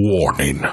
Warning. 0.00 0.64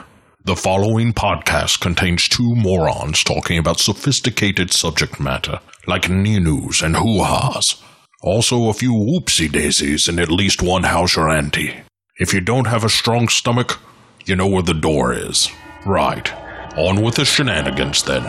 The 0.43 0.56
following 0.56 1.12
podcast 1.12 1.79
contains 1.79 2.29
two 2.29 2.54
morons 2.54 3.24
talking 3.24 3.58
about 3.58 3.79
sophisticated 3.79 4.71
subject 4.71 5.20
matter, 5.20 5.62
like 5.88 6.08
news 6.08 6.83
and 6.83 6.96
hoo-has. 6.96 7.81
Also 8.21 8.69
a 8.69 8.73
few 8.73 8.91
whoopsie 8.91 9.51
daisies 9.51 10.07
and 10.07 10.19
at 10.19 10.29
least 10.29 10.61
one 10.61 10.83
houser 10.83 11.27
ante. 11.27 11.73
If 12.19 12.35
you 12.35 12.39
don't 12.39 12.67
have 12.67 12.83
a 12.83 12.89
strong 12.89 13.27
stomach, 13.27 13.79
you 14.27 14.35
know 14.35 14.46
where 14.46 14.61
the 14.61 14.75
door 14.75 15.12
is. 15.12 15.49
Right. 15.87 16.32
On 16.78 17.02
with 17.02 17.16
the 17.16 17.26
shenanigans 17.26 18.04
then. 18.04 18.21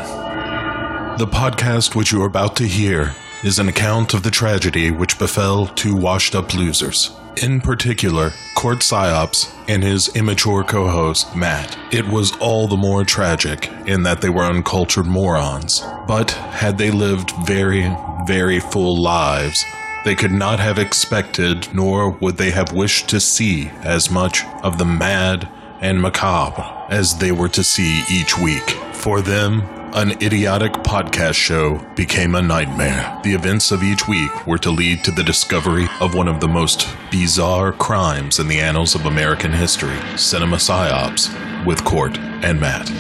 The 1.19 1.27
podcast 1.27 1.95
which 1.95 2.11
you 2.11 2.23
are 2.23 2.27
about 2.27 2.57
to 2.57 2.65
hear 2.65 3.15
is 3.45 3.59
an 3.59 3.69
account 3.69 4.15
of 4.15 4.23
the 4.23 4.31
tragedy 4.31 4.91
which 4.91 5.19
befell 5.19 5.67
two 5.67 5.95
washed 5.95 6.35
up 6.35 6.55
losers. 6.55 7.11
In 7.43 7.61
particular, 7.61 8.33
Court 8.55 8.79
Psyops 8.79 9.53
and 9.69 9.83
his 9.83 10.09
immature 10.17 10.65
co 10.65 10.89
host, 10.89 11.37
Matt. 11.37 11.77
It 11.93 12.09
was 12.09 12.35
all 12.39 12.67
the 12.67 12.79
more 12.79 13.05
tragic 13.05 13.71
in 13.87 14.05
that 14.05 14.23
they 14.23 14.31
were 14.31 14.45
uncultured 14.45 15.07
morons. 15.07 15.83
But 16.09 16.31
had 16.31 16.79
they 16.79 16.91
lived 16.91 17.33
very, 17.47 17.95
very 18.27 18.59
full 18.59 18.97
lives, 18.97 19.63
they 20.07 20.15
could 20.15 20.33
not 20.33 20.61
have 20.61 20.79
expected, 20.79 21.69
nor 21.75 22.11
would 22.11 22.39
they 22.39 22.53
have 22.53 22.73
wished 22.73 23.11
to 23.11 23.21
see 23.21 23.69
as 23.83 24.11
much 24.11 24.43
of 24.63 24.79
the 24.79 24.87
mad 24.87 25.47
and 25.83 26.01
macabre 26.01 26.87
as 26.89 27.19
they 27.19 27.33
were 27.33 27.51
to 27.51 27.63
see 27.63 28.03
each 28.11 28.39
week. 28.39 28.71
For 28.95 29.21
them, 29.21 29.63
an 29.97 30.11
idiotic 30.23 30.73
podcast 30.73 31.37
show 31.37 31.79
became 31.95 32.35
a 32.35 32.43
nightmare. 32.43 33.19
The 33.25 33.33
events 33.33 33.71
of 33.71 33.83
each 33.83 34.07
week 34.07 34.47
were 34.47 34.59
to 34.59 34.71
lead 34.71 35.03
to 35.05 35.11
the 35.11 35.23
discovery 35.23 35.87
of 36.03 36.15
one 36.15 36.29
of 36.29 36.39
the 36.39 36.47
most 36.47 36.87
bizarre 37.11 37.73
crimes 37.73 38.39
in 38.39 38.47
the 38.47 38.61
annals 38.61 38.95
of 38.95 39.07
American 39.07 39.51
history 39.51 39.97
cinema 40.19 40.57
psyops 40.57 41.33
with 41.65 41.83
Court 41.85 42.19
and 42.19 42.61
Matt. 42.61 42.91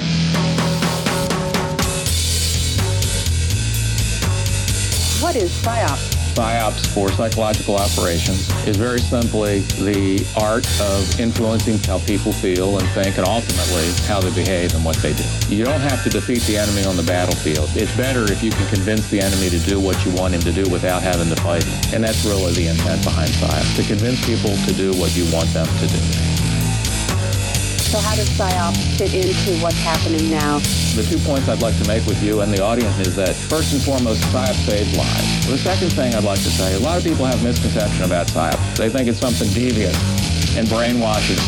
What 5.20 5.36
is 5.36 5.52
PSYOP? 5.62 6.15
PSYOPs 6.36 6.86
for 6.92 7.10
psychological 7.12 7.76
operations 7.76 8.50
is 8.66 8.76
very 8.76 9.00
simply 9.00 9.60
the 9.80 10.22
art 10.36 10.68
of 10.82 11.18
influencing 11.18 11.78
how 11.78 11.98
people 12.00 12.30
feel 12.30 12.78
and 12.78 12.86
think 12.90 13.16
and 13.16 13.26
ultimately 13.26 13.90
how 14.06 14.20
they 14.20 14.28
behave 14.34 14.74
and 14.74 14.84
what 14.84 14.96
they 14.96 15.14
do. 15.14 15.24
You 15.48 15.64
don't 15.64 15.80
have 15.80 16.04
to 16.04 16.10
defeat 16.10 16.42
the 16.42 16.58
enemy 16.58 16.84
on 16.84 16.94
the 16.94 17.02
battlefield. 17.04 17.70
It's 17.74 17.94
better 17.96 18.30
if 18.30 18.42
you 18.42 18.50
can 18.50 18.68
convince 18.68 19.08
the 19.08 19.20
enemy 19.20 19.48
to 19.48 19.58
do 19.60 19.80
what 19.80 20.04
you 20.04 20.12
want 20.12 20.34
him 20.34 20.42
to 20.42 20.52
do 20.52 20.68
without 20.70 21.02
having 21.02 21.30
to 21.34 21.40
fight. 21.40 21.66
And 21.94 22.04
that's 22.04 22.22
really 22.26 22.52
the 22.52 22.68
intent 22.68 23.02
behind 23.02 23.30
PSYOPs, 23.30 23.76
to 23.76 23.82
convince 23.84 24.24
people 24.26 24.54
to 24.66 24.74
do 24.74 24.92
what 25.00 25.16
you 25.16 25.24
want 25.32 25.48
them 25.54 25.66
to 25.66 25.86
do. 25.86 26.35
So 27.86 27.98
how 27.98 28.16
does 28.16 28.28
PSYOP 28.30 28.98
fit 28.98 29.14
into 29.14 29.62
what's 29.62 29.78
happening 29.78 30.28
now? 30.28 30.58
The 30.96 31.06
two 31.08 31.18
points 31.18 31.48
I'd 31.48 31.62
like 31.62 31.80
to 31.80 31.86
make 31.86 32.04
with 32.04 32.20
you 32.20 32.40
and 32.40 32.52
the 32.52 32.60
audience 32.60 32.98
is 32.98 33.14
that 33.14 33.36
first 33.36 33.72
and 33.72 33.80
foremost, 33.80 34.22
PSYOP 34.24 34.54
saves 34.66 34.96
lives. 34.96 35.46
The 35.46 35.56
second 35.56 35.92
thing 35.92 36.14
I'd 36.14 36.24
like 36.24 36.40
to 36.40 36.50
say, 36.50 36.74
a 36.74 36.80
lot 36.80 36.98
of 36.98 37.04
people 37.04 37.24
have 37.24 37.42
misconception 37.44 38.02
about 38.02 38.26
PSYOP. 38.26 38.76
They 38.76 38.90
think 38.90 39.08
it's 39.08 39.20
something 39.20 39.48
devious 39.50 39.96
and 40.56 40.68
brainwashing. 40.68 41.38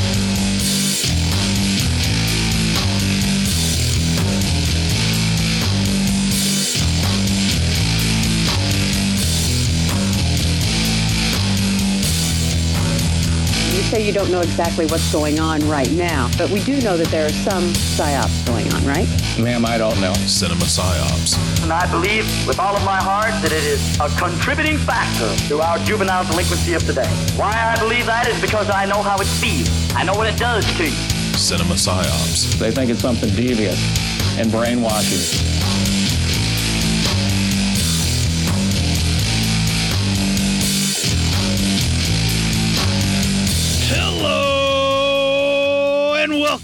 Say 13.89 14.06
you 14.06 14.12
don't 14.12 14.31
know 14.31 14.41
exactly 14.41 14.84
what's 14.86 15.11
going 15.11 15.41
on 15.41 15.67
right 15.67 15.91
now, 15.92 16.28
but 16.36 16.50
we 16.50 16.62
do 16.62 16.78
know 16.83 16.98
that 16.98 17.06
there 17.08 17.25
are 17.25 17.31
some 17.31 17.62
PSYOPs 17.97 18.47
going 18.47 18.70
on, 18.75 18.84
right? 18.84 19.08
Ma'am, 19.41 19.64
I 19.64 19.78
don't 19.78 19.98
know. 19.98 20.12
Cinema 20.27 20.64
psyops. 20.64 21.39
And 21.62 21.72
I 21.72 21.91
believe 21.91 22.27
with 22.47 22.61
all 22.61 22.77
of 22.77 22.84
my 22.84 22.98
heart 22.98 23.31
that 23.41 23.50
it 23.50 23.64
is 23.64 23.81
a 23.98 24.11
contributing 24.19 24.77
factor 24.77 25.34
to 25.48 25.62
our 25.62 25.78
juvenile 25.78 26.25
delinquency 26.27 26.75
of 26.75 26.84
today. 26.84 27.09
Why 27.37 27.50
I 27.50 27.78
believe 27.81 28.04
that 28.04 28.28
is 28.28 28.38
because 28.43 28.69
I 28.69 28.84
know 28.84 29.00
how 29.00 29.16
it 29.16 29.27
feels. 29.27 29.71
I 29.94 30.04
know 30.04 30.15
what 30.15 30.27
it 30.27 30.38
does 30.38 30.66
to 30.77 30.84
you. 30.84 30.91
Cinema 31.38 31.75
psyops. 31.75 32.59
They 32.59 32.71
think 32.71 32.91
it's 32.91 33.00
something 33.00 33.31
devious 33.31 33.81
and 34.38 34.50
brainwashing. 34.50 35.97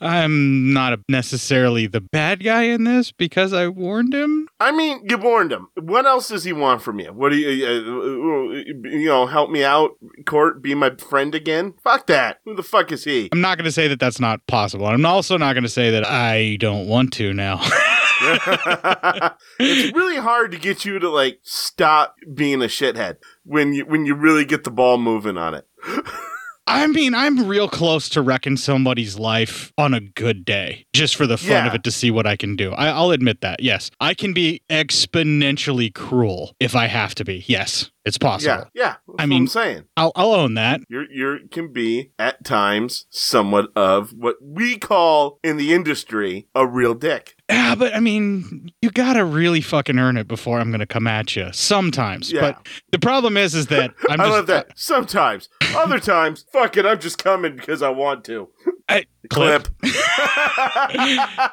I'm 0.00 0.72
not 0.72 0.98
necessarily 1.08 1.86
the 1.86 2.00
bad 2.00 2.42
guy 2.42 2.64
in 2.64 2.82
this 2.82 3.12
because 3.12 3.52
I 3.52 3.68
warned 3.68 4.12
him. 4.12 4.48
I 4.58 4.72
mean, 4.72 5.00
you 5.08 5.16
warned 5.16 5.52
him. 5.52 5.68
What 5.80 6.04
else 6.04 6.28
does 6.30 6.42
he 6.42 6.52
want 6.52 6.82
from 6.82 6.98
you? 6.98 7.12
What 7.12 7.30
do 7.30 7.36
you, 7.36 7.64
uh, 7.64 7.70
uh, 7.70 8.90
you 8.90 9.06
know, 9.06 9.26
help 9.26 9.50
me 9.50 9.62
out, 9.62 9.92
Court, 10.26 10.60
be 10.62 10.74
my 10.74 10.90
friend 10.96 11.32
again? 11.32 11.74
Fuck 11.84 12.08
that. 12.08 12.40
Who 12.44 12.56
the 12.56 12.64
fuck 12.64 12.90
is 12.90 13.04
he? 13.04 13.28
I'm 13.32 13.40
not 13.40 13.56
going 13.56 13.66
to 13.66 13.72
say 13.72 13.86
that 13.86 14.00
that's 14.00 14.18
not 14.18 14.44
possible. 14.48 14.86
I'm 14.86 15.06
also 15.06 15.36
not 15.36 15.52
going 15.52 15.62
to 15.62 15.68
say 15.68 15.90
that 15.92 16.04
I 16.04 16.56
don't 16.56 16.88
want 16.88 17.12
to 17.14 17.32
now. 17.32 17.60
it's 19.58 19.94
really 19.96 20.16
hard 20.18 20.50
to 20.52 20.58
get 20.58 20.84
you 20.84 20.98
to 20.98 21.08
like 21.08 21.38
stop 21.42 22.14
being 22.34 22.62
a 22.62 22.66
shithead 22.66 23.16
when 23.44 23.72
you 23.72 23.84
when 23.86 24.06
you 24.06 24.14
really 24.14 24.44
get 24.44 24.64
the 24.64 24.70
ball 24.70 24.98
moving 24.98 25.36
on 25.36 25.54
it. 25.54 25.66
I 26.66 26.86
mean, 26.86 27.14
I'm 27.16 27.48
real 27.48 27.68
close 27.68 28.08
to 28.10 28.22
wrecking 28.22 28.56
somebody's 28.56 29.18
life 29.18 29.72
on 29.76 29.92
a 29.92 29.98
good 30.00 30.44
day, 30.44 30.86
just 30.92 31.16
for 31.16 31.26
the 31.26 31.36
fun 31.36 31.48
Yeah. 31.50 31.66
of 31.66 31.74
it 31.74 31.82
to 31.82 31.90
see 31.90 32.12
what 32.12 32.28
I 32.28 32.36
can 32.36 32.54
do. 32.54 32.70
I, 32.72 32.88
I'll 32.90 33.10
admit 33.10 33.40
that. 33.40 33.60
Yes, 33.60 33.90
I 34.00 34.14
can 34.14 34.32
be 34.32 34.62
exponentially 34.70 35.92
cruel 35.92 36.54
if 36.60 36.76
I 36.76 36.86
have 36.86 37.16
to 37.16 37.24
be. 37.24 37.44
Yes, 37.48 37.90
It's 38.04 38.16
possible. 38.18 38.64
Yeah, 38.74 38.96
yeah. 39.08 39.14
I 39.18 39.26
mean- 39.26 39.42
I'm 39.42 39.46
saying 39.48 39.84
I'll, 39.96 40.12
I'll 40.16 40.32
own 40.32 40.54
that. 40.54 40.80
you're 40.88 41.10
you 41.10 41.48
can 41.50 41.72
be 41.72 42.12
at 42.18 42.44
times 42.44 43.06
somewhat 43.10 43.70
of 43.76 44.12
what 44.16 44.36
we 44.40 44.78
call 44.78 45.38
in 45.44 45.58
the 45.58 45.72
industry 45.74 46.48
a 46.54 46.66
real 46.66 46.94
dick. 46.94 47.36
Yeah, 47.50 47.74
but 47.74 47.94
I 47.94 48.00
mean, 48.00 48.70
you 48.80 48.90
gotta 48.90 49.24
really 49.24 49.60
fucking 49.60 49.98
earn 49.98 50.16
it 50.16 50.28
before 50.28 50.60
I'm 50.60 50.70
gonna 50.70 50.86
come 50.86 51.06
at 51.06 51.34
you. 51.36 51.52
Sometimes, 51.52 52.32
Yeah. 52.32 52.40
but 52.40 52.68
the 52.92 52.98
problem 52.98 53.36
is, 53.36 53.54
is 53.54 53.66
that 53.66 53.90
I'm 54.08 54.20
I 54.20 54.24
just 54.24 54.30
love 54.36 54.46
that. 54.46 54.70
Sometimes, 54.78 55.48
other 55.76 55.98
times, 55.98 56.44
fuck 56.52 56.76
it, 56.76 56.86
I'm 56.86 57.00
just 57.00 57.22
coming 57.22 57.56
because 57.56 57.82
I 57.82 57.90
want 57.90 58.24
to. 58.26 58.48
I- 58.90 59.06
Clip. 59.28 59.68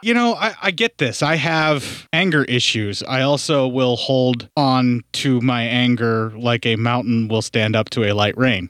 you 0.02 0.14
know, 0.14 0.34
I, 0.34 0.56
I 0.64 0.72
get 0.72 0.98
this. 0.98 1.22
I 1.22 1.36
have 1.36 2.08
anger 2.12 2.44
issues. 2.46 3.04
I 3.04 3.22
also 3.22 3.68
will 3.68 3.96
hold 3.96 4.50
on 4.58 5.04
to 5.14 5.40
my 5.42 5.64
anger 5.64 6.32
like 6.36 6.66
a 6.66 6.76
mountain 6.76 7.28
will 7.28 7.44
stand 7.44 7.76
up 7.76 7.90
to 7.92 8.04
a 8.04 8.14
light 8.14 8.38
rain. 8.38 8.70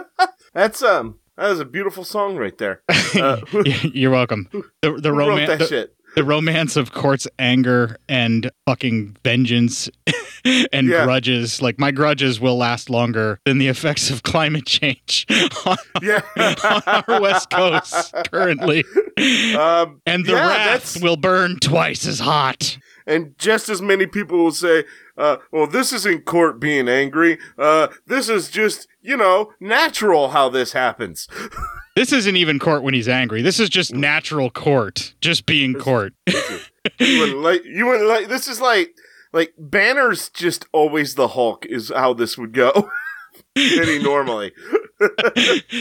That's 0.54 0.82
um, 0.82 1.18
that 1.36 1.52
is 1.52 1.60
a 1.60 1.64
beautiful 1.64 2.04
song 2.04 2.36
right 2.36 2.56
there. 2.58 2.82
Uh, 3.12 3.40
You're 3.92 4.12
welcome. 4.12 4.48
The 4.82 4.92
the 4.92 5.12
romance 5.12 5.48
that 5.48 5.58
the, 5.58 5.66
shit? 5.66 5.96
The 6.16 6.24
romance 6.24 6.76
of 6.76 6.92
Court's 6.92 7.26
anger 7.38 7.96
and 8.08 8.50
fucking 8.66 9.16
vengeance 9.24 9.88
and 10.72 10.88
Yeah. 10.88 11.04
grudges. 11.04 11.62
Like 11.62 11.78
my 11.78 11.90
grudges 11.90 12.40
will 12.40 12.56
last 12.56 12.90
longer 12.90 13.38
than 13.44 13.58
the 13.58 13.68
effects 13.68 14.10
of 14.10 14.22
climate 14.22 14.66
change 14.66 15.26
on, 15.66 15.76
Yeah. 16.02 16.20
on 16.36 16.82
our 16.86 17.20
west 17.20 17.50
coast 17.50 18.14
currently. 18.30 18.84
Um, 19.56 20.00
and 20.06 20.24
the 20.26 20.32
yeah, 20.32 20.48
wrath 20.48 21.02
will 21.02 21.16
burn 21.16 21.58
twice 21.60 22.06
as 22.06 22.20
hot. 22.20 22.78
and 23.06 23.36
just 23.38 23.68
as 23.68 23.80
many 23.82 24.06
people 24.06 24.38
will 24.38 24.52
say, 24.52 24.84
uh, 25.18 25.36
well, 25.52 25.66
this 25.66 25.92
isn't 25.92 26.24
court 26.24 26.58
being 26.60 26.88
angry. 26.88 27.38
Uh, 27.58 27.88
this 28.06 28.28
is 28.28 28.48
just, 28.50 28.88
you 29.02 29.16
know, 29.16 29.52
natural 29.60 30.30
how 30.30 30.48
this 30.48 30.72
happens. 30.72 31.28
This 31.96 32.12
isn't 32.12 32.36
even 32.36 32.58
court 32.58 32.82
when 32.82 32.94
he's 32.94 33.08
angry. 33.08 33.42
This 33.42 33.58
is 33.60 33.68
just 33.68 33.92
natural 33.92 34.50
court, 34.50 35.14
just 35.20 35.46
being 35.46 35.74
court. 35.74 36.14
You 36.98 37.20
wouldn't 37.20 37.38
like, 37.40 37.64
you 37.64 37.86
wouldn't 37.86 38.08
like, 38.08 38.28
this 38.28 38.48
is 38.48 38.60
like, 38.60 38.94
like, 39.32 39.52
Banner's 39.58 40.28
just 40.30 40.66
always 40.72 41.14
the 41.14 41.28
Hulk 41.28 41.66
is 41.66 41.92
how 41.94 42.14
this 42.14 42.38
would 42.38 42.52
go. 42.52 42.90
Any 43.56 44.02
normally. 44.02 44.52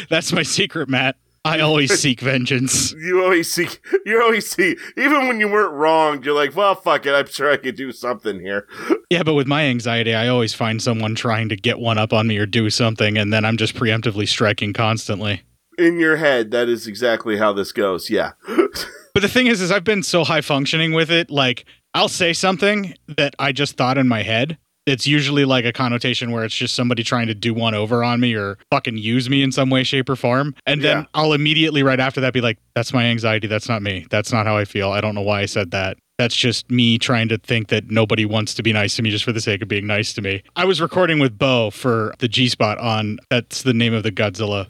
That's 0.09 0.31
my 0.31 0.43
secret, 0.43 0.89
Matt. 0.89 1.15
I 1.45 1.61
always 1.61 1.97
seek 1.97 2.19
vengeance. 2.19 2.91
You 2.93 3.23
always 3.23 3.49
seek. 3.49 3.79
you 4.05 4.21
always 4.21 4.49
see, 4.49 4.75
even 4.97 5.27
when 5.27 5.39
you 5.39 5.47
weren't 5.47 5.73
wrong, 5.73 6.21
you're 6.21 6.35
like, 6.35 6.55
well, 6.55 6.75
fuck 6.75 7.05
it, 7.05 7.13
I'm 7.13 7.27
sure 7.27 7.49
I 7.49 7.57
could 7.57 7.75
do 7.75 7.91
something 7.93 8.39
here. 8.41 8.67
Yeah, 9.09 9.23
but 9.23 9.35
with 9.35 9.47
my 9.47 9.63
anxiety, 9.63 10.13
I 10.13 10.27
always 10.27 10.53
find 10.53 10.81
someone 10.81 11.15
trying 11.15 11.49
to 11.49 11.55
get 11.55 11.79
one 11.79 11.97
up 11.97 12.11
on 12.11 12.27
me 12.27 12.37
or 12.37 12.45
do 12.45 12.69
something, 12.69 13.17
and 13.17 13.31
then 13.31 13.45
I'm 13.45 13.57
just 13.57 13.73
preemptively 13.73 14.27
striking 14.27 14.73
constantly. 14.73 15.43
In 15.79 15.99
your 15.99 16.17
head, 16.17 16.51
that 16.51 16.67
is 16.69 16.85
exactly 16.87 17.37
how 17.37 17.53
this 17.53 17.71
goes. 17.71 18.09
Yeah. 18.09 18.31
But 19.15 19.21
the 19.21 19.27
thing 19.27 19.47
is, 19.47 19.59
is 19.59 19.71
I've 19.71 19.83
been 19.83 20.03
so 20.03 20.23
high 20.23 20.39
functioning 20.41 20.93
with 20.93 21.09
it. 21.09 21.31
Like 21.31 21.65
I'll 21.95 22.07
say 22.07 22.31
something 22.31 22.93
that 23.17 23.33
I 23.39 23.51
just 23.51 23.75
thought 23.75 23.97
in 23.97 24.07
my 24.07 24.21
head. 24.21 24.57
It's 24.85 25.07
usually 25.07 25.45
like 25.45 25.65
a 25.65 25.73
connotation 25.73 26.31
where 26.31 26.45
it's 26.45 26.55
just 26.55 26.75
somebody 26.75 27.03
trying 27.03 27.27
to 27.27 27.33
do 27.33 27.53
one 27.53 27.73
over 27.73 28.03
on 28.03 28.19
me 28.19 28.35
or 28.35 28.59
fucking 28.71 28.97
use 28.97 29.29
me 29.29 29.41
in 29.41 29.51
some 29.51 29.69
way, 29.71 29.83
shape, 29.83 30.09
or 30.09 30.15
form. 30.15 30.55
And 30.65 30.83
then 30.83 30.97
Yeah. 30.99 31.05
I'll 31.15 31.33
immediately 31.33 31.83
right 31.83 31.99
after 31.99 32.21
that 32.21 32.33
be 32.33 32.39
like, 32.39 32.59
"That's 32.75 32.93
my 32.93 33.05
anxiety. 33.05 33.47
That's 33.47 33.67
not 33.67 33.81
me. 33.81 34.05
That's 34.11 34.31
not 34.31 34.45
how 34.45 34.55
I 34.57 34.63
feel. 34.63 34.91
I 34.91 35.01
don't 35.01 35.15
know 35.15 35.21
why 35.21 35.41
I 35.41 35.45
said 35.47 35.71
that." 35.71 35.97
That's 36.19 36.35
just 36.35 36.69
me 36.69 36.97
trying 36.97 37.29
to 37.29 37.37
think 37.39 37.69
that 37.69 37.89
nobody 37.89 38.25
wants 38.25 38.53
to 38.55 38.63
be 38.63 38.73
nice 38.73 38.95
to 38.97 39.01
me 39.01 39.09
just 39.09 39.23
for 39.25 39.31
the 39.31 39.41
sake 39.41 39.61
of 39.61 39.67
being 39.67 39.87
nice 39.87 40.13
to 40.13 40.21
me. 40.21 40.43
I 40.55 40.65
was 40.65 40.79
recording 40.81 41.19
with 41.19 41.37
Bo 41.37 41.71
for 41.71 42.13
the 42.19 42.27
G 42.27 42.47
Spot 42.47 42.77
on 42.77 43.19
that's 43.29 43.63
the 43.63 43.73
name 43.73 43.93
of 43.93 44.03
the 44.03 44.11
Godzilla 44.11 44.67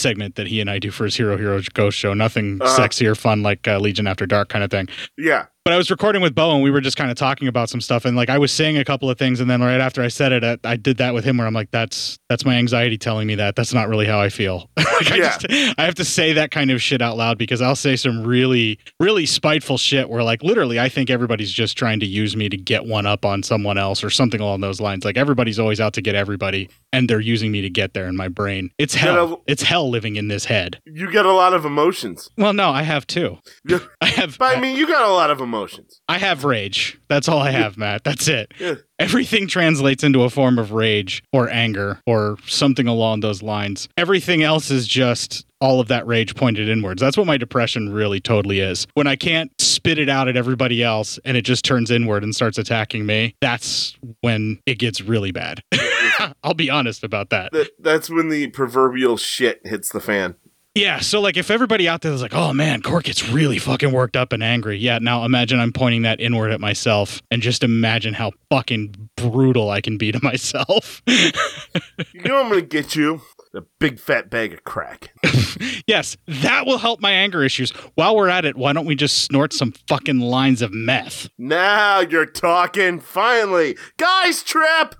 segment 0.00 0.34
that 0.36 0.46
he 0.48 0.60
and 0.60 0.68
I 0.70 0.78
do 0.78 0.90
for 0.90 1.04
his 1.04 1.16
Hero 1.16 1.36
Hero 1.36 1.60
Ghost 1.74 1.98
show. 1.98 2.14
Nothing 2.14 2.60
Uh-huh. 2.60 2.76
sexy 2.76 3.06
or 3.06 3.14
fun 3.14 3.42
like 3.42 3.66
uh, 3.68 3.78
Legion 3.78 4.06
After 4.06 4.26
Dark 4.26 4.48
kind 4.48 4.64
of 4.64 4.70
thing. 4.70 4.88
Yeah. 5.18 5.46
But 5.62 5.74
I 5.74 5.76
was 5.76 5.90
recording 5.90 6.22
with 6.22 6.34
Bo 6.34 6.54
and 6.54 6.62
we 6.62 6.70
were 6.70 6.80
just 6.80 6.96
kind 6.96 7.10
of 7.10 7.18
talking 7.18 7.46
about 7.46 7.68
some 7.68 7.82
stuff 7.82 8.06
and 8.06 8.16
like 8.16 8.30
I 8.30 8.38
was 8.38 8.50
saying 8.50 8.78
a 8.78 8.84
couple 8.84 9.10
of 9.10 9.18
things 9.18 9.40
and 9.40 9.50
then 9.50 9.60
right 9.60 9.78
after 9.78 10.00
I 10.02 10.08
said 10.08 10.32
it 10.32 10.42
I, 10.42 10.56
I 10.64 10.76
did 10.76 10.96
that 10.96 11.12
with 11.12 11.22
him 11.22 11.36
where 11.36 11.46
I'm 11.46 11.52
like 11.52 11.70
that's 11.70 12.18
that's 12.30 12.46
my 12.46 12.54
anxiety 12.54 12.96
telling 12.96 13.26
me 13.26 13.34
that 13.34 13.56
that's 13.56 13.74
not 13.74 13.86
really 13.88 14.06
how 14.06 14.18
I 14.18 14.30
feel. 14.30 14.70
like 14.78 15.12
I 15.12 15.16
Yeah. 15.16 15.36
just 15.38 15.46
I 15.78 15.84
have 15.84 15.96
to 15.96 16.04
say 16.04 16.32
that 16.32 16.50
kind 16.50 16.70
of 16.70 16.80
shit 16.80 17.02
out 17.02 17.18
loud 17.18 17.36
because 17.36 17.60
I'll 17.60 17.76
say 17.76 17.94
some 17.96 18.24
really 18.26 18.78
really 18.98 19.26
spiteful 19.26 19.76
shit 19.76 20.08
where 20.08 20.22
like 20.22 20.42
literally 20.42 20.80
I 20.80 20.88
think 20.88 21.10
everybody's 21.10 21.52
just 21.52 21.76
trying 21.76 22.00
to 22.00 22.06
use 22.06 22.34
me 22.36 22.48
to 22.48 22.56
get 22.56 22.86
one 22.86 23.04
up 23.04 23.26
on 23.26 23.42
someone 23.42 23.76
else 23.76 24.02
or 24.02 24.08
something 24.08 24.40
along 24.40 24.62
those 24.62 24.80
lines. 24.80 25.04
Like 25.04 25.18
everybody's 25.18 25.58
always 25.58 25.78
out 25.78 25.92
to 25.92 26.00
get 26.02 26.14
everybody 26.14 26.70
and 26.90 27.08
they're 27.08 27.20
using 27.20 27.52
me 27.52 27.60
to 27.60 27.70
get 27.70 27.92
there 27.92 28.06
in 28.06 28.16
my 28.16 28.28
brain. 28.28 28.70
It's 28.78 28.94
hell. 28.94 29.42
It's 29.46 29.62
hell 29.62 29.90
living 29.90 30.16
in 30.16 30.28
this 30.28 30.46
head. 30.46 30.80
You 30.86 31.10
get 31.12 31.26
a 31.26 31.32
lot 31.32 31.52
of 31.52 31.66
emotions. 31.66 32.30
Well, 32.38 32.54
no, 32.54 32.70
I 32.70 32.82
have 32.82 33.06
too. 33.06 33.38
I 34.00 34.06
have 34.06 34.38
But 34.38 34.56
I 34.56 34.60
mean, 34.60 34.74
you 34.76 34.86
got 34.88 35.04
a 35.06 35.12
lot 35.12 35.30
of 35.30 35.40
emotions. 35.50 36.00
I 36.08 36.18
have 36.18 36.44
rage. 36.44 36.98
That's 37.08 37.28
all 37.28 37.40
I 37.40 37.50
have, 37.50 37.76
Matt. 37.76 38.04
That's 38.04 38.28
it. 38.28 38.52
Yeah. 38.60 38.74
Everything 38.98 39.48
translates 39.48 40.04
into 40.04 40.24
a 40.24 40.28
form 40.28 40.58
of 40.58 40.72
rage 40.72 41.22
or 41.32 41.48
anger 41.48 42.02
or 42.06 42.36
something 42.46 42.86
along 42.86 43.20
those 43.20 43.42
lines. 43.42 43.88
Everything 43.96 44.42
else 44.42 44.70
is 44.70 44.86
just 44.86 45.46
all 45.62 45.80
of 45.80 45.88
that 45.88 46.06
rage 46.06 46.34
pointed 46.34 46.68
inwards. 46.68 47.00
That's 47.00 47.16
what 47.16 47.26
my 47.26 47.38
depression 47.38 47.90
really 47.90 48.20
totally 48.20 48.60
is. 48.60 48.86
When 48.92 49.06
I 49.06 49.16
can't 49.16 49.50
spit 49.58 49.98
it 49.98 50.10
out 50.10 50.28
at 50.28 50.36
everybody 50.36 50.82
else 50.82 51.18
and 51.24 51.34
it 51.38 51.42
just 51.42 51.64
turns 51.64 51.90
inward 51.90 52.22
and 52.22 52.34
starts 52.34 52.58
attacking 52.58 53.06
me, 53.06 53.34
that's 53.40 53.96
when 54.20 54.60
it 54.66 54.78
gets 54.78 55.00
really 55.00 55.32
bad. 55.32 55.62
I'll 56.44 56.52
be 56.52 56.68
honest 56.68 57.02
about 57.02 57.30
that. 57.30 57.52
That 57.52 57.70
that's 57.78 58.10
when 58.10 58.28
the 58.28 58.48
proverbial 58.48 59.16
shit 59.16 59.62
hits 59.64 59.90
the 59.90 60.00
fan. 60.00 60.34
Yeah, 60.76 61.00
so 61.00 61.20
like 61.20 61.36
if 61.36 61.50
everybody 61.50 61.88
out 61.88 62.02
there 62.02 62.12
is 62.12 62.22
like, 62.22 62.34
"Oh 62.34 62.52
man, 62.52 62.80
Court 62.80 63.04
gets 63.04 63.28
really 63.28 63.58
fucking 63.58 63.90
worked 63.90 64.16
up 64.16 64.32
and 64.32 64.40
angry." 64.40 64.78
Yeah, 64.78 64.98
now 65.00 65.24
imagine 65.24 65.58
I'm 65.58 65.72
pointing 65.72 66.02
that 66.02 66.20
inward 66.20 66.52
at 66.52 66.60
myself 66.60 67.20
and 67.30 67.42
just 67.42 67.64
imagine 67.64 68.14
how 68.14 68.30
fucking 68.50 69.10
brutal 69.16 69.70
I 69.70 69.80
can 69.80 69.98
be 69.98 70.12
to 70.12 70.20
myself. 70.22 71.02
You 71.06 72.22
know 72.24 72.40
I'm 72.40 72.48
gonna 72.48 72.62
get 72.62 72.94
you 72.94 73.20
a 73.52 73.62
big 73.80 73.98
fat 73.98 74.30
bag 74.30 74.52
of 74.52 74.62
crack. 74.62 75.10
yes, 75.88 76.16
that 76.28 76.66
will 76.66 76.78
help 76.78 77.00
my 77.00 77.10
anger 77.10 77.42
issues. 77.42 77.72
While 77.96 78.14
we're 78.14 78.28
at 78.28 78.44
it, 78.44 78.56
why 78.56 78.72
don't 78.72 78.86
we 78.86 78.94
just 78.94 79.24
snort 79.24 79.52
some 79.52 79.72
fucking 79.88 80.20
lines 80.20 80.62
of 80.62 80.72
meth? 80.72 81.28
Now 81.36 81.98
you're 81.98 82.26
talking. 82.26 83.00
Finally, 83.00 83.76
guys, 83.96 84.44
trip. 84.44 84.94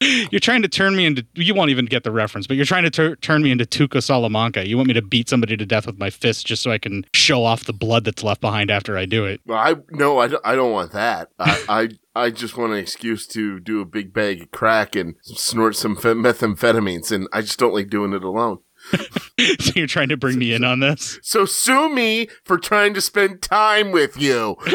You're 0.00 0.40
trying 0.40 0.62
to 0.62 0.68
turn 0.68 0.94
me 0.94 1.06
into 1.06 1.26
you 1.34 1.54
won't 1.54 1.70
even 1.70 1.86
get 1.86 2.04
the 2.04 2.12
reference, 2.12 2.46
but 2.46 2.56
you're 2.56 2.66
trying 2.66 2.84
to 2.84 2.90
tur- 2.90 3.16
turn 3.16 3.42
me 3.42 3.50
into 3.50 3.64
Tuco 3.64 4.02
Salamanca. 4.02 4.68
You 4.68 4.76
want 4.76 4.88
me 4.88 4.94
to 4.94 5.02
beat 5.02 5.28
somebody 5.28 5.56
to 5.56 5.66
death 5.66 5.86
with 5.86 5.98
my 5.98 6.10
fist 6.10 6.46
just 6.46 6.62
so 6.62 6.70
I 6.70 6.78
can 6.78 7.04
show 7.14 7.44
off 7.44 7.64
the 7.64 7.72
blood 7.72 8.04
that's 8.04 8.22
left 8.22 8.40
behind 8.40 8.70
after 8.70 8.96
I 8.96 9.06
do 9.06 9.24
it. 9.24 9.40
Well, 9.44 9.58
I 9.58 9.74
no, 9.90 10.18
I, 10.20 10.30
I 10.44 10.54
don't 10.54 10.72
want 10.72 10.92
that. 10.92 11.30
I, 11.38 11.64
I 11.68 11.88
I 12.14 12.30
just 12.30 12.56
want 12.56 12.72
an 12.72 12.78
excuse 12.78 13.26
to 13.28 13.58
do 13.60 13.80
a 13.80 13.84
big 13.84 14.12
bag 14.12 14.42
of 14.42 14.50
crack 14.50 14.94
and 14.94 15.16
snort 15.22 15.74
some 15.76 15.96
methamphetamines, 15.96 17.10
and 17.10 17.28
I 17.32 17.40
just 17.40 17.58
don't 17.58 17.74
like 17.74 17.90
doing 17.90 18.12
it 18.12 18.22
alone. 18.22 18.58
so 19.60 19.72
you're 19.74 19.86
trying 19.86 20.08
to 20.08 20.16
bring 20.16 20.38
me 20.38 20.52
in 20.52 20.64
on 20.64 20.80
this? 20.80 21.18
So 21.22 21.44
sue 21.44 21.88
me 21.88 22.28
for 22.44 22.58
trying 22.58 22.94
to 22.94 23.00
spend 23.00 23.42
time 23.42 23.92
with 23.92 24.16
you. 24.20 24.56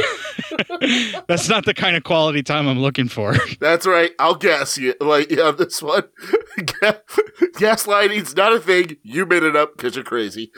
That's 1.28 1.50
not 1.50 1.66
the 1.66 1.74
kind 1.74 1.96
of 1.96 2.04
quality 2.04 2.44
time 2.44 2.68
I'm 2.68 2.80
looking 2.80 3.08
for. 3.08 3.36
That's 3.60 3.86
right. 3.86 4.12
I'll 4.20 4.36
gas 4.36 4.78
you. 4.78 4.94
Like 5.00 5.32
yeah, 5.32 5.52
this 5.52 5.82
one. 5.82 6.04
Gaslighting's 7.58 8.36
not 8.36 8.54
a 8.54 8.60
thing. 8.60 8.98
You 9.04 9.26
made 9.26 9.44
it 9.44 9.56
up 9.56 9.76
because 9.76 9.96
you're 9.96 10.06
crazy. 10.06 10.52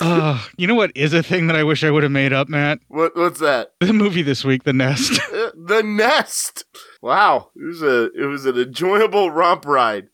Uh, 0.00 0.42
you 0.56 0.66
know 0.66 0.74
what 0.74 0.90
is 0.96 1.12
a 1.12 1.22
thing 1.22 1.46
that 1.48 1.56
I 1.56 1.64
wish 1.64 1.82
I 1.84 1.90
would 1.90 2.02
have 2.02 2.12
made 2.12 2.32
up, 2.32 2.48
Matt? 2.48 2.78
What 2.88 3.16
what's 3.16 3.40
that? 3.40 3.72
The 3.80 3.92
movie 3.92 4.22
this 4.22 4.44
week, 4.44 4.64
The 4.64 4.72
Nest. 4.72 5.20
The 5.54 5.82
nest. 5.84 6.64
Wow, 7.02 7.50
it 7.54 7.64
was 7.64 7.82
a 7.82 8.10
it 8.12 8.26
was 8.26 8.46
an 8.46 8.58
enjoyable 8.58 9.30
romp 9.30 9.64
ride. 9.64 10.08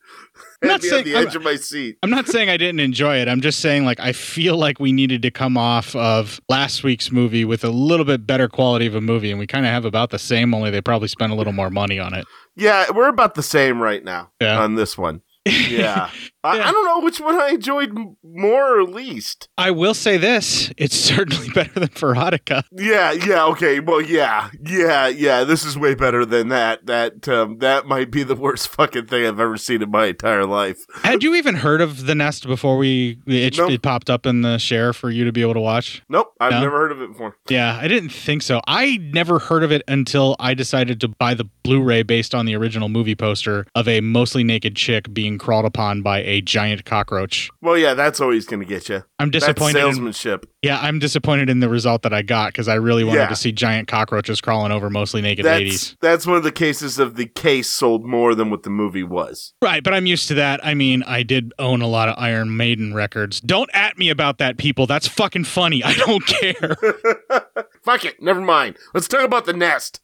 I'm 0.64 0.68
not 0.68 0.82
saying- 0.82 1.04
the 1.04 1.16
I'm- 1.16 1.26
of 1.36 1.42
my 1.42 1.56
seat. 1.56 1.96
I'm 2.02 2.10
not 2.10 2.26
saying 2.28 2.48
I 2.50 2.56
didn't 2.56 2.80
enjoy 2.80 3.16
it. 3.18 3.28
I'm 3.28 3.40
just 3.40 3.60
saying, 3.60 3.84
like, 3.84 4.00
I 4.00 4.12
feel 4.12 4.56
like 4.56 4.80
we 4.80 4.92
needed 4.92 5.22
to 5.22 5.30
come 5.30 5.56
off 5.56 5.94
of 5.96 6.40
last 6.48 6.82
week's 6.84 7.10
movie 7.12 7.44
with 7.44 7.64
a 7.64 7.70
little 7.70 8.04
bit 8.06 8.26
better 8.26 8.48
quality 8.48 8.86
of 8.86 8.94
a 8.94 9.00
movie, 9.00 9.30
and 9.30 9.38
we 9.38 9.46
kind 9.46 9.66
of 9.66 9.72
have 9.72 9.84
about 9.84 10.10
the 10.10 10.18
same, 10.18 10.54
only 10.54 10.70
they 10.70 10.80
probably 10.80 11.08
spent 11.08 11.32
a 11.32 11.34
little 11.34 11.52
more 11.52 11.70
money 11.70 11.98
on 11.98 12.14
it. 12.14 12.24
Yeah, 12.56 12.90
we're 12.92 13.08
about 13.08 13.34
the 13.34 13.42
same 13.42 13.80
right 13.82 14.02
now 14.04 14.30
Yeah. 14.40 14.60
on 14.62 14.74
this 14.76 14.96
one. 14.98 15.22
Yeah. 15.46 16.10
I, 16.44 16.56
Yeah. 16.58 16.68
I 16.68 16.72
don't 16.72 16.84
know 16.84 17.00
which 17.00 17.20
one 17.20 17.34
I 17.40 17.48
enjoyed 17.50 17.92
more 18.22 18.78
or 18.78 18.84
least. 18.84 19.48
I 19.58 19.70
will 19.70 19.94
say 19.94 20.16
this: 20.18 20.70
it's 20.76 20.94
certainly 20.94 21.48
better 21.54 21.80
than 21.80 21.88
Veronica. 21.88 22.64
Yeah, 22.72 23.12
yeah, 23.12 23.44
okay. 23.46 23.80
Well, 23.80 24.00
yeah, 24.02 24.50
yeah, 24.62 25.08
yeah. 25.08 25.44
This 25.44 25.64
is 25.64 25.78
way 25.78 25.94
better 25.94 26.24
than 26.26 26.48
that. 26.48 26.86
That 26.86 27.26
um, 27.28 27.58
that 27.58 27.86
might 27.86 28.10
be 28.10 28.22
the 28.22 28.34
worst 28.34 28.68
fucking 28.68 29.06
thing 29.06 29.26
I've 29.26 29.40
ever 29.40 29.56
seen 29.56 29.82
in 29.82 29.90
my 29.90 30.06
entire 30.06 30.44
life. 30.44 30.78
Had 31.02 31.22
you 31.22 31.34
even 31.34 31.54
heard 31.56 31.80
of 31.80 32.06
the 32.06 32.14
Nest 32.14 32.46
before 32.46 32.76
we 32.76 33.18
it, 33.26 33.56
Nope. 33.56 33.70
it 33.70 33.82
popped 33.82 34.10
up 34.10 34.26
in 34.26 34.42
the 34.42 34.58
share 34.58 34.92
for 34.92 35.10
you 35.10 35.24
to 35.24 35.32
be 35.32 35.40
able 35.40 35.54
to 35.54 35.60
watch? 35.60 36.02
Nope, 36.08 36.34
I've 36.40 36.52
No? 36.52 36.60
never 36.60 36.76
heard 36.78 36.92
of 36.92 37.00
it 37.00 37.08
before. 37.12 37.36
Yeah, 37.48 37.78
I 37.80 37.88
didn't 37.88 38.10
think 38.10 38.42
so. 38.42 38.60
I 38.66 38.98
never 39.12 39.38
heard 39.38 39.62
of 39.64 39.72
it 39.72 39.82
until 39.88 40.36
I 40.38 40.52
decided 40.54 41.00
to 41.00 41.08
buy 41.08 41.34
the 41.34 41.44
Blu-ray 41.62 42.02
based 42.02 42.34
on 42.34 42.44
the 42.44 42.54
original 42.56 42.90
movie 42.90 43.14
poster 43.14 43.66
of 43.74 43.88
a 43.88 44.00
mostly 44.02 44.44
naked 44.44 44.76
chick 44.76 45.12
being 45.14 45.38
crawled 45.38 45.64
upon 45.64 46.02
by 46.02 46.18
a 46.22 46.33
giant 46.40 46.84
cockroach. 46.84 47.50
Well, 47.62 47.76
yeah, 47.78 47.94
that's 47.94 48.20
always 48.20 48.46
going 48.46 48.60
to 48.60 48.66
get 48.66 48.88
you. 48.88 49.04
I'm 49.18 49.30
That's 49.30 49.44
disappointed. 49.44 49.78
In, 49.78 49.92
salesmanship. 49.92 50.46
yeah, 50.62 50.78
I'm 50.80 50.98
disappointed 50.98 51.48
in 51.50 51.60
the 51.60 51.68
result 51.68 52.02
that 52.02 52.12
I 52.12 52.22
got 52.22 52.48
because 52.52 52.68
I 52.68 52.74
really 52.74 53.04
wanted 53.04 53.20
Yeah. 53.20 53.28
to 53.28 53.36
see 53.36 53.52
giant 53.52 53.88
cockroaches 53.88 54.40
crawling 54.40 54.72
over 54.72 54.90
mostly 54.90 55.20
naked 55.22 55.44
That's 55.44 55.58
ladies. 55.58 55.96
that's 56.00 56.26
one 56.26 56.36
of 56.36 56.42
the 56.42 56.52
cases 56.52 56.98
of 56.98 57.16
the 57.16 57.26
case 57.26 57.68
sold 57.70 58.04
more 58.04 58.34
than 58.34 58.50
what 58.50 58.62
the 58.64 58.70
movie 58.70 59.02
was. 59.04 59.54
Right, 59.62 59.82
but 59.84 59.94
I'm 59.94 60.06
used 60.06 60.28
to 60.28 60.34
that. 60.34 60.64
I 60.64 60.74
mean, 60.74 61.02
I 61.04 61.22
did 61.22 61.52
own 61.58 61.80
a 61.82 61.86
lot 61.88 62.08
of 62.08 62.16
Iron 62.18 62.56
Maiden 62.56 62.92
records. 62.94 63.40
Don't 63.40 63.70
at 63.72 63.96
me 63.98 64.10
about 64.10 64.38
that, 64.38 64.58
people. 64.58 64.86
That's 64.86 65.08
fucking 65.08 65.44
funny. 65.44 65.82
I 65.84 65.94
don't 65.94 66.24
care. 66.26 66.76
Fuck 67.84 68.04
it, 68.04 68.20
never 68.22 68.40
mind. 68.40 68.76
Let's 68.94 69.08
talk 69.08 69.22
about 69.22 69.44
the 69.46 69.52
nest. 69.52 70.00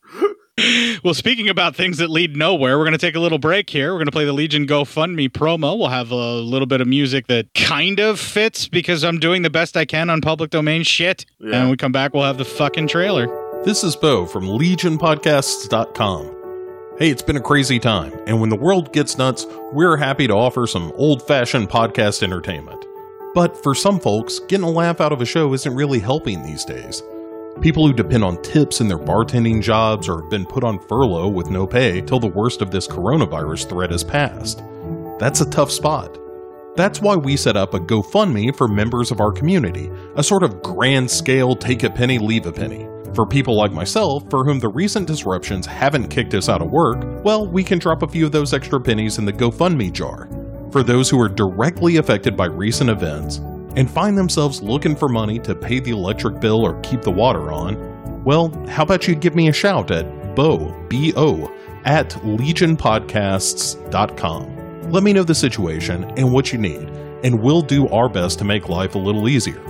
Well, 1.04 1.14
speaking 1.14 1.48
about 1.48 1.76
things 1.76 1.98
that 1.98 2.10
lead 2.10 2.36
nowhere, 2.36 2.78
we're 2.78 2.84
going 2.84 2.92
to 2.92 2.98
take 2.98 3.14
a 3.14 3.20
little 3.20 3.38
break 3.38 3.70
here. 3.70 3.92
We're 3.92 3.98
going 3.98 4.06
to 4.06 4.12
play 4.12 4.24
the 4.24 4.32
Legion 4.32 4.66
GoFundMe 4.66 5.28
promo. 5.30 5.78
We'll 5.78 5.88
have 5.88 6.10
a 6.10 6.14
little 6.14 6.66
bit 6.66 6.80
of 6.80 6.88
music 6.88 7.26
that 7.28 7.52
kind 7.54 8.00
of 8.00 8.18
fits 8.18 8.68
because 8.68 9.04
I'm 9.04 9.18
doing 9.18 9.42
the 9.42 9.50
best 9.50 9.76
I 9.76 9.84
can 9.84 10.10
on 10.10 10.20
public 10.20 10.50
domain 10.50 10.82
shit. 10.82 11.26
Yeah. 11.38 11.46
And 11.46 11.60
when 11.62 11.70
we 11.70 11.76
come 11.76 11.92
back, 11.92 12.14
we'll 12.14 12.24
have 12.24 12.38
the 12.38 12.44
fucking 12.44 12.88
trailer. 12.88 13.26
This 13.64 13.84
is 13.84 13.94
Bo 13.96 14.26
from 14.26 14.44
LegionPodcasts.com. 14.44 16.36
Hey, 16.98 17.10
it's 17.10 17.22
been 17.22 17.36
a 17.36 17.40
crazy 17.40 17.78
time, 17.78 18.12
and 18.26 18.40
when 18.42 18.50
the 18.50 18.56
world 18.56 18.92
gets 18.92 19.16
nuts, 19.16 19.46
we're 19.72 19.96
happy 19.96 20.26
to 20.26 20.34
offer 20.34 20.66
some 20.66 20.92
old 20.96 21.26
fashioned 21.26 21.70
podcast 21.70 22.22
entertainment. 22.22 22.84
But 23.34 23.62
for 23.62 23.74
some 23.74 23.98
folks, 24.00 24.38
getting 24.38 24.66
a 24.66 24.70
laugh 24.70 25.00
out 25.00 25.12
of 25.12 25.22
a 25.22 25.26
show 25.26 25.54
isn't 25.54 25.74
really 25.74 26.00
helping 26.00 26.42
these 26.42 26.64
days. 26.64 27.02
People 27.60 27.86
who 27.86 27.92
depend 27.92 28.24
on 28.24 28.40
tips 28.40 28.80
in 28.80 28.88
their 28.88 28.98
bartending 28.98 29.60
jobs 29.60 30.08
or 30.08 30.22
have 30.22 30.30
been 30.30 30.46
put 30.46 30.64
on 30.64 30.78
furlough 30.78 31.28
with 31.28 31.50
no 31.50 31.66
pay 31.66 32.00
till 32.00 32.18
the 32.18 32.26
worst 32.26 32.62
of 32.62 32.70
this 32.70 32.88
coronavirus 32.88 33.68
threat 33.68 33.90
has 33.90 34.02
passed. 34.02 34.62
That's 35.18 35.42
a 35.42 35.50
tough 35.50 35.70
spot. 35.70 36.18
That's 36.76 37.02
why 37.02 37.16
we 37.16 37.36
set 37.36 37.58
up 37.58 37.74
a 37.74 37.80
GoFundMe 37.80 38.56
for 38.56 38.66
members 38.66 39.10
of 39.10 39.20
our 39.20 39.30
community, 39.30 39.90
a 40.16 40.22
sort 40.22 40.42
of 40.42 40.62
grand 40.62 41.10
scale 41.10 41.54
take 41.54 41.82
a 41.82 41.90
penny, 41.90 42.18
leave 42.18 42.46
a 42.46 42.52
penny. 42.52 42.88
For 43.14 43.26
people 43.26 43.56
like 43.56 43.72
myself, 43.72 44.24
for 44.30 44.42
whom 44.42 44.58
the 44.58 44.68
recent 44.68 45.06
disruptions 45.06 45.66
haven't 45.66 46.08
kicked 46.08 46.32
us 46.32 46.48
out 46.48 46.62
of 46.62 46.70
work, 46.70 47.04
well, 47.24 47.46
we 47.46 47.62
can 47.62 47.78
drop 47.78 48.02
a 48.02 48.08
few 48.08 48.24
of 48.24 48.32
those 48.32 48.54
extra 48.54 48.80
pennies 48.80 49.18
in 49.18 49.26
the 49.26 49.32
GoFundMe 49.32 49.92
jar. 49.92 50.28
For 50.72 50.82
those 50.82 51.10
who 51.10 51.20
are 51.20 51.28
directly 51.28 51.98
affected 51.98 52.36
by 52.36 52.46
recent 52.46 52.88
events 52.88 53.40
and 53.76 53.90
find 53.90 54.16
themselves 54.16 54.62
looking 54.62 54.96
for 54.96 55.08
money 55.08 55.38
to 55.40 55.54
pay 55.54 55.80
the 55.80 55.90
electric 55.90 56.40
bill 56.40 56.64
or 56.64 56.80
keep 56.80 57.02
the 57.02 57.10
water 57.10 57.52
on, 57.52 57.90
well, 58.24 58.48
how 58.68 58.82
about 58.82 59.06
you 59.08 59.14
give 59.14 59.34
me 59.34 59.48
a 59.48 59.52
shout 59.52 59.90
at 59.90 60.34
bo, 60.34 60.74
B-O, 60.88 61.54
at 61.84 62.08
legionpodcasts.com. 62.10 64.90
Let 64.90 65.02
me 65.02 65.12
know 65.12 65.22
the 65.22 65.34
situation 65.34 66.04
and 66.16 66.32
what 66.32 66.50
you 66.52 66.58
need, 66.58 66.88
and 67.22 67.40
we'll 67.40 67.62
do 67.62 67.88
our 67.88 68.08
best 68.08 68.38
to 68.40 68.44
make 68.44 68.68
life 68.68 68.94
a 68.94 68.98
little 68.98 69.28
easier. 69.28 69.60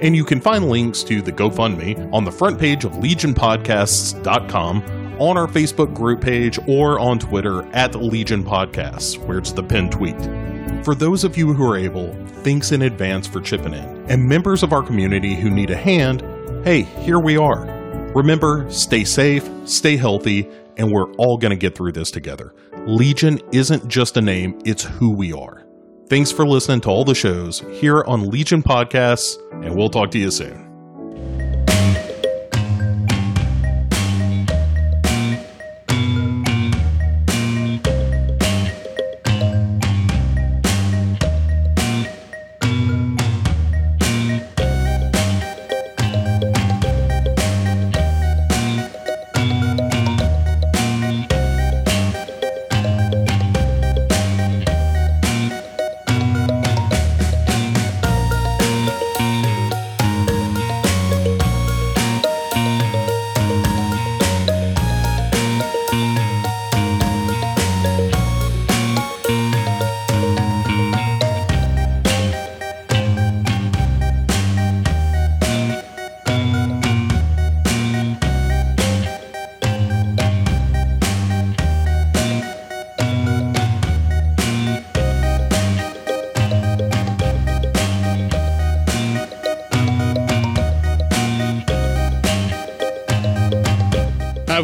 And 0.00 0.14
you 0.14 0.24
can 0.24 0.40
find 0.40 0.68
links 0.68 1.02
to 1.04 1.20
the 1.20 1.32
GoFundMe 1.32 2.12
on 2.12 2.24
the 2.24 2.30
front 2.30 2.60
page 2.60 2.84
of 2.84 2.92
legionpodcasts.com, 2.92 4.82
on 5.18 5.36
our 5.36 5.48
Facebook 5.48 5.92
group 5.92 6.20
page, 6.20 6.60
or 6.68 7.00
on 7.00 7.18
Twitter 7.18 7.64
at 7.74 7.96
Legion 7.96 8.44
Podcasts, 8.44 9.18
where 9.18 9.38
it's 9.38 9.50
the 9.50 9.64
pinned 9.64 9.90
tweet. 9.90 10.47
For 10.84 10.94
those 10.94 11.24
of 11.24 11.36
you 11.36 11.52
who 11.52 11.70
are 11.70 11.76
able, 11.76 12.14
thanks 12.42 12.72
in 12.72 12.82
advance 12.82 13.26
for 13.26 13.40
chipping 13.40 13.74
in. 13.74 14.10
And 14.10 14.26
members 14.26 14.62
of 14.62 14.72
our 14.72 14.82
community 14.82 15.34
who 15.34 15.50
need 15.50 15.70
a 15.70 15.76
hand, 15.76 16.22
hey, 16.64 16.82
here 16.82 17.18
we 17.20 17.36
are. 17.36 17.66
Remember, 18.14 18.64
stay 18.70 19.04
safe, 19.04 19.48
stay 19.66 19.96
healthy, 19.96 20.48
and 20.78 20.90
we're 20.90 21.12
all 21.14 21.36
going 21.36 21.50
to 21.50 21.56
get 21.56 21.74
through 21.74 21.92
this 21.92 22.10
together. 22.10 22.54
Legion 22.86 23.38
isn't 23.52 23.86
just 23.88 24.16
a 24.16 24.22
name, 24.22 24.58
it's 24.64 24.84
who 24.84 25.10
we 25.10 25.32
are. 25.32 25.66
Thanks 26.08 26.32
for 26.32 26.46
listening 26.46 26.80
to 26.82 26.88
all 26.88 27.04
the 27.04 27.14
shows 27.14 27.60
here 27.72 28.02
on 28.06 28.30
Legion 28.30 28.62
Podcasts, 28.62 29.36
and 29.62 29.76
we'll 29.76 29.90
talk 29.90 30.10
to 30.12 30.18
you 30.18 30.30
soon. 30.30 30.67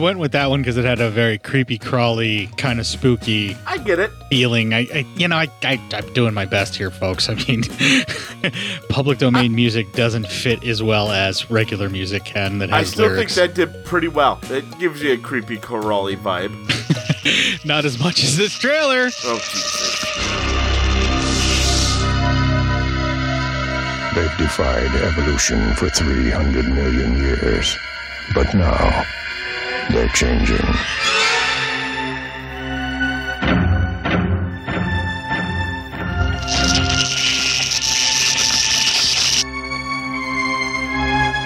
Went 0.05 0.19
with 0.19 0.33
that 0.33 0.51
one 0.51 0.61
because 0.61 0.77
it 0.77 0.85
had 0.85 1.01
a 1.01 1.09
very 1.09 1.39
creepy, 1.39 1.79
crawly, 1.79 2.49
kind 2.59 2.79
of 2.79 2.87
spooky 2.87 3.57
I 3.67 3.79
get 3.79 3.99
it. 3.99 4.11
feeling. 4.29 4.75
I, 4.75 4.81
I 4.81 5.07
you 5.17 5.27
know, 5.27 5.37
I, 5.37 5.49
I, 5.63 5.81
I'm 5.95 6.13
doing 6.13 6.35
my 6.35 6.45
best 6.45 6.77
here, 6.77 6.91
folks. 6.91 7.31
I 7.31 7.35
mean, 7.37 7.63
public 8.91 9.17
domain 9.17 9.55
music 9.55 9.91
doesn't 9.95 10.27
fit 10.29 10.63
as 10.63 10.83
well 10.83 11.11
as 11.11 11.51
regular 11.51 11.89
music 11.89 12.27
can. 12.27 12.59
That 12.59 12.69
has 12.69 12.89
I 12.89 12.93
still 12.93 13.07
lyrics. 13.07 13.35
think 13.35 13.55
that 13.57 13.73
did 13.73 13.85
pretty 13.87 14.09
well. 14.09 14.39
It 14.51 14.79
gives 14.79 15.03
you 15.03 15.15
a 15.15 15.17
creepy 15.17 15.57
Corrali 15.57 16.19
vibe. 16.19 16.53
Not 17.65 17.87
as 17.87 17.99
much 17.99 18.23
as 18.23 18.37
this 18.37 18.53
trailer. 18.53 19.09
Oh 19.25 19.39
Jesus! 19.39 20.05
They've 24.15 24.37
defied 24.37 24.95
evolution 25.03 25.75
for 25.77 25.89
300 25.89 26.67
million 26.67 27.17
years. 27.17 27.75
But 28.35 28.53
now, 28.55 29.05
they're 29.91 30.09
changing. 30.09 30.57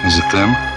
Is 0.05 0.17
it 0.17 0.31
them? 0.31 0.68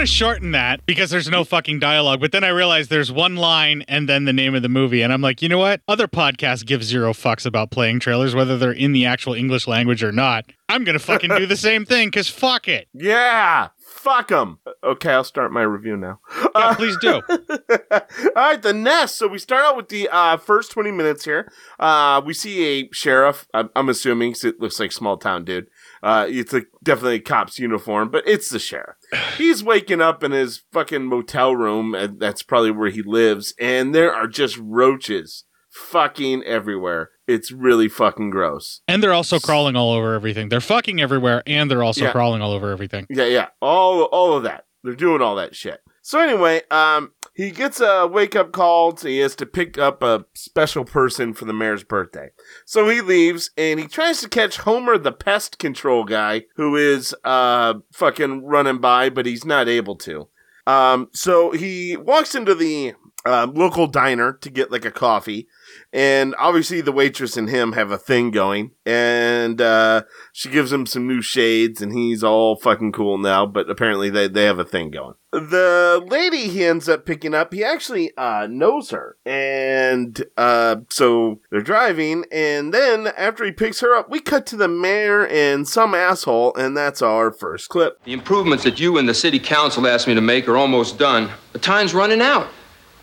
Going 0.00 0.06
to 0.06 0.12
shorten 0.12 0.52
that 0.52 0.86
because 0.86 1.10
there's 1.10 1.28
no 1.28 1.44
fucking 1.44 1.78
dialogue, 1.78 2.20
but 2.22 2.32
then 2.32 2.42
I 2.42 2.48
realized 2.48 2.88
there's 2.88 3.12
one 3.12 3.36
line 3.36 3.84
and 3.86 4.08
then 4.08 4.24
the 4.24 4.32
name 4.32 4.54
of 4.54 4.62
the 4.62 4.68
movie. 4.70 5.02
And 5.02 5.12
I'm 5.12 5.20
like, 5.20 5.42
you 5.42 5.48
know 5.50 5.58
what? 5.58 5.82
Other 5.88 6.08
podcasts 6.08 6.64
give 6.64 6.82
zero 6.82 7.12
fucks 7.12 7.44
about 7.44 7.70
playing 7.70 8.00
trailers, 8.00 8.34
whether 8.34 8.56
they're 8.56 8.72
in 8.72 8.92
the 8.92 9.04
actual 9.04 9.34
English 9.34 9.66
language 9.68 10.02
or 10.02 10.10
not. 10.10 10.46
I'm 10.70 10.84
going 10.84 10.94
to 10.98 11.04
fucking 11.04 11.28
do 11.36 11.44
the 11.44 11.56
same 11.68 11.84
thing 11.84 12.08
because 12.08 12.30
fuck 12.30 12.66
it. 12.66 12.88
Yeah, 12.94 13.68
fuck 13.78 14.28
them. 14.28 14.58
Okay, 14.82 15.10
I'll 15.12 15.22
start 15.22 15.52
my 15.52 15.60
review 15.62 15.98
now. 15.98 16.20
Yeah, 16.56 16.74
please 16.76 16.96
do. 17.02 17.20
All 17.28 18.00
right, 18.36 18.62
the 18.62 18.72
nest. 18.72 19.16
So 19.16 19.28
we 19.28 19.38
start 19.38 19.66
out 19.66 19.76
with 19.76 19.90
the 19.90 20.08
uh, 20.08 20.38
first 20.38 20.70
20 20.72 20.92
minutes 20.92 21.26
here. 21.26 21.52
Uh, 21.78 22.22
we 22.24 22.32
see 22.32 22.80
a 22.80 22.88
sheriff. 22.92 23.46
I'm, 23.52 23.68
I'm 23.76 23.90
assuming 23.90 24.32
'cause 24.32 24.44
it 24.44 24.60
looks 24.60 24.80
like 24.80 24.92
small 24.92 25.18
town 25.18 25.44
dude. 25.44 25.66
Uh, 26.02 26.26
it's 26.28 26.54
a, 26.54 26.62
definitely 26.82 27.16
a 27.16 27.20
cop's 27.20 27.58
uniform, 27.58 28.10
but 28.10 28.24
it's 28.26 28.48
the 28.48 28.58
sheriff. 28.58 28.96
He's 29.36 29.62
waking 29.62 30.00
up 30.00 30.22
in 30.24 30.32
his 30.32 30.62
fucking 30.72 31.04
motel 31.04 31.54
room, 31.54 31.94
and 31.94 32.18
that's 32.18 32.42
probably 32.42 32.70
where 32.70 32.90
he 32.90 33.02
lives, 33.02 33.52
and 33.60 33.94
there 33.94 34.14
are 34.14 34.26
just 34.26 34.56
roaches 34.58 35.44
fucking 35.70 36.42
everywhere. 36.44 37.10
It's 37.26 37.52
really 37.52 37.88
fucking 37.88 38.30
gross. 38.30 38.80
And 38.88 39.02
they're 39.02 39.12
also 39.12 39.38
crawling 39.38 39.76
all 39.76 39.92
over 39.92 40.14
everything. 40.14 40.48
They're 40.48 40.60
fucking 40.60 41.00
everywhere 41.00 41.44
and 41.46 41.70
they're 41.70 41.84
also 41.84 42.06
Yeah. 42.06 42.12
crawling 42.12 42.42
all 42.42 42.52
over 42.52 42.72
everything. 42.72 43.06
Yeah, 43.08 43.26
yeah. 43.26 43.48
All 43.62 44.02
all 44.04 44.36
of 44.36 44.42
that. 44.42 44.64
They're 44.82 44.96
doing 44.96 45.22
all 45.22 45.36
that 45.36 45.54
shit. 45.54 45.80
So 46.02 46.18
anyway, 46.18 46.62
um 46.72 47.12
he 47.40 47.50
gets 47.50 47.80
a 47.80 48.06
wake 48.06 48.36
up 48.36 48.52
call. 48.52 48.94
So 48.94 49.08
he 49.08 49.18
has 49.18 49.34
to 49.36 49.46
pick 49.46 49.78
up 49.78 50.02
a 50.02 50.26
special 50.34 50.84
person 50.84 51.32
for 51.32 51.46
the 51.46 51.54
mayor's 51.54 51.84
birthday. 51.84 52.32
So 52.66 52.86
he 52.90 53.00
leaves 53.00 53.50
and 53.56 53.80
he 53.80 53.86
tries 53.86 54.20
to 54.20 54.28
catch 54.28 54.58
Homer 54.58 54.98
the 54.98 55.10
pest 55.10 55.58
control 55.58 56.04
guy 56.04 56.44
who 56.56 56.76
is 56.76 57.14
uh 57.24 57.74
fucking 57.92 58.44
running 58.44 58.78
by, 58.78 59.08
but 59.08 59.24
he's 59.24 59.46
not 59.46 59.68
able 59.68 59.96
to. 59.96 60.28
Um 60.66 61.08
so 61.14 61.52
he 61.52 61.96
walks 61.96 62.34
into 62.34 62.54
the 62.54 62.92
uh, 63.24 63.46
local 63.52 63.86
diner 63.86 64.34
to 64.34 64.50
get 64.50 64.70
like 64.70 64.84
a 64.84 64.90
coffee 64.90 65.48
and 65.92 66.34
obviously 66.38 66.80
the 66.80 66.92
waitress 66.92 67.36
and 67.36 67.48
him 67.50 67.72
have 67.72 67.90
a 67.90 67.98
thing 67.98 68.30
going 68.30 68.70
and 68.86 69.60
uh 69.60 70.02
she 70.32 70.48
gives 70.48 70.72
him 70.72 70.86
some 70.86 71.06
new 71.06 71.20
shades 71.20 71.82
and 71.82 71.92
he's 71.92 72.22
all 72.22 72.56
fucking 72.56 72.92
cool 72.92 73.18
now, 73.18 73.44
but 73.46 73.68
apparently 73.68 74.10
they, 74.10 74.28
they 74.28 74.44
have 74.44 74.58
a 74.58 74.64
thing 74.64 74.90
going. 74.90 75.14
The 75.32 76.04
lady 76.08 76.48
he 76.48 76.64
ends 76.64 76.88
up 76.88 77.06
picking 77.06 77.34
up, 77.34 77.52
he 77.52 77.64
actually 77.64 78.12
uh 78.16 78.46
knows 78.50 78.90
her. 78.90 79.16
And 79.26 80.22
uh 80.36 80.76
so 80.90 81.40
they're 81.50 81.60
driving 81.60 82.24
and 82.30 82.72
then 82.72 83.08
after 83.16 83.44
he 83.44 83.52
picks 83.52 83.80
her 83.80 83.94
up, 83.94 84.10
we 84.10 84.20
cut 84.20 84.46
to 84.46 84.56
the 84.56 84.68
mayor 84.68 85.26
and 85.26 85.66
some 85.68 85.94
asshole 85.94 86.54
and 86.56 86.76
that's 86.76 87.02
our 87.02 87.32
first 87.32 87.68
clip. 87.68 88.02
The 88.04 88.12
improvements 88.12 88.64
that 88.64 88.78
you 88.80 88.98
and 88.98 89.08
the 89.08 89.14
city 89.14 89.38
council 89.38 89.86
asked 89.86 90.06
me 90.06 90.14
to 90.14 90.20
make 90.20 90.48
are 90.48 90.56
almost 90.56 90.98
done. 90.98 91.30
The 91.52 91.58
time's 91.58 91.94
running 91.94 92.20
out. 92.20 92.48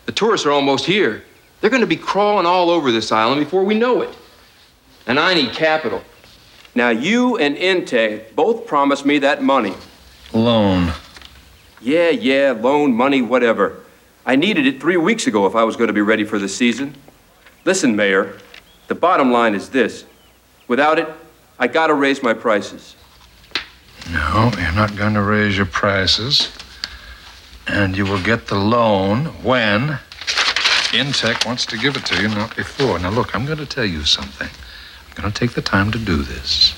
The 0.06 0.12
tourists 0.14 0.46
are 0.48 0.52
almost 0.52 0.86
here. 0.86 1.24
They're 1.60 1.70
going 1.70 1.82
to 1.82 1.88
be 1.88 1.98
crawling 1.98 2.46
all 2.46 2.70
over 2.70 2.92
this 2.92 3.12
island 3.12 3.42
before 3.42 3.64
we 3.64 3.76
know 3.76 4.02
it. 4.02 4.16
And 5.08 5.20
I 5.20 5.34
need 5.34 5.54
capital. 5.54 6.04
Now, 6.76 6.90
you 6.90 7.38
and 7.38 7.56
Intech 7.56 8.36
both 8.36 8.68
promised 8.68 9.06
me 9.06 9.20
that 9.20 9.42
money. 9.42 9.74
Loan. 10.34 10.94
Yeah, 11.82 12.10
yeah, 12.10 12.52
loan, 12.52 12.94
money, 12.94 13.22
whatever. 13.22 13.84
I 14.26 14.36
needed 14.36 14.68
it 14.68 14.80
three 14.80 14.98
weeks 14.98 15.26
ago 15.26 15.46
if 15.46 15.56
I 15.56 15.64
was 15.64 15.76
going 15.76 15.88
to 15.88 15.94
be 15.94 16.02
ready 16.02 16.24
for 16.24 16.38
the 16.38 16.50
season. 16.50 16.96
Listen, 17.66 17.96
Mayor, 17.96 18.38
the 18.88 18.96
bottom 18.96 19.32
line 19.32 19.56
is 19.56 19.70
this 19.70 20.06
without 20.68 21.00
it, 21.00 21.08
I 21.58 21.68
got 21.68 21.88
to 21.88 21.94
raise 21.94 22.22
my 22.22 22.34
prices. 22.34 22.96
No, 24.12 24.52
you're 24.58 24.72
not 24.74 24.96
going 24.96 25.16
to 25.16 25.22
raise 25.22 25.58
your 25.58 25.66
prices. 25.66 26.52
And 27.68 27.98
you 27.98 28.06
will 28.06 28.22
get 28.22 28.48
the 28.48 28.56
loan 28.56 29.26
when 29.44 30.00
Intech 30.92 31.46
wants 31.46 31.66
to 31.66 31.78
give 31.78 31.98
it 31.98 32.06
to 32.06 32.22
you, 32.22 32.30
not 32.30 32.56
before. 32.56 32.98
Now, 32.98 33.10
look, 33.10 33.36
I'm 33.36 33.46
going 33.46 33.58
to 33.58 33.66
tell 33.66 33.86
you 33.86 34.06
something. 34.06 34.48
I'm 34.48 35.22
going 35.22 35.32
to 35.32 35.38
take 35.38 35.52
the 35.52 35.62
time 35.62 35.92
to 35.92 36.00
do 36.00 36.24
this. 36.24 36.74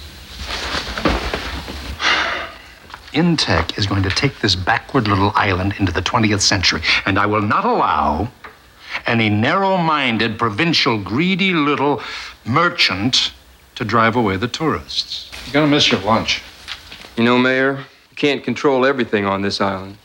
Intech 3.13 3.77
is 3.77 3.85
going 3.85 4.03
to 4.03 4.09
take 4.09 4.39
this 4.39 4.55
backward 4.55 5.07
little 5.07 5.31
island 5.35 5.75
into 5.79 5.91
the 5.91 6.01
20th 6.01 6.41
century, 6.41 6.81
and 7.05 7.19
I 7.19 7.25
will 7.27 7.41
not 7.41 7.65
allow 7.65 8.31
any 9.05 9.29
narrow 9.29 9.77
minded, 9.77 10.39
provincial, 10.39 10.99
greedy 10.99 11.53
little 11.53 12.01
merchant 12.45 13.31
to 13.75 13.85
drive 13.85 14.15
away 14.15 14.37
the 14.37 14.47
tourists. 14.47 15.31
You're 15.45 15.53
going 15.53 15.69
to 15.69 15.71
miss 15.71 15.91
your 15.91 16.01
lunch. 16.01 16.41
You 17.15 17.23
know, 17.23 17.37
Mayor, 17.37 17.77
you 18.09 18.15
can't 18.15 18.43
control 18.43 18.85
everything 18.85 19.25
on 19.25 19.41
this 19.41 19.61
island. 19.61 19.97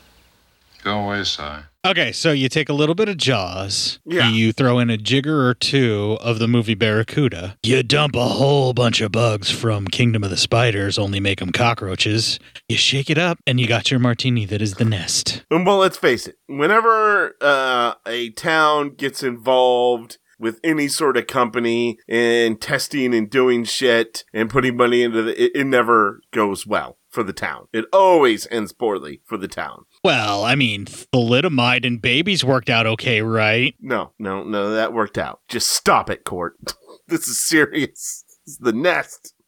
Go 0.83 1.05
away, 1.05 1.23
Si. 1.23 1.43
Okay, 1.85 2.11
so 2.11 2.31
you 2.31 2.49
take 2.49 2.67
a 2.67 2.73
little 2.73 2.95
bit 2.95 3.09
of 3.09 3.17
Jaws. 3.17 3.99
Yeah. 4.05 4.31
You 4.31 4.51
throw 4.51 4.79
in 4.79 4.89
a 4.89 4.97
jigger 4.97 5.47
or 5.47 5.53
two 5.53 6.17
of 6.19 6.39
the 6.39 6.47
movie 6.47 6.73
Barracuda. 6.73 7.57
You 7.61 7.83
dump 7.83 8.15
a 8.15 8.25
whole 8.25 8.73
bunch 8.73 9.01
of 9.01 9.11
bugs 9.11 9.51
from 9.51 9.87
Kingdom 9.87 10.23
of 10.23 10.31
the 10.31 10.37
Spiders, 10.37 10.97
only 10.97 11.19
make 11.19 11.37
them 11.37 11.51
cockroaches. 11.51 12.39
You 12.67 12.75
shake 12.75 13.11
it 13.11 13.19
up, 13.19 13.37
and 13.45 13.59
you 13.59 13.67
got 13.67 13.91
your 13.91 13.99
martini 13.99 14.45
that 14.45 14.63
is 14.63 14.73
the 14.73 14.85
nest. 14.85 15.43
Well, 15.51 15.77
let's 15.77 15.97
face 15.97 16.25
it. 16.25 16.39
Whenever 16.47 17.35
uh, 17.39 17.93
a 18.07 18.31
town 18.31 18.95
gets 18.95 19.21
involved 19.21 20.17
with 20.39 20.59
any 20.63 20.87
sort 20.87 21.17
of 21.17 21.27
company 21.27 21.99
and 22.07 22.59
testing 22.59 23.13
and 23.13 23.29
doing 23.29 23.63
shit 23.63 24.23
and 24.33 24.49
putting 24.49 24.75
money 24.75 25.03
into 25.03 25.21
the, 25.21 25.41
it, 25.41 25.51
it 25.53 25.65
never 25.65 26.21
goes 26.31 26.65
well 26.65 26.97
for 27.09 27.23
the 27.23 27.31
town. 27.33 27.67
It 27.71 27.85
always 27.93 28.47
ends 28.51 28.73
poorly 28.73 29.21
for 29.23 29.37
the 29.37 29.47
town. 29.47 29.85
Well, 30.05 30.43
I 30.43 30.53
mean, 30.53 30.85
thalidomide 30.85 31.83
and 31.83 31.99
babies 31.99 32.45
worked 32.45 32.69
out 32.69 32.85
okay, 32.85 33.23
right? 33.23 33.73
No, 33.81 34.11
no, 34.19 34.43
no, 34.43 34.69
that 34.69 34.93
worked 34.93 35.17
out. 35.17 35.39
Just 35.47 35.71
stop 35.71 36.11
it, 36.11 36.25
Court. 36.25 36.53
this 37.07 37.27
is 37.27 37.41
serious. 37.41 38.23
This 38.45 38.53
is 38.53 38.57
the 38.59 38.71
nest. 38.73 39.33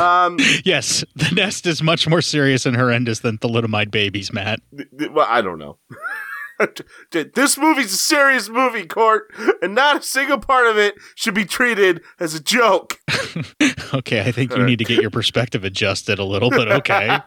Um, 0.00 0.38
Yes, 0.64 1.04
the 1.14 1.30
nest 1.34 1.66
is 1.66 1.82
much 1.82 2.08
more 2.08 2.20
serious 2.22 2.66
and 2.66 2.76
horrendous 2.76 3.20
than 3.20 3.38
thalidomide 3.38 3.90
babies, 3.90 4.32
Matt. 4.32 4.60
th- 4.76 4.88
th- 4.98 5.10
well, 5.12 5.26
I 5.28 5.42
don't 5.42 5.58
know. 5.58 5.78
this 7.12 7.56
movie's 7.56 7.92
a 7.92 7.96
serious 7.96 8.48
movie, 8.48 8.86
Court, 8.86 9.32
and 9.62 9.74
not 9.74 9.98
a 9.98 10.02
single 10.02 10.38
part 10.38 10.66
of 10.66 10.76
it 10.76 10.94
should 11.14 11.34
be 11.34 11.44
treated 11.44 12.02
as 12.18 12.34
a 12.34 12.42
joke. 12.42 12.98
okay, 13.94 14.20
I 14.22 14.32
think 14.32 14.56
you 14.56 14.64
need 14.64 14.78
to 14.80 14.84
get 14.84 15.00
your 15.00 15.10
perspective 15.10 15.62
adjusted 15.64 16.18
a 16.18 16.24
little, 16.24 16.50
but 16.50 16.70
okay. 16.72 17.18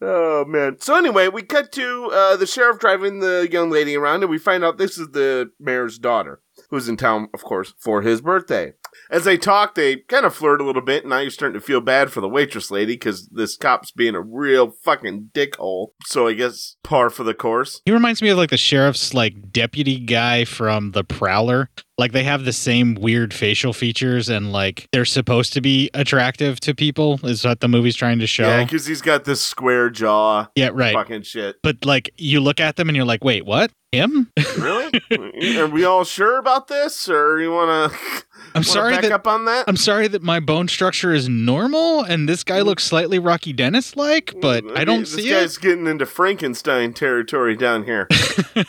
Oh 0.00 0.44
man. 0.46 0.78
So 0.80 0.96
anyway, 0.96 1.28
we 1.28 1.42
cut 1.42 1.72
to 1.72 2.10
uh, 2.12 2.36
the 2.36 2.46
sheriff 2.46 2.78
driving 2.78 3.20
the 3.20 3.48
young 3.50 3.70
lady 3.70 3.96
around, 3.96 4.22
and 4.22 4.30
we 4.30 4.38
find 4.38 4.64
out 4.64 4.78
this 4.78 4.98
is 4.98 5.08
the 5.08 5.50
mayor's 5.58 5.98
daughter, 5.98 6.40
who's 6.70 6.88
in 6.88 6.96
town, 6.96 7.28
of 7.34 7.42
course, 7.42 7.74
for 7.78 8.02
his 8.02 8.20
birthday. 8.20 8.72
As 9.10 9.24
they 9.24 9.36
talk, 9.36 9.74
they 9.74 9.96
kind 9.96 10.26
of 10.26 10.34
flirt 10.34 10.60
a 10.60 10.64
little 10.64 10.82
bit, 10.82 11.04
and 11.04 11.10
now 11.10 11.18
you're 11.20 11.30
starting 11.30 11.58
to 11.58 11.64
feel 11.64 11.80
bad 11.80 12.10
for 12.12 12.20
the 12.20 12.28
waitress 12.28 12.70
lady 12.70 12.94
because 12.94 13.28
this 13.28 13.56
cop's 13.56 13.90
being 13.90 14.14
a 14.14 14.20
real 14.20 14.70
fucking 14.70 15.30
dickhole. 15.32 15.88
So 16.04 16.26
I 16.26 16.34
guess 16.34 16.76
par 16.82 17.10
for 17.10 17.22
the 17.24 17.34
course. 17.34 17.80
He 17.84 17.92
reminds 17.92 18.22
me 18.22 18.28
of 18.30 18.38
like 18.38 18.50
the 18.50 18.56
sheriff's 18.56 19.14
like 19.14 19.52
deputy 19.52 19.98
guy 20.00 20.44
from 20.44 20.92
The 20.92 21.04
Prowler. 21.04 21.70
Like 21.98 22.12
they 22.12 22.24
have 22.24 22.44
the 22.44 22.52
same 22.52 22.94
weird 22.94 23.32
facial 23.32 23.72
features 23.72 24.28
and 24.28 24.52
like 24.52 24.86
they're 24.92 25.06
supposed 25.06 25.54
to 25.54 25.62
be 25.62 25.88
attractive 25.94 26.60
to 26.60 26.74
people 26.74 27.18
is 27.24 27.42
what 27.42 27.60
the 27.60 27.68
movie's 27.68 27.96
trying 27.96 28.18
to 28.18 28.26
show. 28.26 28.42
Yeah, 28.46 28.58
Yeah, 28.58 28.64
because 28.64 28.84
he's 28.84 29.00
got 29.00 29.24
this 29.24 29.40
square 29.40 29.88
jaw, 29.88 30.48
Yeah, 30.56 30.70
right. 30.74 30.92
fucking 30.92 31.22
shit. 31.22 31.56
But 31.62 31.86
like 31.86 32.10
you 32.18 32.40
look 32.40 32.60
at 32.60 32.76
them 32.76 32.90
and 32.90 32.96
you're 32.96 33.06
like, 33.06 33.24
wait, 33.24 33.46
what? 33.46 33.70
Him? 33.92 34.30
Really? 34.58 34.90
Are 35.58 35.66
we 35.68 35.84
all 35.84 36.02
sure 36.04 36.38
about 36.38 36.66
this, 36.66 37.08
or 37.08 37.38
you 37.40 37.52
want 37.52 37.92
to? 37.92 37.98
I'm 38.56 38.62
sorry 38.62 38.94
back 38.94 39.02
that 39.02 39.12
up 39.12 39.26
on 39.26 39.44
that. 39.44 39.64
I'm 39.68 39.76
sorry 39.76 40.08
that 40.08 40.22
my 40.22 40.40
bone 40.40 40.68
structure 40.68 41.12
is 41.12 41.28
normal 41.28 42.02
and 42.02 42.28
this 42.28 42.42
guy 42.42 42.60
mm. 42.60 42.64
looks 42.64 42.84
slightly 42.84 43.18
Rocky 43.18 43.52
Dennis 43.52 43.96
like, 43.96 44.32
mm, 44.32 44.40
but 44.40 44.64
I 44.76 44.84
don't 44.84 45.00
this 45.00 45.14
see 45.14 45.30
guy's 45.30 45.56
it. 45.56 45.62
getting 45.62 45.86
into 45.86 46.06
Frankenstein 46.06 46.92
territory 46.92 47.56
down 47.56 47.84
here. 47.84 48.08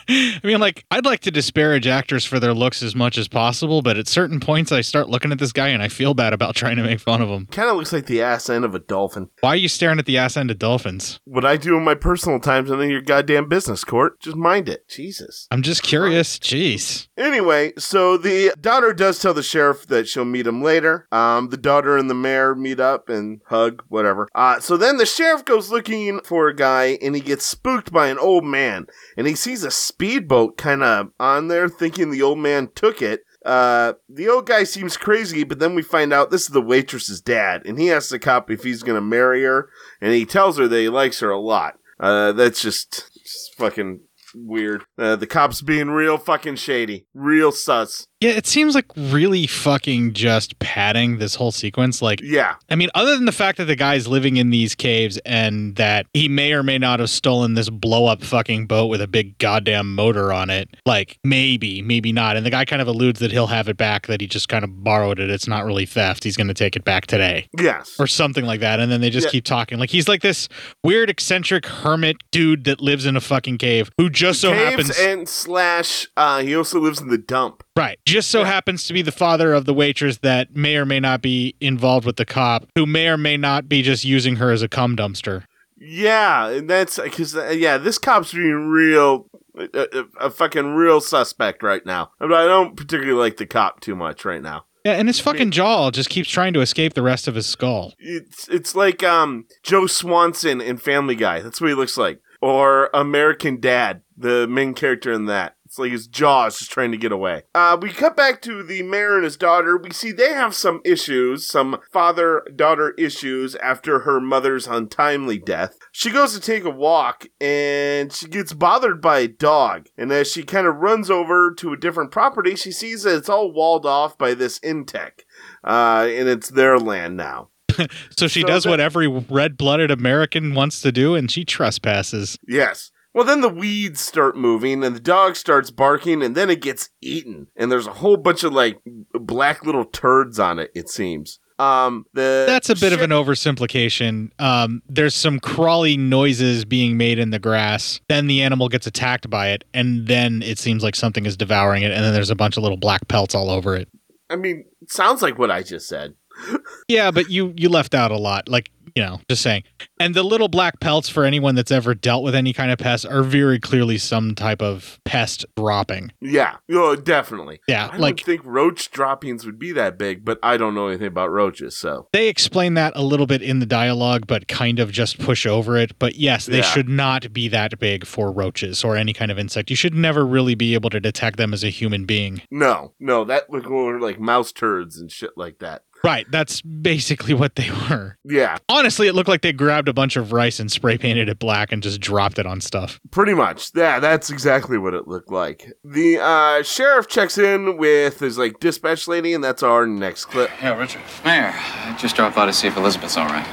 I 0.07 0.39
mean, 0.43 0.59
like, 0.59 0.85
I'd 0.91 1.05
like 1.05 1.21
to 1.21 1.31
disparage 1.31 1.87
actors 1.87 2.25
for 2.25 2.39
their 2.39 2.53
looks 2.53 2.83
as 2.83 2.95
much 2.95 3.17
as 3.17 3.27
possible, 3.27 3.81
but 3.81 3.97
at 3.97 4.07
certain 4.07 4.39
points, 4.39 4.71
I 4.71 4.81
start 4.81 5.09
looking 5.09 5.31
at 5.31 5.39
this 5.39 5.51
guy 5.51 5.69
and 5.69 5.81
I 5.81 5.87
feel 5.87 6.13
bad 6.13 6.33
about 6.33 6.55
trying 6.57 6.75
to 6.77 6.83
make 6.83 6.99
fun 6.99 7.21
of 7.21 7.29
him. 7.29 7.45
kind 7.47 7.69
of 7.69 7.77
looks 7.77 7.93
like 7.93 8.07
the 8.07 8.21
ass 8.21 8.49
end 8.49 8.65
of 8.65 8.75
a 8.75 8.79
dolphin. 8.79 9.29
Why 9.39 9.51
are 9.51 9.55
you 9.55 9.69
staring 9.69 9.99
at 9.99 10.05
the 10.05 10.17
ass 10.17 10.35
end 10.35 10.51
of 10.51 10.59
dolphins? 10.59 11.19
What 11.25 11.45
I 11.45 11.57
do 11.57 11.77
in 11.77 11.83
my 11.83 11.95
personal 11.95 12.39
times, 12.39 12.69
none 12.69 12.81
of 12.81 12.89
your 12.89 13.01
goddamn 13.01 13.47
business, 13.47 13.83
Court. 13.83 14.19
Just 14.19 14.35
mind 14.35 14.67
it. 14.67 14.87
Jesus. 14.89 15.47
I'm 15.51 15.61
just 15.61 15.83
curious. 15.83 16.37
Jeez. 16.39 17.07
Anyway, 17.17 17.73
so 17.77 18.17
the 18.17 18.53
daughter 18.59 18.93
does 18.93 19.19
tell 19.19 19.33
the 19.33 19.43
sheriff 19.43 19.76
that 19.85 20.07
she'll 20.07 20.25
meet 20.25 20.47
him 20.47 20.61
later. 20.63 21.07
Um, 21.11 21.49
the 21.49 21.57
daughter 21.57 21.97
and 21.97 22.09
the 22.09 22.15
mayor 22.15 22.55
meet 22.55 22.79
up 22.79 23.09
and 23.09 23.41
hug, 23.47 23.83
whatever. 23.87 24.27
Uh, 24.33 24.59
so 24.59 24.77
then 24.77 24.97
the 24.97 25.05
sheriff 25.05 25.45
goes 25.45 25.69
looking 25.69 26.19
for 26.21 26.47
a 26.47 26.55
guy 26.55 26.97
and 27.01 27.15
he 27.15 27.21
gets 27.21 27.45
spooked 27.45 27.91
by 27.91 28.07
an 28.07 28.17
old 28.17 28.43
man 28.43 28.87
and 29.15 29.27
he 29.27 29.35
sees 29.35 29.63
a 29.63 29.71
speedboat 29.71 30.57
kind 30.57 30.83
of 30.83 31.11
on 31.19 31.47
there 31.47 31.69
thinking 31.69 32.11
the 32.11 32.21
old 32.21 32.39
man 32.39 32.69
took 32.73 33.01
it. 33.01 33.21
Uh, 33.45 33.93
the 34.09 34.27
old 34.27 34.45
guy 34.45 34.65
seems 34.65 34.97
crazy, 34.97 35.45
but 35.45 35.59
then 35.59 35.73
we 35.73 35.81
find 35.81 36.11
out 36.11 36.31
this 36.31 36.41
is 36.41 36.47
the 36.49 36.61
waitress's 36.61 37.21
dad, 37.21 37.61
and 37.65 37.79
he 37.79 37.89
asks 37.89 38.09
the 38.09 38.19
cop 38.19 38.51
if 38.51 38.63
he's 38.63 38.83
gonna 38.83 38.99
marry 38.99 39.43
her, 39.43 39.69
and 40.01 40.11
he 40.13 40.25
tells 40.25 40.57
her 40.57 40.67
that 40.67 40.79
he 40.79 40.89
likes 40.89 41.21
her 41.21 41.29
a 41.29 41.39
lot. 41.39 41.75
Uh, 41.97 42.33
that's 42.33 42.61
just, 42.61 43.09
just 43.23 43.55
fucking 43.55 44.01
weird. 44.35 44.83
Uh, 44.97 45.15
the 45.15 45.27
cops 45.27 45.61
being 45.61 45.89
real 45.89 46.17
fucking 46.17 46.55
shady, 46.55 47.05
real 47.13 47.51
sus. 47.51 48.07
Yeah, 48.19 48.31
it 48.31 48.47
seems 48.47 48.73
like 48.73 48.85
really 48.95 49.45
fucking 49.45 50.13
just 50.13 50.57
padding 50.57 51.19
this 51.19 51.35
whole 51.35 51.51
sequence. 51.51 52.01
Like, 52.01 52.19
Yeah, 52.23 52.55
I 52.67 52.75
mean, 52.75 52.89
other 52.95 53.15
than 53.15 53.25
the 53.25 53.31
fact 53.31 53.59
that 53.59 53.65
the 53.65 53.75
guy's 53.75 54.07
living 54.07 54.37
in 54.37 54.49
these 54.49 54.73
caves 54.73 55.19
and 55.25 55.75
that 55.75 56.07
he 56.15 56.27
may 56.27 56.51
or 56.53 56.63
may 56.63 56.79
not 56.79 56.99
have 56.99 57.11
stolen 57.11 57.53
this 57.53 57.69
blow 57.69 58.07
up 58.07 58.23
fucking 58.23 58.65
boat 58.65 58.87
with 58.87 59.01
a 59.01 59.07
big 59.07 59.37
goddamn 59.37 59.93
motor 59.93 60.33
on 60.33 60.49
it, 60.49 60.67
like 60.85 61.19
maybe, 61.23 61.83
maybe 61.83 62.11
not. 62.11 62.35
And 62.37 62.43
the 62.43 62.49
guy 62.49 62.65
kind 62.65 62.81
of 62.81 62.87
alludes 62.87 63.19
that 63.19 63.31
he'll 63.31 63.45
have 63.47 63.69
it 63.69 63.77
back, 63.77 64.07
that 64.07 64.19
he 64.19 64.25
just 64.25 64.49
kind 64.49 64.63
of 64.63 64.83
borrowed 64.83 65.19
it. 65.19 65.29
It's 65.29 65.47
not 65.47 65.63
really 65.63 65.85
theft. 65.85 66.23
He's 66.23 66.35
going 66.37 66.47
to 66.47 66.55
take 66.55 66.75
it 66.75 66.83
back 66.83 67.05
today 67.05 67.47
yes, 67.59 67.95
or 67.99 68.07
something 68.07 68.45
like 68.45 68.61
that. 68.61 68.79
And 68.79 68.91
then 68.91 68.99
they 69.01 69.11
just 69.11 69.27
Yeah. 69.27 69.31
keep 69.31 69.45
talking. 69.45 69.77
Like, 69.77 69.91
he's 69.91 70.07
like 70.07 70.23
this 70.23 70.49
weird, 70.83 71.11
eccentric 71.11 71.67
hermit 71.67 72.17
dude 72.31 72.63
that 72.63 72.81
lives 72.81 73.05
in 73.05 73.15
a 73.15 73.21
fucking 73.21 73.59
cave 73.59 73.91
who 73.99 74.09
just 74.09 74.41
so 74.41 74.53
caves 74.53 74.69
happens. 74.87 74.99
and 74.99 75.29
slash. 75.29 76.07
Uh, 76.17 76.39
he 76.41 76.55
also 76.55 76.79
lives 76.79 76.99
in 76.99 77.09
the 77.09 77.17
dump. 77.19 77.63
Right. 77.77 77.99
Just 78.05 78.31
so 78.31 78.43
happens 78.43 78.85
to 78.87 78.93
be 78.93 79.01
the 79.01 79.11
father 79.11 79.53
of 79.53 79.65
the 79.65 79.73
waitress 79.73 80.17
that 80.19 80.55
may 80.55 80.77
or 80.77 80.85
may 80.85 80.99
not 80.99 81.21
be 81.21 81.55
involved 81.61 82.05
with 82.05 82.15
the 82.15 82.25
cop, 82.25 82.67
who 82.75 82.85
may 82.85 83.07
or 83.07 83.17
may 83.17 83.37
not 83.37 83.69
be 83.69 83.81
just 83.83 84.03
using 84.03 84.37
her 84.37 84.51
as 84.51 84.61
a 84.61 84.67
cum 84.67 84.95
dumpster. 84.95 85.43
Yeah, 85.79 86.47
and 86.47 86.67
that's 86.67 86.99
because 86.99 87.35
uh, 87.35 87.49
yeah, 87.49 87.77
this 87.77 87.99
cop's 87.99 88.33
being 88.33 88.67
real, 88.69 89.27
a, 89.55 89.67
a, 89.75 90.25
a 90.25 90.31
fucking 90.31 90.73
real 90.73 90.99
suspect 90.99 91.61
right 91.61 91.85
now. 91.85 92.11
But 92.19 92.33
I 92.33 92.45
don't 92.45 92.75
particularly 92.75 93.19
like 93.19 93.37
the 93.37 93.45
cop 93.45 93.79
too 93.79 93.95
much 93.95 94.25
right 94.25 94.41
now. 94.41 94.65
Yeah, 94.83 94.93
and 94.93 95.07
his 95.07 95.19
fucking 95.19 95.51
jaw 95.51 95.91
just 95.91 96.09
keeps 96.09 96.29
trying 96.29 96.53
to 96.53 96.61
escape 96.61 96.93
the 96.93 97.01
rest 97.01 97.27
of 97.27 97.35
his 97.35 97.45
skull. 97.45 97.93
It's 97.99 98.47
it's 98.47 98.73
like 98.73 99.03
um 99.03 99.45
Joe 99.61 99.85
Swanson 99.85 100.61
in 100.61 100.77
Family 100.77 101.15
Guy. 101.15 101.41
That's 101.41 101.61
what 101.61 101.67
he 101.67 101.75
looks 101.75 101.97
like. 101.97 102.21
Or 102.41 102.89
American 102.93 103.59
Dad, 103.59 104.01
the 104.15 104.47
main 104.47 104.73
character 104.73 105.11
in 105.11 105.25
that. 105.25 105.56
It's 105.67 105.77
like 105.77 105.91
his 105.91 106.07
jaw 106.07 106.45
is 106.45 106.59
just 106.59 106.71
trying 106.71 106.91
to 106.91 106.97
get 106.97 107.11
away. 107.11 107.43
Uh, 107.53 107.77
we 107.81 107.89
cut 107.91 108.15
back 108.15 108.41
to 108.43 108.63
the 108.63 108.83
mayor 108.83 109.15
and 109.15 109.25
his 109.25 109.35
daughter. 109.35 109.75
We 109.77 109.91
see 109.91 110.13
they 110.13 110.31
have 110.33 110.55
some 110.55 110.79
issues, 110.85 111.45
some 111.45 111.79
father 111.91 112.41
daughter 112.55 112.91
issues 112.97 113.53
after 113.57 113.99
her 113.99 114.21
mother's 114.21 114.65
untimely 114.65 115.37
death. 115.37 115.77
She 115.91 116.09
goes 116.09 116.33
to 116.33 116.39
take 116.39 116.63
a 116.63 116.69
walk 116.69 117.25
and 117.41 118.13
she 118.13 118.27
gets 118.29 118.53
bothered 118.53 119.01
by 119.01 119.19
a 119.19 119.27
dog. 119.27 119.87
And 119.97 120.09
as 120.13 120.31
she 120.31 120.43
kind 120.43 120.67
of 120.67 120.77
runs 120.77 121.11
over 121.11 121.53
to 121.55 121.73
a 121.73 121.77
different 121.77 122.11
property, 122.11 122.55
she 122.55 122.71
sees 122.71 123.03
that 123.03 123.17
it's 123.17 123.27
all 123.29 123.51
walled 123.51 123.85
off 123.85 124.17
by 124.17 124.33
this 124.35 124.59
Intech. 124.59 125.23
Uh, 125.65 126.07
and 126.09 126.29
it's 126.29 126.49
their 126.49 126.79
land 126.79 127.17
now. 127.17 127.49
So 128.17 128.27
she 128.27 128.41
So 128.41 128.47
does 128.47 128.63
that- 128.63 128.69
what 128.69 128.79
every 128.79 129.07
red 129.07 129.57
blooded 129.57 129.91
American 129.91 130.55
wants 130.55 130.79
to 130.81 130.91
do, 130.93 131.13
and 131.13 131.29
she 131.29 131.43
trespasses. 131.45 132.39
Yes. 132.47 132.89
Well, 133.17 133.25
then 133.25 133.41
the 133.41 133.49
weeds 133.49 133.99
start 133.99 134.37
moving 134.37 134.83
and 134.83 134.95
the 134.95 134.99
dog 134.99 135.37
starts 135.37 135.71
barking 135.71 136.21
and 136.21 136.35
then 136.35 136.51
it 136.51 136.61
gets 136.61 136.91
eaten. 137.01 137.47
And 137.55 137.71
there's 137.71 137.87
a 137.87 137.93
whole 137.93 138.15
bunch 138.15 138.43
of 138.43 138.53
like 138.53 138.79
black 139.11 139.65
little 139.65 139.85
turds 139.85 140.37
on 140.37 140.59
it, 140.59 140.69
it 140.75 140.87
seems. 140.87 141.39
Um, 141.57 142.05
the 142.13 142.43
That's 142.45 142.69
a 142.69 142.75
bit 142.75 142.93
of 142.93 143.01
an 143.01 143.09
oversimplification. 143.09 144.29
Um, 144.37 144.83
there's 144.87 145.15
some 145.15 145.39
crawly 145.39 145.97
noises 145.97 146.63
being 146.63 146.95
made 146.95 147.17
in 147.17 147.31
the 147.31 147.39
grass. 147.39 147.99
Then 148.07 148.27
the 148.27 148.43
animal 148.43 148.69
gets 148.69 148.85
attacked 148.85 149.27
by 149.31 149.49
it, 149.49 149.63
and 149.73 150.05
then 150.05 150.43
it 150.43 150.59
seems 150.59 150.83
like 150.83 150.95
something 150.95 151.25
is 151.25 151.35
devouring 151.35 151.81
it, 151.81 151.91
and 151.91 152.05
then 152.05 152.13
there's 152.13 152.29
a 152.29 152.35
bunch 152.35 152.55
of 152.55 152.61
little 152.61 152.77
black 152.77 153.07
pelts 153.07 153.33
all 153.33 153.49
over 153.49 153.75
it. 153.75 153.89
I 154.29 154.35
mean, 154.35 154.63
it 154.83 154.91
sounds 154.91 155.23
like 155.23 155.39
what 155.39 155.49
I 155.49 155.63
just 155.63 155.87
said. 155.87 156.13
Yeah, 156.87 157.09
but 157.11 157.29
you 157.31 157.53
you 157.57 157.67
left 157.67 157.93
out 157.95 158.11
a 158.11 158.17
lot. 158.17 158.47
Like 158.47 158.69
you 158.95 159.03
know, 159.03 159.19
just 159.27 159.41
saying. 159.41 159.63
And 159.99 160.13
the 160.13 160.23
little 160.23 160.47
black 160.47 160.79
pelts 160.79 161.09
for 161.09 161.23
anyone 161.23 161.55
that's 161.55 161.71
ever 161.71 161.95
dealt 161.95 162.23
with 162.23 162.35
any 162.35 162.53
kind 162.53 162.71
of 162.71 162.77
pest 162.77 163.05
are 163.05 163.23
very 163.23 163.59
clearly 163.59 163.97
some 163.97 164.35
type 164.35 164.61
of 164.61 164.99
pest 165.05 165.45
dropping. 165.55 166.11
Yeah, 166.21 166.57
oh, 166.71 166.95
definitely. 166.95 167.59
Yeah, 167.67 167.89
I 167.91 167.97
like 167.97 168.17
don't 168.17 168.25
think 168.25 168.41
roach 168.45 168.91
droppings 168.91 169.45
would 169.45 169.57
be 169.59 169.71
that 169.73 169.97
big, 169.97 170.23
but 170.23 170.39
I 170.43 170.57
don't 170.57 170.75
know 170.75 170.87
anything 170.87 171.07
about 171.07 171.31
roaches, 171.31 171.75
so 171.77 172.07
they 172.13 172.27
explain 172.27 172.75
that 172.75 172.93
a 172.95 173.01
little 173.03 173.25
bit 173.27 173.41
in 173.41 173.59
the 173.59 173.65
dialogue, 173.65 174.27
but 174.27 174.47
kind 174.47 174.79
of 174.79 174.91
just 174.91 175.19
push 175.19 175.45
over 175.45 175.77
it. 175.77 175.97
But 175.99 176.15
yes, 176.15 176.45
they 176.45 176.57
Yeah. 176.57 176.63
should 176.63 176.89
not 176.89 177.33
be 177.33 177.47
that 177.49 177.79
big 177.79 178.05
for 178.05 178.31
roaches 178.31 178.83
or 178.83 178.95
any 178.95 179.13
kind 179.13 179.31
of 179.31 179.39
insect. 179.39 179.69
You 179.69 179.75
should 179.75 179.95
never 179.95 180.25
really 180.25 180.55
be 180.55 180.73
able 180.73 180.89
to 180.91 180.99
detect 180.99 181.37
them 181.37 181.53
as 181.53 181.63
a 181.63 181.69
human 181.69 182.05
being. 182.05 182.41
no, 182.51 182.93
no, 182.99 183.23
that 183.23 183.49
looked 183.49 183.67
more 183.69 183.99
like 183.99 184.19
mouse 184.19 184.51
turds 184.51 184.97
and 184.99 185.11
shit 185.11 185.31
like 185.37 185.59
that. 185.59 185.83
Right, 186.03 186.27
that's 186.29 186.61
basically 186.61 187.33
what 187.33 187.55
they 187.55 187.69
were. 187.89 188.17
Yeah, 188.23 188.57
Honestly, 188.69 189.07
it 189.07 189.13
looked 189.15 189.29
like 189.29 189.41
they 189.41 189.51
grabbed 189.53 189.86
a 189.87 189.93
bunch 189.93 190.15
of 190.15 190.31
rice 190.31 190.59
and 190.59 190.71
spray 190.71 190.97
painted 190.97 191.29
it 191.29 191.39
black 191.39 191.71
and 191.71 191.81
just 191.83 191.99
dropped 191.99 192.39
it 192.39 192.45
on 192.45 192.61
stuff. 192.61 192.99
Pretty 193.11 193.33
much. 193.33 193.71
Yeah, 193.75 193.99
that's 193.99 194.29
exactly 194.29 194.77
what 194.77 194.93
it 194.93 195.07
looked 195.07 195.31
like. 195.31 195.71
The 195.83 196.19
uh, 196.19 196.63
sheriff 196.63 197.07
checks 197.07 197.37
in 197.37 197.77
with 197.77 198.19
his 198.19 198.37
like 198.37 198.59
dispatch 198.59 199.07
lady, 199.07 199.33
and 199.33 199.43
that's 199.43 199.63
our 199.63 199.85
next 199.85 200.25
clip. 200.25 200.49
Yeah, 200.61 200.77
Richard. 200.77 201.01
Mayor, 201.23 201.53
I 201.53 201.95
just 201.99 202.15
dropped 202.15 202.35
by 202.35 202.45
to 202.45 202.53
see 202.53 202.67
if 202.67 202.77
Elizabeth's 202.77 203.17
all 203.17 203.27
right. 203.27 203.47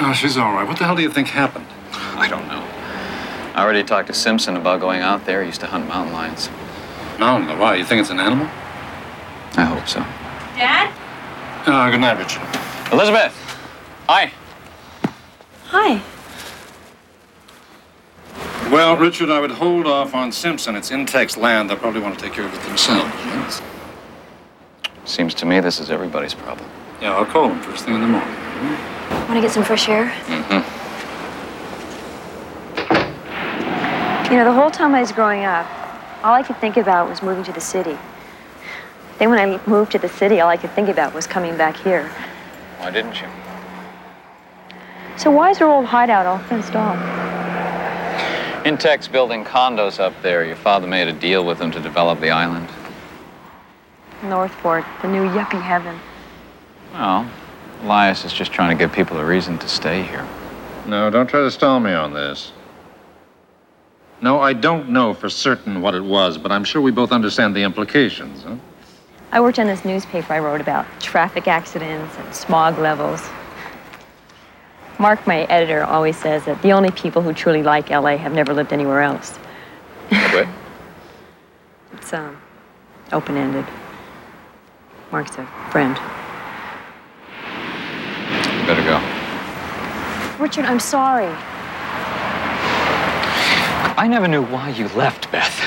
Oh, 0.00 0.12
she's 0.12 0.36
all 0.36 0.52
right. 0.52 0.66
What 0.66 0.78
the 0.78 0.84
hell 0.84 0.96
do 0.96 1.02
you 1.02 1.10
think 1.10 1.28
happened? 1.28 1.66
I 1.92 2.28
don't 2.28 2.46
know. 2.48 2.66
I 3.54 3.62
already 3.62 3.84
talked 3.84 4.08
to 4.08 4.14
Simpson 4.14 4.56
about 4.56 4.80
going 4.80 5.02
out 5.02 5.26
there. 5.26 5.42
He 5.42 5.48
used 5.48 5.60
to 5.60 5.66
hunt 5.66 5.86
mountain 5.86 6.14
lions. 6.14 6.48
No, 7.18 7.38
no. 7.38 7.56
Why? 7.58 7.76
You 7.76 7.84
think 7.84 8.00
it's 8.00 8.10
an 8.10 8.18
animal? 8.18 8.46
I 9.56 9.64
hope 9.64 9.86
so. 9.86 10.00
Dad? 10.56 10.92
Uh, 11.66 11.90
good 11.90 12.00
night, 12.00 12.18
Richard. 12.18 12.42
Elizabeth! 12.92 13.32
Hi. 14.08 14.32
Hi. 15.74 16.02
Well, 18.70 18.94
Richard, 18.98 19.30
I 19.30 19.40
would 19.40 19.52
hold 19.52 19.86
off 19.86 20.14
on 20.14 20.30
Simpson. 20.30 20.76
It's 20.76 20.90
Intech's 20.90 21.38
land. 21.38 21.70
They'll 21.70 21.78
probably 21.78 22.02
want 22.02 22.18
to 22.18 22.22
take 22.22 22.34
care 22.34 22.44
of 22.44 22.52
it 22.52 22.60
themselves. 22.64 23.10
Yes? 23.24 23.62
Seems 25.06 25.32
to 25.34 25.46
me 25.46 25.60
this 25.60 25.80
is 25.80 25.90
everybody's 25.90 26.34
problem. 26.34 26.68
Yeah, 27.00 27.16
I'll 27.16 27.24
call 27.24 27.48
them 27.48 27.58
first 27.62 27.86
thing 27.86 27.94
in 27.94 28.02
the 28.02 28.06
morning. 28.06 28.34
Want 29.10 29.32
to 29.34 29.40
get 29.40 29.50
some 29.50 29.64
fresh 29.64 29.88
air? 29.88 30.12
Mm-hmm. 30.26 30.62
You 34.30 34.38
know, 34.38 34.44
the 34.44 34.52
whole 34.52 34.70
time 34.70 34.94
I 34.94 35.00
was 35.00 35.10
growing 35.10 35.44
up, 35.44 35.66
all 36.22 36.34
I 36.34 36.42
could 36.42 36.58
think 36.58 36.76
about 36.76 37.08
was 37.08 37.22
moving 37.22 37.44
to 37.44 37.52
the 37.52 37.62
city. 37.62 37.96
Then 39.18 39.30
when 39.30 39.38
I 39.38 39.58
moved 39.66 39.92
to 39.92 39.98
the 39.98 40.08
city, 40.10 40.40
all 40.40 40.50
I 40.50 40.58
could 40.58 40.72
think 40.72 40.90
about 40.90 41.14
was 41.14 41.26
coming 41.26 41.56
back 41.56 41.76
here. 41.78 42.10
Why 42.78 42.90
didn't 42.90 43.22
you? 43.22 43.28
So 45.22 45.30
why 45.30 45.50
is 45.50 45.60
our 45.60 45.68
old 45.68 45.84
hideout 45.84 46.26
all 46.26 46.38
fenced 46.38 46.74
off? 46.74 46.98
Intech's 48.66 49.06
building 49.06 49.44
condos 49.44 50.00
up 50.00 50.12
there. 50.20 50.44
Your 50.44 50.56
father 50.56 50.88
made 50.88 51.06
a 51.06 51.12
deal 51.12 51.46
with 51.46 51.58
them 51.58 51.70
to 51.70 51.78
develop 51.78 52.18
the 52.18 52.30
island. 52.30 52.68
Northport, 54.24 54.84
the 55.00 55.06
new 55.06 55.22
yuppie 55.28 55.62
heaven. 55.62 55.96
Well, 56.92 57.30
Elias 57.84 58.24
is 58.24 58.32
just 58.32 58.50
trying 58.50 58.76
to 58.76 58.84
give 58.84 58.92
people 58.92 59.16
a 59.16 59.24
reason 59.24 59.58
to 59.58 59.68
stay 59.68 60.02
here. 60.02 60.26
No, 60.86 61.08
don't 61.08 61.28
try 61.28 61.42
to 61.42 61.52
stall 61.52 61.78
me 61.78 61.92
on 61.92 62.12
this. 62.12 62.50
No, 64.20 64.40
I 64.40 64.52
don't 64.52 64.88
know 64.88 65.14
for 65.14 65.28
certain 65.28 65.80
what 65.80 65.94
it 65.94 66.02
was, 66.02 66.36
but 66.36 66.50
I'm 66.50 66.64
sure 66.64 66.82
we 66.82 66.90
both 66.90 67.12
understand 67.12 67.54
the 67.54 67.62
implications, 67.62 68.42
huh? 68.42 68.56
I 69.30 69.40
worked 69.40 69.60
on 69.60 69.68
this 69.68 69.84
newspaper 69.84 70.32
I 70.32 70.40
wrote 70.40 70.60
about 70.60 70.84
traffic 70.98 71.46
accidents 71.46 72.18
and 72.18 72.34
smog 72.34 72.76
levels. 72.80 73.22
Mark, 74.98 75.26
my 75.26 75.44
editor, 75.44 75.84
always 75.84 76.16
says 76.16 76.44
that 76.44 76.60
the 76.62 76.72
only 76.72 76.90
people 76.90 77.22
who 77.22 77.32
truly 77.32 77.62
like 77.62 77.90
LA 77.90 78.16
have 78.16 78.32
never 78.32 78.54
lived 78.54 78.72
anywhere 78.72 79.02
else. 79.02 79.38
Quit. 80.08 80.48
It's 81.94 82.12
um, 82.14 82.36
open-ended. 83.12 83.64
Mark's 85.12 85.36
a 85.38 85.46
friend. 85.70 85.94
You 88.62 88.66
better 88.66 88.82
go. 88.82 88.98
Richard, 90.42 90.64
I'm 90.64 90.80
sorry. 90.80 91.32
I 93.94 94.08
never 94.08 94.26
knew 94.26 94.42
why 94.42 94.70
you 94.70 94.88
left, 94.88 95.30
Beth. 95.30 95.60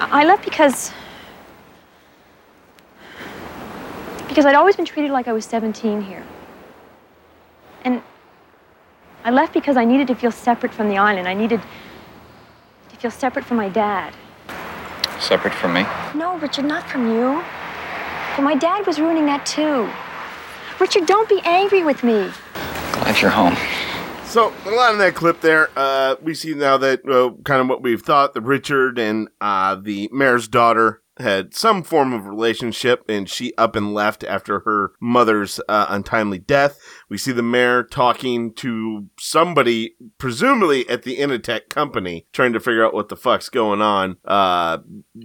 I 0.00 0.08
I 0.12 0.24
left 0.24 0.44
because. 0.44 0.92
Because 4.36 4.44
I'd 4.44 4.54
always 4.54 4.76
been 4.76 4.84
treated 4.84 5.12
like 5.12 5.28
I 5.28 5.32
was 5.32 5.46
17 5.46 6.02
here. 6.02 6.22
And 7.84 8.02
I 9.24 9.30
left 9.30 9.54
because 9.54 9.78
I 9.78 9.86
needed 9.86 10.08
to 10.08 10.14
feel 10.14 10.30
separate 10.30 10.74
from 10.74 10.90
the 10.90 10.98
island. 10.98 11.26
I 11.26 11.32
needed 11.32 11.62
to 12.90 12.96
feel 12.96 13.10
separate 13.10 13.46
from 13.46 13.56
my 13.56 13.70
dad. 13.70 14.12
Separate 15.18 15.54
from 15.54 15.72
me? 15.72 15.86
No, 16.14 16.36
Richard, 16.36 16.66
not 16.66 16.86
from 16.86 17.10
you. 17.10 17.42
But 18.36 18.42
my 18.42 18.54
dad 18.54 18.86
was 18.86 19.00
ruining 19.00 19.24
that 19.24 19.46
too. 19.46 19.88
Richard, 20.78 21.06
don't 21.06 21.30
be 21.30 21.40
angry 21.46 21.82
with 21.82 22.04
me. 22.04 22.30
Glad 22.92 23.22
you're 23.22 23.30
home. 23.30 23.56
So 24.26 24.52
a 24.66 24.70
lot 24.70 24.92
of 24.92 24.98
that 24.98 25.14
clip 25.14 25.40
there, 25.40 25.70
uh, 25.76 26.16
we 26.20 26.34
see 26.34 26.52
now 26.52 26.76
that 26.76 27.08
uh, 27.08 27.30
kind 27.44 27.62
of 27.62 27.68
what 27.68 27.80
we've 27.80 28.02
thought 28.02 28.34
that 28.34 28.42
Richard 28.42 28.98
and 28.98 29.28
uh, 29.40 29.76
the 29.76 30.10
mayor's 30.12 30.46
daughter 30.46 31.00
had 31.18 31.54
some 31.54 31.82
form 31.82 32.12
of 32.12 32.26
relationship, 32.26 33.04
and 33.08 33.28
she 33.28 33.54
up 33.56 33.74
and 33.74 33.94
left 33.94 34.24
after 34.24 34.60
her 34.60 34.92
mother's 35.00 35.60
uh, 35.68 35.86
untimely 35.88 36.38
death. 36.38 36.78
We 37.08 37.18
see 37.18 37.32
the 37.32 37.42
mayor 37.42 37.82
talking 37.82 38.52
to 38.54 39.06
somebody, 39.18 39.96
presumably 40.18 40.88
at 40.88 41.04
the 41.04 41.18
Initech 41.18 41.68
company, 41.68 42.26
trying 42.32 42.52
to 42.52 42.60
figure 42.60 42.84
out 42.84 42.94
what 42.94 43.08
the 43.08 43.16
fuck's 43.16 43.48
going 43.48 43.80
on 43.80 44.18
uh, 44.24 44.78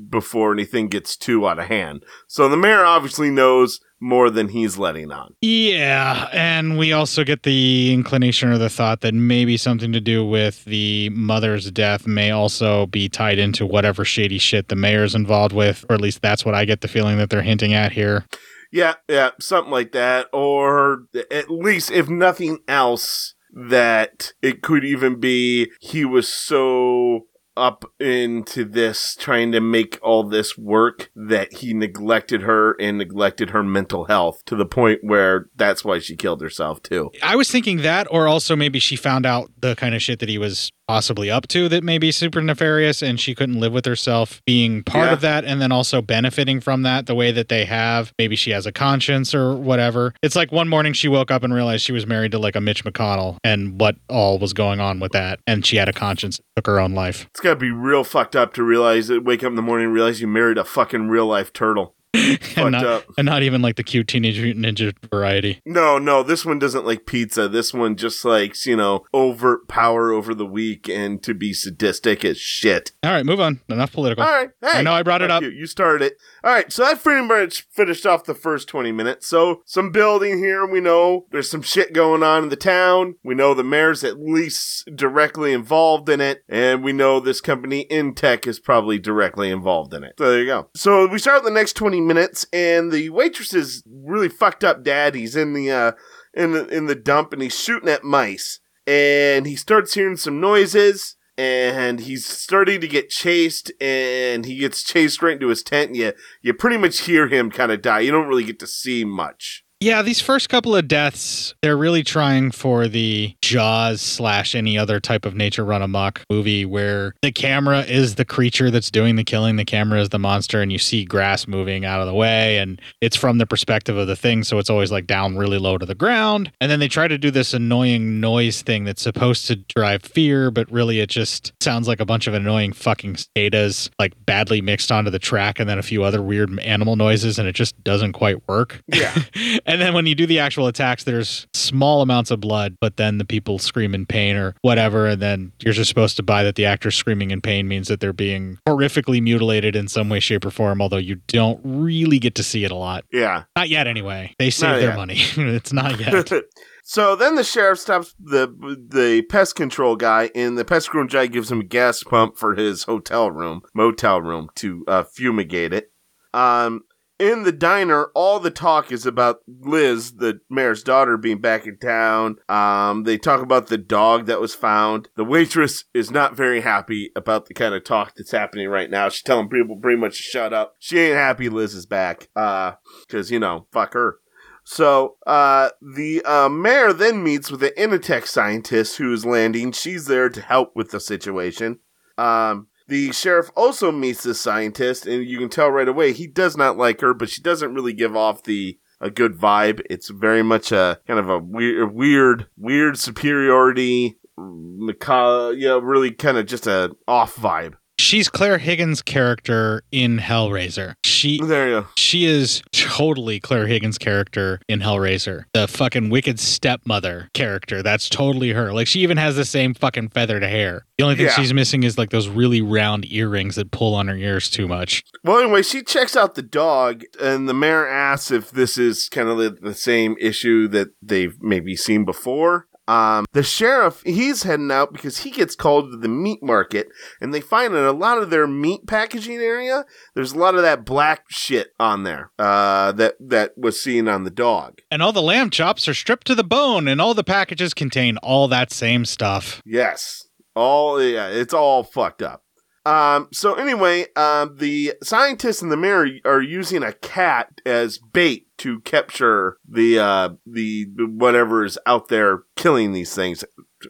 before 0.09 0.53
anything 0.53 0.87
gets 0.87 1.17
too 1.17 1.47
out 1.47 1.59
of 1.59 1.65
hand. 1.65 2.03
So 2.27 2.47
the 2.47 2.57
mayor 2.57 2.85
obviously 2.85 3.29
knows 3.29 3.81
more 4.01 4.29
than 4.29 4.49
he's 4.49 4.77
letting 4.77 5.11
on. 5.11 5.35
Yeah, 5.41 6.27
and 6.33 6.77
we 6.77 6.91
also 6.91 7.23
get 7.23 7.43
the 7.43 7.93
inclination 7.93 8.49
or 8.49 8.57
the 8.57 8.69
thought 8.69 9.01
that 9.01 9.13
maybe 9.13 9.55
something 9.55 9.93
to 9.93 10.01
do 10.01 10.25
with 10.25 10.65
the 10.65 11.09
mother's 11.09 11.69
death 11.71 12.07
may 12.07 12.31
also 12.31 12.87
be 12.87 13.07
tied 13.07 13.39
into 13.39 13.65
whatever 13.65 14.03
shady 14.03 14.39
shit 14.39 14.67
the 14.67 14.75
mayor's 14.75 15.15
involved 15.15 15.53
with, 15.53 15.85
or 15.89 15.93
at 15.93 16.01
least 16.01 16.21
that's 16.21 16.43
what 16.43 16.55
I 16.55 16.65
get 16.65 16.81
the 16.81 16.87
feeling 16.87 17.17
that 17.19 17.29
they're 17.29 17.43
hinting 17.43 17.73
at 17.73 17.91
here. 17.91 18.25
Yeah, 18.71 18.95
yeah, 19.07 19.31
something 19.39 19.71
like 19.71 19.91
that. 19.91 20.27
Or 20.33 21.03
at 21.29 21.51
least, 21.51 21.91
if 21.91 22.09
nothing 22.09 22.59
else, 22.67 23.35
that 23.53 24.31
it 24.41 24.61
could 24.61 24.85
even 24.85 25.19
be 25.19 25.71
he 25.81 26.05
was 26.05 26.27
so 26.27 27.27
up 27.57 27.85
into 27.99 28.63
this 28.63 29.15
trying 29.15 29.51
to 29.51 29.59
make 29.59 29.99
all 30.01 30.23
this 30.23 30.57
work 30.57 31.11
that 31.15 31.53
he 31.53 31.73
neglected 31.73 32.41
her 32.41 32.75
and 32.79 32.97
neglected 32.97 33.49
her 33.49 33.63
mental 33.63 34.05
health 34.05 34.43
to 34.45 34.55
the 34.55 34.65
point 34.65 34.99
where 35.03 35.49
that's 35.55 35.83
why 35.83 35.99
she 35.99 36.15
killed 36.15 36.41
herself 36.41 36.81
too. 36.81 37.11
I 37.21 37.35
was 37.35 37.51
thinking 37.51 37.77
that, 37.77 38.07
or 38.09 38.27
also 38.27 38.55
maybe 38.55 38.79
she 38.79 38.95
found 38.95 39.25
out 39.25 39.51
the 39.59 39.75
kind 39.75 39.95
of 39.95 40.01
shit 40.01 40.19
that 40.19 40.29
he 40.29 40.37
was 40.37 40.71
possibly 40.91 41.31
up 41.31 41.47
to 41.47 41.69
that 41.69 41.85
may 41.85 41.97
be 41.97 42.11
super 42.11 42.41
nefarious 42.41 43.01
and 43.01 43.17
she 43.17 43.33
couldn't 43.33 43.57
live 43.61 43.71
with 43.71 43.85
herself 43.85 44.41
being 44.45 44.83
part 44.83 45.07
Yeah. 45.07 45.13
of 45.13 45.21
that 45.21 45.45
and 45.45 45.61
then 45.61 45.71
also 45.71 46.01
benefiting 46.01 46.59
from 46.59 46.81
that 46.81 47.05
the 47.05 47.15
way 47.15 47.31
that 47.31 47.47
they 47.47 47.63
have. 47.63 48.11
Maybe 48.19 48.35
she 48.35 48.51
has 48.51 48.65
a 48.65 48.73
conscience 48.73 49.33
or 49.33 49.55
whatever. 49.55 50.13
It's 50.21 50.35
like 50.35 50.51
one 50.51 50.67
morning 50.67 50.91
she 50.91 51.07
woke 51.07 51.31
up 51.31 51.43
and 51.43 51.53
realized 51.53 51.85
she 51.85 51.93
was 51.93 52.05
married 52.05 52.33
to 52.33 52.39
like 52.39 52.57
a 52.57 52.61
Mitch 52.61 52.83
McConnell 52.83 53.37
and 53.41 53.79
what 53.79 53.95
all 54.09 54.37
was 54.37 54.51
going 54.51 54.81
on 54.81 54.99
with 54.99 55.13
that. 55.13 55.39
And 55.47 55.65
she 55.65 55.77
had 55.77 55.87
a 55.87 55.93
conscience, 55.93 56.41
took 56.57 56.67
her 56.67 56.77
own 56.77 56.93
life. 56.93 57.25
It's 57.31 57.39
gotta 57.39 57.55
be 57.55 57.71
real 57.71 58.03
fucked 58.03 58.35
up 58.35 58.53
to 58.55 58.61
realize 58.63 59.07
that 59.07 59.23
wake 59.23 59.43
up 59.45 59.49
in 59.51 59.55
the 59.55 59.61
morning 59.61 59.85
and 59.85 59.93
realize 59.93 60.19
you 60.19 60.27
married 60.27 60.57
a 60.57 60.65
fucking 60.65 61.07
real 61.07 61.25
life 61.25 61.53
turtle. 61.53 61.95
And 62.13 62.71
not, 62.71 63.05
and 63.17 63.25
not 63.25 63.43
even 63.43 63.61
like 63.61 63.75
the 63.75 63.83
cute 63.83 64.07
teenage 64.07 64.39
mutant 64.39 64.65
ninja 64.65 64.93
variety. 65.09 65.61
No, 65.65 65.97
no, 65.97 66.23
this 66.23 66.45
one 66.45 66.59
doesn't 66.59 66.85
like 66.85 67.05
pizza. 67.05 67.47
This 67.47 67.73
one 67.73 67.95
just 67.95 68.23
likes, 68.25 68.65
you 68.65 68.75
know, 68.75 69.05
overt 69.13 69.67
power 69.67 70.11
over 70.11 70.33
the 70.33 70.45
weak 70.45 70.89
and 70.89 71.21
to 71.23 71.33
be 71.33 71.53
sadistic 71.53 72.25
as 72.25 72.37
shit. 72.37 72.91
All 73.03 73.11
right, 73.11 73.25
move 73.25 73.39
on. 73.39 73.61
Enough 73.69 73.93
political. 73.93 74.23
All 74.23 74.31
right. 74.31 74.49
Hey, 74.61 74.79
I 74.79 74.81
know 74.81 74.93
I 74.93 75.03
brought 75.03 75.21
it 75.21 75.31
up. 75.31 75.41
You. 75.41 75.49
you 75.49 75.65
started 75.65 76.05
it. 76.05 76.17
All 76.43 76.51
right. 76.51 76.71
So 76.71 76.83
that 76.83 77.01
pretty 77.01 77.25
much 77.25 77.67
finished 77.71 78.05
off 78.05 78.25
the 78.25 78.35
first 78.35 78.67
20 78.67 78.91
minutes. 78.91 79.27
So 79.27 79.61
some 79.65 79.91
building 79.91 80.39
here. 80.39 80.65
We 80.65 80.81
know 80.81 81.25
there's 81.31 81.49
some 81.49 81.61
shit 81.61 81.93
going 81.93 82.23
on 82.23 82.43
in 82.43 82.49
the 82.49 82.55
town. 82.55 83.15
We 83.23 83.35
know 83.35 83.53
the 83.53 83.63
mayor's 83.63 84.03
at 84.03 84.19
least 84.19 84.89
directly 84.95 85.53
involved 85.53 86.09
in 86.09 86.19
it. 86.19 86.43
And 86.49 86.83
we 86.83 86.93
know 86.93 87.19
this 87.19 87.41
company, 87.41 87.87
Intech, 87.89 88.47
is 88.47 88.59
probably 88.59 88.99
directly 88.99 89.49
involved 89.49 89.93
in 89.93 90.03
it. 90.03 90.15
So 90.17 90.29
there 90.29 90.39
you 90.39 90.45
go. 90.45 90.69
So 90.75 91.07
we 91.07 91.19
start 91.19 91.43
the 91.43 91.51
next 91.51 91.73
20 91.73 92.00
minutes 92.07 92.45
and 92.51 92.91
the 92.91 93.09
waitress 93.09 93.53
is 93.53 93.83
really 93.87 94.29
fucked 94.29 94.63
up 94.63 94.83
dad. 94.83 95.15
He's 95.15 95.35
in 95.35 95.53
the, 95.53 95.71
uh, 95.71 95.91
in 96.33 96.51
the, 96.53 96.67
in 96.67 96.85
the 96.85 96.95
dump 96.95 97.33
and 97.33 97.41
he's 97.41 97.59
shooting 97.59 97.89
at 97.89 98.03
mice. 98.03 98.59
And 98.87 99.45
he 99.45 99.55
starts 99.55 99.93
hearing 99.93 100.17
some 100.17 100.41
noises 100.41 101.15
and 101.37 101.99
he's 101.99 102.25
starting 102.25 102.81
to 102.81 102.87
get 102.87 103.09
chased 103.09 103.71
and 103.79 104.45
he 104.45 104.57
gets 104.57 104.83
chased 104.83 105.21
right 105.21 105.33
into 105.33 105.47
his 105.47 105.63
tent 105.63 105.89
and 105.89 105.97
you, 105.97 106.13
you 106.41 106.53
pretty 106.53 106.77
much 106.77 107.01
hear 107.01 107.27
him 107.27 107.51
kind 107.51 107.71
of 107.71 107.81
die. 107.81 108.01
You 108.01 108.11
don't 108.11 108.27
really 108.27 108.43
get 108.43 108.59
to 108.59 108.67
see 108.67 109.05
much 109.05 109.63
Yeah, 109.83 110.03
these 110.03 110.21
first 110.21 110.47
couple 110.47 110.75
of 110.75 110.87
deaths, 110.87 111.55
they're 111.63 111.75
really 111.75 112.03
trying 112.03 112.51
for 112.51 112.87
the 112.87 113.35
Jaws 113.41 113.99
slash 113.99 114.53
any 114.53 114.77
other 114.77 114.99
type 114.99 115.25
of 115.25 115.33
nature 115.33 115.65
run 115.65 115.81
amok 115.81 116.21
movie 116.29 116.65
where 116.65 117.15
the 117.23 117.31
camera 117.31 117.79
is 117.79 118.13
the 118.13 118.23
creature 118.23 118.69
that's 118.69 118.91
doing 118.91 119.15
the 119.15 119.23
killing, 119.23 119.55
the 119.55 119.65
camera 119.65 119.99
is 119.99 120.09
the 120.09 120.19
monster, 120.19 120.61
and 120.61 120.71
you 120.71 120.77
see 120.77 121.03
grass 121.03 121.47
moving 121.47 121.83
out 121.83 121.99
of 121.99 122.05
the 122.05 122.13
way, 122.13 122.59
and 122.59 122.79
it's 123.01 123.15
from 123.15 123.39
the 123.39 123.47
perspective 123.47 123.97
of 123.97 124.05
the 124.05 124.15
thing, 124.15 124.43
so 124.43 124.59
it's 124.59 124.69
always 124.69 124.91
like 124.91 125.07
down 125.07 125.35
really 125.35 125.57
low 125.57 125.79
to 125.79 125.85
the 125.87 125.95
ground. 125.95 126.51
And 126.61 126.69
then 126.69 126.79
they 126.79 126.87
try 126.87 127.07
to 127.07 127.17
do 127.17 127.31
this 127.31 127.51
annoying 127.51 128.19
noise 128.19 128.61
thing 128.61 128.83
that's 128.83 129.01
supposed 129.01 129.47
to 129.47 129.55
drive 129.55 130.03
fear, 130.03 130.51
but 130.51 130.71
really 130.71 130.99
it 130.99 131.09
just 131.09 131.53
sounds 131.59 131.87
like 131.87 131.99
a 131.99 132.05
bunch 132.05 132.27
of 132.27 132.35
annoying 132.35 132.71
fucking 132.71 133.17
cicadas, 133.17 133.89
like 133.97 134.13
badly 134.27 134.61
mixed 134.61 134.91
onto 134.91 135.09
the 135.09 135.17
track, 135.17 135.59
and 135.59 135.67
then 135.67 135.79
a 135.79 135.83
few 135.83 136.03
other 136.03 136.21
weird 136.21 136.59
animal 136.59 136.95
noises, 136.95 137.39
and 137.39 137.47
it 137.47 137.53
just 137.53 137.83
doesn't 137.83 138.13
quite 138.13 138.47
work. 138.47 138.79
Yeah. 138.87 139.17
and 139.71 139.81
then 139.81 139.93
when 139.93 140.05
you 140.05 140.15
do 140.15 140.25
the 140.25 140.39
actual 140.39 140.67
attacks, 140.67 141.03
there's 141.03 141.47
small 141.53 142.01
amounts 142.01 142.31
of 142.31 142.39
blood, 142.39 142.75
but 142.81 142.97
then 142.97 143.17
the 143.17 143.25
people 143.25 143.57
scream 143.59 143.95
in 143.95 144.05
pain 144.05 144.35
or 144.35 144.53
whatever. 144.61 145.07
And 145.07 145.21
then 145.21 145.51
you're 145.59 145.73
just 145.73 145.89
supposed 145.89 146.17
to 146.17 146.23
buy 146.23 146.43
that 146.43 146.55
the 146.55 146.65
actor 146.65 146.91
screaming 146.91 147.31
in 147.31 147.41
pain 147.41 147.67
means 147.67 147.87
that 147.87 147.99
they're 147.99 148.13
being 148.13 148.59
horrifically 148.67 149.21
mutilated 149.21 149.75
in 149.75 149.87
some 149.87 150.09
way, 150.09 150.19
shape, 150.19 150.45
or 150.45 150.51
form, 150.51 150.81
although 150.81 150.97
you 150.97 151.15
don't 151.27 151.61
really 151.63 152.19
get 152.19 152.35
to 152.35 152.43
see 152.43 152.63
it 152.65 152.71
a 152.71 152.75
lot. 152.75 153.05
yeah 153.11 153.43
Not 153.55 153.69
yet, 153.69 153.87
anyway. 153.87 154.35
They 154.37 154.49
save 154.49 154.81
their 154.81 154.95
money. 154.95 155.15
it's 155.19 155.71
not 155.73 155.99
yet. 155.99 156.31
so 156.83 157.15
then 157.15 157.35
the 157.35 157.43
sheriff 157.43 157.79
stops 157.79 158.13
the 158.19 158.47
the 158.89 159.21
pest 159.29 159.55
control 159.55 159.95
guy 159.95 160.29
and 160.35 160.57
the 160.57 160.65
pest 160.65 160.89
control 160.89 161.07
guy 161.07 161.27
gives 161.27 161.51
him 161.51 161.61
a 161.61 161.63
gas 161.63 162.03
pump 162.03 162.37
for 162.37 162.55
his 162.55 162.83
hotel 162.83 163.31
room 163.31 163.61
motel 163.73 164.21
room 164.21 164.49
to 164.55 164.83
uh, 164.87 165.03
fumigate 165.03 165.73
it 165.73 165.91
um 166.33 166.81
in 167.21 167.43
the 167.43 167.51
diner, 167.51 168.05
all 168.15 168.39
the 168.39 168.49
talk 168.49 168.91
is 168.91 169.05
about 169.05 169.41
Liz, 169.47 170.13
the 170.13 170.41
mayor's 170.49 170.81
daughter, 170.81 171.17
being 171.17 171.39
back 171.39 171.67
in 171.67 171.77
town. 171.77 172.37
Um, 172.49 173.03
they 173.03 173.19
talk 173.19 173.41
about 173.41 173.67
the 173.67 173.77
dog 173.77 174.25
that 174.25 174.41
was 174.41 174.55
found. 174.55 175.09
The 175.15 175.23
waitress 175.23 175.85
is 175.93 176.09
not 176.09 176.35
very 176.35 176.61
happy 176.61 177.11
about 177.15 177.45
the 177.45 177.53
kind 177.53 177.75
of 177.75 177.83
talk 177.83 178.15
that's 178.15 178.31
happening 178.31 178.69
right 178.69 178.89
now. 178.89 179.07
She's 179.09 179.21
telling 179.21 179.49
people 179.49 179.77
pretty 179.77 180.01
much 180.01 180.17
to 180.17 180.23
shut 180.23 180.51
up. 180.51 180.75
She 180.79 180.97
ain't 180.97 181.15
happy 181.15 181.47
Liz 181.47 181.75
is 181.75 181.85
back. 181.85 182.27
Uh, 182.35 182.73
cause, 183.07 183.29
you 183.29 183.39
know, 183.39 183.67
fuck 183.71 183.93
her. 183.93 184.17
So, 184.63 185.17
uh, 185.27 185.69
the 185.79 186.23
uh, 186.25 186.49
mayor 186.49 186.91
then 186.91 187.23
meets 187.23 187.51
with 187.51 187.59
the 187.59 187.71
Initech 187.71 188.25
scientist 188.25 188.97
who 188.97 189.13
is 189.13 189.25
landing. 189.25 189.73
She's 189.73 190.05
there 190.05 190.29
to 190.29 190.41
help 190.41 190.75
with 190.75 190.89
the 190.89 190.99
situation. 190.99 191.79
Um, 192.17 192.67
the 192.91 193.13
sheriff 193.13 193.49
also 193.55 193.89
meets 193.89 194.23
this 194.23 194.41
scientist, 194.41 195.07
and 195.07 195.25
you 195.25 195.39
can 195.39 195.47
tell 195.47 195.71
right 195.71 195.87
away 195.87 196.11
he 196.11 196.27
does 196.27 196.57
not 196.57 196.77
like 196.77 196.99
her, 196.99 197.13
but 197.13 197.29
she 197.29 197.41
doesn't 197.41 197.73
really 197.73 197.93
give 197.93 198.17
off 198.17 198.43
the 198.43 198.77
a 198.99 199.09
good 199.09 199.33
vibe. 199.33 199.81
It's 199.89 200.09
very 200.09 200.43
much 200.43 200.73
a 200.73 200.99
kind 201.07 201.17
of 201.17 201.29
a 201.29 201.39
weird, 201.39 201.93
weird, 201.93 202.47
weird 202.57 202.99
superiority, 202.99 204.17
mm, 204.37 204.77
macaw, 204.77 205.51
you 205.51 205.69
know, 205.69 205.79
really 205.79 206.11
kind 206.11 206.37
of 206.37 206.47
just 206.47 206.67
a 206.67 206.93
off 207.07 207.37
vibe. 207.37 207.75
She's 207.97 208.27
Clare 208.27 208.57
Higgins' 208.57 209.01
character 209.01 209.83
in 209.91 210.17
Hellraiser. 210.17 210.95
She 211.21 211.39
there 211.39 211.67
you 211.69 211.81
go. 211.81 211.87
She 211.95 212.25
is 212.25 212.63
totally 212.71 213.39
Clare 213.39 213.67
Higgins' 213.67 213.99
character 213.99 214.59
in 214.67 214.79
Hellraiser. 214.79 215.43
The 215.53 215.67
fucking 215.67 216.09
wicked 216.09 216.39
stepmother 216.39 217.29
character. 217.35 217.83
That's 217.83 218.09
totally 218.09 218.53
her. 218.53 218.73
Like 218.73 218.87
she 218.87 219.01
even 219.01 219.17
has 219.17 219.35
the 219.35 219.45
same 219.45 219.75
fucking 219.75 220.09
feathered 220.09 220.41
hair. 220.41 220.85
The 220.97 221.03
only 221.03 221.15
thing 221.15 221.27
Yeah. 221.27 221.33
she's 221.33 221.53
missing 221.53 221.83
is 221.83 221.95
like 221.95 222.09
those 222.09 222.27
really 222.27 222.61
round 222.61 223.05
earrings 223.11 223.55
that 223.57 223.69
pull 223.69 223.93
on 223.93 224.07
her 224.07 224.15
ears 224.15 224.49
too 224.49 224.67
much. 224.67 225.03
Well, 225.23 225.39
anyway, 225.39 225.61
she 225.61 225.83
checks 225.83 226.15
out 226.15 226.33
the 226.33 226.41
dog, 226.41 227.03
and 227.19 227.47
the 227.47 227.53
mayor 227.53 227.87
asks 227.87 228.31
if 228.31 228.49
this 228.49 228.79
is 228.79 229.07
kind 229.07 229.29
of 229.29 229.37
the, 229.37 229.51
the 229.51 229.75
same 229.75 230.15
issue 230.19 230.67
that 230.69 230.89
they've 231.03 231.35
maybe 231.39 231.75
seen 231.75 232.03
before. 232.03 232.67
Um, 232.91 233.25
the 233.31 233.41
sheriff, 233.41 234.01
he's 234.05 234.43
heading 234.43 234.69
out 234.69 234.91
because 234.91 235.19
he 235.19 235.31
gets 235.31 235.55
called 235.55 235.91
to 235.91 235.97
the 235.97 236.09
meat 236.09 236.43
market, 236.43 236.89
and 237.21 237.33
they 237.33 237.39
find 237.39 237.73
in 237.73 237.85
a 237.85 237.93
lot 237.93 238.17
of 238.17 238.29
their 238.29 238.47
meat 238.47 238.85
packaging 238.85 239.37
area, 239.37 239.85
there's 240.13 240.33
a 240.33 240.37
lot 240.37 240.55
of 240.55 240.61
that 240.63 240.83
black 240.83 241.23
shit 241.29 241.69
on 241.79 242.03
there 242.03 242.31
uh, 242.37 242.91
that 242.91 243.15
that 243.21 243.57
was 243.57 243.81
seen 243.81 244.09
on 244.09 244.25
the 244.25 244.29
dog. 244.29 244.81
And 244.91 245.01
all 245.01 245.13
the 245.13 245.21
lamb 245.21 245.51
chops 245.51 245.87
are 245.87 245.93
stripped 245.93 246.27
to 246.27 246.35
the 246.35 246.43
bone, 246.43 246.89
and 246.89 246.99
all 246.99 247.13
the 247.13 247.23
packages 247.23 247.73
contain 247.73 248.17
all 248.17 248.49
that 248.49 248.71
same 248.73 249.05
stuff. 249.05 249.61
Yes. 249.65 250.27
All 250.53 251.01
yeah, 251.01 251.27
it's 251.27 251.53
all 251.53 251.83
fucked 251.83 252.21
up. 252.21 252.43
Um, 252.85 253.27
so 253.31 253.53
anyway, 253.55 254.07
um, 254.15 254.57
the 254.57 254.95
scientists 255.03 255.61
and 255.61 255.71
the 255.71 255.77
mayor 255.77 256.07
are 256.25 256.41
using 256.41 256.81
a 256.83 256.93
cat 256.93 257.61
as 257.65 257.99
bait 257.99 258.47
to 258.57 258.79
capture 258.81 259.57
the 259.67 259.99
uh 259.99 260.29
the 260.45 260.87
whatever 260.97 261.63
is 261.63 261.79
out 261.85 262.07
there 262.09 262.43
killing 262.55 262.93
these 262.93 263.13
things. 263.13 263.43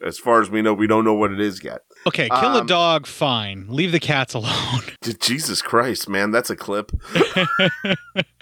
as 0.04 0.18
far 0.18 0.40
as 0.40 0.50
we 0.50 0.62
know, 0.62 0.74
we 0.74 0.86
don't 0.86 1.04
know 1.04 1.14
what 1.14 1.32
it 1.32 1.40
is 1.40 1.62
yet. 1.62 1.82
Okay, 2.06 2.28
kill 2.28 2.56
a 2.56 2.60
Um, 2.60 2.66
dog, 2.66 3.06
fine. 3.06 3.66
Leave 3.68 3.92
the 3.92 4.00
cats 4.00 4.34
alone. 4.34 4.82
Jesus 5.20 5.62
Christ, 5.62 6.08
man, 6.08 6.30
that's 6.32 6.50
a 6.50 6.56
clip. 6.56 6.90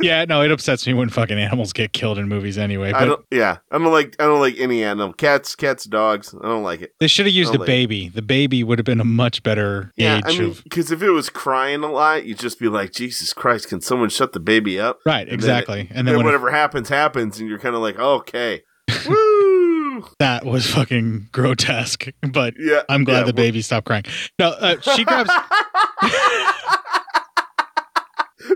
yeah, 0.00 0.24
no, 0.26 0.42
it 0.42 0.50
upsets 0.50 0.86
me 0.86 0.92
when 0.94 1.08
fucking 1.08 1.38
animals 1.38 1.72
get 1.72 1.92
killed 1.92 2.18
in 2.18 2.28
movies 2.28 2.58
anyway. 2.58 2.92
I 2.92 3.04
don't. 3.04 3.24
Yeah, 3.30 3.58
I 3.70 3.78
don't 3.78 3.90
like. 3.92 4.16
I 4.20 4.24
don't 4.24 4.40
like 4.40 4.56
any 4.58 4.84
animal. 4.84 5.12
Cats, 5.14 5.54
cats, 5.54 5.84
dogs. 5.84 6.34
I 6.34 6.46
don't 6.46 6.62
like 6.62 6.82
it. 6.82 6.94
they 7.00 7.06
should 7.08 7.26
have 7.26 7.34
used 7.34 7.54
a 7.54 7.58
like 7.58 7.62
it. 7.62 7.66
baby. 7.66 8.08
The 8.08 8.22
baby 8.22 8.62
would 8.62 8.78
have 8.78 8.84
been 8.86 9.00
a 9.00 9.04
much 9.04 9.42
better 9.42 9.92
Yeah, 9.96 10.18
age 10.18 10.22
I 10.26 10.32
mean, 10.38 10.50
of. 10.50 10.62
because 10.64 10.90
if 10.90 11.02
it 11.02 11.10
was 11.10 11.30
crying 11.30 11.82
a 11.82 11.90
lot, 11.90 12.26
you'd 12.26 12.38
just 12.38 12.58
be 12.58 12.68
like, 12.68 12.92
Jesus 12.92 13.32
Christ, 13.32 13.68
can 13.68 13.80
someone 13.80 14.10
shut 14.10 14.32
the 14.32 14.40
baby 14.40 14.78
up? 14.78 14.98
Right, 15.06 15.28
exactly. 15.32 15.80
And 15.80 15.90
And 15.90 15.98
then, 15.98 16.04
then 16.06 16.16
when 16.16 16.22
it- 16.26 16.28
whatever 16.28 16.50
happens, 16.50 16.88
happens, 16.88 17.40
and 17.40 17.48
you're 17.48 17.58
kind 17.58 17.74
of 17.74 17.80
like, 17.80 17.98
okay, 17.98 18.62
woo. 19.08 19.51
That 20.18 20.44
was 20.44 20.66
fucking 20.66 21.28
grotesque. 21.32 22.08
But 22.32 22.54
Yeah, 22.58 22.82
I'm 22.88 23.04
glad 23.04 23.20
yeah, 23.20 23.24
the 23.24 23.32
baby 23.32 23.62
stopped 23.62 23.86
crying. 23.86 24.04
No, 24.38 24.48
uh, 24.50 24.80
she 24.80 25.04
grabs. 25.04 25.30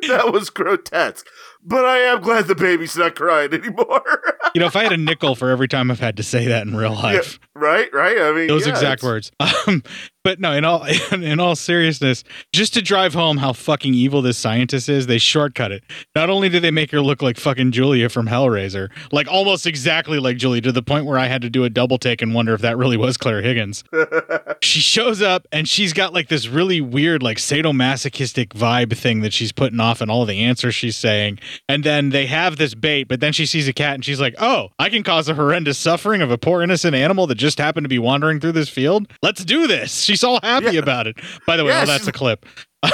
that 0.09 0.33
was 0.33 0.51
grotesque. 0.51 1.27
But 1.62 1.85
I 1.85 1.99
am 1.99 2.20
glad 2.22 2.46
the 2.46 2.55
baby's 2.55 2.96
not 2.96 3.16
crying 3.16 3.53
anymore. 3.53 4.03
you 4.55 4.61
know, 4.61 4.66
if 4.66 4.77
I 4.77 4.85
had 4.85 4.92
a 4.92 4.96
nickel 4.96 5.35
for 5.35 5.51
every 5.51 5.66
time 5.66 5.90
I've 5.90 5.99
had 6.01 6.16
to 6.18 6.22
say 6.22 6.46
that 6.46 6.64
in 6.66 6.77
real 6.77 6.92
life, 6.94 7.40
right, 7.55 7.92
right. 7.92 8.16
I 8.18 8.33
mean, 8.33 8.46
those 8.46 8.66
yeah, 8.66 8.72
exact 8.72 9.03
it's- 9.03 9.05
words. 9.05 9.33
Um, 9.66 9.83
but 10.27 10.41
no, 10.41 10.51
in 10.51 10.65
all 10.65 10.85
in 11.12 11.39
all 11.39 11.55
seriousness, 11.55 12.25
just 12.53 12.75
to 12.75 12.83
drive 12.83 13.15
home 13.15 13.37
how 13.37 13.53
fucking 13.53 13.95
evil 13.95 14.23
this 14.23 14.37
scientist 14.37 14.89
is, 14.89 15.07
they 15.07 15.19
shortcut 15.19 15.71
it. 15.71 15.85
Not 16.17 16.31
only 16.31 16.49
do 16.49 16.59
they 16.59 16.73
make 16.73 16.91
her 16.91 17.01
look 17.01 17.23
like 17.23 17.39
fucking 17.39 17.71
Julia 17.71 18.09
from 18.09 18.27
Hellraiser, 18.27 18.89
like 19.12 19.29
almost 19.29 19.69
exactly 19.69 20.19
like 20.19 20.37
Julia, 20.37 20.61
to 20.62 20.73
the 20.73 20.83
point 20.83 21.07
where 21.07 21.17
I 21.17 21.27
had 21.27 21.43
to 21.43 21.49
do 21.49 21.62
a 21.62 21.71
double 21.71 21.97
take 21.97 22.23
and 22.23 22.35
wonder 22.35 22.55
if 22.55 22.61
that 22.62 22.77
really 22.77 22.97
was 22.97 23.17
Clare 23.17 23.41
Higgins. 23.41 23.85
she 24.62 24.81
shows 24.81 25.23
up 25.23 25.47
and 25.53 25.69
she's 25.69 25.93
got 25.93 26.12
like 26.12 26.27
this 26.27 26.49
really 26.49 26.81
weird, 26.81 27.23
like 27.23 27.37
sadomasochistic 27.37 28.49
vibe 28.49 28.97
thing 28.97 29.21
that 29.21 29.33
she's 29.33 29.53
putting 29.53 29.79
off 29.79 30.01
and 30.01 30.11
all 30.11 30.25
the 30.25 30.41
answers 30.41 30.75
she's 30.75 30.97
saying. 30.97 31.39
And 31.69 31.85
then 31.85 32.09
they 32.09 32.27
have 32.27 32.57
this 32.57 32.75
bait, 32.75 33.05
but 33.05 33.21
then 33.21 33.33
she 33.33 33.47
sees 33.47 33.69
a 33.69 33.73
cat 33.73 33.95
and 33.95 34.05
she's 34.05 34.21
like, 34.21 34.35
oh, 34.41 34.71
I 34.77 34.89
can 34.89 35.05
cause 35.05 35.27
the 35.27 35.35
horrendous 35.35 35.79
suffering 35.79 36.21
of 36.21 36.33
a 36.33 36.37
poor 36.37 36.62
innocent 36.62 36.97
animal 36.97 37.29
that 37.29 37.37
just 37.37 37.59
happened 37.59 37.85
to 37.85 37.89
be 37.89 38.01
wandering 38.01 38.41
through 38.41 38.53
this 38.53 38.69
field. 38.69 39.07
Let's 39.23 39.45
do 39.45 39.69
this. 39.69 40.15
She's 40.16 40.24
all 40.24 40.40
happy 40.42 40.79
about 40.79 41.07
it. 41.07 41.18
By 41.46 41.59
the 41.59 41.64
way, 41.64 41.70
Yeah, 41.72 41.83
oh, 41.83 41.87
that's 41.87 42.07
a 42.07 42.12
clip. 42.12 42.46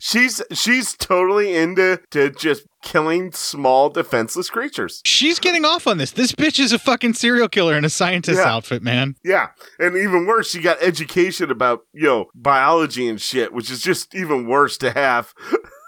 she's 0.00 0.42
she's 0.52 0.94
totally 0.96 1.54
into 1.54 2.00
to 2.10 2.30
just 2.30 2.66
killing 2.82 3.30
small 3.32 3.88
defenseless 3.90 4.50
creatures. 4.50 5.00
She's 5.04 5.38
getting 5.38 5.64
off 5.64 5.86
on 5.86 5.98
this. 5.98 6.10
This 6.12 6.32
bitch 6.32 6.58
is 6.58 6.72
a 6.72 6.78
fucking 6.78 7.14
serial 7.14 7.48
killer 7.48 7.76
in 7.76 7.84
a 7.84 7.90
scientist 7.90 8.38
Yeah. 8.38 8.48
outfit, 8.52 8.82
man. 8.82 9.14
Yeah, 9.24 9.48
and 9.78 9.96
even 9.96 10.26
worse, 10.26 10.50
she 10.50 10.60
got 10.60 10.82
education 10.82 11.50
about 11.50 11.80
you 11.92 12.04
know 12.06 12.26
biology 12.34 13.06
and 13.08 13.20
shit, 13.20 13.52
which 13.52 13.70
is 13.70 13.82
just 13.82 14.14
even 14.14 14.46
worse 14.48 14.76
to 14.78 14.90
have. 14.92 15.32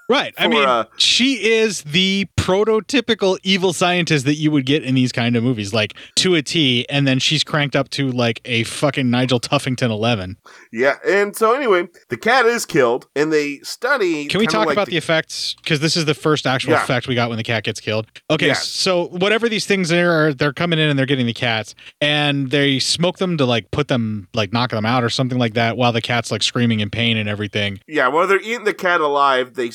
Right. 0.09 0.35
I 0.37 0.49
mean, 0.49 0.65
uh, 0.69 0.85
she 0.97 1.43
is 1.53 1.83
the 1.83 2.27
prototypical 2.37 3.39
evil 3.43 3.73
scientist 3.73 4.25
that 4.27 4.35
you 4.35 4.51
would 4.51 4.67
get 4.67 4.83
in 4.85 4.95
these 4.95 5.13
kind 5.13 5.35
of 5.35 5.43
movies, 5.43 5.73
like 5.73 5.95
to 6.17 6.35
a 6.35 6.43
T, 6.43 6.87
and 6.91 7.07
then 7.07 7.19
she's 7.19 7.43
cranked 7.43 7.75
up 7.75 7.89
to 7.91 8.11
like 8.11 8.41
a 8.45 8.65
fucking 8.65 9.11
Nigel 9.11 9.41
Tuffington 9.41 9.91
11. 9.91 10.37
Yeah, 10.73 10.97
and 11.07 11.35
so 11.35 11.55
anyway, 11.55 11.89
the 12.11 12.17
cat 12.17 12.45
is 12.47 12.67
killed, 12.67 13.07
and 13.17 13.33
they 13.33 13.59
study. 13.61 14.27
Can 14.27 14.41
we 14.41 14.47
talk 14.47 14.67
like 14.67 14.75
about 14.75 14.89
the, 14.89 14.97
effects? 14.97 15.55
Because 15.63 15.81
this 15.81 15.97
is 15.97 16.05
the 16.05 16.15
first 16.15 16.47
actual 16.47 16.73
Yeah. 16.73 16.83
effect 16.85 17.09
we 17.09 17.15
got 17.15 17.29
when 17.29 17.39
the 17.39 17.45
cat 17.45 17.65
gets 17.65 17.81
killed. 17.81 18.07
Okay, 18.31 18.49
Yeah. 18.49 18.55
so 18.55 19.07
whatever 19.07 19.49
these 19.49 19.65
things 19.67 19.91
are, 19.91 20.35
they're 20.35 20.53
coming 20.53 20.79
in 20.79 20.89
and 20.91 20.99
they're 20.99 21.07
getting 21.07 21.27
the 21.27 21.33
cats, 21.33 21.75
and 22.01 22.51
they 22.51 22.79
smoke 22.79 23.19
them 23.19 23.37
to 23.39 23.47
like 23.47 23.71
put 23.71 23.89
them, 23.89 24.29
like 24.35 24.53
knock 24.53 24.71
them 24.71 24.85
out 24.85 25.03
or 25.03 25.09
something 25.11 25.39
like 25.39 25.55
that, 25.55 25.77
while 25.77 25.93
the 25.93 26.03
cat's 26.03 26.31
like 26.31 26.43
screaming 26.43 26.81
in 26.81 26.91
pain 26.91 27.17
and 27.17 27.29
everything. 27.29 27.81
Yeah, 27.87 28.09
while 28.09 28.27
they're 28.27 28.41
eating 28.41 28.65
the 28.65 28.75
cat 28.75 29.01
alive, 29.01 29.55
they 29.55 29.71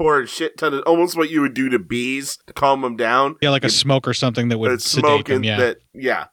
pour 0.00 0.22
a 0.22 0.26
shit 0.26 0.56
ton 0.56 0.72
of 0.72 0.82
almost 0.86 1.14
what 1.14 1.28
you 1.28 1.42
would 1.42 1.52
do 1.52 1.68
to 1.68 1.78
bees 1.78 2.38
to 2.46 2.54
calm 2.54 2.80
them 2.80 2.96
down. 2.96 3.36
Yeah, 3.42 3.50
like 3.50 3.64
a 3.64 3.68
smoke 3.68 4.08
or 4.08 4.14
something 4.14 4.48
that 4.48 4.56
would 4.56 4.80
sedate 4.80 5.04
smoke 5.04 5.26
them. 5.26 5.44
Yeah. 5.44 5.58
that 5.58 5.78
yeah. 5.92 6.26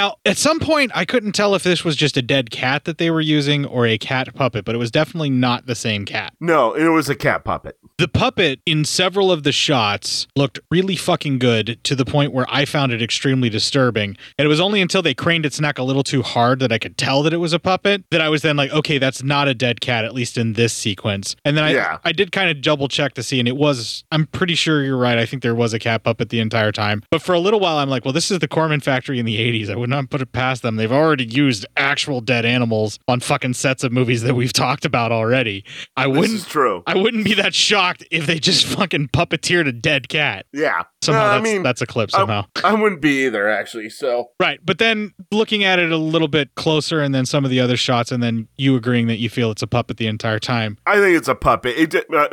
Now, 0.00 0.16
at 0.24 0.38
some 0.38 0.60
point, 0.60 0.92
I 0.94 1.04
couldn't 1.04 1.32
tell 1.32 1.54
if 1.54 1.62
this 1.62 1.84
was 1.84 1.94
just 1.94 2.16
a 2.16 2.22
dead 2.22 2.50
cat 2.50 2.84
that 2.84 2.96
they 2.96 3.10
were 3.10 3.20
using 3.20 3.66
or 3.66 3.86
a 3.86 3.98
cat 3.98 4.34
puppet, 4.34 4.64
but 4.64 4.74
it 4.74 4.78
was 4.78 4.90
definitely 4.90 5.28
not 5.28 5.66
the 5.66 5.74
same 5.74 6.06
cat. 6.06 6.32
No, 6.40 6.72
it 6.72 6.88
was 6.88 7.10
a 7.10 7.14
cat 7.14 7.44
puppet. 7.44 7.76
The 7.98 8.08
puppet 8.08 8.60
in 8.64 8.86
several 8.86 9.30
of 9.30 9.42
the 9.42 9.52
shots 9.52 10.26
looked 10.34 10.58
really 10.70 10.96
fucking 10.96 11.38
good 11.38 11.78
to 11.84 11.94
the 11.94 12.06
point 12.06 12.32
where 12.32 12.46
I 12.48 12.64
found 12.64 12.92
it 12.92 13.02
extremely 13.02 13.50
disturbing. 13.50 14.16
And 14.38 14.46
it 14.46 14.48
was 14.48 14.58
only 14.58 14.80
until 14.80 15.02
they 15.02 15.12
craned 15.12 15.44
its 15.44 15.60
neck 15.60 15.76
a 15.78 15.82
little 15.82 16.02
too 16.02 16.22
hard 16.22 16.60
that 16.60 16.72
I 16.72 16.78
could 16.78 16.96
tell 16.96 17.22
that 17.24 17.34
it 17.34 17.36
was 17.36 17.52
a 17.52 17.58
puppet 17.58 18.04
that 18.10 18.22
I 18.22 18.30
was 18.30 18.40
then 18.40 18.56
like, 18.56 18.72
okay, 18.72 18.96
that's 18.96 19.22
not 19.22 19.48
a 19.48 19.54
dead 19.54 19.82
cat, 19.82 20.06
at 20.06 20.14
least 20.14 20.38
in 20.38 20.54
this 20.54 20.72
sequence. 20.72 21.36
And 21.44 21.58
then 21.58 21.64
I, 21.64 21.72
Yeah. 21.74 21.98
I 22.06 22.12
did 22.12 22.32
kind 22.32 22.48
of 22.48 22.62
double 22.62 22.88
check 22.88 23.12
to 23.16 23.22
see, 23.22 23.38
and 23.38 23.46
it 23.46 23.58
was, 23.58 24.02
I'm 24.10 24.24
pretty 24.28 24.54
sure 24.54 24.82
you're 24.82 24.96
right. 24.96 25.18
I 25.18 25.26
think 25.26 25.42
there 25.42 25.54
was 25.54 25.74
a 25.74 25.78
cat 25.78 26.04
puppet 26.04 26.30
the 26.30 26.40
entire 26.40 26.72
time. 26.72 27.02
But 27.10 27.20
for 27.20 27.34
a 27.34 27.38
little 27.38 27.60
while, 27.60 27.76
I'm 27.76 27.90
like, 27.90 28.06
well, 28.06 28.14
this 28.14 28.30
is 28.30 28.38
the 28.38 28.48
Corman 28.48 28.80
factory 28.80 29.18
in 29.18 29.26
the 29.26 29.36
80s. 29.36 29.68
I 29.68 29.76
would 29.90 30.04
not 30.04 30.10
put 30.10 30.20
it 30.20 30.32
past 30.32 30.62
them. 30.62 30.76
They've 30.76 30.92
already 30.92 31.24
used 31.24 31.66
actual 31.76 32.20
dead 32.20 32.44
animals 32.44 32.98
on 33.08 33.20
fucking 33.20 33.54
sets 33.54 33.84
of 33.84 33.92
movies 33.92 34.22
that 34.22 34.34
we've 34.34 34.52
talked 34.60 34.84
about 34.84 35.12
already. 35.12 35.64
I 35.96 36.06
This 36.06 36.16
wouldn't 36.16 36.38
is 36.38 36.46
true. 36.46 36.82
I 36.86 36.96
wouldn't 36.96 37.24
be 37.24 37.34
that 37.34 37.54
shocked 37.54 38.04
if 38.10 38.26
they 38.26 38.38
just 38.38 38.66
fucking 38.76 39.08
puppeteered 39.08 39.66
a 39.66 39.72
dead 39.72 40.08
cat. 40.08 40.46
Yeah. 40.52 40.84
Somehow 41.02 41.24
I 41.24 41.38
that's, 41.38 41.42
mean, 41.44 41.62
that's 41.62 41.82
a 41.82 41.86
clip 41.86 42.10
somehow. 42.10 42.46
I, 42.62 42.74
wouldn't 42.74 43.00
be 43.00 43.26
either, 43.26 43.48
actually. 43.48 43.90
So 43.90 44.30
right. 44.38 44.60
But 44.64 44.78
then 44.78 45.12
looking 45.32 45.64
at 45.64 45.78
it 45.78 45.90
a 45.90 45.96
little 45.96 46.28
bit 46.28 46.54
closer 46.54 47.00
and 47.00 47.14
then 47.14 47.26
some 47.26 47.44
of 47.44 47.50
the 47.50 47.60
other 47.60 47.76
shots 47.76 48.12
and 48.12 48.22
then 48.22 48.48
you 48.56 48.76
agreeing 48.76 49.06
that 49.08 49.18
you 49.18 49.28
feel 49.28 49.50
it's 49.50 49.62
a 49.62 49.66
puppet 49.66 49.96
the 49.96 50.06
entire 50.06 50.38
time. 50.38 50.78
I 50.86 50.96
think 50.96 51.16
it's 51.16 51.28
a 51.28 51.34
puppet. 51.34 51.94
It, 51.94 52.14
uh, 52.14 52.28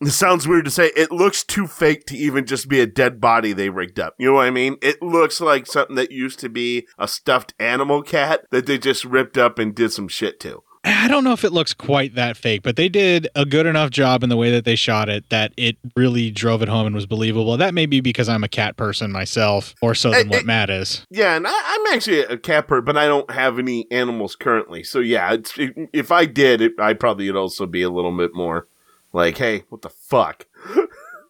it 0.00 0.10
sounds 0.10 0.46
weird 0.48 0.64
to 0.64 0.70
say. 0.70 0.90
It 0.96 1.10
looks 1.10 1.44
too 1.44 1.66
fake 1.66 2.06
to 2.06 2.16
even 2.16 2.46
just 2.46 2.68
be 2.68 2.80
a 2.80 2.86
dead 2.86 3.20
body 3.20 3.52
they 3.52 3.70
rigged 3.70 4.00
up. 4.00 4.14
You 4.18 4.28
know 4.28 4.34
what 4.34 4.46
I 4.46 4.50
mean? 4.50 4.76
It 4.82 5.02
looks 5.02 5.40
like 5.40 5.66
something 5.66 5.96
that 5.96 6.12
used 6.12 6.38
to 6.40 6.48
be 6.48 6.86
a 6.98 7.08
stuffed 7.08 7.54
animal 7.58 8.02
cat 8.02 8.46
that 8.50 8.66
they 8.66 8.78
just 8.78 9.04
ripped 9.04 9.38
up 9.38 9.58
and 9.58 9.74
did 9.74 9.92
some 9.92 10.08
shit 10.08 10.40
to. 10.40 10.62
I 10.86 11.08
don't 11.08 11.24
know 11.24 11.32
if 11.32 11.44
it 11.44 11.52
looks 11.52 11.72
quite 11.72 12.14
that 12.14 12.36
fake, 12.36 12.62
but 12.62 12.76
they 12.76 12.90
did 12.90 13.26
a 13.34 13.46
good 13.46 13.64
enough 13.64 13.90
job 13.90 14.22
in 14.22 14.28
the 14.28 14.36
way 14.36 14.50
that 14.50 14.66
they 14.66 14.76
shot 14.76 15.08
it 15.08 15.30
that 15.30 15.52
it 15.56 15.78
really 15.96 16.30
drove 16.30 16.60
it 16.60 16.68
home 16.68 16.86
and 16.86 16.94
was 16.94 17.06
believable. 17.06 17.56
That 17.56 17.72
may 17.72 17.86
be 17.86 18.00
because 18.02 18.28
I'm 18.28 18.44
a 18.44 18.48
cat 18.48 18.76
person 18.76 19.10
myself, 19.10 19.74
more 19.82 19.94
so 19.94 20.10
than 20.10 20.28
what 20.28 20.44
Matt 20.44 20.68
is. 20.68 21.06
Yeah, 21.10 21.36
and 21.36 21.46
I, 21.46 21.52
I'm 21.52 21.94
actually 21.94 22.20
a 22.20 22.36
cat 22.36 22.68
person, 22.68 22.84
but 22.84 22.98
I 22.98 23.06
don't 23.06 23.30
have 23.30 23.58
any 23.58 23.90
animals 23.90 24.36
currently. 24.36 24.82
So 24.82 24.98
yeah, 24.98 25.32
it's, 25.32 25.54
if 25.56 26.12
I 26.12 26.26
did, 26.26 26.60
it, 26.60 26.72
I 26.78 26.92
probably 26.92 27.30
would 27.30 27.38
also 27.38 27.66
be 27.66 27.82
a 27.82 27.90
little 27.90 28.14
bit 28.14 28.34
more 28.34 28.68
like, 29.14 29.38
hey, 29.38 29.64
what 29.70 29.80
the 29.82 29.88
fuck? 29.90 30.46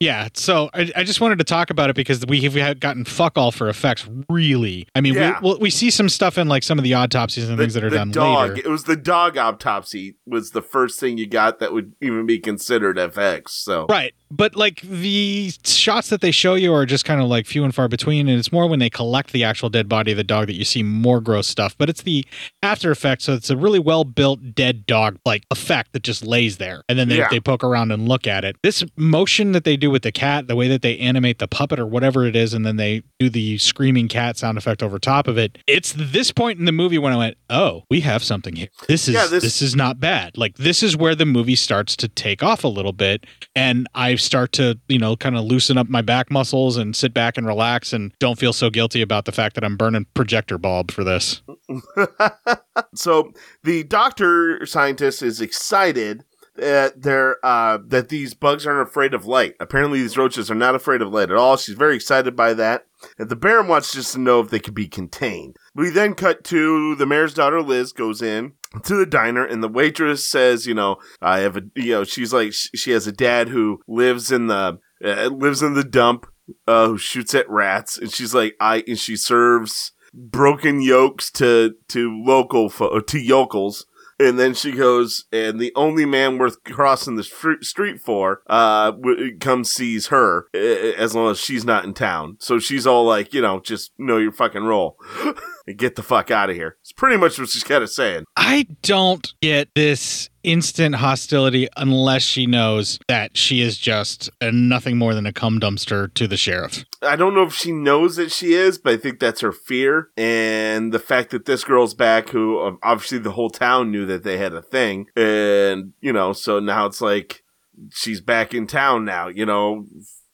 Yeah, 0.00 0.28
so 0.34 0.68
I, 0.74 0.90
I 0.96 1.04
just 1.04 1.20
wanted 1.20 1.38
to 1.38 1.44
talk 1.44 1.70
about 1.70 1.88
it 1.88 1.94
because 1.96 2.26
we 2.26 2.40
have 2.42 2.54
had 2.54 2.80
gotten 2.80 3.04
fuck 3.04 3.38
all 3.38 3.52
for 3.52 3.68
effects. 3.68 4.06
Really, 4.28 4.88
I 4.94 5.00
mean, 5.00 5.14
Yeah. 5.14 5.38
we 5.40 5.48
well, 5.48 5.58
we 5.60 5.70
see 5.70 5.88
some 5.88 6.08
stuff 6.08 6.36
in 6.36 6.48
like 6.48 6.62
some 6.64 6.78
of 6.78 6.84
the 6.84 6.94
autopsies 6.94 7.48
and 7.48 7.56
things 7.56 7.74
that 7.74 7.84
are 7.84 7.90
the 7.90 7.96
done 7.98 8.10
dog. 8.10 8.50
later. 8.56 8.62
It 8.66 8.70
was 8.70 8.84
the 8.84 8.96
dog 8.96 9.38
autopsy 9.38 10.16
was 10.26 10.50
the 10.50 10.60
first 10.62 10.98
thing 10.98 11.16
you 11.16 11.26
got 11.28 11.60
that 11.60 11.72
would 11.72 11.92
even 12.02 12.26
be 12.26 12.38
considered 12.40 12.96
FX. 12.96 13.50
So 13.50 13.86
Right. 13.88 14.12
But 14.30 14.56
like 14.56 14.80
the 14.80 15.52
shots 15.64 16.08
that 16.08 16.20
they 16.20 16.30
show 16.30 16.54
you 16.54 16.72
are 16.74 16.86
just 16.86 17.04
kind 17.04 17.20
of 17.20 17.28
like 17.28 17.46
few 17.46 17.62
and 17.64 17.74
far 17.74 17.86
between. 17.88 18.28
And 18.28 18.38
it's 18.38 18.50
more 18.50 18.66
when 18.66 18.78
they 18.80 18.90
collect 18.90 19.32
the 19.32 19.44
actual 19.44 19.68
dead 19.70 19.88
body 19.88 20.10
of 20.10 20.16
the 20.16 20.24
dog 20.24 20.46
that 20.48 20.54
you 20.54 20.64
see 20.64 20.82
more 20.82 21.20
gross 21.20 21.46
stuff. 21.46 21.76
But 21.78 21.88
it's 21.88 22.02
the 22.02 22.24
after 22.62 22.90
effect. 22.90 23.22
So 23.22 23.34
it's 23.34 23.50
a 23.50 23.56
really 23.56 23.78
well 23.78 24.04
built 24.04 24.54
dead 24.54 24.86
dog 24.86 25.18
like 25.24 25.44
effect 25.50 25.92
that 25.92 26.02
just 26.02 26.24
lays 26.26 26.56
there. 26.56 26.82
And 26.88 26.98
then 26.98 27.08
they, 27.08 27.18
Yeah. 27.18 27.28
they 27.30 27.38
poke 27.40 27.62
around 27.62 27.92
and 27.92 28.08
look 28.08 28.26
at 28.26 28.44
it. 28.44 28.56
This 28.62 28.82
motion 28.96 29.52
that 29.52 29.64
they 29.64 29.76
do 29.76 29.90
with 29.90 30.02
the 30.02 30.12
cat, 30.12 30.48
the 30.48 30.56
way 30.56 30.66
that 30.68 30.82
they 30.82 30.98
animate 30.98 31.38
the 31.38 31.46
puppet 31.46 31.78
or 31.78 31.86
whatever 31.86 32.24
it 32.26 32.34
is, 32.34 32.54
and 32.54 32.64
then 32.66 32.76
they 32.76 33.02
do 33.20 33.28
the 33.30 33.58
screaming 33.58 34.08
cat 34.08 34.36
sound 34.36 34.58
effect 34.58 34.82
over 34.82 34.98
top 34.98 35.28
of 35.28 35.38
it. 35.38 35.58
It's 35.68 35.92
this 35.96 36.32
point 36.32 36.58
in 36.58 36.64
the 36.64 36.72
movie 36.72 36.98
when 36.98 37.12
I 37.12 37.16
went, 37.16 37.36
oh, 37.50 37.84
we 37.90 38.00
have 38.00 38.24
something 38.24 38.56
here. 38.56 38.68
This 38.88 39.06
is 39.06 39.14
Yeah, 39.14 39.26
this- 39.26 39.44
this 39.44 39.62
is 39.62 39.76
not 39.76 40.00
bad. 40.00 40.36
Like 40.36 40.56
this 40.56 40.82
is 40.82 40.96
where 40.96 41.14
the 41.14 41.26
movie 41.26 41.56
starts 41.56 41.94
to 41.96 42.08
take 42.08 42.42
off 42.42 42.64
a 42.64 42.68
little 42.68 42.92
bit 42.92 43.24
and 43.54 43.86
I 43.94 44.13
start 44.16 44.52
to, 44.52 44.78
you 44.88 44.98
know, 44.98 45.16
kind 45.16 45.36
of 45.36 45.44
loosen 45.44 45.78
up 45.78 45.88
my 45.88 46.02
back 46.02 46.30
muscles 46.30 46.76
and 46.76 46.94
sit 46.94 47.14
back 47.14 47.36
and 47.36 47.46
relax 47.46 47.92
and 47.92 48.12
don't 48.18 48.38
feel 48.38 48.52
so 48.52 48.70
guilty 48.70 49.02
about 49.02 49.24
the 49.24 49.32
fact 49.32 49.54
that 49.54 49.64
I'm 49.64 49.76
burning 49.76 50.06
projector 50.14 50.58
bulb 50.58 50.90
for 50.90 51.04
this. 51.04 51.42
so 52.94 53.32
the 53.62 53.84
doctor 53.84 54.64
scientist 54.66 55.22
is 55.22 55.40
excited 55.40 56.24
that 56.56 57.02
they're 57.02 57.44
uh, 57.44 57.78
that 57.86 58.08
these 58.08 58.34
bugs 58.34 58.66
aren't 58.66 58.88
afraid 58.88 59.12
of 59.12 59.26
light. 59.26 59.54
Apparently, 59.58 60.00
these 60.00 60.16
roaches 60.16 60.50
are 60.50 60.56
not 60.56 60.74
afraid 60.74 61.02
of 61.02 61.12
light 61.12 61.30
at 61.30 61.36
all. 61.36 61.56
She's 61.56 61.74
very 61.74 61.96
excited 61.96 62.36
by 62.36 62.54
that. 62.54 62.86
And 63.18 63.28
the 63.28 63.36
Baron 63.36 63.68
wants 63.68 63.92
just 63.92 64.12
to 64.14 64.20
know 64.20 64.40
if 64.40 64.50
they 64.50 64.60
can 64.60 64.74
be 64.74 64.88
contained. 64.88 65.56
We 65.74 65.90
then 65.90 66.14
cut 66.14 66.44
to 66.44 66.94
the 66.94 67.06
mayor's 67.06 67.34
daughter 67.34 67.60
Liz 67.60 67.92
goes 67.92 68.22
in 68.22 68.52
to 68.82 68.96
the 68.96 69.06
diner 69.06 69.44
and 69.44 69.62
the 69.62 69.68
waitress 69.68 70.28
says, 70.28 70.66
you 70.66 70.74
know, 70.74 70.96
I 71.20 71.40
have 71.40 71.56
a, 71.56 71.62
you 71.74 71.92
know, 71.92 72.04
she's 72.04 72.32
like 72.32 72.52
she 72.52 72.90
has 72.90 73.06
a 73.06 73.12
dad 73.12 73.48
who 73.48 73.80
lives 73.86 74.32
in 74.32 74.46
the 74.48 74.78
uh, 75.04 75.30
lives 75.30 75.62
in 75.62 75.74
the 75.74 75.84
dump, 75.84 76.26
uh, 76.66 76.88
who 76.88 76.98
shoots 76.98 77.34
at 77.34 77.48
rats, 77.48 77.98
and 77.98 78.12
she's 78.12 78.34
like, 78.34 78.54
I 78.60 78.84
and 78.86 78.98
she 78.98 79.16
serves 79.16 79.92
broken 80.12 80.80
yolks 80.80 81.30
to 81.32 81.74
to 81.88 82.22
local 82.24 82.68
fo- 82.68 83.00
to 83.00 83.18
yokels. 83.18 83.86
And 84.18 84.38
then 84.38 84.54
she 84.54 84.72
goes, 84.72 85.24
and 85.32 85.60
the 85.60 85.72
only 85.74 86.04
man 86.04 86.38
worth 86.38 86.62
crossing 86.64 87.16
the 87.16 87.24
street 87.60 88.00
for, 88.00 88.42
uh, 88.46 88.92
comes 89.40 89.72
sees 89.72 90.08
her, 90.08 90.46
as 90.54 91.14
long 91.14 91.30
as 91.30 91.40
she's 91.40 91.64
not 91.64 91.84
in 91.84 91.94
town. 91.94 92.36
So 92.40 92.58
she's 92.58 92.86
all 92.86 93.04
like, 93.04 93.34
you 93.34 93.42
know, 93.42 93.60
just 93.60 93.92
know 93.98 94.18
your 94.18 94.32
fucking 94.32 94.64
role. 94.64 94.96
and 95.66 95.76
get 95.78 95.96
the 95.96 96.02
fuck 96.02 96.30
out 96.30 96.50
of 96.50 96.56
here. 96.56 96.76
It's 96.80 96.92
pretty 96.92 97.16
much 97.16 97.38
what 97.38 97.48
she's 97.48 97.64
kind 97.64 97.82
of 97.82 97.90
saying. 97.90 98.24
I 98.36 98.66
don't 98.82 99.32
get 99.40 99.68
this 99.74 100.28
instant 100.42 100.94
hostility 100.96 101.68
unless 101.76 102.22
she 102.22 102.46
knows 102.46 102.98
that 103.08 103.36
she 103.36 103.62
is 103.62 103.78
just 103.78 104.30
a, 104.40 104.52
nothing 104.52 104.98
more 104.98 105.14
than 105.14 105.26
a 105.26 105.32
cum 105.32 105.58
dumpster 105.58 106.12
to 106.14 106.28
the 106.28 106.36
sheriff. 106.36 106.84
I 107.04 107.16
don't 107.16 107.34
know 107.34 107.42
if 107.42 107.54
she 107.54 107.72
knows 107.72 108.16
that 108.16 108.32
she 108.32 108.54
is, 108.54 108.78
but 108.78 108.94
I 108.94 108.96
think 108.96 109.20
that's 109.20 109.40
her 109.40 109.52
fear. 109.52 110.10
And 110.16 110.92
the 110.92 110.98
fact 110.98 111.30
that 111.30 111.44
this 111.44 111.64
girl's 111.64 111.94
back, 111.94 112.30
who 112.30 112.78
obviously 112.82 113.18
the 113.18 113.32
whole 113.32 113.50
town 113.50 113.90
knew 113.90 114.06
that 114.06 114.22
they 114.24 114.38
had 114.38 114.54
a 114.54 114.62
thing. 114.62 115.06
And, 115.16 115.92
you 116.00 116.12
know, 116.12 116.32
so 116.32 116.60
now 116.60 116.86
it's 116.86 117.00
like 117.00 117.42
she's 117.90 118.20
back 118.20 118.54
in 118.54 118.66
town 118.66 119.04
now, 119.04 119.28
you 119.28 119.46
know. 119.46 119.86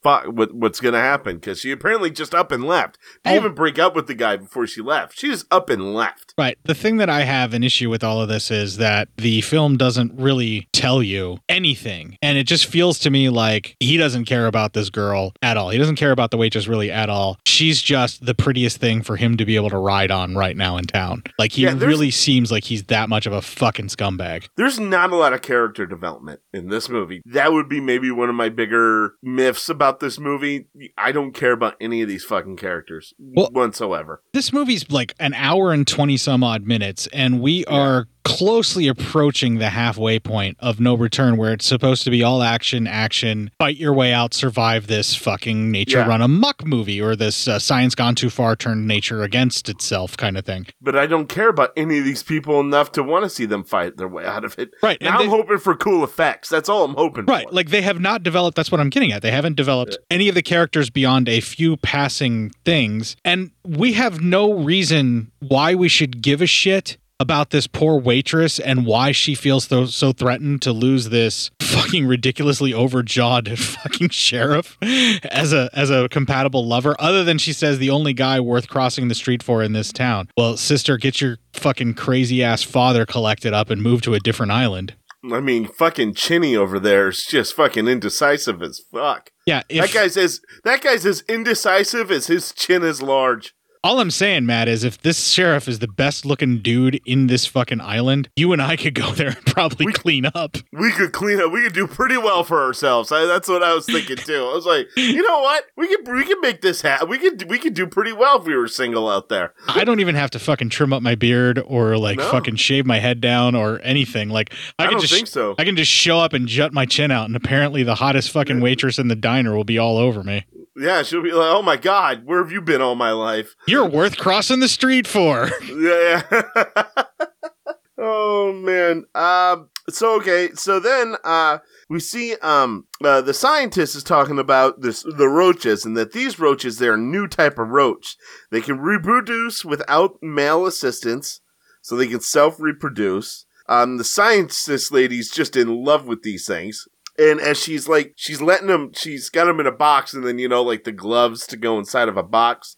Fuck, 0.03 0.25
what, 0.25 0.53
what's 0.53 0.79
gonna 0.79 0.99
happen? 0.99 1.35
Because 1.37 1.59
she 1.59 1.71
apparently 1.71 2.09
just 2.09 2.33
up 2.33 2.51
and 2.51 2.63
left. 2.63 2.97
Didn't 3.23 3.35
oh. 3.35 3.39
even 3.45 3.55
break 3.55 3.77
up 3.79 3.95
with 3.95 4.07
the 4.07 4.15
guy 4.15 4.37
before 4.37 4.65
she 4.67 4.81
left. 4.81 5.17
She 5.17 5.27
just 5.27 5.45
up 5.51 5.69
and 5.69 5.93
left. 5.93 6.33
Right. 6.37 6.57
The 6.63 6.73
thing 6.75 6.97
that 6.97 7.09
I 7.09 7.21
have 7.21 7.53
an 7.53 7.63
issue 7.63 7.89
with 7.89 8.03
all 8.03 8.21
of 8.21 8.29
this 8.29 8.49
is 8.49 8.77
that 8.77 9.09
the 9.17 9.41
film 9.41 9.77
doesn't 9.77 10.13
really 10.19 10.67
tell 10.73 11.03
you 11.03 11.37
anything. 11.47 12.17
And 12.21 12.37
it 12.37 12.45
just 12.45 12.65
feels 12.65 12.97
to 12.99 13.09
me 13.09 13.29
like 13.29 13.75
he 13.79 13.97
doesn't 13.97 14.25
care 14.25 14.47
about 14.47 14.73
this 14.73 14.89
girl 14.89 15.33
at 15.41 15.57
all. 15.57 15.69
He 15.69 15.77
doesn't 15.77 15.97
care 15.97 16.11
about 16.11 16.31
the 16.31 16.37
waitress 16.37 16.67
really 16.67 16.91
at 16.91 17.09
all. 17.09 17.37
She's 17.45 17.81
just 17.81 18.25
the 18.25 18.33
prettiest 18.33 18.77
thing 18.77 19.03
for 19.03 19.17
him 19.17 19.37
to 19.37 19.45
be 19.45 19.55
able 19.55 19.69
to 19.69 19.77
ride 19.77 20.11
on 20.11 20.35
right 20.35 20.57
now 20.57 20.77
in 20.77 20.85
town. 20.85 21.23
Like 21.37 21.51
he 21.51 21.63
Yeah, 21.63 21.75
really 21.77 22.11
seems 22.11 22.51
like 22.51 22.63
he's 22.63 22.85
that 22.85 23.09
much 23.09 23.25
of 23.25 23.33
a 23.33 23.41
fucking 23.41 23.87
scumbag. 23.87 24.47
There's 24.57 24.79
not 24.79 25.11
a 25.11 25.15
lot 25.15 25.33
of 25.33 25.41
character 25.41 25.85
development 25.85 26.41
in 26.53 26.69
this 26.69 26.89
movie. 26.89 27.21
That 27.25 27.51
would 27.51 27.69
be 27.69 27.79
maybe 27.79 28.09
one 28.11 28.29
of 28.29 28.35
my 28.35 28.49
bigger 28.49 29.13
myths 29.21 29.69
about 29.69 29.90
this 29.99 30.19
movie. 30.19 30.67
I 30.97 31.11
don't 31.11 31.33
care 31.33 31.51
about 31.51 31.75
any 31.81 32.01
of 32.01 32.09
these 32.09 32.23
fucking 32.23 32.57
characters 32.57 33.13
whatsoever. 33.17 34.21
This 34.33 34.53
movie's 34.53 34.89
like 34.89 35.13
an 35.19 35.33
hour 35.33 35.73
and 35.73 35.87
20 35.87 36.17
some 36.17 36.43
odd 36.43 36.65
minutes, 36.65 37.07
and 37.13 37.41
we 37.41 37.65
are 37.65 38.07
closely 38.23 38.87
approaching 38.87 39.57
the 39.57 39.69
halfway 39.69 40.19
point 40.19 40.57
of 40.59 40.79
no 40.79 40.93
return 40.95 41.37
where 41.37 41.53
it's 41.53 41.65
supposed 41.65 42.03
to 42.03 42.09
be 42.11 42.23
all 42.23 42.43
action, 42.43 42.87
action, 42.87 43.51
fight 43.59 43.77
your 43.77 43.93
way 43.93 44.13
out, 44.13 44.33
survive 44.33 44.87
this 44.87 45.15
fucking 45.15 45.71
nature 45.71 45.99
Yeah. 45.99 46.07
run 46.07 46.21
amok 46.21 46.65
movie 46.65 47.01
or 47.01 47.15
this 47.15 47.47
uh, 47.47 47.59
science 47.59 47.95
gone 47.95 48.15
too 48.15 48.29
far, 48.29 48.55
turned 48.55 48.87
nature 48.87 49.23
against 49.23 49.69
itself 49.69 50.15
kind 50.17 50.37
of 50.37 50.45
thing. 50.45 50.67
But 50.81 50.95
I 50.95 51.07
don't 51.07 51.27
care 51.27 51.49
about 51.49 51.71
any 51.75 51.99
of 51.99 52.05
these 52.05 52.23
people 52.23 52.59
enough 52.59 52.91
to 52.93 53.03
want 53.03 53.23
to 53.23 53.29
see 53.29 53.45
them 53.45 53.63
fight 53.63 53.97
their 53.97 54.07
way 54.07 54.25
out 54.25 54.45
of 54.45 54.57
it. 54.59 54.71
Right. 54.83 55.01
Now 55.01 55.17
I'm 55.19 55.29
hoping 55.29 55.57
for 55.57 55.75
cool 55.75 56.03
effects. 56.03 56.49
That's 56.49 56.69
all 56.69 56.85
I'm 56.85 56.95
hoping 56.95 57.25
for. 57.25 57.31
Right. 57.31 57.51
Like 57.51 57.69
they 57.69 57.81
have 57.81 57.99
not 57.99 58.23
developed, 58.23 58.55
that's 58.55 58.71
what 58.71 58.79
I'm 58.79 58.89
getting 58.89 59.11
at. 59.11 59.21
They 59.21 59.31
haven't 59.31 59.55
developed 59.55 59.97
any 60.09 60.29
of 60.29 60.35
the 60.35 60.41
characters 60.43 60.89
beyond 60.89 61.27
a 61.27 61.39
few 61.41 61.77
passing 61.77 62.51
things. 62.65 63.15
And 63.25 63.51
we 63.65 63.93
have 63.93 64.21
no 64.21 64.53
reason 64.53 65.31
why 65.39 65.75
we 65.75 65.87
should 65.87 66.21
give 66.21 66.41
a 66.41 66.47
shit 66.47 66.97
about 67.21 67.51
this 67.51 67.67
poor 67.67 67.99
waitress 67.99 68.59
and 68.59 68.85
why 68.85 69.11
she 69.11 69.35
feels 69.35 69.65
so, 69.65 69.85
so 69.85 70.11
threatened 70.11 70.61
to 70.63 70.73
lose 70.73 71.09
this 71.09 71.51
fucking 71.61 72.07
ridiculously 72.07 72.71
overjawed 72.73 73.57
fucking 73.57 74.09
sheriff 74.09 74.77
as 74.81 75.53
a 75.53 75.69
as 75.73 75.89
a 75.91 76.09
compatible 76.09 76.65
lover 76.67 76.95
other 76.99 77.23
than 77.23 77.37
she 77.37 77.53
says 77.53 77.77
the 77.77 77.89
only 77.91 78.13
guy 78.13 78.39
worth 78.39 78.67
crossing 78.67 79.07
the 79.07 79.15
street 79.15 79.43
for 79.43 79.61
in 79.61 79.73
this 79.73 79.91
town. 79.91 80.27
Well, 80.35 80.57
sister, 80.57 80.97
get 80.97 81.21
your 81.21 81.37
fucking 81.53 81.93
crazy 81.93 82.43
ass 82.43 82.63
father 82.63 83.05
collected 83.05 83.53
up 83.53 83.69
and 83.69 83.81
move 83.81 84.01
to 84.01 84.15
a 84.15 84.19
different 84.19 84.51
island. 84.51 84.95
I 85.31 85.39
mean, 85.39 85.67
fucking 85.67 86.15
Chinny 86.15 86.55
over 86.55 86.79
there 86.79 87.09
is 87.09 87.23
just 87.29 87.53
fucking 87.53 87.87
indecisive 87.87 88.63
as 88.63 88.81
fuck. 88.91 89.29
Yeah, 89.45 89.61
that 89.69 89.85
if- 89.85 89.93
guy's 89.93 90.17
as 90.17 90.41
that 90.63 90.81
guy's 90.81 91.05
as 91.05 91.21
indecisive 91.29 92.09
as 92.09 92.25
his 92.27 92.51
chin 92.51 92.81
is 92.83 93.03
large. 93.03 93.53
All 93.83 93.99
I'm 93.99 94.11
saying, 94.11 94.45
Matt, 94.45 94.67
is 94.67 94.83
if 94.83 95.01
this 95.01 95.29
sheriff 95.29 95.67
is 95.67 95.79
the 95.79 95.87
best 95.87 96.23
looking 96.23 96.59
dude 96.59 97.01
in 97.03 97.25
this 97.25 97.47
fucking 97.47 97.81
island, 97.81 98.29
you 98.35 98.53
and 98.53 98.61
I 98.61 98.75
could 98.75 98.93
go 98.93 99.11
there 99.15 99.29
and 99.29 99.43
probably 99.47 99.91
clean 99.91 100.27
up. 100.35 100.57
We 100.71 100.91
could 100.91 101.13
clean 101.13 101.41
up. 101.41 101.51
We 101.51 101.63
could 101.63 101.73
do 101.73 101.87
pretty 101.87 102.17
well 102.17 102.43
for 102.43 102.61
ourselves. 102.61 103.11
I, 103.11 103.25
that's 103.25 103.47
what 103.49 103.63
I 103.63 103.73
was 103.73 103.87
thinking 103.87 104.17
too. 104.17 104.35
I 104.51 104.53
was 104.53 104.67
like, 104.67 104.87
you 104.95 105.25
know 105.25 105.39
what? 105.41 105.63
We 105.77 105.87
could 105.87 106.07
we 106.07 106.23
could 106.25 106.39
make 106.41 106.61
this 106.61 106.83
happen. 106.83 107.09
We 107.09 107.17
could 107.17 107.49
we 107.49 107.57
could 107.57 107.73
do 107.73 107.87
pretty 107.87 108.13
well 108.13 108.39
if 108.39 108.45
we 108.45 108.55
were 108.55 108.67
single 108.67 109.09
out 109.09 109.29
there. 109.29 109.53
I 109.67 109.83
don't 109.83 109.99
even 109.99 110.13
have 110.13 110.29
to 110.31 110.39
fucking 110.39 110.69
trim 110.69 110.93
up 110.93 111.01
my 111.01 111.15
beard 111.15 111.57
or 111.65 111.97
like 111.97 112.19
No. 112.19 112.29
fucking 112.29 112.57
shave 112.57 112.85
my 112.85 112.99
head 112.99 113.19
down 113.19 113.55
or 113.55 113.79
anything. 113.83 114.29
Like 114.29 114.53
I, 114.77 114.83
I 114.83 114.85
can 114.85 114.91
don't 114.93 115.01
just 115.01 115.13
think 115.13 115.27
so. 115.27 115.55
I 115.57 115.65
can 115.65 115.75
just 115.75 115.91
show 115.91 116.19
up 116.19 116.33
and 116.33 116.47
jut 116.47 116.71
my 116.71 116.85
chin 116.85 117.09
out, 117.09 117.25
and 117.25 117.35
apparently 117.35 117.81
the 117.81 117.95
hottest 117.95 118.29
fucking 118.29 118.61
waitress 118.61 118.99
in 118.99 119.07
the 119.07 119.15
diner 119.15 119.55
will 119.55 119.63
be 119.63 119.79
all 119.79 119.97
over 119.97 120.23
me. 120.23 120.45
Yeah, 120.81 121.03
she'll 121.03 121.21
be 121.21 121.31
like, 121.31 121.53
oh 121.53 121.61
my 121.61 121.77
god, 121.77 122.25
where 122.25 122.41
have 122.41 122.51
you 122.51 122.61
been 122.61 122.81
all 122.81 122.95
my 122.95 123.11
life? 123.11 123.55
You're 123.67 123.87
worth 123.87 124.17
crossing 124.17 124.59
the 124.59 124.67
street 124.67 125.07
for. 125.07 125.49
Yeah. 125.71 126.23
oh 127.97 128.51
man. 128.53 129.05
Um. 129.15 129.69
So 129.89 130.15
okay. 130.17 130.49
So 130.53 130.79
then, 130.79 131.15
uh, 131.23 131.59
we 131.89 131.99
see 131.99 132.35
um 132.41 132.85
uh, 133.03 133.21
the 133.21 133.33
scientist 133.33 133.95
is 133.95 134.03
talking 134.03 134.39
about 134.39 134.81
this 134.81 135.03
the 135.03 135.27
roaches 135.27 135.85
and 135.85 135.95
that 135.97 136.11
these 136.13 136.39
roaches 136.39 136.77
they're 136.77 136.95
a 136.95 136.97
new 136.97 137.27
type 137.27 137.57
of 137.59 137.69
roach. 137.69 138.15
They 138.51 138.61
can 138.61 138.79
reproduce 138.79 139.63
without 139.63 140.17
male 140.21 140.65
assistance, 140.65 141.41
so 141.81 141.95
they 141.95 142.07
can 142.07 142.21
self 142.21 142.59
reproduce. 142.59 143.45
Um, 143.67 143.97
the 143.97 144.03
scientist 144.03 144.91
lady's 144.91 145.31
just 145.31 145.55
in 145.55 145.83
love 145.83 146.05
with 146.05 146.23
these 146.23 146.45
things. 146.45 146.87
And 147.21 147.39
as 147.39 147.61
she's 147.61 147.87
like, 147.87 148.13
she's 148.15 148.41
letting 148.41 148.67
them, 148.67 148.91
she's 148.95 149.29
got 149.29 149.45
them 149.45 149.59
in 149.59 149.67
a 149.67 149.71
box, 149.71 150.13
and 150.13 150.25
then 150.25 150.39
you 150.39 150.49
know, 150.49 150.63
like 150.63 150.85
the 150.85 150.91
gloves 150.91 151.45
to 151.47 151.57
go 151.57 151.77
inside 151.77 152.09
of 152.09 152.17
a 152.17 152.23
box. 152.23 152.75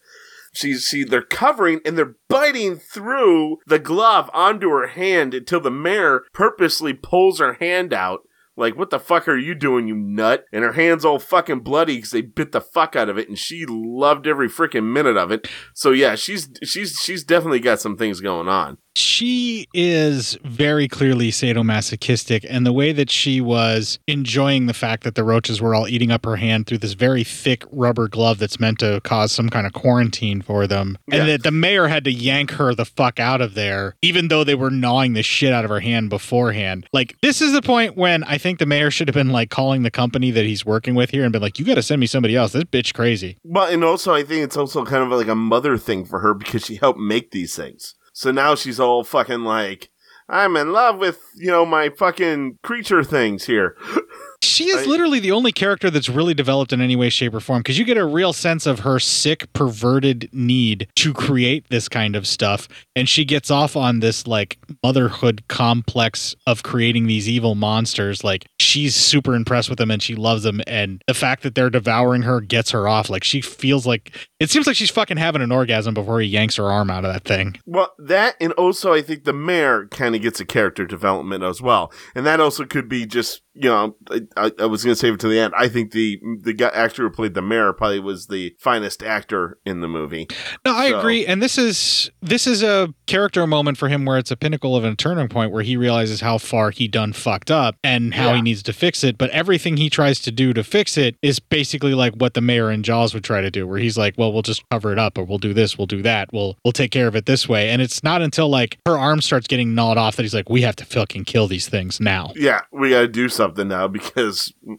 She's 0.54 0.84
she 0.84 1.06
they're 1.06 1.22
covering 1.22 1.80
and 1.86 1.98
they're 1.98 2.18
biting 2.28 2.76
through 2.76 3.58
the 3.66 3.80
glove 3.80 4.30
onto 4.34 4.70
her 4.70 4.88
hand 4.88 5.34
until 5.34 5.62
the 5.62 5.72
mayor 5.72 6.24
purposely 6.34 6.94
pulls 6.94 7.40
her 7.40 7.54
hand 7.54 7.94
out. 7.94 8.20
Like, 8.56 8.78
what 8.78 8.90
the 8.90 9.00
fuck 9.00 9.28
are 9.28 9.38
you 9.38 9.56
doing, 9.56 9.88
you 9.88 9.96
nut? 9.96 10.46
And 10.52 10.64
her 10.64 10.74
hand's 10.74 11.06
all 11.06 11.18
fucking 11.20 11.62
bloody 11.62 11.96
because 11.96 12.12
they 12.12 12.22
bit 12.22 12.52
the 12.52 12.62
fuck 12.62 12.96
out 12.96 13.10
of 13.10 13.18
it, 13.18 13.30
and 13.30 13.40
she 13.40 13.66
loved 13.66 14.28
every 14.28 14.50
freaking 14.50 14.92
minute 14.92 15.18
of 15.18 15.32
it. 15.32 15.48
So 15.74 15.92
yeah, 15.92 16.16
she's 16.16 16.50
she's 16.64 17.00
she's 17.02 17.24
definitely 17.24 17.62
got 17.62 17.80
some 17.80 17.98
things 17.98 18.20
going 18.20 18.50
on. 18.50 18.78
She 18.96 19.68
is 19.74 20.38
very 20.44 20.88
clearly 20.88 21.32
sadomasochistic 21.32 22.46
and 22.50 22.66
the 22.66 22.74
way 22.74 22.92
that 22.92 23.10
she 23.10 23.42
was 23.42 24.00
enjoying 24.08 24.68
the 24.68 24.74
fact 24.74 25.04
that 25.04 25.16
the 25.16 25.24
roaches 25.24 25.62
were 25.62 25.74
all 25.74 25.88
eating 25.88 26.12
up 26.12 26.26
her 26.26 26.36
hand 26.36 26.68
through 26.68 26.78
this 26.78 26.94
very 26.94 27.24
thick 27.24 27.64
rubber 27.72 28.08
glove 28.08 28.38
that's 28.40 28.60
meant 28.60 28.80
to 28.80 29.02
cause 29.04 29.32
some 29.32 29.50
kind 29.50 29.66
of 29.66 29.74
quarantine 29.74 30.42
for 30.42 30.68
them 30.68 30.98
Yeah. 31.08 31.18
and 31.22 31.30
that 31.30 31.44
the 31.44 31.52
mayor 31.52 31.88
had 31.88 32.04
to 32.06 32.12
yank 32.12 32.52
her 32.52 32.74
the 32.76 32.86
fuck 32.86 33.20
out 33.20 33.42
of 33.42 33.54
there 33.56 33.96
even 34.02 34.28
though 34.28 34.44
they 34.44 34.56
were 34.56 34.70
gnawing 34.72 35.14
the 35.14 35.24
shit 35.24 35.54
out 35.54 35.66
of 35.66 35.70
her 35.70 35.80
hand 35.80 36.10
beforehand 36.10 36.88
like 36.94 37.16
this 37.22 37.42
is 37.42 37.52
the 37.54 37.62
point 37.62 37.98
when 37.98 38.24
i 38.26 38.38
think 38.38 38.60
the 38.60 38.66
mayor 38.66 38.92
should 38.92 39.08
have 39.08 39.16
been 39.16 39.30
like 39.30 39.50
calling 39.50 39.84
the 39.84 39.92
company 39.92 40.32
that 40.32 40.46
he's 40.46 40.66
working 40.66 40.96
with 40.96 41.10
here 41.10 41.24
and 41.24 41.32
been 41.34 41.42
like 41.42 41.58
you 41.60 41.66
got 41.66 41.76
to 41.76 41.82
send 41.84 42.00
me 42.00 42.06
somebody 42.08 42.36
else 42.36 42.52
this 42.54 42.64
bitch 42.66 42.94
crazy 42.94 43.38
Well, 43.44 43.68
and 43.72 43.84
also 43.84 44.14
I 44.14 44.24
think 44.24 44.44
it's 44.44 44.58
also 44.58 44.86
kind 44.86 45.04
of 45.04 45.10
like 45.18 45.28
a 45.28 45.36
mother 45.36 45.78
thing 45.78 46.06
for 46.06 46.20
her 46.20 46.34
because 46.34 46.66
she 46.66 46.76
helped 46.76 47.00
make 47.00 47.32
these 47.32 47.56
things. 47.56 47.96
So 48.14 48.32
now 48.32 48.56
she's 48.56 48.80
all 48.80 49.04
fucking 49.04 49.44
like, 49.44 49.90
I'm 50.30 50.56
in 50.56 50.72
love 50.72 51.00
with, 51.00 51.20
you 51.36 51.52
know, 51.52 51.66
my 51.66 51.90
fucking 51.90 52.60
creature 52.64 53.04
things 53.04 53.46
here. 53.46 53.76
She 54.44 54.66
is 54.66 54.86
literally 54.86 55.20
the 55.20 55.32
only 55.32 55.52
character 55.52 55.90
that's 55.90 56.10
really 56.10 56.34
developed 56.34 56.74
in 56.74 56.82
any 56.82 56.96
way, 56.96 57.10
shape, 57.10 57.34
or 57.34 57.40
form 57.40 57.60
because 57.60 57.78
you 57.78 57.86
get 57.86 57.98
a 57.98 58.06
real 58.06 58.34
sense 58.34 58.66
of 58.66 58.80
her 58.80 59.00
sick, 59.00 59.52
perverted 59.54 60.30
need 60.34 60.88
to 60.96 61.14
create 61.14 61.70
this 61.70 61.88
kind 61.88 62.16
of 62.16 62.28
stuff. 62.28 62.68
And 62.96 63.08
she 63.08 63.26
gets 63.26 63.50
off 63.50 63.76
on 63.76 64.00
this 64.00 64.28
like 64.28 64.58
motherhood 64.84 65.44
complex 65.48 66.36
of 66.46 66.64
creating 66.64 67.08
these 67.08 67.28
evil 67.30 67.56
monsters. 67.56 68.24
Like 68.24 68.46
she's 68.60 68.96
super 68.96 69.36
impressed 69.36 69.70
with 69.70 69.80
them 69.80 69.92
and 69.92 70.02
she 70.02 70.16
loves 70.16 70.44
them. 70.44 70.62
And 70.68 71.02
the 71.08 71.14
fact 71.14 71.44
that 71.44 71.56
they're 71.56 71.70
devouring 71.70 72.24
her 72.24 72.42
gets 72.42 72.72
her 72.72 72.88
off. 72.88 73.10
Like 73.10 73.24
she 73.24 73.42
feels 73.42 73.86
like 73.86 74.16
it 74.40 74.50
seems 74.50 74.68
like 74.68 74.76
she's 74.76 74.92
fucking 74.92 75.18
having 75.18 75.42
an 75.42 75.52
orgasm 75.52 75.94
before 75.94 76.20
he 76.20 76.28
yanks 76.28 76.58
her 76.58 76.70
arm 76.70 76.90
out 76.90 77.06
of 77.06 77.14
that 77.14 77.24
thing. 77.24 77.58
Well, 77.66 77.94
that 77.98 78.36
and 78.42 78.52
also 78.54 78.94
I 78.94 79.02
think 79.02 79.24
the 79.24 79.34
mayor 79.34 79.88
kind 79.88 80.16
of 80.16 80.22
gets 80.22 80.40
a 80.40 80.46
character 80.46 80.86
development 80.86 81.44
as 81.44 81.62
well, 81.62 81.94
and 82.14 82.26
that 82.26 82.40
also 82.40 82.66
could 82.66 82.90
be 82.90 83.06
just 83.06 83.42
you 83.54 83.70
know 83.70 83.96
I, 84.38 84.52
I 84.60 84.66
was 84.66 84.84
going 84.84 84.94
to 84.96 85.00
save 85.00 85.16
it 85.16 85.20
to 85.22 85.28
the 85.28 85.40
end. 85.40 85.54
I 85.58 85.68
think 85.68 85.92
the 85.92 86.20
the 86.42 86.54
guy, 86.54 86.70
actor 86.70 87.04
who 87.04 87.10
played 87.10 87.34
the 87.34 87.42
mayor 87.42 87.74
probably 87.74 88.00
was 88.00 88.28
the 88.28 88.56
finest 88.60 89.04
actor 89.04 89.58
in 89.66 89.82
the 89.82 89.88
movie. 89.88 90.28
No, 90.66 90.74
I 90.74 90.90
So- 90.90 91.00
agree, 91.00 91.26
and 91.26 91.42
this 91.42 91.58
is 91.58 92.12
this 92.22 92.48
is 92.48 92.64
a 92.64 92.94
character 93.08 93.46
moment 93.48 93.78
for 93.78 93.90
him 93.90 94.06
where 94.06 94.18
it's 94.18 94.32
a 94.32 94.38
pinnacle 94.38 94.76
of 94.76 94.84
a 94.84 94.96
turning 94.96 95.28
point 95.28 95.52
where 95.52 95.64
he 95.64 95.78
realizes 95.78 96.22
how 96.22 96.38
far 96.38 96.72
he 96.72 96.88
done 96.88 97.14
fucked 97.14 97.52
up 97.52 97.76
and 97.84 98.14
how 98.14 98.30
Yeah. 98.30 98.36
he 98.38 98.42
needs 98.42 98.64
to 98.64 98.74
fix 98.74 99.04
it. 99.04 99.18
But 99.18 99.30
everything 99.32 99.78
he 99.78 99.90
tries 99.90 100.20
to 100.22 100.32
do 100.32 100.54
to 100.54 100.64
fix 100.64 100.98
it 100.98 101.16
is 101.22 101.40
basically 101.40 101.94
like 101.94 102.14
what 102.14 102.34
the 102.34 102.42
mayor 102.42 102.72
in 102.72 102.84
Jaws 102.84 103.14
would 103.14 103.24
try 103.24 103.42
to 103.42 103.52
do, 103.52 103.68
where 103.68 103.80
he's 103.80 103.98
like, 103.98 104.16
"Well, 104.18 104.32
we'll 104.34 104.42
just 104.42 104.64
cover 104.70 104.92
it 104.92 105.00
up, 105.00 105.18
or 105.18 105.24
we'll 105.24 105.38
do 105.38 105.54
this, 105.54 105.78
we'll 105.78 105.88
do 105.88 106.02
that, 106.02 106.32
we'll 106.34 106.58
we'll 106.64 106.72
take 106.72 106.92
care 106.92 107.08
of 107.08 107.16
it 107.16 107.26
this 107.26 107.48
way." 107.50 107.70
And 107.70 107.82
it's 107.82 108.04
not 108.04 108.22
until 108.22 108.50
like 108.50 108.78
her 108.86 108.98
arm 108.98 109.22
starts 109.22 109.48
getting 109.48 109.76
gnawed 109.76 109.98
off 109.98 110.16
that 110.16 110.24
he's 110.24 110.34
like, 110.34 110.50
"We 110.50 110.62
have 110.62 110.76
to 110.78 110.86
fucking 110.86 111.26
kill 111.26 111.48
these 111.48 111.68
things 111.68 112.00
now." 112.00 112.32
Yeah, 112.36 112.62
we 112.72 112.90
got 112.92 113.02
to 113.02 113.08
do 113.08 113.30
something 113.30 113.68
now 113.68 113.88
because 113.94 114.23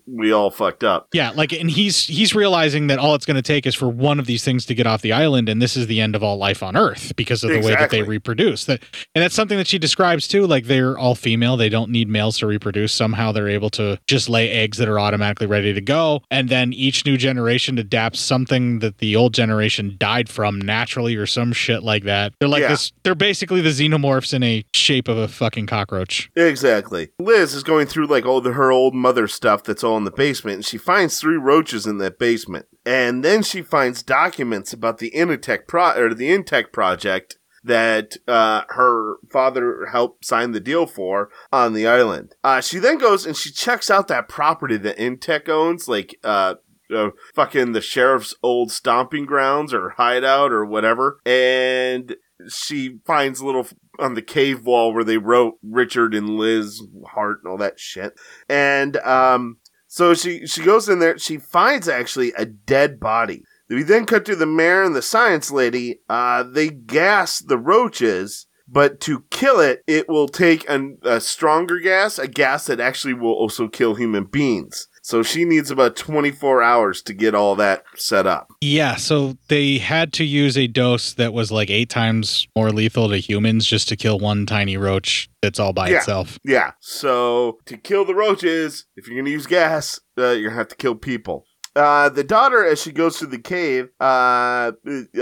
we 0.06 0.32
all 0.32 0.50
fucked 0.50 0.84
up. 0.84 1.08
Yeah, 1.12 1.30
like 1.30 1.52
and 1.52 1.70
he's 1.70 2.06
he's 2.06 2.34
realizing 2.34 2.86
that 2.88 2.98
all 2.98 3.14
it's 3.14 3.26
going 3.26 3.36
to 3.36 3.42
take 3.42 3.66
is 3.66 3.74
for 3.74 3.88
one 3.88 4.18
of 4.18 4.26
these 4.26 4.44
things 4.44 4.66
to 4.66 4.74
get 4.74 4.86
off 4.86 5.02
the 5.02 5.12
island 5.12 5.48
and 5.48 5.60
this 5.60 5.76
is 5.76 5.86
the 5.86 6.00
end 6.00 6.14
of 6.14 6.22
all 6.22 6.36
life 6.36 6.62
on 6.62 6.76
earth 6.76 7.14
because 7.16 7.44
of 7.44 7.50
the 7.50 7.60
way 7.60 7.74
that 7.74 7.90
they 7.90 8.02
reproduce. 8.02 8.64
That 8.64 8.82
and 9.14 9.22
that's 9.22 9.34
something 9.34 9.58
that 9.58 9.66
she 9.66 9.78
describes 9.78 10.28
too 10.28 10.46
like 10.46 10.64
they're 10.66 10.96
all 10.98 11.14
female, 11.14 11.56
they 11.56 11.68
don't 11.68 11.90
need 11.90 12.08
males 12.08 12.38
to 12.38 12.46
reproduce. 12.46 12.92
Somehow 12.92 13.32
they're 13.32 13.48
able 13.48 13.70
to 13.70 13.98
just 14.06 14.28
lay 14.28 14.50
eggs 14.50 14.78
that 14.78 14.88
are 14.88 14.98
automatically 15.00 15.46
ready 15.46 15.72
to 15.72 15.80
go 15.80 16.22
and 16.30 16.48
then 16.48 16.72
each 16.72 17.04
new 17.06 17.16
generation 17.16 17.78
adapts 17.78 18.20
something 18.20 18.78
that 18.80 18.98
the 18.98 19.16
old 19.16 19.34
generation 19.34 19.96
died 19.98 20.28
from 20.28 20.58
naturally 20.60 21.16
or 21.16 21.26
some 21.26 21.52
shit 21.52 21.82
like 21.82 22.04
that. 22.04 22.32
They're 22.40 22.48
like 22.48 22.62
Yeah. 22.62 22.68
this 22.68 22.92
they're 23.02 23.14
basically 23.14 23.60
the 23.60 23.70
xenomorphs 23.70 24.32
in 24.32 24.42
a 24.42 24.64
shape 24.72 25.08
of 25.08 25.18
a 25.18 25.28
fucking 25.28 25.66
cockroach. 25.66 26.30
Exactly. 26.36 27.10
Liz 27.18 27.54
is 27.54 27.62
going 27.62 27.86
through 27.86 28.06
like 28.06 28.24
all 28.24 28.40
the 28.40 28.52
her 28.52 28.70
old 28.72 28.94
mother 28.94 29.26
stuff 29.34 29.64
that's 29.64 29.84
all 29.84 29.96
in 29.96 30.04
the 30.04 30.10
basement, 30.10 30.56
and 30.56 30.64
she 30.64 30.78
finds 30.78 31.20
three 31.20 31.36
roaches 31.36 31.86
in 31.86 31.98
that 31.98 32.18
basement. 32.18 32.66
And 32.86 33.24
then 33.24 33.42
she 33.42 33.62
finds 33.62 34.02
documents 34.02 34.72
about 34.72 34.98
the 34.98 35.10
Intech 35.10 35.66
pro 35.66 35.92
or 35.92 36.14
the 36.14 36.28
Intech 36.28 36.72
project 36.72 37.38
that 37.64 38.16
uh, 38.28 38.62
her 38.70 39.16
father 39.32 39.86
helped 39.90 40.24
sign 40.24 40.52
the 40.52 40.60
deal 40.60 40.86
for 40.86 41.30
on 41.50 41.72
the 41.72 41.86
island. 41.86 42.34
Uh, 42.44 42.60
she 42.60 42.78
then 42.78 42.98
goes 42.98 43.24
and 43.24 43.36
she 43.36 43.50
checks 43.50 43.90
out 43.90 44.06
that 44.08 44.28
property 44.28 44.76
that 44.76 44.98
Intech 44.98 45.48
owns, 45.48 45.88
like 45.88 46.18
uh, 46.22 46.56
uh, 46.94 47.08
fucking 47.34 47.72
the 47.72 47.80
sheriff's 47.80 48.34
old 48.42 48.70
stomping 48.70 49.24
grounds 49.24 49.72
or 49.72 49.90
hideout 49.90 50.52
or 50.52 50.64
whatever, 50.64 51.20
and 51.24 52.16
she 52.48 52.98
finds 53.06 53.42
little 53.42 53.66
on 53.98 54.14
the 54.14 54.22
cave 54.22 54.64
wall 54.64 54.92
where 54.92 55.04
they 55.04 55.18
wrote 55.18 55.54
Richard 55.62 56.14
and 56.14 56.30
Liz 56.30 56.82
Hart 57.06 57.40
and 57.42 57.50
all 57.50 57.58
that 57.58 57.78
shit. 57.78 58.14
And 58.48 58.96
um 58.98 59.58
so 59.86 60.14
she 60.14 60.46
she 60.46 60.62
goes 60.62 60.88
in 60.88 60.98
there, 60.98 61.18
she 61.18 61.38
finds 61.38 61.88
actually 61.88 62.32
a 62.36 62.44
dead 62.44 62.98
body. 62.98 63.44
We 63.68 63.82
then 63.82 64.06
cut 64.06 64.24
to 64.26 64.36
the 64.36 64.46
mayor 64.46 64.82
and 64.82 64.94
the 64.94 65.02
science 65.02 65.50
lady. 65.50 66.00
Uh 66.08 66.42
they 66.42 66.68
gas 66.70 67.38
the 67.40 67.58
roaches, 67.58 68.46
but 68.66 69.00
to 69.00 69.24
kill 69.30 69.60
it, 69.60 69.82
it 69.86 70.08
will 70.08 70.28
take 70.28 70.68
an, 70.68 70.98
a 71.02 71.20
stronger 71.20 71.78
gas, 71.78 72.18
a 72.18 72.28
gas 72.28 72.66
that 72.66 72.80
actually 72.80 73.14
will 73.14 73.32
also 73.32 73.68
kill 73.68 73.94
human 73.94 74.24
beings. 74.24 74.88
So 75.04 75.22
she 75.22 75.44
needs 75.44 75.70
about 75.70 75.96
24 75.96 76.62
hours 76.62 77.02
to 77.02 77.12
get 77.12 77.34
all 77.34 77.56
that 77.56 77.84
set 77.94 78.26
up. 78.26 78.50
Yeah, 78.62 78.96
so 78.96 79.36
they 79.48 79.76
had 79.76 80.14
to 80.14 80.24
use 80.24 80.56
a 80.56 80.66
dose 80.66 81.12
that 81.14 81.34
was 81.34 81.52
like 81.52 81.68
eight 81.68 81.90
times 81.90 82.48
more 82.56 82.70
lethal 82.70 83.10
to 83.10 83.18
humans 83.18 83.66
just 83.66 83.86
to 83.90 83.96
kill 83.96 84.18
one 84.18 84.46
tiny 84.46 84.78
roach 84.78 85.28
that's 85.42 85.60
all 85.60 85.74
by 85.74 85.90
yeah. 85.90 85.98
itself. 85.98 86.38
Yeah. 86.42 86.72
So 86.80 87.58
to 87.66 87.76
kill 87.76 88.06
the 88.06 88.14
roaches, 88.14 88.86
if 88.96 89.06
you're 89.06 89.18
gonna 89.18 89.28
use 89.28 89.46
gas, 89.46 90.00
uh, 90.16 90.30
you're 90.30 90.48
gonna 90.48 90.56
have 90.56 90.68
to 90.68 90.76
kill 90.76 90.94
people. 90.94 91.44
Uh, 91.76 92.08
the 92.08 92.24
daughter, 92.24 92.64
as 92.64 92.80
she 92.80 92.90
goes 92.90 93.18
through 93.18 93.28
the 93.28 93.38
cave, 93.38 93.90
uh, 94.00 94.72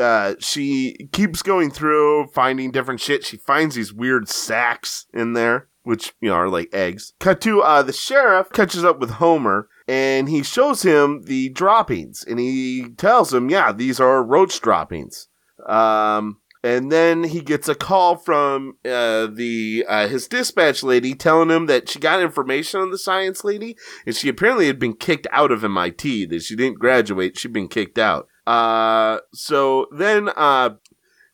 uh, 0.01 0.35
she 0.39 1.09
keeps 1.13 1.43
going 1.43 1.73
through, 1.73 2.29
finding 2.29 2.71
different 2.71 3.01
shit. 3.01 3.25
She 3.25 3.37
finds 3.37 3.75
these 3.75 3.93
weird 3.93 4.29
sacks 4.29 5.07
in 5.13 5.33
there, 5.33 5.69
which, 5.83 6.13
you 6.21 6.29
know, 6.29 6.37
are 6.37 6.49
like 6.49 6.69
eggs. 6.73 7.15
Cut 7.19 7.41
to, 7.41 7.63
uh, 7.63 7.83
the 7.83 7.93
sheriff 7.93 8.51
catches 8.53 8.85
up 8.85 9.01
with 9.01 9.13
Homer, 9.13 9.69
and 9.89 10.29
he 10.29 10.43
shows 10.43 10.83
him 10.83 11.23
the 11.25 11.49
droppings, 11.51 12.25
and 12.25 12.39
he 12.39 12.89
tells 12.97 13.33
him, 13.33 13.51
yeah, 13.51 13.73
these 13.73 14.01
are 14.01 14.23
roach 14.23 14.61
droppings. 14.61 15.29
Um, 15.67 16.39
and 16.65 16.93
then 16.93 17.25
he 17.25 17.41
gets 17.41 17.69
a 17.69 17.75
call 17.75 18.17
from 18.17 18.77
uh, 18.85 19.27
the 19.27 19.85
uh, 19.89 20.07
his 20.07 20.29
dispatch 20.29 20.83
lady 20.83 21.15
telling 21.15 21.51
him 21.51 21.67
that 21.67 21.89
she 21.89 21.99
got 21.99 22.23
information 22.23 22.81
on 22.81 22.91
the 22.91 22.99
science 22.99 23.43
lady, 23.43 23.77
and 24.07 24.15
she 24.15 24.29
apparently 24.29 24.69
had 24.69 24.79
been 24.79 24.95
kicked 24.95 25.27
out 25.33 25.51
of 25.51 25.65
MIT. 25.65 26.27
That 26.27 26.43
she 26.43 26.55
didn't 26.55 26.79
graduate; 26.79 27.37
she'd 27.37 27.53
been 27.53 27.69
kicked 27.69 27.99
out. 27.99 28.29
Uh, 28.47 29.19
so 29.35 29.87
then 29.97 30.29
uh, 30.37 30.71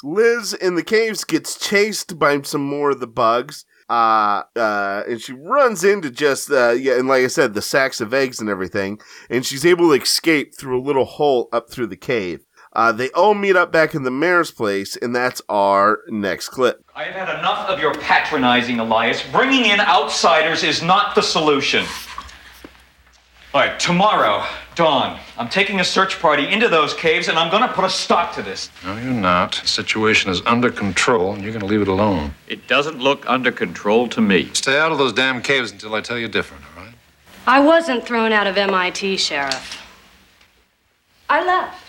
Liz 0.03 0.55
in 0.55 0.77
the 0.77 0.83
caves 0.83 1.25
gets 1.25 1.59
chased 1.59 2.19
by 2.19 2.41
some 2.43 2.65
more 2.65 2.91
of 2.91 3.01
the 3.01 3.07
bugs. 3.07 3.67
Uh, 3.89 4.43
uh, 4.55 5.03
and 5.09 5.21
she 5.21 5.33
runs 5.33 5.83
into 5.83 6.11
just, 6.11 6.51
uh, 6.51 6.71
yeah, 6.71 6.99
and 6.99 7.09
like 7.09 7.25
I 7.25 7.29
said, 7.29 7.55
the 7.55 7.63
sacks 7.63 8.01
of 8.01 8.13
eggs 8.13 8.39
and 8.41 8.49
everything, 8.51 9.01
and 9.31 9.47
she's 9.47 9.65
able 9.65 9.89
to 9.89 10.03
escape 10.03 10.55
through 10.55 10.79
a 10.79 10.85
little 10.85 11.07
hole 11.07 11.49
up 11.53 11.71
through 11.71 11.87
the 11.87 11.97
cave. 11.97 12.45
Uh, 12.75 12.93
they 12.93 13.11
all 13.11 13.35
meet 13.35 13.57
up 13.57 13.73
back 13.73 13.95
in 13.95 14.03
the 14.03 14.11
mayor's 14.11 14.51
place, 14.51 14.95
and 14.97 15.17
that's 15.17 15.41
our 15.49 16.01
next 16.09 16.51
clip. 16.51 16.85
I 16.95 17.05
have 17.05 17.29
had 17.29 17.39
enough 17.39 17.69
of 17.69 17.81
your 17.81 17.95
patronizing, 17.95 18.79
Elias. 18.79 19.23
Bringing 19.33 19.65
in 19.65 19.81
outsiders 19.81 20.63
is 20.63 20.83
not 20.83 21.15
the 21.15 21.23
solution. 21.23 21.87
All 23.59 23.65
right, 23.65 23.81
tomorrow, 23.81 24.47
dawn, 24.77 25.19
I'm 25.37 25.49
taking 25.49 25.81
a 25.81 25.85
search 25.85 26.21
party 26.21 26.47
into 26.47 26.69
those 26.69 26.95
caves, 26.95 27.27
and 27.27 27.37
I'm 27.37 27.51
going 27.51 27.69
to 27.69 27.75
put 27.75 27.85
a 27.85 27.91
stop 27.91 28.33
to 28.37 28.43
this. 28.43 28.71
No, 28.85 28.97
you're 28.99 29.11
not. 29.13 29.59
The 29.61 29.67
situation 29.67 30.31
is 30.31 30.41
under 30.47 30.71
control, 30.71 31.33
and 31.33 31.43
you're 31.43 31.51
going 31.51 31.63
to 31.63 31.67
leave 31.67 31.83
it 31.83 31.89
alone. 31.89 32.35
It 32.47 32.69
doesn't 32.69 33.01
look 33.01 33.29
under 33.29 33.51
control 33.51 34.07
to 34.11 34.21
me. 34.21 34.49
Stay 34.53 34.79
out 34.79 34.93
of 34.93 34.99
those 34.99 35.13
damn 35.13 35.43
caves 35.43 35.73
until 35.73 35.97
I 35.97 36.03
tell 36.03 36.17
you 36.17 36.29
different, 36.29 36.63
all 36.77 36.85
right? 36.85 36.95
I 37.49 37.59
wasn't 37.59 38.07
thrown 38.07 38.31
out 38.31 38.47
of 38.47 38.57
MIT, 38.57 39.17
Sheriff. 39.17 39.85
I 41.29 41.45
left 41.45 41.85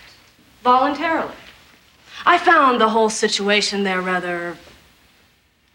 voluntarily. 0.64 1.36
I 2.26 2.36
found 2.36 2.80
the 2.80 2.88
whole 2.88 3.10
situation 3.10 3.84
there 3.84 4.00
rather 4.02 4.56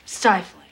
stifling. 0.06 0.68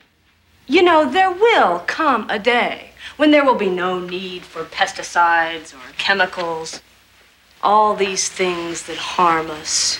You 0.68 0.84
know, 0.84 1.10
there 1.10 1.32
will 1.32 1.80
come 1.88 2.30
a 2.30 2.40
day 2.40 2.90
when 3.18 3.32
there 3.32 3.46
will 3.46 3.56
be 3.56 3.70
no 3.70 4.00
need 4.00 4.44
for 4.44 4.64
pesticides 4.64 5.74
or 5.74 5.94
chemicals, 5.98 6.82
all 7.62 7.96
these 7.96 8.30
things 8.30 8.84
that 8.84 8.98
harm 8.98 9.50
us. 9.50 10.00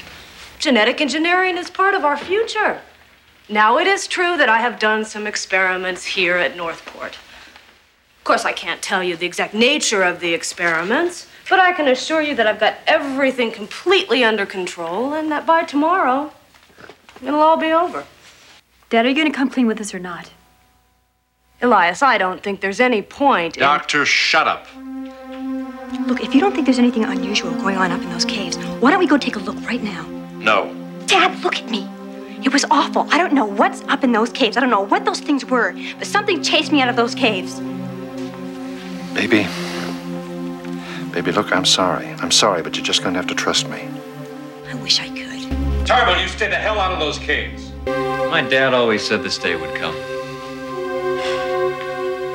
Genetic 0.60 1.02
engineering 1.02 1.58
is 1.58 1.70
part 1.70 1.94
of 1.94 2.04
our 2.04 2.18
future. 2.18 2.82
Now, 3.50 3.78
it 3.78 3.88
is 3.88 4.08
true 4.08 4.38
that 4.38 4.50
I 4.50 4.60
have 4.60 4.80
done 4.80 5.06
some 5.06 5.28
experiments 5.28 6.06
here 6.06 6.38
at 6.38 6.56
Northport. 6.56 7.18
Of 8.18 8.24
course, 8.24 8.46
I 8.46 8.54
can't 8.54 8.82
tell 8.82 9.04
you 9.04 9.18
the 9.18 9.26
exact 9.26 9.54
nature 9.54 10.04
of 10.04 10.22
the 10.22 10.34
experiments, 10.34 11.28
but 11.50 11.60
I 11.60 11.74
can 11.74 11.88
assure 11.90 12.22
you 12.22 12.36
that 12.36 12.48
I've 12.48 12.60
got 12.60 12.78
everything 12.88 13.52
completely 13.52 14.24
under 14.24 14.46
control 14.46 15.14
and 15.14 15.30
that 15.32 15.46
by 15.46 15.64
tomorrow, 15.64 16.32
it'll 17.22 17.42
all 17.42 17.58
be 17.58 17.74
over. 17.74 18.06
Dad, 18.90 19.06
are 19.06 19.10
you 19.10 19.16
going 19.16 19.32
to 19.32 19.38
come 19.38 19.50
clean 19.50 19.68
with 19.68 19.82
us 19.82 19.94
or 19.94 20.00
not? 20.00 20.32
Elias, 21.64 22.04
I 22.04 22.18
don't 22.18 22.44
think 22.44 22.60
there's 22.60 22.82
any 22.82 23.02
point 23.02 23.56
in. 23.56 23.62
Doctor, 23.62 24.06
shut 24.06 24.50
up. 24.50 24.68
Look, 26.08 26.22
if 26.22 26.36
you 26.36 26.42
don't 26.42 26.54
think 26.54 26.66
there's 26.66 26.78
anything 26.78 27.06
unusual 27.06 27.52
going 27.52 27.78
on 27.78 27.90
up 27.90 28.02
in 28.02 28.10
those 28.10 28.26
caves, 28.26 28.58
why 28.82 28.92
don't 28.92 29.00
we 29.00 29.08
go 29.08 29.18
take 29.18 29.38
a 29.38 29.40
look 29.40 29.56
right 29.66 29.82
now? 29.82 30.06
No. 30.34 30.76
Dad, 31.06 31.42
look 31.42 31.56
at 31.56 31.70
me. 31.70 31.88
It 32.44 32.52
was 32.52 32.66
awful. 32.70 33.08
I 33.12 33.18
don't 33.18 33.32
know 33.32 33.46
what's 33.46 33.82
up 33.84 34.04
in 34.04 34.12
those 34.12 34.30
caves. 34.30 34.58
I 34.58 34.60
don't 34.60 34.70
know 34.70 34.82
what 34.82 35.06
those 35.06 35.22
things 35.22 35.46
were, 35.46 35.74
but 35.98 36.06
something 36.06 36.44
chased 36.44 36.74
me 36.74 36.82
out 36.82 36.90
of 36.90 36.98
those 36.98 37.16
caves. 37.16 37.62
Baby. 39.14 39.48
Baby, 41.14 41.32
look, 41.32 41.56
I'm 41.56 41.64
sorry. 41.64 42.08
I'm 42.20 42.32
sorry, 42.32 42.62
but 42.62 42.76
you're 42.76 42.86
just 42.86 43.04
going 43.04 43.14
to 43.14 43.20
have 43.20 43.30
to 43.30 43.36
trust 43.36 43.70
me. 43.70 43.88
I 44.68 44.76
wish 44.76 45.00
I 45.00 45.08
could. 45.08 45.88
Tarbell, 45.88 46.22
you 46.22 46.28
stay 46.28 46.50
the 46.50 46.56
hell 46.56 46.78
out 46.78 46.92
of 46.92 47.00
those 47.00 47.20
caves. 47.20 47.72
My 47.86 48.42
dad 48.42 48.74
always 48.74 49.08
said 49.08 49.24
this 49.24 49.38
day 49.38 49.56
would 49.56 49.74
come. 49.76 49.96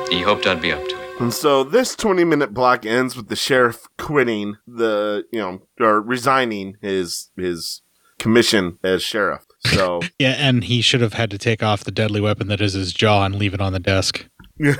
He 0.09 0.21
hoped 0.21 0.47
I'd 0.47 0.61
be 0.61 0.71
up 0.71 0.79
to 0.87 0.95
it. 0.95 1.21
And 1.21 1.33
so 1.33 1.63
this 1.63 1.95
20 1.95 2.23
minute 2.23 2.53
block 2.53 2.85
ends 2.85 3.15
with 3.15 3.27
the 3.27 3.35
sheriff 3.35 3.87
quitting 3.97 4.55
the, 4.65 5.23
you 5.31 5.39
know, 5.39 5.59
or 5.79 6.01
resigning 6.01 6.75
his 6.81 7.29
his 7.37 7.81
commission 8.17 8.77
as 8.83 9.03
sheriff. 9.03 9.43
So 9.65 10.01
Yeah, 10.19 10.35
and 10.37 10.63
he 10.63 10.81
should 10.81 11.01
have 11.01 11.13
had 11.13 11.29
to 11.31 11.37
take 11.37 11.61
off 11.61 11.83
the 11.83 11.91
deadly 11.91 12.21
weapon 12.21 12.47
that 12.47 12.61
is 12.61 12.73
his 12.73 12.93
jaw 12.93 13.25
and 13.25 13.35
leave 13.35 13.53
it 13.53 13.61
on 13.61 13.73
the 13.73 13.79
desk. 13.79 14.27
uh, 14.65 14.75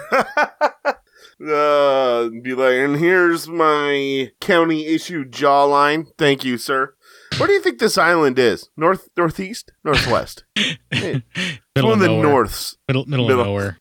be 2.42 2.54
like, 2.54 2.74
and 2.76 2.98
here's 2.98 3.48
my 3.48 4.32
county 4.42 4.88
issue 4.88 5.26
jawline. 5.26 6.06
Thank 6.18 6.44
you, 6.44 6.58
sir. 6.58 6.96
Where 7.38 7.48
do 7.48 7.54
you 7.54 7.62
think 7.62 7.80
this 7.80 7.98
island 7.98 8.40
is? 8.40 8.70
North, 8.76 9.10
northeast, 9.16 9.72
northwest? 9.84 10.44
Hey, 10.92 11.22
it's 11.36 11.60
Middle 11.76 11.92
one 11.92 12.00
of 12.00 12.02
of 12.02 12.02
the 12.02 12.08
nowhere. 12.08 12.24
norths. 12.24 12.78
Middle- 12.88 13.06
middle 13.06 13.32
of 13.32 13.46
nowhere. 13.46 13.78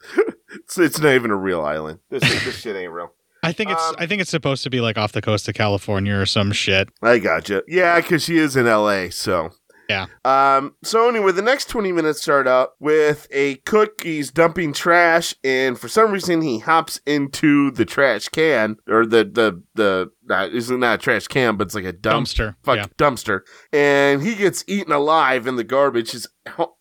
It's, 0.69 0.79
it's 0.79 1.01
not 1.01 1.15
even 1.15 1.31
a 1.31 1.37
real 1.37 1.63
island. 1.63 2.01
This 2.11 2.23
this 2.45 2.57
shit 2.61 2.77
ain't 2.77 2.93
real. 2.93 3.13
I 3.43 3.49
I 3.49 3.53
think 3.53 3.71
it's 3.71 3.93
I 3.99 4.07
think 4.07 4.21
it's 4.21 4.31
supposed 4.31 4.63
to 4.65 4.71
be 4.71 4.81
like 4.81 4.99
off 4.99 5.13
the 5.13 5.23
coast 5.23 5.49
of 5.49 5.55
California 5.55 6.15
or 6.15 6.27
some 6.27 6.53
shit. 6.53 6.91
I 7.03 7.19
gotcha. 7.19 7.63
Yeah, 7.67 7.99
because 8.01 8.23
she 8.25 8.37
is 8.37 8.57
in 8.57 8.67
L.A. 8.67 9.11
So 9.11 9.51
Yeah. 9.89 10.07
Um, 10.27 10.75
so 10.85 11.09
anyway, 11.09 11.33
the 11.33 11.41
next 11.41 11.71
20 11.71 11.93
minutes 11.93 12.21
start 12.21 12.47
out 12.47 12.73
with 12.79 13.27
a 13.31 13.55
cook. 13.65 14.03
He's 14.03 14.31
dumping 14.31 14.75
trash, 14.75 15.35
and 15.43 15.79
for 15.79 15.89
some 15.89 16.13
reason, 16.13 16.43
he 16.43 16.59
hops 16.59 17.01
into 17.07 17.71
the 17.71 17.87
trash 17.87 18.29
can 18.29 18.77
or 18.87 19.07
the 19.07 19.25
the 19.25 19.63
the. 19.75 20.11
Uh, 20.31 20.47
isn't 20.53 20.81
not 20.81 20.97
a 20.97 20.99
trash 20.99 21.27
can, 21.27 21.57
but 21.57 21.69
it's 21.69 21.75
like 21.75 21.87
a 21.87 21.93
dump, 21.93 22.27
Dumpster, 22.27 22.55
fuck 22.63 22.77
yeah. 22.77 22.87
dumpster, 22.99 23.41
and 23.73 24.23
he 24.23 24.35
gets 24.35 24.63
eaten 24.67 24.93
alive 24.93 25.47
in 25.47 25.57
the 25.57 25.65
garbage. 25.65 26.11
His 26.11 26.29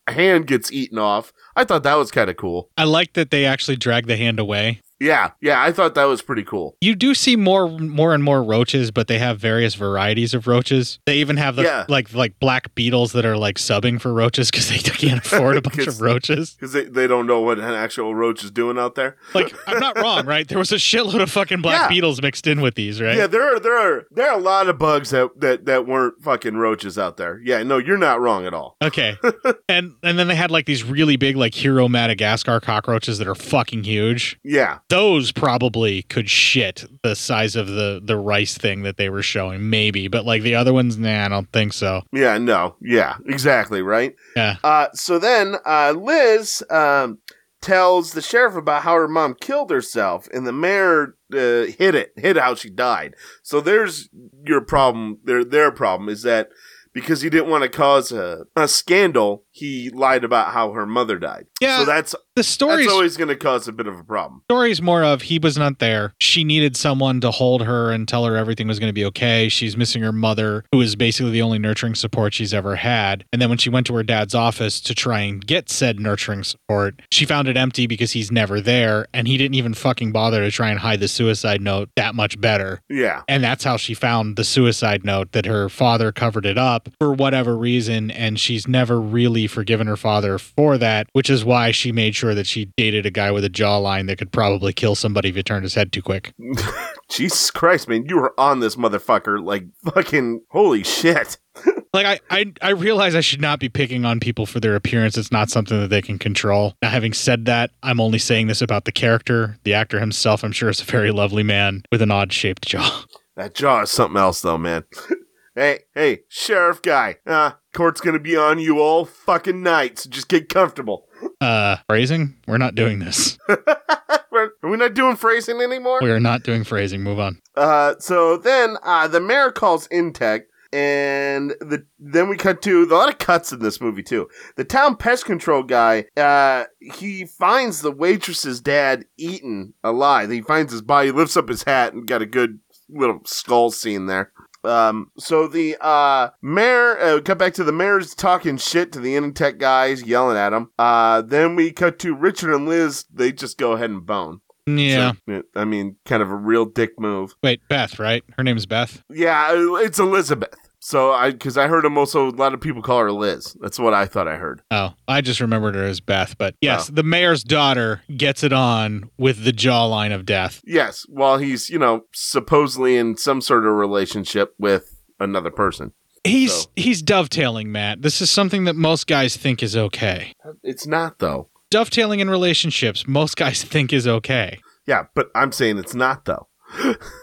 hand 0.07 0.47
gets 0.47 0.69
eaten 0.69 0.97
off. 0.97 1.31
I 1.57 1.63
thought 1.63 1.81
that 1.83 1.95
was 1.95 2.11
kind 2.11 2.29
of 2.29 2.37
cool. 2.37 2.69
I 2.77 2.83
like 2.83 3.13
that 3.13 3.31
they 3.31 3.43
actually 3.43 3.77
drag 3.77 4.05
the 4.05 4.15
hand 4.15 4.39
away. 4.39 4.81
Yeah, 4.99 5.31
yeah, 5.41 5.61
I 5.61 5.71
thought 5.71 5.93
that 5.95 6.05
was 6.05 6.21
pretty 6.21 6.43
cool. 6.43 6.75
You 6.81 6.95
do 6.95 7.13
see 7.13 7.35
more 7.35 7.67
more 7.69 8.13
and 8.13 8.23
more 8.23 8.43
roaches, 8.43 8.89
but 8.91 9.07
they 9.07 9.19
have 9.19 9.39
various 9.39 9.75
varieties 9.75 10.33
of 10.33 10.47
roaches. 10.47 10.99
They 11.05 11.17
even 11.17 11.37
have 11.37 11.55
the 11.55 11.63
Yeah. 11.63 11.85
like 11.87 12.13
like 12.13 12.39
black 12.39 12.73
beetles 12.73 13.11
that 13.13 13.25
are 13.25 13.37
like 13.37 13.57
subbing 13.57 14.01
for 14.01 14.13
roaches 14.13 14.49
because 14.49 14.69
they 14.69 14.77
can't 14.79 15.19
afford 15.25 15.57
a 15.57 15.61
bunch 15.61 15.85
of 15.87 16.01
roaches. 16.01 16.51
because 16.55 16.73
they, 16.73 16.85
they 16.85 17.05
don't 17.07 17.27
know 17.27 17.41
what 17.41 17.59
an 17.59 17.65
actual 17.75 18.15
roach 18.15 18.43
is 18.43 18.49
doing 18.51 18.77
out 18.79 18.95
there. 18.95 19.17
Like 19.33 19.53
I'm 19.67 19.79
not 19.79 19.97
wrong, 19.99 20.25
right? 20.25 20.47
There 20.47 20.57
was 20.57 20.71
a 20.71 20.75
shitload 20.77 21.21
of 21.21 21.29
fucking 21.31 21.61
black 21.61 21.81
Yeah. 21.83 21.87
beetles 21.89 22.21
mixed 22.21 22.47
in 22.47 22.61
with 22.61 22.75
these, 22.75 22.99
right? 23.01 23.15
Yeah, 23.17 23.27
there 23.27 23.43
are 23.43 23.59
there 23.59 23.77
are 23.77 24.05
there 24.11 24.29
are 24.31 24.37
a 24.37 24.41
lot 24.41 24.67
of 24.67 24.79
bugs 24.79 25.11
that 25.11 25.29
that 25.39 25.65
that 25.65 25.85
weren't 25.85 26.23
fucking 26.23 26.55
roaches 26.55 26.97
out 26.97 27.17
there. 27.17 27.39
Yeah, 27.43 27.61
no, 27.63 27.77
you're 27.77 27.97
not 27.97 28.19
wrong 28.19 28.45
at 28.47 28.53
all. 28.55 28.75
Okay. 28.81 29.15
and 29.69 29.93
and 30.01 30.17
then 30.17 30.27
they 30.27 30.35
had 30.35 30.49
like 30.49 30.65
these 30.65 30.83
really 30.83 31.17
big 31.17 31.35
like 31.35 31.53
hero 31.53 31.87
Madagascar 31.87 32.59
cockroaches 32.59 33.19
that 33.19 33.27
are 33.27 33.35
fucking 33.35 33.83
huge. 33.83 34.39
Yeah, 34.43 34.79
Those 34.89 35.31
probably 35.33 36.03
could 36.03 36.29
shit 36.29 36.85
the 37.03 37.15
size 37.15 37.55
of 37.55 37.67
the 37.67 37.99
the 38.03 38.17
rice 38.17 38.57
thing 38.57 38.83
that 38.83 38.97
they 38.97 39.09
were 39.09 39.21
showing, 39.23 39.69
maybe. 39.69 40.07
But 40.07 40.25
like 40.25 40.43
the 40.43 40.55
other 40.55 40.73
ones, 40.73 40.97
nah, 40.97 41.25
I 41.25 41.27
don't 41.27 41.51
think 41.51 41.73
so. 41.73 42.03
yeah, 42.13 42.37
no, 42.37 42.75
yeah, 42.81 43.17
exactly 43.25 43.81
right. 43.81 44.15
Yeah. 44.35 44.57
Uh, 44.63 44.87
so 44.93 45.19
then 45.19 45.55
uh, 45.65 45.93
Liz 45.97 46.63
um, 46.69 47.19
tells 47.61 48.13
the 48.13 48.21
sheriff 48.21 48.55
about 48.55 48.83
how 48.83 48.93
her 48.93 49.07
mom 49.07 49.35
killed 49.39 49.71
herself, 49.71 50.27
and 50.33 50.47
the 50.47 50.53
mayor 50.53 51.15
uh, 51.33 51.65
hid 51.65 51.95
it, 51.95 52.13
hid 52.15 52.37
how 52.37 52.55
she 52.55 52.69
died. 52.69 53.15
So 53.43 53.59
there's 53.59 54.09
your 54.45 54.61
problem. 54.61 55.19
Their 55.23 55.43
their 55.43 55.71
problem 55.71 56.07
is 56.07 56.21
that 56.23 56.49
because 56.93 57.21
he 57.21 57.29
didn't 57.29 57.49
want 57.49 57.63
to 57.63 57.69
cause 57.69 58.11
a, 58.11 58.45
a 58.55 58.67
scandal, 58.67 59.43
he 59.57 59.89
lied 59.89 60.23
about 60.23 60.53
how 60.53 60.71
her 60.71 60.85
mother 60.85 61.17
died. 61.17 61.47
Yeah, 61.59 61.79
so 61.79 61.85
that's 61.85 62.15
the 62.35 62.43
story. 62.43 62.83
that's 62.83 62.93
always 62.93 63.17
going 63.17 63.29
to 63.29 63.35
cause 63.35 63.67
a 63.67 63.71
bit 63.71 63.87
of 63.87 63.97
a 63.97 64.03
problem. 64.03 64.43
story's 64.51 64.81
more 64.81 65.03
of 65.03 65.23
he 65.23 65.39
was 65.39 65.57
not 65.57 65.79
there. 65.79 66.13
She 66.19 66.43
needed 66.43 66.77
someone 66.77 67.19
to 67.21 67.31
hold 67.31 67.63
her 67.63 67.91
and 67.91 68.07
tell 68.07 68.25
her 68.25 68.37
everything 68.37 68.67
was 68.67 68.77
going 68.77 68.89
to 68.89 68.93
be 68.93 69.05
okay. 69.05 69.49
She's 69.49 69.75
missing 69.75 70.03
her 70.03 70.11
mother, 70.11 70.63
who 70.71 70.81
is 70.81 70.95
basically 70.95 71.31
the 71.31 71.41
only 71.41 71.57
nurturing 71.57 71.95
support 71.95 72.35
she's 72.35 72.53
ever 72.53 72.75
had. 72.75 73.25
And 73.33 73.41
then 73.41 73.49
when 73.49 73.57
she 73.57 73.71
went 73.71 73.87
to 73.87 73.95
her 73.95 74.03
dad's 74.03 74.35
office 74.35 74.79
to 74.81 74.93
try 74.93 75.21
and 75.21 75.45
get 75.45 75.69
said 75.69 75.99
nurturing 75.99 76.43
support, 76.43 77.01
she 77.11 77.25
found 77.25 77.47
it 77.47 77.57
empty 77.57 77.87
because 77.87 78.11
he's 78.11 78.31
never 78.31 78.61
there 78.61 79.07
and 79.13 79.27
he 79.27 79.37
didn't 79.37 79.55
even 79.55 79.73
fucking 79.73 80.11
bother 80.11 80.41
to 80.41 80.51
try 80.51 80.69
and 80.69 80.79
hide 80.79 80.99
the 80.99 81.07
suicide 81.07 81.61
note 81.61 81.89
that 81.95 82.13
much 82.13 82.39
better. 82.39 82.81
Yeah. 82.89 83.23
And 83.27 83.43
that's 83.43 83.63
how 83.63 83.77
she 83.77 83.95
found 83.95 84.35
the 84.35 84.43
suicide 84.43 85.03
note 85.03 85.31
that 85.31 85.47
her 85.47 85.69
father 85.69 86.11
covered 86.11 86.45
it 86.45 86.59
up 86.59 86.89
for 86.99 87.11
whatever 87.13 87.57
reason. 87.57 88.11
And 88.11 88.39
she's 88.39 88.67
never 88.67 89.01
really 89.01 89.46
forgiven 89.47 89.87
her 89.87 89.97
father 89.97 90.37
for 90.37 90.77
that, 90.77 91.07
which 91.13 91.29
is 91.29 91.43
why 91.43 91.71
she 91.71 91.91
made 91.91 92.15
sure 92.15 92.35
that 92.35 92.47
she 92.47 92.65
dated 92.77 93.05
a 93.05 93.11
guy 93.11 93.31
with 93.31 93.43
a 93.43 93.49
jawline 93.49 94.07
that 94.07 94.17
could 94.17 94.31
probably 94.31 94.73
kill 94.73 94.95
somebody 94.95 95.29
if 95.29 95.37
you 95.37 95.43
turned 95.43 95.63
his 95.63 95.75
head 95.75 95.91
too 95.91 96.01
quick. 96.01 96.33
Jesus 97.09 97.51
Christ, 97.51 97.87
man, 97.87 98.05
you 98.07 98.17
were 98.17 98.33
on 98.39 98.59
this 98.59 98.75
motherfucker 98.75 99.43
like 99.43 99.65
fucking 99.83 100.41
holy 100.49 100.83
shit. 100.83 101.37
Like 101.93 102.05
I, 102.05 102.19
I, 102.29 102.53
I 102.61 102.69
realize 102.71 103.15
I 103.15 103.21
should 103.21 103.41
not 103.41 103.59
be 103.59 103.69
picking 103.69 104.05
on 104.05 104.19
people 104.19 104.45
for 104.45 104.59
their 104.59 104.75
appearance. 104.75 105.17
It's 105.17 105.31
not 105.31 105.49
something 105.49 105.79
that 105.79 105.87
they 105.87 106.01
can 106.01 106.19
control. 106.19 106.75
Now, 106.81 106.89
having 106.89 107.13
said 107.13 107.45
that, 107.45 107.71
I'm 107.81 107.99
only 107.99 108.19
saying 108.19 108.47
this 108.47 108.61
about 108.61 108.85
the 108.85 108.91
character. 108.91 109.57
The 109.63 109.73
actor 109.73 109.99
himself, 109.99 110.43
I'm 110.43 110.51
sure, 110.51 110.69
is 110.69 110.81
a 110.81 110.83
very 110.83 111.11
lovely 111.11 111.41
man 111.41 111.83
with 111.91 112.03
an 112.03 112.11
odd 112.11 112.33
shaped 112.33 112.67
jaw. 112.67 113.03
That 113.35 113.55
jaw 113.55 113.81
is 113.81 113.89
something 113.89 114.17
else 114.17 114.41
though, 114.41 114.57
man. 114.57 114.83
hey, 115.57 115.79
hey, 115.95 116.19
sheriff 116.29 116.81
guy. 116.81 117.17
Uh, 117.25 117.51
court's 117.73 117.99
gonna 117.99 118.19
be 118.19 118.37
on 118.37 118.59
you 118.59 118.79
all 118.79 119.05
fucking 119.05 119.61
night, 119.61 119.99
so 119.99 120.09
just 120.09 120.29
get 120.29 120.49
comfortable. 120.49 121.07
Uh, 121.41 121.77
phrasing? 121.89 122.35
We're 122.47 122.59
not 122.59 122.75
doing 122.75 122.99
this. 122.99 123.37
Are 123.49 124.69
we 124.69 124.77
not 124.77 124.93
doing 124.93 125.15
phrasing 125.15 125.61
anymore? 125.61 125.99
We 126.01 126.11
are 126.11 126.19
not 126.19 126.43
doing 126.43 126.63
phrasing. 126.63 127.01
Move 127.01 127.19
on. 127.19 127.41
Uh, 127.55 127.95
so 127.97 128.37
then 128.37 128.77
uh, 128.83 129.07
the 129.07 129.19
mayor 129.19 129.51
calls 129.51 129.87
Intech, 129.87 130.43
and 130.71 131.51
the 131.59 131.87
then 131.97 132.29
we 132.29 132.37
cut 132.37 132.61
to 132.61 132.83
a 132.83 132.85
lot 132.85 133.09
of 133.09 133.17
cuts 133.17 133.51
in 133.51 133.59
this 133.59 133.81
movie 133.81 134.03
too. 134.03 134.27
The 134.55 134.63
town 134.63 134.95
pest 134.95 135.25
control 135.25 135.63
guy, 135.63 136.05
uh, 136.15 136.65
he 136.79 137.25
finds 137.25 137.81
the 137.81 137.91
waitress's 137.91 138.61
dad 138.61 139.05
eaten 139.17 139.73
alive. 139.83 140.29
He 140.29 140.41
finds 140.41 140.71
his 140.71 140.83
body, 140.83 141.11
lifts 141.11 141.35
up 141.35 141.49
his 141.49 141.63
hat, 141.63 141.93
and 141.93 142.07
got 142.07 142.21
a 142.21 142.27
good 142.27 142.59
little 142.89 143.21
skull 143.25 143.71
scene 143.71 144.05
there. 144.05 144.31
Um, 144.67 145.11
so 145.17 145.47
the 145.47 145.77
uh 145.81 146.29
mayor 146.41 146.97
uh, 146.99 147.21
cut 147.21 147.37
back 147.37 147.53
to 147.55 147.63
the 147.63 147.71
mayor's 147.71 148.13
talking 148.13 148.57
shit 148.57 148.91
to 148.91 148.99
the 148.99 149.15
Intech 149.15 149.57
guys, 149.57 150.03
yelling 150.03 150.37
at 150.37 150.53
him. 150.53 150.71
Uh, 150.77 151.21
then 151.21 151.55
we 151.55 151.71
cut 151.71 151.99
to 151.99 152.13
Richard 152.13 152.53
and 152.53 152.67
Liz. 152.67 153.05
They 153.13 153.31
just 153.31 153.57
go 153.57 153.73
ahead 153.73 153.89
and 153.89 154.05
bone. 154.05 154.41
Yeah. 154.65 155.13
So, 155.27 155.43
I 155.55 155.63
mean, 155.63 155.95
kind 156.05 156.21
of 156.21 156.29
a 156.29 156.35
real 156.35 156.65
dick 156.65 156.99
move. 156.99 157.35
Wait, 157.41 157.61
Beth, 157.69 157.99
right? 157.99 158.23
Her 158.37 158.43
name 158.43 158.57
is 158.57 158.65
Beth. 158.65 159.01
Yeah, 159.09 159.51
it's 159.53 159.97
Elizabeth. 159.97 160.66
So 160.79 161.11
I, 161.11 161.31
because 161.31 161.57
I 161.57 161.67
heard 161.67 161.85
him 161.85 161.97
also, 161.97 162.29
a 162.29 162.31
lot 162.31 162.53
of 162.53 162.61
people 162.61 162.81
call 162.81 162.99
her 162.99 163.11
Liz. 163.11 163.57
That's 163.59 163.79
what 163.79 163.93
I 163.93 164.05
thought 164.05 164.27
I 164.27 164.37
heard. 164.37 164.61
Oh, 164.71 164.93
I 165.07 165.21
just 165.21 165.39
remembered 165.39 165.75
her 165.75 165.83
as 165.83 165.99
Beth. 165.99 166.37
But 166.37 166.55
yes, 166.61 166.89
oh. 166.89 166.93
the 166.93 167.03
mayor's 167.03 167.43
daughter 167.43 168.03
gets 168.15 168.43
it 168.43 168.53
on 168.53 169.09
with 169.17 169.43
the 169.43 169.51
jawline 169.51 170.13
of 170.13 170.25
death. 170.25 170.61
Yes, 170.65 171.05
while 171.09 171.39
he's, 171.39 171.69
you 171.69 171.79
know, 171.79 172.01
supposedly 172.13 172.95
in 172.95 173.17
some 173.17 173.41
sort 173.41 173.65
of 173.65 173.73
relationship 173.73 174.53
with 174.59 174.95
another 175.19 175.51
person. 175.51 175.93
He's 176.23 176.67
he's 176.75 177.01
dovetailing, 177.01 177.71
Matt. 177.71 178.01
This 178.01 178.21
is 178.21 178.29
something 178.29 178.65
that 178.65 178.75
most 178.75 179.07
guys 179.07 179.37
think 179.37 179.63
is 179.63 179.77
okay. 179.77 180.33
It's 180.61 180.85
not, 180.85 181.19
though. 181.19 181.49
Dovetailing 181.69 182.19
in 182.19 182.29
relationships, 182.29 183.07
most 183.07 183.37
guys 183.37 183.63
think 183.65 183.93
is 183.93 184.07
okay. 184.07 184.59
Yeah, 184.85 185.05
but 185.15 185.29
I'm 185.35 185.51
saying 185.51 185.77
it's 185.77 185.95
not, 185.95 186.25
though. 186.25 186.47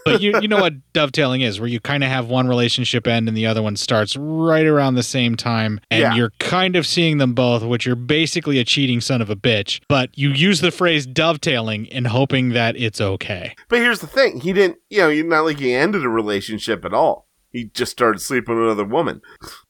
But 0.05 0.21
you 0.21 0.39
you 0.41 0.47
know 0.47 0.59
what 0.59 0.73
dovetailing 0.93 1.41
is, 1.41 1.59
where 1.59 1.69
you 1.69 1.79
kind 1.79 2.03
of 2.03 2.09
have 2.09 2.27
one 2.27 2.47
relationship 2.47 3.07
end 3.07 3.27
and 3.27 3.35
the 3.37 3.45
other 3.45 3.61
one 3.61 3.75
starts 3.75 4.15
right 4.17 4.65
around 4.65 4.95
the 4.95 5.03
same 5.03 5.35
time, 5.35 5.79
and 5.91 6.01
Yeah. 6.01 6.15
you're 6.15 6.31
kind 6.39 6.75
of 6.75 6.85
seeing 6.85 7.17
them 7.17 7.33
both, 7.33 7.63
which 7.63 7.85
you're 7.85 7.95
basically 7.95 8.59
a 8.59 8.63
cheating 8.65 9.01
son 9.01 9.21
of 9.21 9.29
a 9.29 9.35
bitch. 9.35 9.79
But 9.87 10.09
you 10.17 10.29
use 10.29 10.61
the 10.61 10.71
phrase 10.71 11.05
dovetailing 11.05 11.85
in 11.87 12.05
hoping 12.05 12.49
that 12.49 12.75
it's 12.77 12.99
okay. 13.01 13.55
But 13.69 13.79
here's 13.79 13.99
the 13.99 14.07
thing 14.07 14.41
he 14.41 14.53
didn't, 14.53 14.77
you 14.89 14.99
know, 14.99 15.27
not 15.27 15.45
like 15.45 15.59
he 15.59 15.73
ended 15.73 16.03
a 16.03 16.09
relationship 16.09 16.83
at 16.85 16.93
all. 16.93 17.27
He 17.55 17.71
just 17.73 17.93
started 17.93 18.19
sleeping 18.19 18.55
with 18.55 18.65
another 18.65 18.83
woman. 18.83 19.21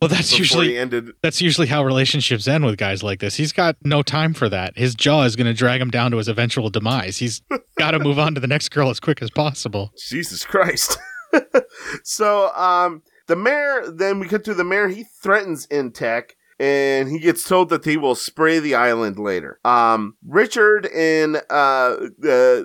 Well, 0.01 0.07
that's 0.07 0.39
usually 0.39 0.75
ended. 0.75 1.11
That's 1.21 1.39
usually 1.39 1.67
how 1.67 1.85
relationships 1.85 2.47
end 2.47 2.65
with 2.65 2.77
guys 2.77 3.03
like 3.03 3.19
this. 3.19 3.35
He's 3.35 3.51
got 3.51 3.75
no 3.83 4.01
time 4.01 4.33
for 4.33 4.49
that. 4.49 4.75
His 4.75 4.95
jaw 4.95 5.21
is 5.21 5.35
going 5.35 5.45
to 5.45 5.53
drag 5.53 5.81
him 5.81 5.91
down 5.91 6.09
to 6.09 6.17
his 6.17 6.27
eventual 6.27 6.71
demise. 6.71 7.19
He's 7.19 7.43
got 7.77 7.91
to 7.91 7.99
move 7.99 8.17
on 8.17 8.33
to 8.33 8.41
the 8.41 8.47
next 8.47 8.69
girl 8.69 8.89
as 8.89 8.99
quick 8.99 9.21
as 9.21 9.29
possible. 9.29 9.93
Jesus 10.09 10.43
Christ. 10.43 10.97
so, 12.03 12.51
um, 12.55 13.03
the 13.27 13.35
mayor, 13.35 13.83
then 13.93 14.19
we 14.19 14.27
cut 14.27 14.43
to 14.45 14.55
the 14.55 14.63
mayor, 14.63 14.87
he 14.87 15.03
threatens 15.03 15.67
Intech 15.67 16.31
and 16.59 17.09
he 17.09 17.19
gets 17.19 17.43
told 17.43 17.69
that 17.69 17.83
they 17.83 17.97
will 17.97 18.15
spray 18.15 18.59
the 18.59 18.75
island 18.75 19.19
later. 19.19 19.59
Um, 19.65 20.15
Richard 20.25 20.87
and, 20.87 21.37
uh, 21.49 21.97
uh, 22.23 22.63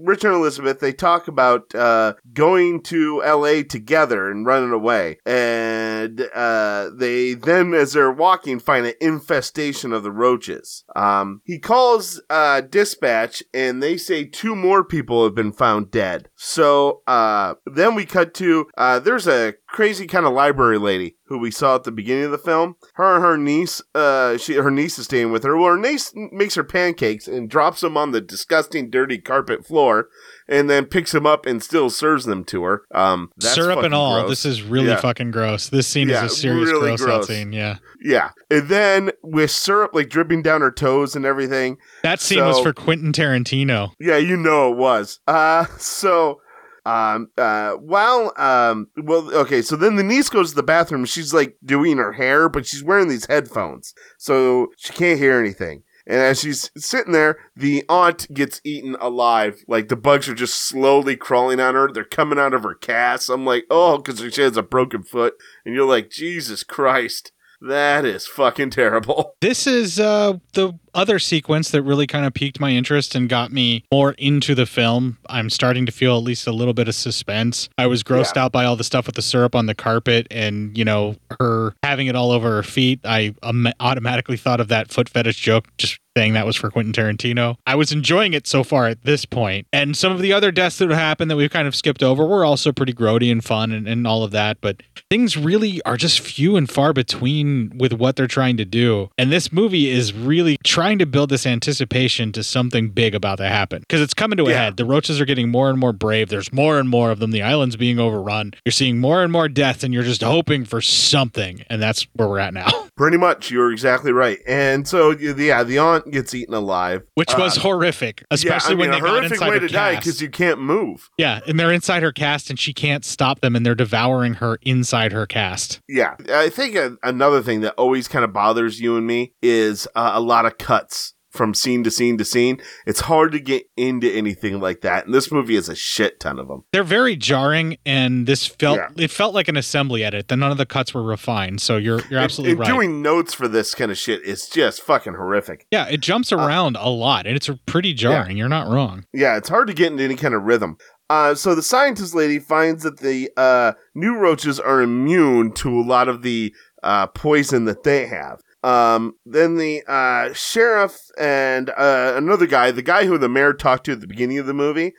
Richard 0.00 0.28
and 0.28 0.36
Elizabeth, 0.36 0.80
they 0.80 0.92
talk 0.92 1.28
about, 1.28 1.74
uh, 1.74 2.14
going 2.32 2.82
to 2.84 3.22
LA 3.24 3.62
together 3.62 4.30
and 4.30 4.46
running 4.46 4.72
away. 4.72 5.18
And, 5.24 6.28
uh, 6.34 6.90
they 6.94 7.34
then, 7.34 7.74
as 7.74 7.92
they're 7.92 8.12
walking, 8.12 8.58
find 8.58 8.86
an 8.86 8.94
infestation 9.00 9.92
of 9.92 10.02
the 10.02 10.12
roaches. 10.12 10.84
Um, 10.94 11.40
he 11.44 11.58
calls, 11.58 12.20
uh, 12.28 12.60
dispatch 12.62 13.42
and 13.54 13.82
they 13.82 13.96
say 13.96 14.24
two 14.24 14.54
more 14.54 14.84
people 14.84 15.24
have 15.24 15.34
been 15.34 15.52
found 15.52 15.90
dead. 15.90 16.28
So, 16.36 17.02
uh, 17.06 17.54
then 17.66 17.94
we 17.94 18.04
cut 18.04 18.34
to, 18.34 18.66
uh, 18.76 18.98
there's 18.98 19.26
a 19.26 19.54
crazy 19.72 20.06
kind 20.06 20.26
of 20.26 20.32
library 20.32 20.78
lady 20.78 21.16
who 21.26 21.38
we 21.38 21.50
saw 21.50 21.74
at 21.76 21.84
the 21.84 21.90
beginning 21.90 22.24
of 22.24 22.30
the 22.30 22.38
film. 22.38 22.76
Her 22.94 23.14
and 23.16 23.24
her 23.24 23.38
niece, 23.38 23.80
uh, 23.94 24.36
she 24.36 24.54
her 24.54 24.70
niece 24.70 24.98
is 24.98 25.06
staying 25.06 25.32
with 25.32 25.44
her. 25.44 25.56
Well, 25.56 25.70
her 25.72 25.78
niece 25.78 26.12
makes 26.14 26.54
her 26.56 26.64
pancakes 26.64 27.26
and 27.26 27.48
drops 27.48 27.80
them 27.80 27.96
on 27.96 28.10
the 28.12 28.20
disgusting, 28.20 28.90
dirty 28.90 29.16
carpet 29.18 29.66
floor, 29.66 30.08
and 30.46 30.68
then 30.68 30.84
picks 30.84 31.12
them 31.12 31.26
up 31.26 31.46
and 31.46 31.62
still 31.62 31.88
serves 31.88 32.26
them 32.26 32.44
to 32.44 32.62
her. 32.64 32.82
Um, 32.94 33.30
that's 33.38 33.54
Syrup 33.54 33.82
and 33.82 33.94
all. 33.94 34.20
gross. 34.20 34.28
This 34.30 34.44
is 34.44 34.62
really 34.62 34.88
Yeah. 34.88 35.00
fucking 35.00 35.30
gross. 35.30 35.70
This 35.70 35.86
scene 35.86 36.10
Yeah, 36.10 36.26
is 36.26 36.32
a 36.32 36.36
serious 36.36 36.70
really 36.70 36.88
gross, 36.88 37.02
out 37.02 37.06
gross. 37.06 37.26
scene. 37.28 37.52
Yeah. 37.54 37.76
Yeah, 38.04 38.30
and 38.50 38.68
then 38.68 39.12
with 39.22 39.50
syrup 39.50 39.92
like 39.94 40.10
dripping 40.10 40.42
down 40.42 40.60
her 40.60 40.70
toes 40.72 41.16
and 41.16 41.24
everything. 41.24 41.78
That 42.02 42.20
scene 42.20 42.44
was 42.44 42.60
for 42.60 42.74
Quentin 42.74 43.12
Tarantino. 43.12 43.92
Yeah, 43.98 44.18
you 44.18 44.36
know 44.36 44.70
it 44.72 44.76
was. 44.76 45.20
Uh, 45.26 45.64
so 45.78 46.40
Um, 46.84 47.28
uh, 47.38 47.74
while, 47.74 48.32
um, 48.36 48.88
well, 48.96 49.32
okay, 49.34 49.62
so 49.62 49.76
then 49.76 49.96
the 49.96 50.02
niece 50.02 50.28
goes 50.28 50.50
to 50.50 50.56
the 50.56 50.62
bathroom. 50.62 51.04
She's 51.04 51.32
like 51.32 51.56
doing 51.64 51.98
her 51.98 52.12
hair, 52.12 52.48
but 52.48 52.66
she's 52.66 52.82
wearing 52.82 53.08
these 53.08 53.26
headphones, 53.26 53.94
so 54.18 54.68
she 54.76 54.92
can't 54.92 55.18
hear 55.18 55.38
anything. 55.38 55.84
And 56.06 56.20
as 56.20 56.40
she's 56.40 56.70
sitting 56.76 57.12
there, 57.12 57.38
the 57.54 57.84
aunt 57.88 58.32
gets 58.34 58.60
eaten 58.64 58.96
alive. 59.00 59.64
Like 59.68 59.88
the 59.88 59.96
bugs 59.96 60.28
are 60.28 60.34
just 60.34 60.56
slowly 60.56 61.16
crawling 61.16 61.60
on 61.60 61.74
her. 61.74 61.90
They're 61.92 62.04
coming 62.04 62.38
out 62.38 62.54
of 62.54 62.64
her 62.64 62.74
cast. 62.74 63.30
I'm 63.30 63.46
like, 63.46 63.64
oh, 63.70 63.98
because 63.98 64.34
she 64.34 64.42
has 64.42 64.56
a 64.56 64.62
broken 64.62 65.02
foot. 65.02 65.34
And 65.64 65.74
you're 65.74 65.86
like, 65.86 66.10
Jesus 66.10 66.64
Christ. 66.64 67.31
That 67.64 68.04
is 68.04 68.26
fucking 68.26 68.70
terrible. 68.70 69.34
This 69.42 69.66
is 69.66 69.98
uh, 69.98 70.34
the 70.52 70.72
other 70.94 71.18
sequence 71.18 71.70
that 71.70 71.82
really 71.82 72.06
kind 72.06 72.24
of 72.24 72.32
piqued 72.32 72.60
my 72.60 72.70
interest 72.70 73.16
and 73.16 73.28
got 73.28 73.50
me 73.52 73.84
more 73.90 74.12
into 74.12 74.54
the 74.54 74.66
film. 74.66 75.18
I'm 75.28 75.50
starting 75.50 75.84
to 75.86 75.92
feel 75.92 76.16
at 76.16 76.22
least 76.22 76.46
a 76.46 76.52
little 76.52 76.74
bit 76.74 76.86
of 76.86 76.94
suspense. 76.94 77.68
I 77.76 77.88
was 77.88 78.04
grossed 78.04 78.36
Yeah. 78.36 78.44
out 78.44 78.52
by 78.52 78.64
all 78.64 78.76
the 78.76 78.84
stuff 78.84 79.06
with 79.06 79.16
the 79.16 79.22
syrup 79.22 79.56
on 79.56 79.66
the 79.66 79.74
carpet 79.74 80.28
and, 80.30 80.78
you 80.78 80.84
know, 80.84 81.16
her 81.40 81.74
having 81.82 82.06
it 82.06 82.14
all 82.14 82.30
over 82.30 82.50
her 82.52 82.62
feet. 82.62 83.00
I 83.04 83.34
um, 83.42 83.66
automatically 83.80 84.36
thought 84.36 84.60
of 84.60 84.68
that 84.68 84.92
foot 84.92 85.08
fetish 85.08 85.40
joke 85.40 85.66
just 85.76 85.98
saying 86.16 86.34
that 86.34 86.46
was 86.46 86.56
for 86.56 86.70
Quentin 86.70 86.92
Tarantino. 86.92 87.56
I 87.66 87.74
was 87.74 87.92
enjoying 87.92 88.34
it 88.34 88.46
so 88.46 88.62
far 88.62 88.86
at 88.86 89.02
this 89.04 89.24
point. 89.24 89.66
And 89.72 89.96
some 89.96 90.12
of 90.12 90.20
the 90.20 90.32
other 90.32 90.50
deaths 90.50 90.78
that 90.78 90.90
happened 90.90 91.30
that 91.30 91.36
we've 91.36 91.50
kind 91.50 91.66
of 91.66 91.74
skipped 91.74 92.02
over 92.02 92.26
were 92.26 92.44
also 92.44 92.72
pretty 92.72 92.92
grody 92.92 93.32
and 93.32 93.42
fun 93.42 93.72
and, 93.72 93.88
and 93.88 94.06
all 94.06 94.22
of 94.22 94.30
that. 94.32 94.58
But 94.60 94.82
things 95.10 95.36
really 95.36 95.80
are 95.82 95.96
just 95.96 96.20
few 96.20 96.56
and 96.56 96.68
far 96.68 96.92
between 96.92 97.76
with 97.78 97.92
what 97.92 98.16
they're 98.16 98.26
trying 98.26 98.56
to 98.58 98.64
do. 98.64 99.10
And 99.16 99.32
this 99.32 99.52
movie 99.52 99.88
is 99.88 100.12
really 100.12 100.58
trying 100.64 100.98
to 100.98 101.06
build 101.06 101.30
this 101.30 101.46
anticipation 101.46 102.32
to 102.32 102.42
something 102.42 102.90
big 102.90 103.14
about 103.14 103.38
to 103.38 103.48
happen 103.48 103.80
because 103.80 104.00
it's 104.00 104.14
coming 104.14 104.36
to 104.36 104.46
a 104.46 104.54
head. 104.54 104.76
The 104.76 104.84
roaches 104.84 105.20
are 105.20 105.24
getting 105.24 105.50
more 105.50 105.70
and 105.70 105.78
more 105.78 105.92
brave. 105.92 106.28
There's 106.28 106.52
more 106.52 106.78
and 106.78 106.88
more 106.88 107.10
of 107.10 107.18
them. 107.18 107.30
The 107.30 107.42
island's 107.42 107.76
being 107.76 107.98
overrun. 107.98 108.52
You're 108.64 108.72
seeing 108.72 108.98
more 108.98 109.22
and 109.22 109.32
more 109.32 109.48
deaths, 109.48 109.82
and 109.82 109.94
you're 109.94 110.02
just 110.02 110.22
hoping 110.22 110.64
for 110.64 110.80
something. 110.80 111.64
And 111.70 111.80
that's 111.80 112.06
where 112.14 112.28
we're 112.28 112.38
at 112.38 112.54
now. 112.54 112.68
Pretty 112.96 113.16
much, 113.16 113.50
you're 113.50 113.72
exactly 113.72 114.12
right. 114.12 114.38
And 114.46 114.86
so, 114.86 115.12
yeah, 115.12 115.62
the 115.62 115.78
aunt 115.78 116.10
gets 116.10 116.34
eaten 116.34 116.54
alive, 116.54 117.02
Which 117.14 117.36
was 117.36 117.56
Uh, 117.56 117.62
horrific, 117.62 118.22
especially 118.30 118.74
yeah, 118.74 118.76
I 118.76 118.80
when 118.80 118.90
they 118.90 118.98
a 118.98 119.00
got 119.00 119.08
horrific 119.10 119.32
inside 119.32 119.48
way 119.48 119.54
her 119.54 119.60
to 119.60 119.72
die 119.72 119.96
because 119.96 120.20
you 120.20 120.28
can't 120.28 120.60
move. 120.60 121.08
Yeah, 121.16 121.40
and 121.46 121.58
they're 121.58 121.72
inside 121.72 122.02
her 122.02 122.12
cast, 122.12 122.50
and 122.50 122.58
she 122.58 122.74
can't 122.74 123.04
stop 123.04 123.40
them, 123.40 123.56
and 123.56 123.64
they're 123.64 123.74
devouring 123.74 124.34
her 124.34 124.58
inside 124.62 125.12
her 125.12 125.26
cast. 125.26 125.80
Yeah, 125.88 126.16
I 126.28 126.50
think 126.50 126.76
a, 126.76 126.96
another 127.02 127.42
thing 127.42 127.62
that 127.62 127.74
always 127.74 128.08
kind 128.08 128.24
of 128.24 128.32
bothers 128.34 128.78
you 128.78 128.96
and 128.98 129.06
me 129.06 129.32
is 129.42 129.88
uh, 129.94 130.10
a 130.14 130.20
lot 130.20 130.44
of 130.44 130.58
cuts 130.58 131.14
from 131.32 131.54
scene 131.54 131.82
to 131.84 131.90
scene 131.90 132.18
to 132.18 132.24
scene. 132.24 132.60
It's 132.86 133.00
hard 133.00 133.32
to 133.32 133.40
get 133.40 133.64
into 133.76 134.10
anything 134.10 134.60
like 134.60 134.82
that, 134.82 135.06
and 135.06 135.14
this 135.14 135.32
movie 135.32 135.54
has 135.54 135.68
a 135.68 135.74
shit 135.74 136.20
ton 136.20 136.38
of 136.38 136.46
them. 136.48 136.64
They're 136.72 136.84
very 136.84 137.16
jarring, 137.16 137.78
and 137.86 138.26
this 138.26 138.46
felt 138.46 138.78
Yeah. 138.78 138.88
it 138.96 139.10
felt 139.10 139.34
like 139.34 139.48
an 139.48 139.56
assembly 139.56 140.04
edit. 140.04 140.28
That 140.28 140.36
none 140.36 140.52
of 140.52 140.58
the 140.58 140.66
cuts 140.66 140.92
were 140.94 141.02
refined. 141.02 141.60
So 141.60 141.76
you're 141.78 142.00
you're 142.10 142.20
absolutely 142.20 142.52
and 142.52 142.60
right. 142.60 142.68
Doing 142.68 143.02
notes 143.02 143.34
for 143.34 143.48
this 143.48 143.74
kind 143.74 143.90
of 143.90 143.98
shit 143.98 144.22
is 144.22 144.46
just 144.46 144.82
fucking 144.82 145.14
horrific. 145.14 145.66
yeah, 145.70 145.86
it 145.88 146.00
jumps 146.00 146.32
around 146.32 146.76
a 146.78 146.88
lot, 146.90 147.26
and 147.26 147.34
it's 147.36 147.50
pretty 147.66 147.94
jarring. 147.94 148.36
You're 148.36 148.48
not 148.48 148.68
wrong. 148.68 149.04
Yeah, 149.12 149.36
it's 149.36 149.48
hard 149.48 149.66
to 149.68 149.74
get 149.74 149.90
into 149.92 150.04
any 150.04 150.16
kind 150.16 150.34
of 150.34 150.42
rhythm. 150.42 150.76
Uh, 151.10 151.34
so 151.34 151.54
the 151.54 151.62
scientist 151.62 152.14
lady 152.14 152.38
finds 152.38 152.82
that 152.84 153.00
the 153.00 153.30
uh, 153.36 153.72
new 153.94 154.16
roaches 154.16 154.58
are 154.58 154.80
immune 154.80 155.52
to 155.52 155.68
a 155.78 155.82
lot 155.82 156.08
of 156.08 156.22
the 156.22 156.54
uh, 156.82 157.06
poison 157.08 157.64
that 157.66 157.82
they 157.82 158.06
have. 158.06 158.40
Um, 158.62 159.14
then 159.26 159.56
the 159.56 159.82
uh, 159.88 160.32
sheriff 160.34 160.96
and 161.18 161.70
uh, 161.70 162.14
another 162.16 162.46
guy, 162.46 162.70
the 162.70 162.82
guy 162.82 163.06
who 163.06 163.18
the 163.18 163.28
mayor 163.28 163.52
talked 163.52 163.86
to 163.86 163.92
at 163.92 164.00
the 164.00 164.06
beginning 164.06 164.38
of 164.38 164.46
the 164.46 164.54
movie, 164.54 164.92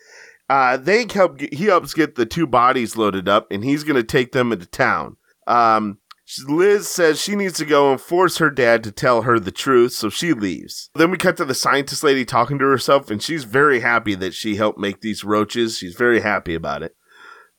uh, 0.50 0.78
they 0.78 1.06
help. 1.12 1.40
He 1.40 1.66
helps 1.66 1.94
get 1.94 2.16
the 2.16 2.26
two 2.26 2.46
bodies 2.46 2.98
loaded 2.98 3.30
up, 3.30 3.48
and 3.52 3.64
he's 3.64 3.84
going 3.84 3.96
to 3.96 4.04
take 4.04 4.34
them 4.34 4.52
into 4.52 4.66
town. 4.66 5.18
Um, 5.48 6.00
Liz 6.48 6.88
says 6.88 7.22
she 7.22 7.36
needs 7.36 7.58
to 7.58 7.66
go 7.66 7.92
and 7.92 8.00
force 8.00 8.38
her 8.38 8.50
dad 8.50 8.84
to 8.84 8.92
tell 8.92 9.24
her 9.24 9.40
the 9.40 9.52
truth, 9.52 9.94
so 9.94 10.10
she 10.10 10.34
leaves. 10.34 10.90
Then 10.96 11.12
we 11.12 11.18
cut 11.18 11.38
to 11.38 11.46
the 11.46 11.54
scientist 11.54 12.04
lady 12.04 12.26
talking 12.26 12.60
to 12.60 12.66
herself, 12.66 13.12
and 13.12 13.22
she's 13.22 13.44
very 13.44 13.82
happy 13.82 14.16
that 14.16 14.34
she 14.34 14.56
helped 14.56 14.80
make 14.80 15.02
these 15.02 15.24
roaches. 15.24 15.78
She's 15.78 15.96
very 15.96 16.22
happy 16.22 16.56
about 16.56 16.84
it. 16.84 16.96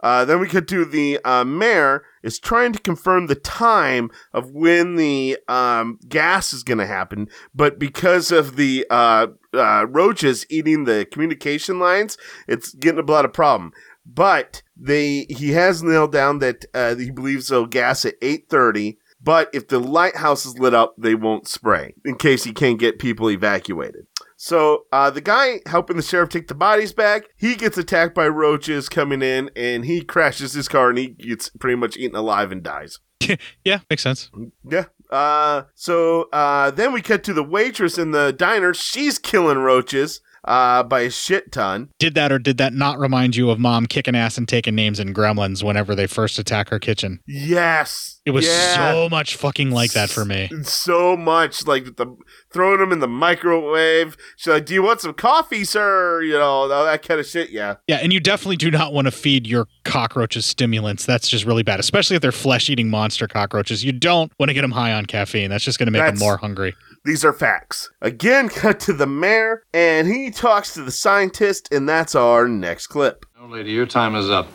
Uh, 0.04 0.22
then 0.26 0.38
we 0.38 0.46
cut 0.46 0.68
to 0.68 0.84
the 0.84 1.18
uh, 1.24 1.44
mayor 1.44 2.04
is 2.22 2.38
trying 2.38 2.74
to 2.74 2.78
confirm 2.78 3.26
the 3.26 3.34
time 3.34 4.10
of 4.34 4.50
when 4.50 4.96
the 4.96 5.38
um, 5.48 5.98
gas 6.06 6.52
is 6.52 6.62
going 6.62 6.76
to 6.76 6.86
happen, 6.86 7.26
but 7.54 7.78
because 7.78 8.30
of 8.30 8.56
the 8.56 8.86
uh, 8.90 9.26
uh, 9.54 9.86
roaches 9.88 10.44
eating 10.50 10.84
the 10.84 11.06
communication 11.10 11.78
lines, 11.78 12.18
it's 12.46 12.74
getting 12.74 13.00
a 13.00 13.10
lot 13.10 13.24
of 13.24 13.32
problem. 13.32 13.72
But 14.04 14.62
they 14.76 15.26
he 15.30 15.52
has 15.52 15.82
nailed 15.82 16.12
down 16.12 16.40
that 16.40 16.66
uh, 16.74 16.96
he 16.96 17.10
believes 17.10 17.48
they'll 17.48 17.64
gas 17.64 18.04
at 18.04 18.16
eight 18.20 18.50
thirty. 18.50 18.98
But 19.22 19.48
if 19.54 19.68
the 19.68 19.78
lighthouse 19.80 20.44
is 20.44 20.58
lit 20.58 20.74
up, 20.74 20.94
they 20.98 21.14
won't 21.14 21.48
spray 21.48 21.94
in 22.04 22.16
case 22.16 22.44
he 22.44 22.52
can't 22.52 22.78
get 22.78 22.98
people 22.98 23.30
evacuated. 23.30 24.06
So 24.44 24.84
uh, 24.92 25.08
the 25.08 25.22
guy 25.22 25.60
helping 25.64 25.96
the 25.96 26.02
sheriff 26.02 26.28
take 26.28 26.48
the 26.48 26.54
bodies 26.54 26.92
back, 26.92 27.30
he 27.34 27.54
gets 27.54 27.78
attacked 27.78 28.14
by 28.14 28.28
roaches 28.28 28.90
coming 28.90 29.22
in, 29.22 29.50
and 29.56 29.86
he 29.86 30.02
crashes 30.02 30.52
his 30.52 30.68
car, 30.68 30.90
and 30.90 30.98
he 30.98 31.06
gets 31.06 31.48
pretty 31.48 31.76
much 31.76 31.96
eaten 31.96 32.14
alive 32.14 32.52
and 32.52 32.62
dies. 32.62 32.98
yeah, 33.64 33.80
makes 33.88 34.02
sense. 34.02 34.30
Yeah. 34.62 34.84
Uh, 35.08 35.62
so 35.74 36.28
uh, 36.30 36.70
then 36.70 36.92
we 36.92 37.00
cut 37.00 37.24
to 37.24 37.32
the 37.32 37.42
waitress 37.42 37.96
in 37.96 38.10
the 38.10 38.34
diner. 38.34 38.74
She's 38.74 39.18
killing 39.18 39.60
roaches 39.60 40.20
uh, 40.44 40.82
by 40.82 41.00
a 41.00 41.10
shit 41.10 41.50
ton. 41.52 41.88
Did 41.98 42.14
that 42.14 42.30
or 42.32 42.38
did 42.38 42.58
that 42.58 42.72
not 42.72 42.98
remind 42.98 43.36
you 43.36 43.50
of 43.50 43.58
mom 43.58 43.86
kicking 43.86 44.14
ass 44.14 44.36
and 44.38 44.46
taking 44.48 44.74
names 44.74 45.00
in 45.00 45.14
Gremlins 45.14 45.62
whenever 45.62 45.94
they 45.94 46.06
first 46.06 46.38
attack 46.38 46.68
her 46.70 46.78
kitchen? 46.78 47.20
Yes. 47.26 48.20
It 48.26 48.30
was 48.30 48.46
Yeah. 48.46 48.76
so 48.92 49.08
much 49.10 49.36
fucking 49.36 49.70
like 49.70 49.92
that 49.92 50.08
for 50.10 50.24
me. 50.24 50.50
so 50.62 51.16
much 51.16 51.66
like 51.66 51.96
the 51.96 52.06
throwing 52.52 52.78
them 52.80 52.92
in 52.92 53.00
the 53.00 53.08
microwave. 53.08 54.16
She's 54.36 54.52
like, 54.52 54.64
"Do 54.66 54.74
you 54.74 54.82
want 54.82 55.00
some 55.00 55.14
coffee, 55.14 55.64
sir?" 55.64 56.22
You 56.22 56.34
know, 56.34 56.68
that 56.68 57.02
kind 57.06 57.20
of 57.20 57.26
shit. 57.26 57.50
Yeah, 57.50 57.76
Yeah, 57.86 57.96
and 57.96 58.12
you 58.12 58.20
definitely 58.20 58.56
do 58.56 58.70
not 58.70 58.92
want 58.92 59.06
to 59.06 59.10
feed 59.10 59.46
your 59.46 59.66
cockroaches 59.84 60.46
stimulants. 60.46 61.04
That's 61.04 61.28
just 61.28 61.44
really 61.44 61.62
bad, 61.62 61.80
especially 61.80 62.16
if 62.16 62.22
they're 62.22 62.32
flesh 62.32 62.70
eating 62.70 62.88
monster 62.88 63.28
cockroaches. 63.28 63.84
You 63.84 63.92
don't 63.92 64.32
want 64.38 64.48
to 64.48 64.54
get 64.54 64.62
them 64.62 64.70
high 64.72 64.92
on 64.92 65.06
caffeine. 65.06 65.50
That's 65.50 65.64
just 65.64 65.78
going 65.78 65.86
to 65.86 65.92
make 65.92 66.00
That's- 66.00 66.18
them 66.18 66.26
more 66.26 66.36
hungry. 66.38 66.74
These 67.04 67.22
are 67.22 67.34
facts. 67.34 67.90
Again, 68.00 68.48
cut 68.48 68.80
to 68.80 68.94
the 68.94 69.06
mayor, 69.06 69.62
and 69.74 70.08
he 70.08 70.30
talks 70.30 70.72
to 70.74 70.82
the 70.82 70.90
scientist, 70.90 71.68
and 71.72 71.86
that's 71.88 72.14
our 72.14 72.48
next 72.48 72.86
clip. 72.86 73.26
No, 73.38 73.46
lady, 73.46 73.72
your 73.72 73.86
time 73.86 74.14
is 74.14 74.30
up. 74.30 74.48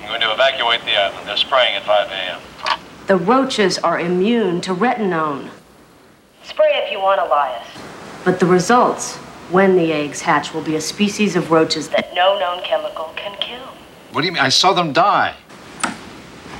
I'm 0.00 0.08
going 0.08 0.20
to 0.20 0.32
evacuate 0.32 0.80
the 0.80 0.96
island. 0.96 1.28
They're 1.28 1.36
spraying 1.36 1.76
at 1.76 1.84
5 1.84 2.08
a.m. 2.10 2.40
The 3.06 3.16
roaches 3.16 3.78
are 3.78 4.00
immune 4.00 4.60
to 4.62 4.74
rotenone. 4.74 5.50
Spray 6.42 6.82
if 6.84 6.90
you 6.90 6.98
want, 6.98 7.20
Elias. 7.20 7.66
But 8.24 8.40
the 8.40 8.46
results, 8.46 9.16
when 9.50 9.76
the 9.76 9.92
eggs 9.92 10.22
hatch, 10.22 10.52
will 10.52 10.62
be 10.62 10.74
a 10.74 10.80
species 10.80 11.36
of 11.36 11.52
roaches 11.52 11.88
that. 11.90 12.12
No 12.14 12.38
known 12.38 12.64
chemical 12.64 13.12
can 13.14 13.36
kill. 13.40 13.66
What 14.10 14.22
do 14.22 14.26
you 14.26 14.32
mean? 14.32 14.42
I 14.42 14.48
saw 14.48 14.72
them 14.72 14.92
die. 14.92 15.36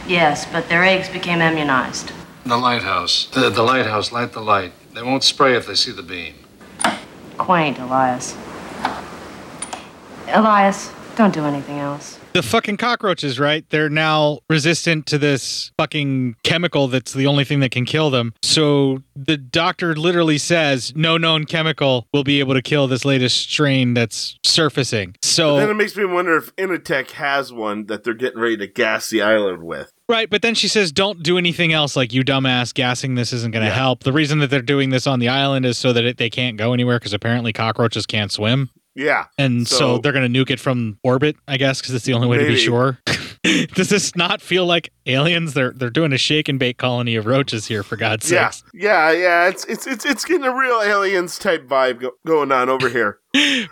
Yes, 0.07 0.47
but 0.51 0.69
their 0.69 0.85
eggs 0.85 1.09
became 1.09 1.41
immunized. 1.41 2.13
The 2.47 2.57
lighthouse. 2.57 3.27
The, 3.27 3.51
the 3.51 3.63
lighthouse. 3.63 4.13
Light 4.13 4.33
the 4.33 4.41
light. 4.41 4.73
They 4.95 5.03
won't 5.03 5.25
spray 5.25 5.57
if 5.57 5.67
they 5.67 5.75
see 5.75 5.93
the 5.93 6.03
beam. 6.03 6.35
Quaint, 7.39 7.79
Elias. 7.79 8.37
Elias, 10.29 10.93
don't 11.17 11.35
do 11.35 11.45
anything 11.45 11.79
else. 11.79 12.20
The 12.33 12.43
fucking 12.43 12.77
cockroaches, 12.77 13.41
right? 13.41 13.69
They're 13.71 13.91
now 13.91 14.41
resistant 14.49 15.07
to 15.07 15.19
this 15.19 15.73
fucking 15.77 16.37
chemical 16.45 16.87
that's 16.87 17.13
the 17.13 17.27
only 17.27 17.43
thing 17.43 17.59
that 17.61 17.73
can 17.73 17.85
kill 17.85 18.09
them. 18.11 18.35
So 18.43 19.03
the 19.17 19.37
doctor 19.37 19.97
literally 19.97 20.39
says 20.39 20.93
no 20.95 21.17
known 21.17 21.45
chemical 21.45 22.07
will 22.13 22.23
be 22.23 22.39
able 22.39 22.55
to 22.55 22.63
kill 22.63 22.87
this 22.87 23.05
latest 23.05 23.51
strain 23.51 23.95
that's 23.95 24.39
surfacing. 24.47 25.17
So 25.23 25.57
then 25.57 25.71
it 25.71 25.75
makes 25.75 25.97
me 25.97 26.05
wonder 26.05 26.37
if 26.37 26.55
Initech 26.55 27.11
has 27.13 27.53
one 27.53 27.87
that 27.87 28.05
they're 28.05 28.15
getting 28.15 28.41
ready 28.41 28.57
to 28.59 28.69
gas 28.69 29.11
the 29.11 29.23
island 29.23 29.65
with. 29.65 29.93
Right, 30.09 30.29
but 30.29 30.43
then 30.43 30.57
she 30.57 30.67
says, 30.67 30.91
"Don't 30.91 31.23
do 31.23 31.39
anything 31.39 31.73
else." 31.73 31.95
Like 31.95 32.13
you, 32.13 32.25
dumbass, 32.25 32.75
gassing 32.75 33.15
this 33.15 33.33
isn't 33.33 33.53
going 33.53 33.65
to 33.65 33.71
help. 33.71 34.03
The 34.03 34.13
reason 34.13 34.41
that 34.41 34.51
they're 34.51 34.61
doing 34.61 34.91
this 34.91 35.07
on 35.07 35.21
the 35.21 35.29
island 35.29 35.65
is 35.65 35.79
so 35.79 35.93
that 35.93 36.05
it, 36.05 36.17
they 36.17 36.31
can't 36.31 36.57
go 36.57 36.73
anywhere 36.73 36.99
because 36.99 37.13
apparently 37.13 37.53
cockroaches 37.53 38.07
can't 38.07 38.33
swim, 38.33 38.71
Yeah, 38.95 39.27
and 39.39 39.67
so, 39.69 39.77
So- 39.77 39.99
they're 39.99 40.13
going 40.13 40.31
to 40.33 40.39
nuke 40.45 40.51
it 40.51 40.61
from 40.61 40.99
orbit. 41.03 41.37
I 41.49 41.57
guess 41.57 41.81
because 41.81 41.95
it's 41.95 42.05
the 42.05 42.13
only 42.15 42.27
way 42.29 42.39
to 42.39 42.47
be 42.47 42.57
sure. 42.57 42.99
Does 43.75 43.89
this 43.89 44.15
not 44.17 44.43
feel 44.43 44.67
like 44.67 44.93
aliens? 45.07 45.55
They're 45.55 45.71
they're 45.73 45.89
doing 45.91 46.13
a 46.13 46.19
shake 46.19 46.49
and 46.49 46.59
bake 46.59 46.77
colony 46.77 47.17
of 47.17 47.25
roaches 47.25 47.67
here, 47.67 47.83
for 47.83 47.97
God's 47.97 48.27
sake? 48.27 48.35
yeah, 48.35 48.51
yeah, 48.75 49.11
yeah. 49.13 49.49
It's 49.49 49.65
it's 49.65 49.87
it's 49.87 50.05
it's 50.05 50.25
getting 50.27 50.45
a 50.45 50.55
real 50.55 50.83
aliens 50.83 51.39
type 51.39 51.67
vibe 51.67 52.01
go- 52.01 52.13
going 52.27 52.53
on 52.53 52.69
over 52.69 52.89
here. 52.91 53.19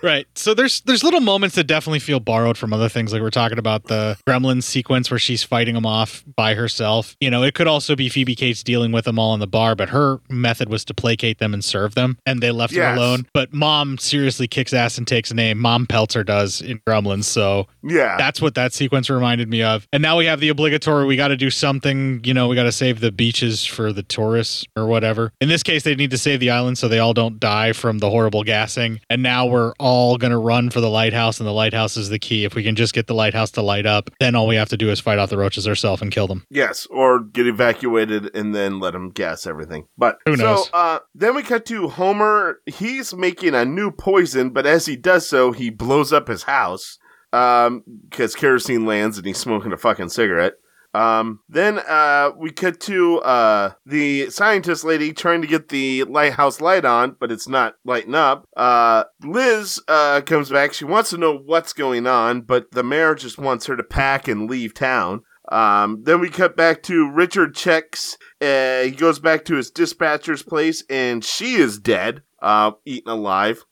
Right. 0.03 0.27
So 0.35 0.55
there's 0.55 0.81
there's 0.83 1.03
little 1.03 1.21
moments 1.21 1.57
that 1.57 1.65
definitely 1.65 1.99
feel 1.99 2.21
borrowed 2.21 2.57
from 2.57 2.73
other 2.73 2.89
things. 2.89 3.13
Like 3.13 3.23
we're 3.23 3.31
talking 3.31 3.59
about 3.59 3.85
the 3.85 4.17
Gremlin 4.27 4.63
sequence 4.63 5.11
where 5.11 5.19
she's 5.19 5.43
fighting 5.43 5.75
them 5.75 5.87
off 5.87 6.25
by 6.37 6.55
herself. 6.55 7.17
You 7.21 7.31
know, 7.31 7.43
it 7.43 7.55
could 7.55 7.67
also 7.67 7.97
be 7.97 8.09
Phoebe 8.09 8.35
Cates 8.35 8.63
dealing 8.63 8.93
with 8.93 9.05
them 9.05 9.19
all 9.19 9.35
in 9.35 9.41
the 9.41 9.47
bar, 9.47 9.75
but 9.75 9.89
her 9.91 10.21
method 10.29 10.69
was 10.69 10.85
to 10.87 10.95
placate 10.95 11.39
them 11.39 11.55
and 11.55 11.65
serve 11.65 11.95
them, 11.95 12.19
and 12.27 12.41
they 12.43 12.51
left 12.51 12.75
her 12.75 12.95
alone. 12.95 13.27
But 13.35 13.53
Mom 13.53 13.99
seriously 13.99 14.47
kicks 14.47 14.73
ass 14.73 14.99
and 14.99 15.07
takes 15.07 15.31
a 15.31 15.35
name. 15.35 15.59
Mom 15.59 15.87
Peltzer 15.87 16.25
does 16.25 16.61
in 16.61 16.81
Gremlins. 16.87 17.25
So 17.25 17.67
Yeah. 17.83 18.17
that's 18.17 18.41
what 18.41 18.55
that 18.55 18.73
sequence 18.73 19.11
reminded 19.11 19.49
me 19.49 19.63
of. 19.63 19.87
And 19.93 20.03
now 20.03 20.19
we 20.19 20.27
have 20.27 20.41
the 20.41 20.49
obligatory. 20.51 21.05
We 21.07 21.17
got 21.17 21.29
to 21.29 21.37
do 21.37 21.51
something. 21.51 22.21
You 22.25 22.35
know, 22.35 22.49
we 22.49 22.55
got 22.57 22.65
to 22.65 22.73
save 22.73 23.01
the 23.01 23.11
beaches 23.13 23.65
for 23.65 23.93
the 23.93 24.03
tourists 24.03 24.65
or 24.77 24.87
whatever. 24.87 25.33
In 25.41 25.49
this 25.49 25.63
case, 25.63 25.83
they 25.83 25.95
need 25.95 26.11
to 26.13 26.19
save 26.19 26.41
the 26.41 26.51
island 26.51 26.79
so 26.79 26.89
they 26.89 26.99
all 26.99 27.15
don't 27.15 27.41
die 27.41 27.73
from 27.73 27.99
the 27.99 28.11
horrible 28.11 28.45
gassing. 28.45 29.01
And 29.11 29.23
now 29.23 29.48
we're 29.49 29.73
all 29.79 30.17
going 30.17 30.31
to 30.31 30.39
run 30.39 30.71
for 30.71 30.81
the 30.81 30.91
lighthouse, 30.91 31.41
and 31.41 31.47
the 31.47 31.53
lighthouse 31.53 31.97
is 31.97 32.09
the 32.09 32.19
key. 32.19 32.45
If 32.45 32.55
we 32.55 32.63
can 32.63 32.77
just 32.77 32.95
get 32.95 33.07
the 33.07 33.15
lighthouse 33.15 33.51
to 33.53 33.63
light 33.63 33.87
up, 33.87 34.11
then 34.21 34.35
all 34.35 34.47
we 34.47 34.57
have 34.57 34.69
to 34.71 34.77
do 34.77 34.91
is 34.91 35.01
fight 35.01 35.19
off 35.19 35.31
the 35.31 35.39
roaches 35.39 35.67
ourselves 35.67 36.03
and 36.03 36.11
kill 36.11 36.27
them. 36.27 36.47
Yes, 36.51 36.87
or 36.91 37.21
get 37.21 37.47
evacuated 37.47 38.35
and 38.35 38.55
then 38.55 38.81
let 38.81 38.93
them 38.93 39.11
gas 39.11 39.47
everything. 39.47 39.87
But 39.97 40.19
Who 40.27 40.37
knows? 40.37 40.67
So 40.67 40.71
uh, 40.73 40.99
then 41.15 41.35
we 41.35 41.43
cut 41.43 41.67
to 41.67 41.89
Homer. 41.89 42.61
He's 42.67 43.15
making 43.15 43.55
a 43.55 43.65
new 43.65 43.91
poison, 43.91 44.51
but 44.51 44.67
as 44.67 44.87
he 44.87 44.97
does 44.97 45.27
so, 45.27 45.53
he 45.53 45.71
blows 45.71 46.13
up 46.13 46.29
his 46.29 46.45
house 46.45 46.99
um, 47.33 47.85
because 48.09 48.35
kerosene 48.35 48.87
lands 48.87 49.19
and 49.19 49.27
he's 49.27 49.39
smoking 49.39 49.73
a 49.73 49.77
fucking 49.77 50.09
cigarette. 50.11 50.55
Um, 50.99 51.41
then 51.49 51.79
uh, 51.79 52.33
we 52.37 52.51
cut 52.51 52.81
to 52.81 53.21
uh, 53.21 53.73
the 53.87 54.31
scientist 54.31 54.83
lady 54.83 55.13
trying 55.13 55.43
to 55.43 55.47
get 55.47 55.69
the 55.69 56.03
lighthouse 56.05 56.61
light 56.61 56.85
on, 56.85 57.17
but 57.21 57.31
it's 57.31 57.47
not 57.47 57.77
lighting 57.85 58.17
up. 58.17 58.49
Uh, 58.57 59.05
Liz 59.23 59.81
uh, 59.87 60.23
comes 60.23 60.51
back. 60.51 60.73
She 60.73 60.85
wants 60.85 61.11
to 61.11 61.17
know 61.17 61.39
what's 61.39 61.73
going 61.73 62.09
on, 62.09 62.41
but 62.41 62.73
the 62.73 62.83
mayor 62.83 63.15
just 63.15 63.39
wants 63.39 63.67
her 63.67 63.77
to 63.77 63.85
pack 63.85 64.27
and 64.27 64.51
leave 64.51 64.75
town. 64.75 65.23
Um, 65.53 66.03
then 66.03 66.21
we 66.21 66.31
cut 66.31 66.57
back 66.57 66.83
to 66.85 67.09
Richard 67.09 67.55
checks. 67.55 68.19
Uh, 68.41 68.81
he 68.83 68.91
goes 68.91 69.21
back 69.21 69.45
to 69.45 69.55
his 69.55 69.71
dispatcher's 69.71 70.43
place, 70.43 70.83
and 70.91 71.25
she 71.25 71.55
is 71.55 71.79
dead, 71.79 72.23
uh, 72.43 72.73
eaten 72.85 73.13
alive. 73.13 73.65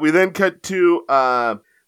We 0.00 0.10
then 0.10 0.32
cut 0.32 0.64
to 0.64 1.04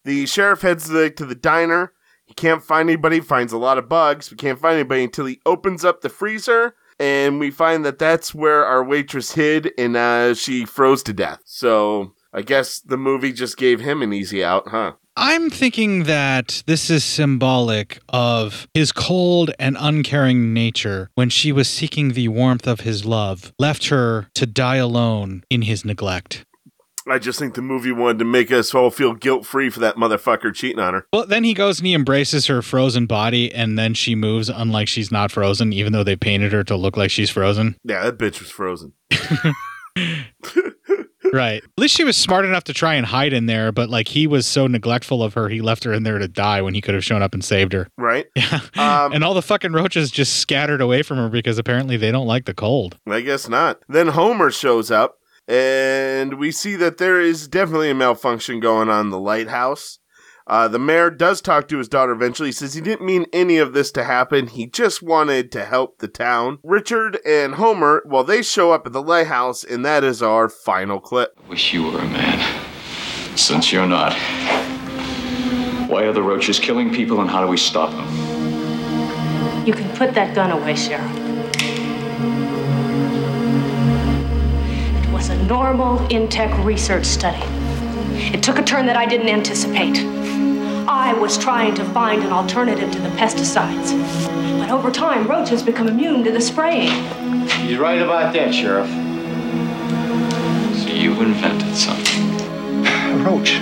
the 0.05 0.25
sheriff 0.27 0.61
heads 0.61 0.85
to 0.85 0.93
the, 0.93 1.09
to 1.09 1.25
the 1.25 1.35
diner. 1.35 1.91
Can't 2.35 2.63
find 2.63 2.89
anybody. 2.89 3.19
Finds 3.19 3.53
a 3.53 3.57
lot 3.57 3.77
of 3.77 3.89
bugs. 3.89 4.29
We 4.31 4.37
can't 4.37 4.59
find 4.59 4.75
anybody 4.75 5.03
until 5.03 5.25
he 5.25 5.39
opens 5.45 5.85
up 5.85 6.01
the 6.01 6.09
freezer, 6.09 6.75
and 6.99 7.39
we 7.39 7.51
find 7.51 7.85
that 7.85 7.99
that's 7.99 8.35
where 8.35 8.65
our 8.65 8.83
waitress 8.83 9.33
hid, 9.33 9.71
and 9.77 9.95
uh, 9.95 10.33
she 10.33 10.65
froze 10.65 11.03
to 11.03 11.13
death. 11.13 11.41
So 11.45 12.13
I 12.33 12.41
guess 12.41 12.79
the 12.79 12.97
movie 12.97 13.31
just 13.31 13.57
gave 13.57 13.79
him 13.79 14.01
an 14.01 14.11
easy 14.13 14.43
out, 14.43 14.67
huh? 14.67 14.93
I'm 15.17 15.49
thinking 15.49 16.03
that 16.03 16.61
this 16.65 16.89
is 16.89 17.05
symbolic 17.05 17.99
of 18.09 18.67
his 18.73 18.91
cold 18.91 19.51
and 19.57 19.77
uncaring 19.79 20.53
nature 20.53 21.09
when 21.15 21.29
she 21.29 21.53
was 21.53 21.69
seeking 21.69 22.09
the 22.09 22.27
warmth 22.27 22.67
of 22.67 22.81
his 22.81 23.05
love, 23.05 23.53
left 23.57 23.87
her 23.87 24.27
to 24.33 24.45
die 24.45 24.75
alone 24.75 25.45
in 25.49 25.61
his 25.61 25.85
neglect. 25.85 26.45
I 27.07 27.19
just 27.19 27.37
think 27.37 27.53
the 27.53 27.61
movie 27.61 27.91
wanted 27.91 28.19
to 28.19 28.25
make 28.25 28.51
us 28.51 28.73
all 28.73 28.89
feel 28.89 29.13
guilt 29.13 29.45
free 29.45 29.69
for 29.69 29.79
that 29.79 29.95
motherfucker 29.95 30.53
cheating 30.53 30.79
on 30.79 30.93
her. 30.93 31.07
Well, 31.13 31.27
then 31.27 31.43
he 31.43 31.53
goes 31.53 31.79
and 31.79 31.87
he 31.87 31.93
embraces 31.93 32.47
her 32.47 32.61
frozen 32.61 33.05
body, 33.05 33.53
and 33.53 33.77
then 33.77 33.93
she 33.93 34.15
moves, 34.15 34.49
unlike 34.49 34.87
she's 34.87 35.11
not 35.11 35.31
frozen, 35.31 35.71
even 35.71 35.93
though 35.93 36.03
they 36.03 36.15
painted 36.15 36.51
her 36.51 36.63
to 36.63 36.75
look 36.75 36.97
like 36.97 37.11
she's 37.11 37.29
frozen. 37.29 37.75
Yeah, 37.83 38.03
that 38.03 38.17
bitch 38.17 38.39
was 38.39 38.49
frozen. 38.49 38.93
right. 41.33 41.63
At 41.63 41.69
least 41.77 41.95
she 41.95 42.03
was 42.03 42.17
smart 42.17 42.45
enough 42.45 42.65
to 42.65 42.73
try 42.73 42.95
and 42.95 43.05
hide 43.05 43.33
in 43.33 43.45
there, 43.45 43.71
but 43.71 43.89
like 43.89 44.07
he 44.07 44.27
was 44.27 44.45
so 44.45 44.67
neglectful 44.67 45.23
of 45.23 45.33
her, 45.35 45.49
he 45.49 45.61
left 45.61 45.83
her 45.83 45.93
in 45.93 46.03
there 46.03 46.17
to 46.19 46.27
die 46.27 46.61
when 46.61 46.73
he 46.73 46.81
could 46.81 46.95
have 46.95 47.05
shown 47.05 47.21
up 47.21 47.33
and 47.33 47.43
saved 47.43 47.73
her. 47.73 47.87
Right? 47.97 48.25
Yeah. 48.35 48.59
Um, 48.75 49.13
and 49.13 49.23
all 49.23 49.33
the 49.33 49.41
fucking 49.41 49.73
roaches 49.73 50.11
just 50.11 50.37
scattered 50.37 50.81
away 50.81 51.01
from 51.01 51.17
her 51.17 51.29
because 51.29 51.57
apparently 51.57 51.97
they 51.97 52.11
don't 52.11 52.27
like 52.27 52.45
the 52.45 52.53
cold. 52.53 52.97
I 53.07 53.21
guess 53.21 53.47
not. 53.47 53.81
Then 53.87 54.09
Homer 54.09 54.51
shows 54.51 54.91
up, 54.91 55.17
and 55.47 56.39
we 56.39 56.51
see 56.51 56.75
that 56.75 56.97
there 56.97 57.19
is 57.21 57.47
definitely 57.47 57.89
a 57.89 57.95
malfunction 57.95 58.59
going 58.59 58.89
on 58.89 59.05
in 59.05 59.09
the 59.11 59.19
lighthouse. 59.19 59.99
Uh, 60.47 60.67
the 60.67 60.77
mayor 60.77 61.09
does 61.09 61.41
talk 61.41 61.67
to 61.67 61.79
his 61.79 61.87
daughter 61.89 62.11
eventually. 62.11 62.49
He 62.49 62.53
says 62.53 62.75
he 62.75 62.81
didn't 62.81 63.05
mean 63.05 63.25
any 63.33 63.57
of 63.57 63.73
this 63.73 63.91
to 63.93 64.03
happen. 64.03 64.47
He 64.47 64.67
just 64.67 65.01
wanted 65.01 65.51
to 65.53 65.65
help 65.65 65.97
the 65.97 66.07
town. 66.07 66.59
Richard 66.63 67.17
and 67.25 67.55
Homer, 67.55 68.03
well, 68.05 68.23
they 68.23 68.43
show 68.43 68.71
up 68.71 68.85
at 68.85 68.93
the 68.93 69.01
lighthouse, 69.01 69.63
and 69.63 69.83
that 69.85 70.03
is 70.03 70.21
our 70.21 70.47
final 70.47 70.99
clip. 70.99 71.31
Wish 71.49 71.73
you 71.73 71.83
were 71.83 71.97
a 71.97 72.05
man. 72.05 72.63
Since 73.35 73.71
you're 73.71 73.87
not. 73.87 74.13
Why 75.89 76.03
are 76.03 76.13
the 76.13 76.21
roaches 76.21 76.59
killing 76.59 76.93
people 76.93 77.21
and 77.21 77.29
how 77.29 77.43
do 77.43 77.47
we 77.47 77.57
stop 77.57 77.91
them? 77.91 79.65
You 79.65 79.73
can 79.73 79.89
put 79.97 80.13
that 80.13 80.35
gun 80.35 80.51
away, 80.51 80.75
Sheriff. 80.75 81.24
Normal 85.47 85.99
Intech 86.07 86.63
research 86.65 87.05
study. 87.05 87.43
It 88.33 88.41
took 88.41 88.57
a 88.57 88.63
turn 88.63 88.87
that 88.87 88.97
I 88.97 89.05
didn't 89.05 89.29
anticipate. 89.29 89.99
I 90.87 91.13
was 91.13 91.37
trying 91.37 91.75
to 91.75 91.85
find 91.85 92.23
an 92.23 92.31
alternative 92.31 92.91
to 92.91 92.99
the 92.99 93.09
pesticides. 93.09 93.91
But 94.57 94.71
over 94.71 94.89
time, 94.89 95.27
roaches 95.27 95.61
become 95.61 95.87
immune 95.87 96.23
to 96.23 96.31
the 96.31 96.41
spraying. 96.41 96.91
You're 97.67 97.81
right 97.81 98.01
about 98.01 98.33
that, 98.33 98.53
Sheriff. 98.53 98.89
So 100.79 100.89
you 100.93 101.11
invented 101.21 101.75
something. 101.75 102.23
A 102.87 103.17
roach 103.23 103.59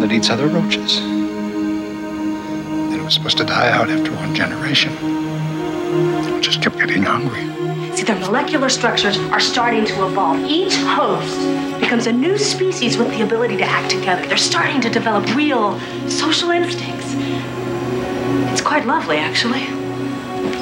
that 0.00 0.12
eats 0.12 0.30
other 0.30 0.46
roaches. 0.46 0.98
And 1.00 2.94
it 2.94 3.02
was 3.02 3.14
supposed 3.14 3.38
to 3.38 3.44
die 3.44 3.70
out 3.70 3.90
after 3.90 4.12
one 4.12 4.32
generation. 4.34 4.92
It 6.36 6.40
just 6.40 6.62
kept 6.62 6.76
getting 6.78 7.02
hungry. 7.02 7.61
See, 7.94 8.04
their 8.04 8.18
molecular 8.18 8.70
structures 8.70 9.18
are 9.18 9.40
starting 9.40 9.84
to 9.84 10.06
evolve. 10.06 10.40
Each 10.46 10.74
host 10.76 11.36
becomes 11.78 12.06
a 12.06 12.12
new 12.12 12.38
species 12.38 12.96
with 12.96 13.10
the 13.10 13.22
ability 13.22 13.58
to 13.58 13.64
act 13.64 13.90
together. 13.90 14.26
They're 14.26 14.38
starting 14.38 14.80
to 14.80 14.88
develop 14.88 15.26
real 15.34 15.78
social 16.08 16.50
instincts. 16.50 17.14
It's 18.50 18.62
quite 18.62 18.86
lovely, 18.86 19.18
actually. 19.18 19.66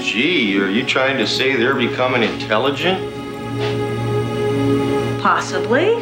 Gee, 0.03 0.59
are 0.61 0.69
you 0.69 0.85
trying 0.85 1.19
to 1.19 1.27
say 1.27 1.55
they're 1.55 1.75
becoming 1.75 2.25
intelligent? 2.25 2.99
Possibly. 5.23 5.95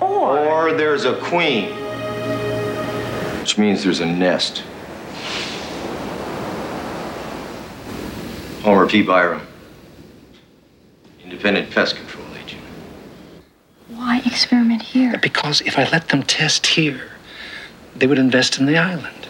Or 0.00 0.38
Or 0.38 0.72
there's 0.72 1.04
a 1.04 1.14
queen. 1.20 1.70
Which 3.38 3.56
means 3.56 3.84
there's 3.84 4.00
a 4.00 4.06
nest. 4.06 4.64
Homer 8.62 8.86
P. 8.86 9.02
Byram. 9.02 9.44
Independent 11.24 11.68
Pest 11.72 11.96
Control 11.96 12.24
Agent. 12.36 12.62
Why 13.88 14.22
experiment 14.24 14.82
here? 14.82 15.18
Because 15.18 15.60
if 15.62 15.76
I 15.76 15.88
let 15.90 16.10
them 16.10 16.22
test 16.22 16.68
here, 16.68 17.10
they 17.96 18.06
would 18.06 18.20
invest 18.20 18.60
in 18.60 18.66
the 18.66 18.78
island. 18.78 19.26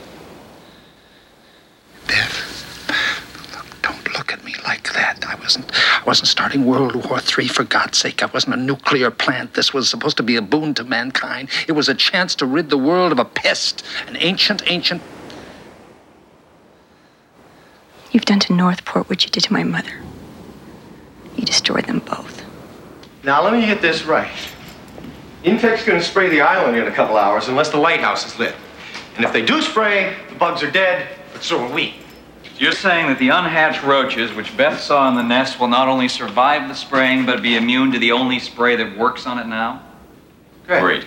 Beth, 2.06 3.54
look, 3.54 3.80
don't 3.80 4.12
look 4.12 4.34
at 4.34 4.44
me 4.44 4.54
like 4.64 4.92
that. 4.92 5.24
I 5.26 5.36
wasn't 5.36 5.72
I 5.74 6.04
wasn't 6.04 6.28
starting 6.28 6.66
World 6.66 6.94
War 7.08 7.18
III 7.18 7.48
for 7.48 7.64
God's 7.64 7.96
sake. 7.96 8.22
I 8.22 8.26
wasn't 8.26 8.56
a 8.56 8.58
nuclear 8.58 9.10
plant. 9.10 9.54
This 9.54 9.72
was 9.72 9.88
supposed 9.88 10.18
to 10.18 10.22
be 10.22 10.36
a 10.36 10.42
boon 10.42 10.74
to 10.74 10.84
mankind. 10.84 11.48
It 11.66 11.72
was 11.72 11.88
a 11.88 11.94
chance 11.94 12.34
to 12.34 12.44
rid 12.44 12.68
the 12.68 12.76
world 12.76 13.12
of 13.12 13.18
a 13.18 13.24
pest, 13.24 13.82
an 14.08 14.18
ancient, 14.20 14.62
ancient 14.66 15.00
You've 18.12 18.26
done 18.26 18.40
to 18.40 18.52
Northport 18.52 19.08
what 19.08 19.24
you 19.24 19.30
did 19.30 19.42
to 19.44 19.52
my 19.52 19.64
mother. 19.64 20.02
You 21.36 21.44
destroyed 21.44 21.86
them 21.86 22.00
both. 22.00 22.44
Now, 23.24 23.42
let 23.42 23.54
me 23.54 23.64
get 23.64 23.80
this 23.80 24.04
right. 24.04 24.30
Intech's 25.44 25.84
gonna 25.84 26.02
spray 26.02 26.28
the 26.28 26.42
island 26.42 26.76
in 26.76 26.86
a 26.86 26.90
couple 26.92 27.16
hours 27.16 27.48
unless 27.48 27.70
the 27.70 27.78
lighthouse 27.78 28.26
is 28.26 28.38
lit. 28.38 28.54
And 29.16 29.24
if 29.24 29.32
they 29.32 29.44
do 29.44 29.62
spray, 29.62 30.14
the 30.28 30.34
bugs 30.34 30.62
are 30.62 30.70
dead, 30.70 31.08
but 31.32 31.42
so 31.42 31.64
are 31.64 31.72
we. 31.72 31.94
You're 32.58 32.72
saying 32.72 33.06
that 33.06 33.18
the 33.18 33.30
unhatched 33.30 33.82
roaches, 33.82 34.32
which 34.34 34.56
Beth 34.56 34.78
saw 34.78 35.08
in 35.08 35.16
the 35.16 35.22
nest, 35.22 35.58
will 35.58 35.68
not 35.68 35.88
only 35.88 36.06
survive 36.06 36.68
the 36.68 36.74
spraying, 36.74 37.26
but 37.26 37.42
be 37.42 37.56
immune 37.56 37.90
to 37.92 37.98
the 37.98 38.12
only 38.12 38.38
spray 38.38 38.76
that 38.76 38.96
works 38.96 39.26
on 39.26 39.38
it 39.38 39.46
now? 39.46 39.82
Great. 40.66 41.06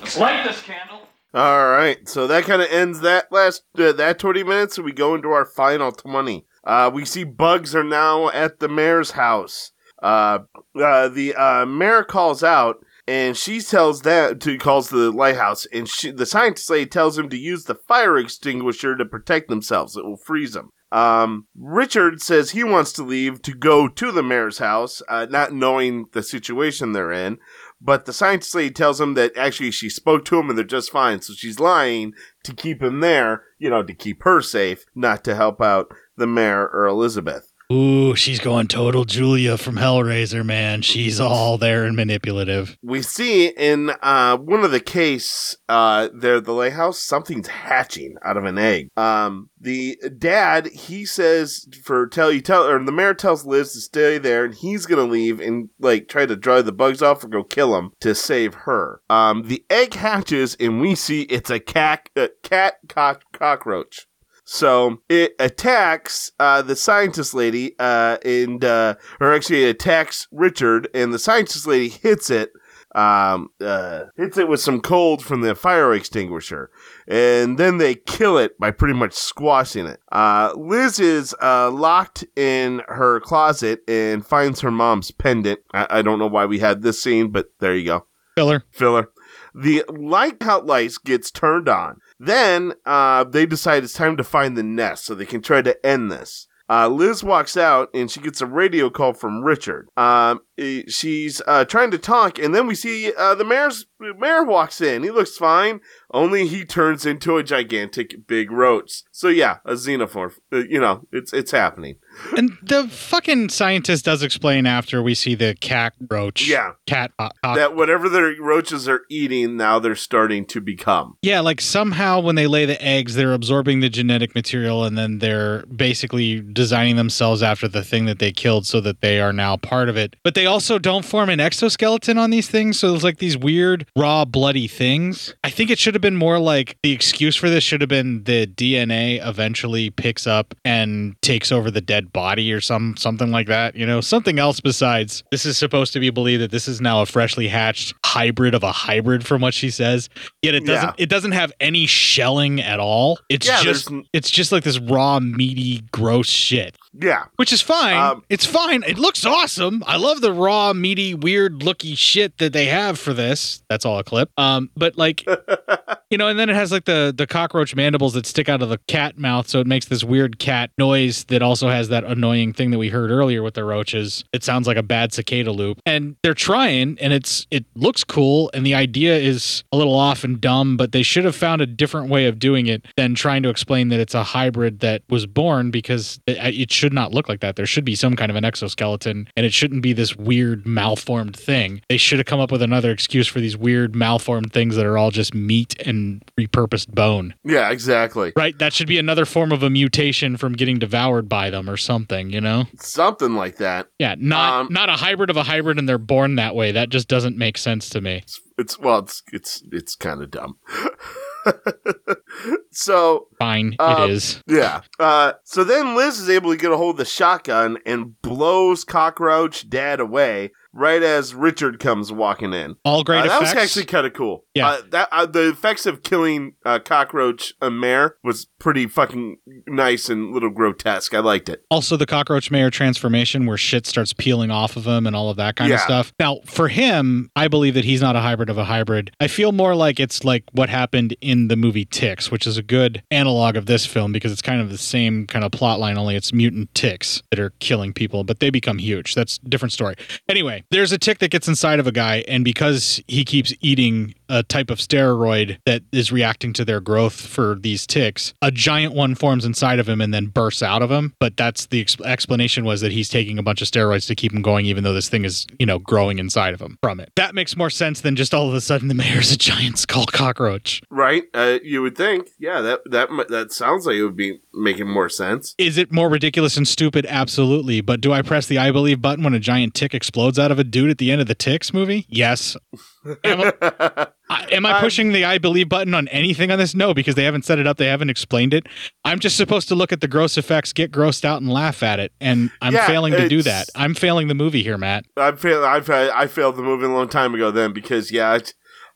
Let's 0.00 0.16
light 0.16 0.46
this 0.46 0.62
candle. 0.62 1.01
All 1.34 1.68
right, 1.68 2.06
so 2.06 2.26
that 2.26 2.44
kind 2.44 2.60
of 2.60 2.68
ends 2.70 3.00
that 3.00 3.32
last 3.32 3.62
uh, 3.78 3.92
that 3.92 4.18
twenty 4.18 4.42
minutes, 4.42 4.78
we 4.78 4.92
go 4.92 5.14
into 5.14 5.30
our 5.30 5.46
final 5.46 5.90
twenty. 5.90 6.44
Uh, 6.62 6.90
we 6.92 7.06
see 7.06 7.24
bugs 7.24 7.74
are 7.74 7.82
now 7.82 8.28
at 8.28 8.60
the 8.60 8.68
mayor's 8.68 9.12
house. 9.12 9.72
Uh, 10.02 10.40
uh, 10.78 11.08
the 11.08 11.34
uh, 11.34 11.64
mayor 11.64 12.04
calls 12.04 12.42
out, 12.44 12.84
and 13.08 13.34
she 13.34 13.62
tells 13.62 14.02
that 14.02 14.40
to 14.40 14.58
calls 14.58 14.90
the 14.90 15.10
lighthouse, 15.10 15.66
and 15.72 15.88
she, 15.88 16.10
the 16.10 16.26
scientist 16.26 16.68
lady 16.68 16.84
tells 16.84 17.16
him 17.16 17.30
to 17.30 17.38
use 17.38 17.64
the 17.64 17.76
fire 17.76 18.18
extinguisher 18.18 18.94
to 18.94 19.06
protect 19.06 19.48
themselves. 19.48 19.96
It 19.96 20.04
will 20.04 20.18
freeze 20.18 20.52
them. 20.52 20.70
Um, 20.92 21.46
Richard 21.56 22.20
says 22.20 22.50
he 22.50 22.62
wants 22.62 22.92
to 22.92 23.02
leave 23.02 23.40
to 23.42 23.54
go 23.54 23.88
to 23.88 24.12
the 24.12 24.22
mayor's 24.22 24.58
house, 24.58 25.00
uh, 25.08 25.26
not 25.30 25.54
knowing 25.54 26.04
the 26.12 26.22
situation 26.22 26.92
they're 26.92 27.10
in. 27.10 27.38
But 27.84 28.06
the 28.06 28.12
scientist 28.12 28.54
lady 28.54 28.70
tells 28.70 29.00
him 29.00 29.14
that 29.14 29.36
actually 29.36 29.72
she 29.72 29.90
spoke 29.90 30.24
to 30.26 30.38
him 30.38 30.48
and 30.48 30.56
they're 30.56 30.64
just 30.64 30.92
fine. 30.92 31.20
So 31.20 31.32
she's 31.32 31.58
lying 31.58 32.14
to 32.44 32.54
keep 32.54 32.80
him 32.80 33.00
there, 33.00 33.42
you 33.58 33.68
know, 33.70 33.82
to 33.82 33.92
keep 33.92 34.22
her 34.22 34.40
safe, 34.40 34.84
not 34.94 35.24
to 35.24 35.34
help 35.34 35.60
out 35.60 35.92
the 36.16 36.28
mayor 36.28 36.68
or 36.68 36.86
Elizabeth. 36.86 37.51
Ooh, 37.72 38.14
she's 38.14 38.38
going 38.38 38.66
total 38.66 39.06
Julia 39.06 39.56
from 39.56 39.76
Hellraiser, 39.76 40.44
man. 40.44 40.82
She's 40.82 41.18
all 41.18 41.56
there 41.56 41.84
and 41.84 41.96
manipulative. 41.96 42.76
We 42.82 43.00
see 43.00 43.48
in 43.48 43.92
uh, 44.02 44.36
one 44.36 44.62
of 44.62 44.72
the 44.72 44.80
case 44.80 45.56
uh, 45.70 46.10
there, 46.12 46.38
the 46.38 46.52
lighthouse, 46.52 46.98
something's 46.98 47.48
hatching 47.48 48.16
out 48.22 48.36
of 48.36 48.44
an 48.44 48.58
egg. 48.58 48.88
Um, 48.94 49.48
the 49.58 49.96
dad, 50.18 50.66
he 50.66 51.06
says 51.06 51.66
for 51.82 52.06
tell 52.08 52.30
you 52.30 52.42
tell, 52.42 52.66
or 52.66 52.84
the 52.84 52.92
mayor 52.92 53.14
tells 53.14 53.46
Liz 53.46 53.72
to 53.72 53.80
stay 53.80 54.18
there, 54.18 54.44
and 54.44 54.54
he's 54.54 54.84
gonna 54.84 55.04
leave 55.04 55.40
and 55.40 55.70
like 55.78 56.08
try 56.08 56.26
to 56.26 56.36
drive 56.36 56.66
the 56.66 56.72
bugs 56.72 57.00
off 57.00 57.24
or 57.24 57.28
go 57.28 57.42
kill 57.42 57.72
them 57.72 57.92
to 58.00 58.14
save 58.14 58.52
her. 58.52 59.00
Um, 59.08 59.44
the 59.44 59.64
egg 59.70 59.94
hatches, 59.94 60.56
and 60.60 60.78
we 60.78 60.94
see 60.94 61.22
it's 61.22 61.48
a 61.48 61.60
cat, 61.60 62.10
a 62.16 62.28
cat 62.42 62.74
cock- 62.88 63.32
cockroach. 63.32 64.08
So 64.52 65.00
it 65.08 65.32
attacks 65.38 66.30
uh, 66.38 66.60
the 66.60 66.76
scientist 66.76 67.32
lady, 67.32 67.74
uh, 67.78 68.18
and 68.22 68.62
uh, 68.62 68.96
or 69.18 69.32
actually 69.32 69.64
it 69.64 69.70
attacks 69.70 70.28
Richard, 70.30 70.88
and 70.92 71.10
the 71.10 71.18
scientist 71.18 71.66
lady 71.66 71.88
hits 71.88 72.28
it, 72.28 72.52
um, 72.94 73.48
uh, 73.62 74.04
hits 74.14 74.36
it 74.36 74.48
with 74.48 74.60
some 74.60 74.82
cold 74.82 75.24
from 75.24 75.40
the 75.40 75.54
fire 75.54 75.94
extinguisher, 75.94 76.70
and 77.08 77.56
then 77.56 77.78
they 77.78 77.94
kill 77.94 78.36
it 78.36 78.58
by 78.58 78.70
pretty 78.70 78.92
much 78.92 79.14
squashing 79.14 79.86
it. 79.86 80.00
Uh, 80.12 80.52
Liz 80.54 81.00
is 81.00 81.34
uh, 81.40 81.70
locked 81.70 82.22
in 82.36 82.82
her 82.88 83.20
closet 83.20 83.80
and 83.88 84.26
finds 84.26 84.60
her 84.60 84.70
mom's 84.70 85.10
pendant. 85.12 85.60
I-, 85.72 85.86
I 85.88 86.02
don't 86.02 86.18
know 86.18 86.26
why 86.26 86.44
we 86.44 86.58
had 86.58 86.82
this 86.82 87.02
scene, 87.02 87.30
but 87.30 87.46
there 87.60 87.74
you 87.74 87.86
go. 87.86 88.06
Filler. 88.34 88.64
Filler. 88.70 89.08
The 89.54 89.82
light 89.88 90.42
lights 90.42 90.98
gets 90.98 91.30
turned 91.30 91.70
on. 91.70 92.01
Then 92.24 92.74
uh, 92.86 93.24
they 93.24 93.46
decide 93.46 93.82
it's 93.82 93.94
time 93.94 94.16
to 94.16 94.22
find 94.22 94.56
the 94.56 94.62
nest 94.62 95.04
so 95.04 95.14
they 95.16 95.26
can 95.26 95.42
try 95.42 95.60
to 95.60 95.84
end 95.84 96.12
this. 96.12 96.46
Uh, 96.70 96.86
Liz 96.86 97.24
walks 97.24 97.56
out 97.56 97.88
and 97.92 98.08
she 98.08 98.20
gets 98.20 98.40
a 98.40 98.46
radio 98.46 98.88
call 98.88 99.12
from 99.12 99.42
Richard. 99.42 99.88
Um, 99.96 100.40
eh, 100.56 100.82
she's 100.86 101.42
uh, 101.48 101.64
trying 101.64 101.90
to 101.90 101.98
talk, 101.98 102.38
and 102.38 102.54
then 102.54 102.68
we 102.68 102.76
see 102.76 103.12
uh, 103.12 103.34
the 103.34 103.44
mayor's 103.44 103.86
mayor 103.98 104.44
walks 104.44 104.80
in. 104.80 105.02
He 105.02 105.10
looks 105.10 105.36
fine, 105.36 105.80
only 106.12 106.46
he 106.46 106.64
turns 106.64 107.04
into 107.04 107.38
a 107.38 107.42
gigantic 107.42 108.28
big 108.28 108.52
roach. 108.52 109.02
So 109.10 109.26
yeah, 109.26 109.56
a 109.64 109.72
xenomorph. 109.72 110.34
Uh, 110.52 110.58
you 110.58 110.80
know, 110.80 111.08
it's 111.10 111.32
it's 111.32 111.50
happening. 111.50 111.96
And 112.36 112.56
the 112.62 112.88
fucking 112.88 113.48
scientist 113.50 114.04
does 114.04 114.22
explain 114.22 114.66
after 114.66 115.02
we 115.02 115.14
see 115.14 115.34
the 115.34 115.54
cat 115.60 115.94
roach. 116.10 116.48
Yeah. 116.48 116.72
Cat. 116.86 117.12
Uh, 117.18 117.30
uh, 117.42 117.54
that 117.56 117.74
whatever 117.76 118.08
the 118.08 118.36
roaches 118.40 118.88
are 118.88 119.02
eating 119.10 119.56
now, 119.56 119.78
they're 119.78 119.94
starting 119.94 120.44
to 120.46 120.60
become. 120.60 121.16
yeah, 121.22 121.40
like 121.40 121.60
somehow 121.60 122.20
when 122.20 122.34
they 122.34 122.46
lay 122.46 122.64
the 122.64 122.82
eggs, 122.82 123.14
they're 123.14 123.32
absorbing 123.32 123.80
the 123.80 123.88
genetic 123.88 124.34
material 124.34 124.84
and 124.84 124.96
then 124.96 125.18
they're 125.18 125.64
basically 125.66 126.40
designing 126.40 126.96
themselves 126.96 127.42
after 127.42 127.68
the 127.68 127.82
thing 127.84 128.06
that 128.06 128.18
they 128.18 128.32
killed 128.32 128.66
so 128.66 128.80
that 128.80 129.00
they 129.00 129.20
are 129.20 129.32
now 129.32 129.56
part 129.56 129.88
of 129.88 129.96
it. 129.96 130.16
But 130.22 130.34
they 130.34 130.46
also 130.46 130.78
don't 130.78 131.04
form 131.04 131.28
an 131.28 131.40
exoskeleton 131.40 132.18
on 132.18 132.30
these 132.30 132.48
things. 132.48 132.78
So 132.78 132.94
it's 132.94 133.04
like 133.04 133.18
these 133.18 133.36
weird, 133.36 133.86
raw, 133.96 134.24
bloody 134.24 134.68
things. 134.68 135.34
I 135.44 135.50
think 135.50 135.70
it 135.70 135.78
should 135.78 135.94
have 135.94 136.02
been 136.02 136.16
more 136.16 136.38
like 136.38 136.76
the 136.82 136.92
excuse 136.92 137.36
for 137.36 137.50
this 137.50 137.64
should 137.64 137.80
have 137.80 137.90
been 137.90 138.24
the 138.24 138.46
DNA 138.46 139.26
eventually 139.26 139.90
picks 139.90 140.26
up 140.26 140.54
and 140.64 141.20
takes 141.22 141.52
over 141.52 141.70
the 141.70 141.80
dead 141.80 142.01
body 142.10 142.52
or 142.52 142.60
some 142.60 142.96
something 142.96 143.30
like 143.30 143.46
that. 143.48 143.76
You 143.76 143.86
know, 143.86 144.00
something 144.00 144.38
else 144.38 144.60
besides 144.60 145.22
this 145.30 145.44
is 145.46 145.58
supposed 145.58 145.92
to 145.92 146.00
be 146.00 146.10
believed 146.10 146.42
that 146.42 146.50
this 146.50 146.68
is 146.68 146.80
now 146.80 147.02
a 147.02 147.06
freshly 147.06 147.48
hatched 147.48 147.94
hybrid 148.04 148.54
of 148.54 148.62
a 148.62 148.72
hybrid 148.72 149.26
from 149.26 149.40
what 149.42 149.54
she 149.54 149.70
says. 149.70 150.08
Yet 150.42 150.54
it 150.54 150.66
doesn't 150.66 150.88
Yeah. 150.98 151.02
it 151.04 151.08
doesn't 151.08 151.32
have 151.32 151.52
any 151.60 151.86
shelling 151.86 152.60
at 152.60 152.80
all. 152.80 153.18
It's 153.28 153.46
Yeah, 153.46 153.62
just 153.62 153.88
there's 153.90 154.04
it's 154.12 154.30
just 154.30 154.52
like 154.52 154.64
this 154.64 154.78
raw, 154.78 155.20
meaty, 155.20 155.82
gross 155.92 156.28
shit. 156.28 156.76
Yeah. 156.92 157.24
Which 157.36 157.52
is 157.52 157.62
fine. 157.62 157.96
Um, 157.96 158.24
it's 158.28 158.44
fine. 158.44 158.82
It 158.86 158.98
looks 158.98 159.24
awesome. 159.24 159.82
I 159.86 159.96
love 159.96 160.20
the 160.20 160.32
raw, 160.32 160.72
meaty, 160.72 161.14
weird 161.14 161.62
looky 161.62 161.94
shit 161.94 162.38
that 162.38 162.52
they 162.52 162.66
have 162.66 162.98
for 162.98 163.14
this. 163.14 163.62
That's 163.68 163.84
all 163.84 163.98
a 163.98 164.04
clip. 164.04 164.30
Um, 164.36 164.70
but 164.76 164.98
like 164.98 165.24
you 166.10 166.18
know, 166.18 166.28
and 166.28 166.38
then 166.38 166.50
it 166.50 166.54
has 166.54 166.70
like 166.70 166.84
the 166.84 167.12
the 167.16 167.26
cockroach 167.26 167.74
mandibles 167.74 168.12
that 168.12 168.26
stick 168.26 168.48
out 168.48 168.60
of 168.60 168.68
the 168.68 168.78
cat 168.86 169.18
mouth, 169.18 169.48
so 169.48 169.60
it 169.60 169.66
makes 169.66 169.86
this 169.86 170.04
weird 170.04 170.38
cat 170.38 170.70
noise 170.76 171.24
that 171.24 171.40
also 171.40 171.68
has 171.68 171.88
that 171.88 172.04
annoying 172.04 172.52
thing 172.52 172.70
that 172.70 172.78
we 172.78 172.90
heard 172.90 173.10
earlier 173.10 173.42
with 173.42 173.54
the 173.54 173.64
roaches. 173.64 174.24
It 174.32 174.44
sounds 174.44 174.66
like 174.66 174.76
a 174.76 174.82
bad 174.82 175.12
cicada 175.14 175.52
loop. 175.52 175.80
And 175.86 176.16
they're 176.22 176.34
trying 176.34 176.98
and 177.00 177.12
it's 177.12 177.46
it 177.50 177.64
looks 177.74 178.04
cool 178.04 178.50
and 178.52 178.66
the 178.66 178.74
idea 178.74 179.16
is 179.16 179.64
a 179.72 179.76
little 179.76 179.94
off 179.94 180.24
and 180.24 180.40
dumb, 180.40 180.76
but 180.76 180.92
they 180.92 181.02
should 181.02 181.24
have 181.24 181.36
found 181.36 181.62
a 181.62 181.66
different 181.66 182.10
way 182.10 182.26
of 182.26 182.38
doing 182.38 182.66
it 182.66 182.84
than 182.96 183.14
trying 183.14 183.42
to 183.44 183.48
explain 183.48 183.88
that 183.88 183.98
it's 184.00 184.14
a 184.14 184.22
hybrid 184.22 184.80
that 184.80 185.02
was 185.08 185.24
born 185.24 185.70
because 185.70 186.20
it, 186.26 186.36
it 186.54 186.70
should 186.82 186.92
not 186.92 187.14
look 187.14 187.28
like 187.28 187.38
that. 187.38 187.54
There 187.54 187.64
should 187.64 187.84
be 187.84 187.94
some 187.94 188.16
kind 188.16 188.28
of 188.28 188.34
an 188.34 188.44
exoskeleton 188.44 189.28
and 189.36 189.46
it 189.46 189.52
shouldn't 189.52 189.82
be 189.82 189.92
this 189.92 190.16
weird 190.16 190.66
malformed 190.66 191.36
thing. 191.36 191.80
They 191.88 191.96
should 191.96 192.18
have 192.18 192.26
come 192.26 192.40
up 192.40 192.50
with 192.50 192.60
another 192.60 192.90
excuse 192.90 193.28
for 193.28 193.38
these 193.38 193.56
weird 193.56 193.94
malformed 193.94 194.52
things 194.52 194.74
that 194.74 194.84
are 194.84 194.98
all 194.98 195.12
just 195.12 195.32
meat 195.32 195.80
and 195.86 196.24
repurposed 196.36 196.88
bone. 196.88 197.34
Yeah, 197.44 197.70
exactly. 197.70 198.32
Right? 198.34 198.58
That 198.58 198.72
should 198.72 198.88
be 198.88 198.98
another 198.98 199.24
form 199.24 199.52
of 199.52 199.62
a 199.62 199.70
mutation 199.70 200.36
from 200.36 200.54
getting 200.54 200.80
devoured 200.80 201.28
by 201.28 201.50
them 201.50 201.70
or 201.70 201.76
something, 201.76 202.30
you 202.30 202.40
know? 202.40 202.64
Something 202.80 203.36
like 203.36 203.58
that. 203.58 203.86
Yeah, 204.00 204.16
not 204.18 204.62
Um, 204.62 204.68
not 204.72 204.88
a 204.88 204.94
hybrid 204.94 205.30
of 205.30 205.36
a 205.36 205.44
hybrid 205.44 205.78
and 205.78 205.88
they're 205.88 205.98
born 205.98 206.34
that 206.34 206.56
way. 206.56 206.72
That 206.72 206.88
just 206.88 207.06
doesn't 207.06 207.36
make 207.36 207.58
sense 207.58 207.88
to 207.90 208.00
me. 208.00 208.24
It's 208.58 208.76
well, 208.76 208.98
it's 208.98 209.22
it's 209.32 209.62
it's 209.70 209.94
kind 209.94 210.20
of 210.20 210.32
dumb. 210.32 210.56
so 212.70 213.28
Fine, 213.38 213.76
um, 213.78 214.02
it 214.02 214.10
is. 214.10 214.42
Yeah. 214.46 214.82
Uh, 214.98 215.32
so 215.44 215.64
then 215.64 215.94
Liz 215.94 216.18
is 216.18 216.28
able 216.28 216.50
to 216.50 216.56
get 216.56 216.72
a 216.72 216.76
hold 216.76 216.94
of 216.94 216.98
the 216.98 217.04
shotgun 217.04 217.78
and 217.86 218.20
blows 218.22 218.84
Cockroach 218.84 219.68
Dad 219.68 220.00
away 220.00 220.50
right 220.72 221.02
as 221.02 221.34
Richard 221.34 221.78
comes 221.78 222.10
walking 222.10 222.52
in. 222.52 222.76
All 222.84 223.04
great 223.04 223.20
Uh, 223.20 223.28
That 223.28 223.40
was 223.40 223.54
actually 223.54 223.84
kind 223.84 224.06
of 224.06 224.14
cool. 224.14 224.44
Yeah. 224.54 224.68
Uh, 224.68 224.82
that 224.90 225.08
uh, 225.12 225.26
the 225.26 225.50
effects 225.50 225.86
of 225.86 226.02
killing 226.02 226.54
uh, 226.64 226.78
Cockroach 226.78 227.52
a 227.60 227.70
Mare 227.70 228.16
was 228.24 228.46
pretty 228.62 228.86
fucking 228.86 229.38
nice 229.66 230.08
and 230.08 230.30
a 230.30 230.32
little 230.32 230.48
grotesque. 230.48 231.12
I 231.12 231.18
liked 231.18 231.48
it. 231.48 231.64
Also, 231.68 231.96
the 231.96 232.06
cockroach 232.06 232.48
mayor 232.48 232.70
transformation, 232.70 233.44
where 233.44 233.56
shit 233.56 233.88
starts 233.88 234.12
peeling 234.12 234.52
off 234.52 234.76
of 234.76 234.86
him 234.86 235.04
and 235.04 235.16
all 235.16 235.30
of 235.30 235.36
that 235.36 235.56
kind 235.56 235.72
of 235.72 235.80
stuff. 235.80 236.12
Now, 236.20 236.38
for 236.46 236.68
him, 236.68 237.28
I 237.34 237.48
believe 237.48 237.74
that 237.74 237.84
he's 237.84 238.00
not 238.00 238.14
a 238.14 238.20
hybrid 238.20 238.48
of 238.48 238.58
a 238.58 238.64
hybrid. 238.64 239.10
I 239.18 239.26
feel 239.26 239.50
more 239.50 239.74
like 239.74 239.98
it's 239.98 240.24
like 240.24 240.44
what 240.52 240.68
happened 240.68 241.16
in 241.20 241.48
the 241.48 241.56
movie 241.56 241.84
Ticks, 241.84 242.30
which 242.30 242.46
is 242.46 242.56
a 242.56 242.62
good 242.62 243.02
analog 243.10 243.56
of 243.56 243.66
this 243.66 243.84
film 243.84 244.12
because 244.12 244.30
it's 244.30 244.42
kind 244.42 244.60
of 244.60 244.70
the 244.70 244.78
same 244.78 245.26
kind 245.26 245.44
of 245.44 245.50
plot 245.50 245.80
line, 245.80 245.98
only 245.98 246.14
it's 246.14 246.32
mutant 246.32 246.72
ticks 246.74 247.20
that 247.30 247.40
are 247.40 247.50
killing 247.58 247.92
people, 247.92 248.22
but 248.22 248.38
they 248.38 248.50
become 248.50 248.78
huge. 248.78 249.16
That's 249.16 249.40
a 249.44 249.48
different 249.48 249.72
story. 249.72 249.96
Anyway, 250.28 250.62
there's 250.70 250.92
a 250.92 250.98
tick 250.98 251.18
that 251.18 251.32
gets 251.32 251.48
inside 251.48 251.80
of 251.80 251.88
a 251.88 251.92
guy, 251.92 252.24
and 252.28 252.44
because 252.44 253.02
he 253.08 253.24
keeps 253.24 253.52
eating 253.60 254.14
a 254.32 254.42
type 254.42 254.70
of 254.70 254.78
steroid 254.78 255.58
that 255.66 255.82
is 255.92 256.10
reacting 256.10 256.54
to 256.54 256.64
their 256.64 256.80
growth 256.80 257.20
for 257.20 257.56
these 257.60 257.86
ticks, 257.86 258.32
a 258.40 258.50
giant 258.50 258.94
one 258.94 259.14
forms 259.14 259.44
inside 259.44 259.78
of 259.78 259.88
him 259.88 260.00
and 260.00 260.12
then 260.12 260.26
bursts 260.26 260.62
out 260.62 260.82
of 260.82 260.90
him. 260.90 261.14
But 261.20 261.36
that's 261.36 261.66
the 261.66 261.82
ex- 261.82 262.00
explanation 262.00 262.64
was 262.64 262.80
that 262.80 262.92
he's 262.92 263.10
taking 263.10 263.38
a 263.38 263.42
bunch 263.42 263.60
of 263.60 263.68
steroids 263.68 264.06
to 264.06 264.14
keep 264.14 264.32
him 264.32 264.40
going, 264.40 264.64
even 264.66 264.84
though 264.84 264.94
this 264.94 265.10
thing 265.10 265.24
is, 265.24 265.46
you 265.58 265.66
know, 265.66 265.78
growing 265.78 266.18
inside 266.18 266.54
of 266.54 266.60
him 266.60 266.78
from 266.82 266.98
it. 266.98 267.12
That 267.16 267.34
makes 267.34 267.56
more 267.56 267.70
sense 267.70 268.00
than 268.00 268.16
just 268.16 268.32
all 268.32 268.48
of 268.48 268.54
a 268.54 268.60
sudden 268.60 268.88
the 268.88 268.94
mayor's 268.94 269.30
a 269.30 269.36
giant 269.36 269.78
skull 269.78 270.06
cockroach. 270.06 270.80
Right? 270.90 271.24
Uh, 271.34 271.58
you 271.62 271.82
would 271.82 271.96
think. 271.96 272.30
Yeah, 272.38 272.62
that 272.62 272.80
that 272.86 273.08
that 273.28 273.52
sounds 273.52 273.86
like 273.86 273.96
it 273.96 274.04
would 274.04 274.16
be 274.16 274.40
making 274.54 274.88
more 274.88 275.08
sense. 275.08 275.54
Is 275.58 275.76
it 275.76 275.92
more 275.92 276.08
ridiculous 276.08 276.56
and 276.56 276.66
stupid? 276.66 277.06
Absolutely. 277.08 277.80
But 277.80 278.00
do 278.00 278.12
I 278.12 278.22
press 278.22 278.46
the 278.46 278.58
I 278.58 278.70
believe 278.70 279.02
button 279.02 279.24
when 279.24 279.34
a 279.34 279.40
giant 279.40 279.74
tick 279.74 279.94
explodes 279.94 280.38
out 280.38 280.50
of 280.50 280.58
a 280.58 280.64
dude 280.64 280.90
at 280.90 280.98
the 280.98 281.10
end 281.10 281.20
of 281.20 281.26
the 281.26 281.34
Ticks 281.34 281.74
movie? 281.74 282.06
Yes. 282.08 282.56
Am 283.24 283.52
I, 283.60 284.08
I- 284.32 284.46
am 284.52 284.66
I 284.66 284.80
pushing 284.80 285.12
the 285.12 285.24
I 285.24 285.38
believe 285.38 285.68
button 285.68 285.94
on 285.94 286.08
anything 286.08 286.50
on 286.50 286.58
this? 286.58 286.74
No, 286.74 286.94
because 286.94 287.14
they 287.14 287.24
haven't 287.24 287.44
set 287.44 287.58
it 287.58 287.66
up. 287.66 287.76
They 287.76 287.86
haven't 287.86 288.10
explained 288.10 288.54
it. 288.54 288.66
I'm 289.04 289.18
just 289.18 289.36
supposed 289.36 289.68
to 289.68 289.74
look 289.74 289.92
at 289.92 290.00
the 290.00 290.08
gross 290.08 290.36
effects, 290.38 290.72
get 290.72 290.90
grossed 290.90 291.24
out, 291.24 291.40
and 291.42 291.50
laugh 291.50 291.82
at 291.82 292.00
it. 292.00 292.12
And 292.20 292.50
I'm 292.60 292.74
Yeah, 292.74 292.86
failing 292.86 293.12
to 293.14 293.28
do 293.28 293.42
that. 293.42 293.68
I'm 293.74 293.94
failing 293.94 294.28
the 294.28 294.34
movie 294.34 294.62
here, 294.62 294.78
Matt. 294.78 295.04
I 295.16 295.32
failed. 295.32 295.64
I 295.64 295.80
failed, 295.80 296.10
I 296.14 296.26
failed 296.26 296.56
the 296.56 296.62
movie 296.62 296.86
a 296.86 296.90
long 296.90 297.08
time 297.08 297.34
ago 297.34 297.50
then 297.50 297.72
because 297.72 298.10
yeah, 298.10 298.38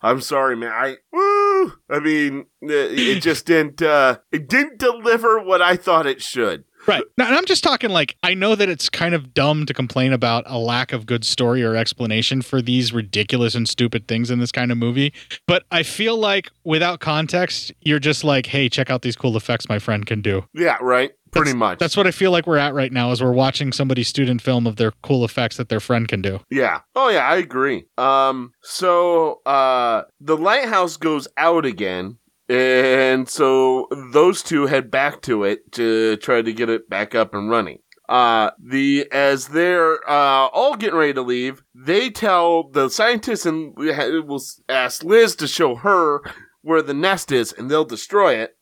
I'm 0.03 0.21
sorry, 0.21 0.57
man. 0.57 0.73
I 0.73 0.97
woo. 1.13 1.73
I 1.91 1.99
mean, 2.01 2.47
it, 2.63 2.71
it 2.99 3.23
just 3.23 3.47
didn't. 3.47 3.81
uh 3.83 4.19
It 4.31 4.49
didn't 4.49 4.79
deliver 4.79 5.41
what 5.43 5.63
I 5.63 5.77
thought 5.77 6.07
it 6.07 6.23
should. 6.23 6.65
Right. 6.87 7.03
Now, 7.19 7.27
and 7.27 7.35
I'm 7.35 7.45
just 7.47 7.65
talking 7.65 7.91
like 7.91 8.17
I 8.23 8.35
know 8.35 8.55
that 8.55 8.69
it's 8.69 8.89
kind 8.89 9.15
of 9.15 9.35
dumb 9.35 9.67
to 9.67 9.75
complain 9.75 10.13
about 10.13 10.45
a 10.47 10.59
lack 10.59 10.93
of 10.93 11.07
good 11.07 11.25
story 11.25 11.63
or 11.65 11.75
explanation 11.77 12.43
for 12.43 12.63
these 12.63 12.93
ridiculous 12.93 13.55
and 13.55 13.69
stupid 13.69 14.07
things 14.09 14.31
in 14.31 14.39
this 14.39 14.53
kind 14.53 14.71
of 14.71 14.79
movie, 14.79 15.13
but 15.47 15.65
I 15.71 15.83
feel 15.83 16.17
like 16.17 16.51
without 16.65 17.01
context, 17.01 17.73
you're 17.81 17.99
just 17.99 18.25
like, 18.25 18.47
"Hey, 18.47 18.69
check 18.69 18.91
out 18.91 19.03
these 19.03 19.17
cool 19.17 19.37
effects 19.37 19.69
my 19.69 19.79
friend 19.79 20.07
can 20.07 20.21
do." 20.23 20.45
Yeah, 20.55 20.77
right. 20.81 21.13
pretty 21.33 21.53
much. 21.55 21.79
That's 21.79 21.97
what 21.99 22.07
I 22.07 22.13
feel 22.13 22.31
like 22.31 22.47
we're 22.47 22.57
at 22.57 22.73
right 22.73 22.93
now. 22.93 23.11
Is 23.11 23.23
we're 23.23 23.33
watching 23.33 23.73
somebody's 23.73 24.09
student 24.09 24.41
film 24.41 24.67
of 24.67 24.77
their 24.77 24.93
cool 25.03 25.25
effects 25.25 25.57
that 25.59 25.69
their 25.69 25.81
friend 25.81 26.09
can 26.09 26.23
do. 26.23 26.41
Yeah. 26.51 26.81
Oh 26.95 27.09
yeah, 27.11 27.27
I 27.29 27.37
agree. 27.37 27.85
Um 27.99 28.53
so 28.63 29.43
uh 29.45 30.03
the 30.21 30.37
lighthouse 30.37 30.97
goes 30.97 31.29
out 31.37 31.67
again 31.67 32.19
and 32.49 33.29
so 33.29 33.89
those 34.13 34.43
two 34.43 34.67
head 34.67 34.91
back 34.91 35.23
to 35.23 35.45
it 35.45 35.73
to 35.73 36.17
try 36.17 36.43
to 36.43 36.53
get 36.53 36.69
it 36.69 36.89
back 36.89 37.15
up 37.15 37.35
and 37.35 37.51
running. 37.51 37.79
Uh 38.09 38.51
the 38.63 39.09
as 39.11 39.49
they're 39.49 39.99
uh 40.09 40.47
all 40.53 40.77
getting 40.77 40.99
ready 40.99 41.15
to 41.15 41.23
leave, 41.23 41.63
they 41.75 42.09
tell 42.09 42.69
the 42.71 42.89
scientists 42.89 43.47
and 43.47 43.75
will 43.77 44.43
ask 44.69 45.03
Liz 45.03 45.35
to 45.37 45.49
show 45.49 45.75
her 45.75 46.21
where 46.63 46.83
the 46.83 46.95
nest 46.95 47.33
is 47.33 47.53
and 47.53 47.71
they'll 47.71 47.85
destroy 47.85 48.35
it. 48.35 48.57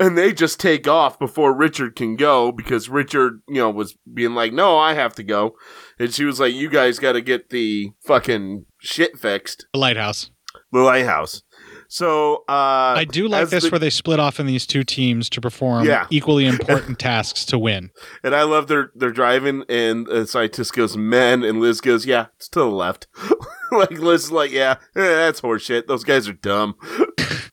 And 0.00 0.18
they 0.18 0.32
just 0.32 0.58
take 0.58 0.88
off 0.88 1.18
before 1.18 1.54
Richard 1.54 1.96
can 1.96 2.16
go 2.16 2.50
because 2.50 2.88
Richard, 2.88 3.42
you 3.48 3.56
know, 3.56 3.70
was 3.70 3.96
being 4.12 4.34
like, 4.34 4.52
no, 4.52 4.76
I 4.76 4.94
have 4.94 5.14
to 5.16 5.22
go. 5.22 5.54
And 5.98 6.12
she 6.12 6.24
was 6.24 6.40
like, 6.40 6.54
you 6.54 6.68
guys 6.68 6.98
got 6.98 7.12
to 7.12 7.20
get 7.20 7.50
the 7.50 7.92
fucking 8.04 8.64
shit 8.80 9.18
fixed. 9.18 9.66
The 9.72 9.78
lighthouse. 9.78 10.30
The 10.72 10.80
lighthouse. 10.80 11.42
So, 11.90 12.44
uh, 12.48 12.94
I 12.98 13.06
do 13.10 13.28
like 13.28 13.48
this 13.48 13.64
the- 13.64 13.70
where 13.70 13.78
they 13.78 13.88
split 13.88 14.20
off 14.20 14.38
in 14.38 14.46
these 14.46 14.66
two 14.66 14.84
teams 14.84 15.30
to 15.30 15.40
perform 15.40 15.86
Yeah. 15.86 16.06
equally 16.10 16.46
important 16.54 16.98
tasks 16.98 17.46
to 17.46 17.58
win. 17.58 17.90
And 18.22 18.34
I 18.34 18.42
love 18.42 18.66
their 18.66 18.90
they're 18.94 19.10
driving, 19.10 19.64
and 19.70 20.06
the 20.06 20.26
scientist 20.26 20.74
goes, 20.74 20.96
"Men," 20.98 21.42
and 21.42 21.60
Liz 21.60 21.80
goes, 21.80 22.04
"Yeah, 22.04 22.26
it's 22.36 22.48
to 22.50 22.58
the 22.60 22.66
left." 22.66 23.06
like 23.72 23.90
Liz 23.92 24.24
is 24.24 24.32
like, 24.32 24.50
"Yeah, 24.52 24.72
eh, 24.94 25.00
that's 25.02 25.40
horseshit. 25.40 25.86
Those 25.86 26.04
guys 26.04 26.28
are 26.28 26.34
dumb." 26.34 26.74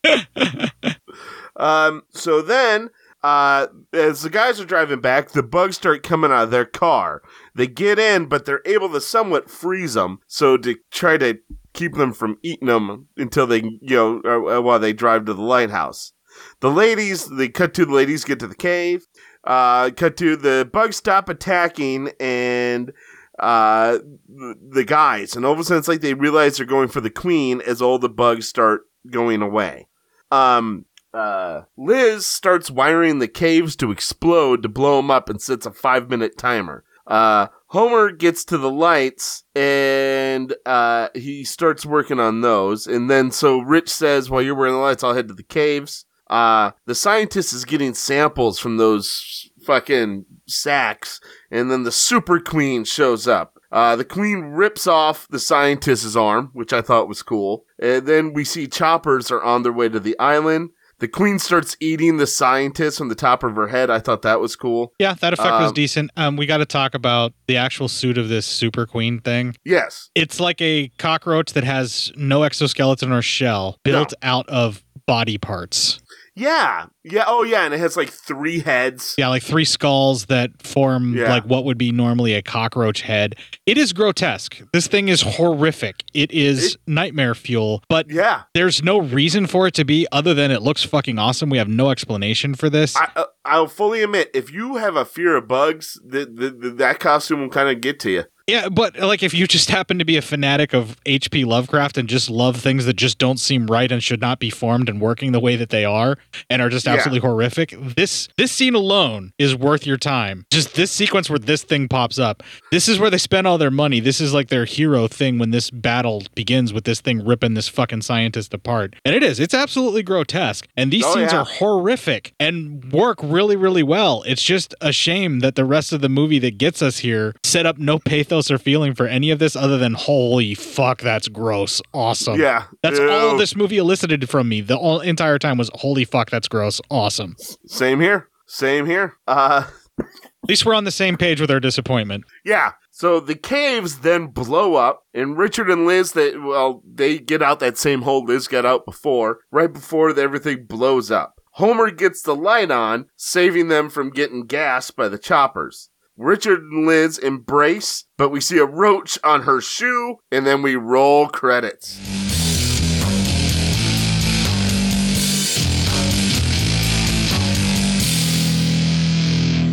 um. 1.56 2.02
So 2.10 2.42
then, 2.42 2.90
uh, 3.22 3.68
as 3.92 4.22
the 4.22 4.30
guys 4.30 4.60
are 4.60 4.64
driving 4.66 5.00
back, 5.00 5.30
the 5.30 5.42
bugs 5.42 5.76
start 5.76 6.02
coming 6.02 6.30
out 6.30 6.44
of 6.44 6.50
their 6.50 6.64
car. 6.66 7.22
They 7.54 7.66
get 7.66 7.98
in, 7.98 8.26
but 8.26 8.44
they're 8.44 8.62
able 8.66 8.90
to 8.90 9.00
somewhat 9.00 9.50
freeze 9.50 9.94
them. 9.94 10.18
So 10.26 10.56
to 10.58 10.76
try 10.90 11.16
to 11.18 11.38
keep 11.76 11.94
them 11.94 12.12
from 12.12 12.38
eating 12.42 12.66
them 12.66 13.06
until 13.16 13.46
they, 13.46 13.62
you 13.80 13.96
know, 13.96 14.20
uh, 14.22 14.60
while 14.60 14.80
they 14.80 14.92
drive 14.92 15.26
to 15.26 15.34
the 15.34 15.42
lighthouse. 15.42 16.12
The 16.60 16.70
ladies, 16.70 17.26
they 17.26 17.48
cut 17.48 17.72
to 17.74 17.86
the 17.86 17.92
ladies, 17.92 18.24
get 18.24 18.40
to 18.40 18.48
the 18.48 18.54
cave. 18.54 19.06
Uh, 19.44 19.90
cut 19.90 20.16
to 20.16 20.36
the 20.36 20.68
bugs 20.72 20.96
stop 20.96 21.28
attacking 21.28 22.10
and 22.18 22.92
uh, 23.38 23.98
the 24.28 24.84
guys, 24.84 25.36
and 25.36 25.46
all 25.46 25.52
of 25.52 25.58
a 25.60 25.64
sudden 25.64 25.78
it's 25.78 25.88
like 25.88 26.00
they 26.00 26.14
realize 26.14 26.56
they're 26.56 26.66
going 26.66 26.88
for 26.88 27.00
the 27.00 27.10
queen 27.10 27.60
as 27.60 27.80
all 27.80 27.98
the 27.98 28.08
bugs 28.08 28.48
start 28.48 28.82
going 29.08 29.42
away. 29.42 29.86
Um, 30.32 30.86
uh, 31.14 31.62
Liz 31.76 32.26
starts 32.26 32.70
wiring 32.70 33.20
the 33.20 33.28
caves 33.28 33.76
to 33.76 33.92
explode 33.92 34.62
to 34.62 34.68
blow 34.68 34.96
them 34.96 35.10
up 35.10 35.28
and 35.28 35.40
sets 35.40 35.64
a 35.64 35.70
five 35.70 36.10
minute 36.10 36.36
timer. 36.36 36.82
Uh, 37.06 37.46
Homer 37.76 38.10
gets 38.10 38.42
to 38.46 38.56
the 38.56 38.70
lights 38.70 39.44
and 39.54 40.54
uh, 40.64 41.10
he 41.14 41.44
starts 41.44 41.84
working 41.84 42.18
on 42.18 42.40
those. 42.40 42.86
And 42.86 43.10
then 43.10 43.30
so 43.30 43.58
Rich 43.58 43.90
says, 43.90 44.30
while 44.30 44.40
you're 44.40 44.54
wearing 44.54 44.72
the 44.72 44.80
lights, 44.80 45.04
I'll 45.04 45.12
head 45.12 45.28
to 45.28 45.34
the 45.34 45.42
caves. 45.42 46.06
Uh, 46.30 46.70
the 46.86 46.94
scientist 46.94 47.52
is 47.52 47.66
getting 47.66 47.92
samples 47.92 48.58
from 48.58 48.78
those 48.78 49.50
fucking 49.62 50.24
sacks. 50.48 51.20
And 51.50 51.70
then 51.70 51.82
the 51.82 51.92
super 51.92 52.40
queen 52.40 52.84
shows 52.84 53.28
up. 53.28 53.58
Uh, 53.70 53.94
the 53.94 54.06
queen 54.06 54.40
rips 54.44 54.86
off 54.86 55.28
the 55.28 55.38
scientist's 55.38 56.16
arm, 56.16 56.48
which 56.54 56.72
I 56.72 56.80
thought 56.80 57.08
was 57.08 57.22
cool. 57.22 57.66
And 57.78 58.06
then 58.06 58.32
we 58.32 58.44
see 58.44 58.68
choppers 58.68 59.30
are 59.30 59.42
on 59.42 59.64
their 59.64 59.72
way 59.72 59.90
to 59.90 60.00
the 60.00 60.18
island. 60.18 60.70
The 60.98 61.08
queen 61.08 61.38
starts 61.38 61.76
eating 61.78 62.16
the 62.16 62.26
scientist 62.26 62.96
from 62.96 63.08
the 63.08 63.14
top 63.14 63.42
of 63.42 63.54
her 63.56 63.68
head. 63.68 63.90
I 63.90 63.98
thought 63.98 64.22
that 64.22 64.40
was 64.40 64.56
cool. 64.56 64.92
Yeah, 64.98 65.14
that 65.20 65.34
effect 65.34 65.52
was 65.52 65.68
Um, 65.68 65.74
decent. 65.74 66.10
Um, 66.16 66.36
we 66.36 66.46
got 66.46 66.58
to 66.58 66.64
talk 66.66 66.94
about 66.94 67.34
the 67.46 67.58
actual 67.58 67.88
suit 67.88 68.16
of 68.16 68.28
this 68.30 68.46
Super 68.46 68.86
Queen 68.86 69.20
thing. 69.20 69.54
Yes. 69.64 70.08
It's 70.14 70.40
like 70.40 70.60
a 70.62 70.88
cockroach 70.98 71.52
that 71.52 71.64
has 71.64 72.12
no 72.16 72.44
exoskeleton 72.44 73.12
or 73.12 73.20
shell 73.20 73.78
built 73.82 74.14
out 74.22 74.48
of 74.48 74.82
body 75.06 75.36
parts. 75.38 76.00
Yeah. 76.36 76.86
Yeah. 77.02 77.24
Oh, 77.26 77.42
yeah. 77.44 77.64
And 77.64 77.72
it 77.72 77.80
has 77.80 77.96
like 77.96 78.10
three 78.10 78.60
heads. 78.60 79.14
Yeah, 79.16 79.28
like 79.28 79.42
three 79.42 79.64
skulls 79.64 80.26
that 80.26 80.62
form 80.62 81.16
Yeah. 81.16 81.30
like 81.30 81.44
what 81.44 81.64
would 81.64 81.78
be 81.78 81.90
normally 81.92 82.34
a 82.34 82.42
cockroach 82.42 83.00
head. 83.00 83.36
It 83.64 83.78
is 83.78 83.92
grotesque. 83.94 84.60
This 84.72 84.86
thing 84.86 85.08
is 85.08 85.22
horrific. 85.22 86.04
It 86.12 86.30
is 86.30 86.76
nightmare 86.86 87.34
fuel, 87.34 87.82
but 87.88 88.10
yeah. 88.10 88.42
there's 88.54 88.82
no 88.82 88.98
reason 88.98 89.46
for 89.46 89.66
it 89.66 89.74
to 89.74 89.84
be 89.84 90.06
other 90.12 90.34
than 90.34 90.50
it 90.50 90.60
looks 90.60 90.82
fucking 90.84 91.18
awesome. 91.18 91.48
We 91.48 91.58
have 91.58 91.68
no 91.68 91.90
explanation 91.90 92.54
for 92.54 92.68
this. 92.68 92.94
I, 92.96 93.08
uh, 93.16 93.24
I'll 93.46 93.66
fully 93.68 94.02
admit, 94.02 94.30
if 94.34 94.52
you 94.52 94.76
have 94.76 94.94
a 94.96 95.04
fear 95.06 95.36
of 95.36 95.48
bugs, 95.48 95.98
th- 96.10 96.28
th- 96.36 96.60
th- 96.60 96.74
that 96.76 97.00
costume 97.00 97.40
will 97.40 97.48
kind 97.48 97.70
of 97.70 97.80
get 97.80 97.98
to 98.00 98.10
you. 98.10 98.24
Yeah, 98.46 98.68
but 98.68 98.96
like 99.00 99.24
if 99.24 99.34
you 99.34 99.46
just 99.48 99.70
happen 99.70 99.98
to 99.98 100.04
be 100.04 100.16
a 100.16 100.22
fanatic 100.22 100.72
of 100.72 100.96
H.P. 101.04 101.44
Lovecraft 101.44 101.98
and 101.98 102.08
just 102.08 102.30
love 102.30 102.56
things 102.56 102.84
that 102.86 102.94
just 102.94 103.18
don't 103.18 103.40
seem 103.40 103.66
right 103.66 103.90
and 103.90 104.00
should 104.00 104.20
not 104.20 104.38
be 104.38 104.50
formed 104.50 104.88
and 104.88 105.00
working 105.00 105.32
the 105.32 105.40
way 105.40 105.56
that 105.56 105.70
they 105.70 105.84
are 105.84 106.16
and 106.48 106.62
are 106.62 106.68
just 106.68 106.86
Yeah. 106.86 106.92
absolutely 106.92 107.28
horrific, 107.28 107.74
this 107.80 108.28
this 108.36 108.52
scene 108.52 108.76
alone 108.76 109.32
is 109.36 109.56
worth 109.56 109.84
your 109.84 109.96
time. 109.96 110.46
Just 110.52 110.74
this 110.74 110.92
sequence 110.92 111.28
where 111.28 111.40
this 111.40 111.64
thing 111.64 111.88
pops 111.88 112.20
up. 112.20 112.44
This 112.70 112.88
is 112.88 113.00
where 113.00 113.10
they 113.10 113.18
spend 113.18 113.48
all 113.48 113.58
their 113.58 113.70
money. 113.72 113.98
This 113.98 114.20
is 114.20 114.32
like 114.32 114.48
their 114.48 114.64
hero 114.64 115.08
thing 115.08 115.38
when 115.40 115.50
this 115.50 115.68
battle 115.70 116.22
begins 116.36 116.72
with 116.72 116.84
this 116.84 117.00
thing 117.00 117.24
ripping 117.26 117.54
this 117.54 117.66
fucking 117.68 118.02
scientist 118.02 118.54
apart. 118.54 118.94
And 119.04 119.14
it 119.16 119.24
is. 119.24 119.40
It's 119.40 119.54
absolutely 119.54 120.04
grotesque. 120.04 120.68
And 120.76 120.92
these 120.92 121.04
Oh, 121.04 121.14
scenes 121.14 121.32
yeah. 121.32 121.40
are 121.40 121.44
horrific 121.44 122.32
and 122.38 122.92
work 122.92 123.18
really, 123.22 123.56
really 123.56 123.82
well. 123.82 124.22
It's 124.24 124.42
just 124.44 124.72
a 124.80 124.92
shame 124.92 125.40
that 125.40 125.56
the 125.56 125.64
rest 125.64 125.92
of 125.92 126.00
the 126.00 126.08
movie 126.08 126.38
that 126.38 126.58
gets 126.58 126.80
us 126.80 126.98
here 126.98 127.34
set 127.42 127.66
up 127.66 127.78
no 127.78 127.98
pathos 127.98 128.35
or 128.50 128.58
feeling 128.58 128.94
for 128.94 129.06
any 129.06 129.30
of 129.30 129.38
this 129.38 129.56
other 129.56 129.78
than 129.78 129.94
holy 129.94 130.54
fuck, 130.54 131.00
that's 131.00 131.28
gross. 131.28 131.80
Awesome. 131.94 132.38
Yeah. 132.40 132.64
That's 132.82 132.98
Ew. 132.98 133.10
all 133.10 133.36
this 133.36 133.56
movie 133.56 133.78
elicited 133.78 134.28
from 134.28 134.48
me. 134.48 134.60
The 134.60 134.76
all, 134.76 135.00
entire 135.00 135.38
time 135.38 135.58
was 135.58 135.70
holy 135.74 136.04
fuck, 136.04 136.30
that's 136.30 136.48
gross. 136.48 136.80
Awesome. 136.90 137.36
Same 137.66 138.00
here. 138.00 138.28
Same 138.46 138.86
here. 138.86 139.14
Uh, 139.26 139.64
At 139.98 140.06
least 140.48 140.64
we're 140.66 140.74
on 140.74 140.84
the 140.84 140.90
same 140.90 141.16
page 141.16 141.40
with 141.40 141.50
our 141.50 141.60
disappointment. 141.60 142.24
yeah. 142.44 142.72
So 142.90 143.20
the 143.20 143.34
caves 143.34 143.98
then 143.98 144.28
blow 144.28 144.76
up, 144.76 145.02
and 145.12 145.36
Richard 145.36 145.68
and 145.68 145.84
Liz, 145.84 146.12
they 146.12 146.34
well, 146.34 146.82
they 146.90 147.18
get 147.18 147.42
out 147.42 147.60
that 147.60 147.76
same 147.76 148.00
hole 148.00 148.24
Liz 148.24 148.48
got 148.48 148.64
out 148.64 148.86
before, 148.86 149.40
right 149.50 149.70
before 149.70 150.18
everything 150.18 150.64
blows 150.64 151.10
up. 151.10 151.38
Homer 151.56 151.90
gets 151.90 152.22
the 152.22 152.34
light 152.34 152.70
on, 152.70 153.06
saving 153.16 153.68
them 153.68 153.90
from 153.90 154.08
getting 154.08 154.46
gassed 154.46 154.96
by 154.96 155.08
the 155.08 155.18
choppers. 155.18 155.90
Richard 156.18 156.62
and 156.62 156.86
Liz 156.86 157.18
embrace, 157.18 158.04
but 158.16 158.30
we 158.30 158.40
see 158.40 158.56
a 158.56 158.64
roach 158.64 159.18
on 159.22 159.42
her 159.42 159.60
shoe, 159.60 160.16
and 160.32 160.46
then 160.46 160.62
we 160.62 160.74
roll 160.74 161.28
credits. 161.28 162.00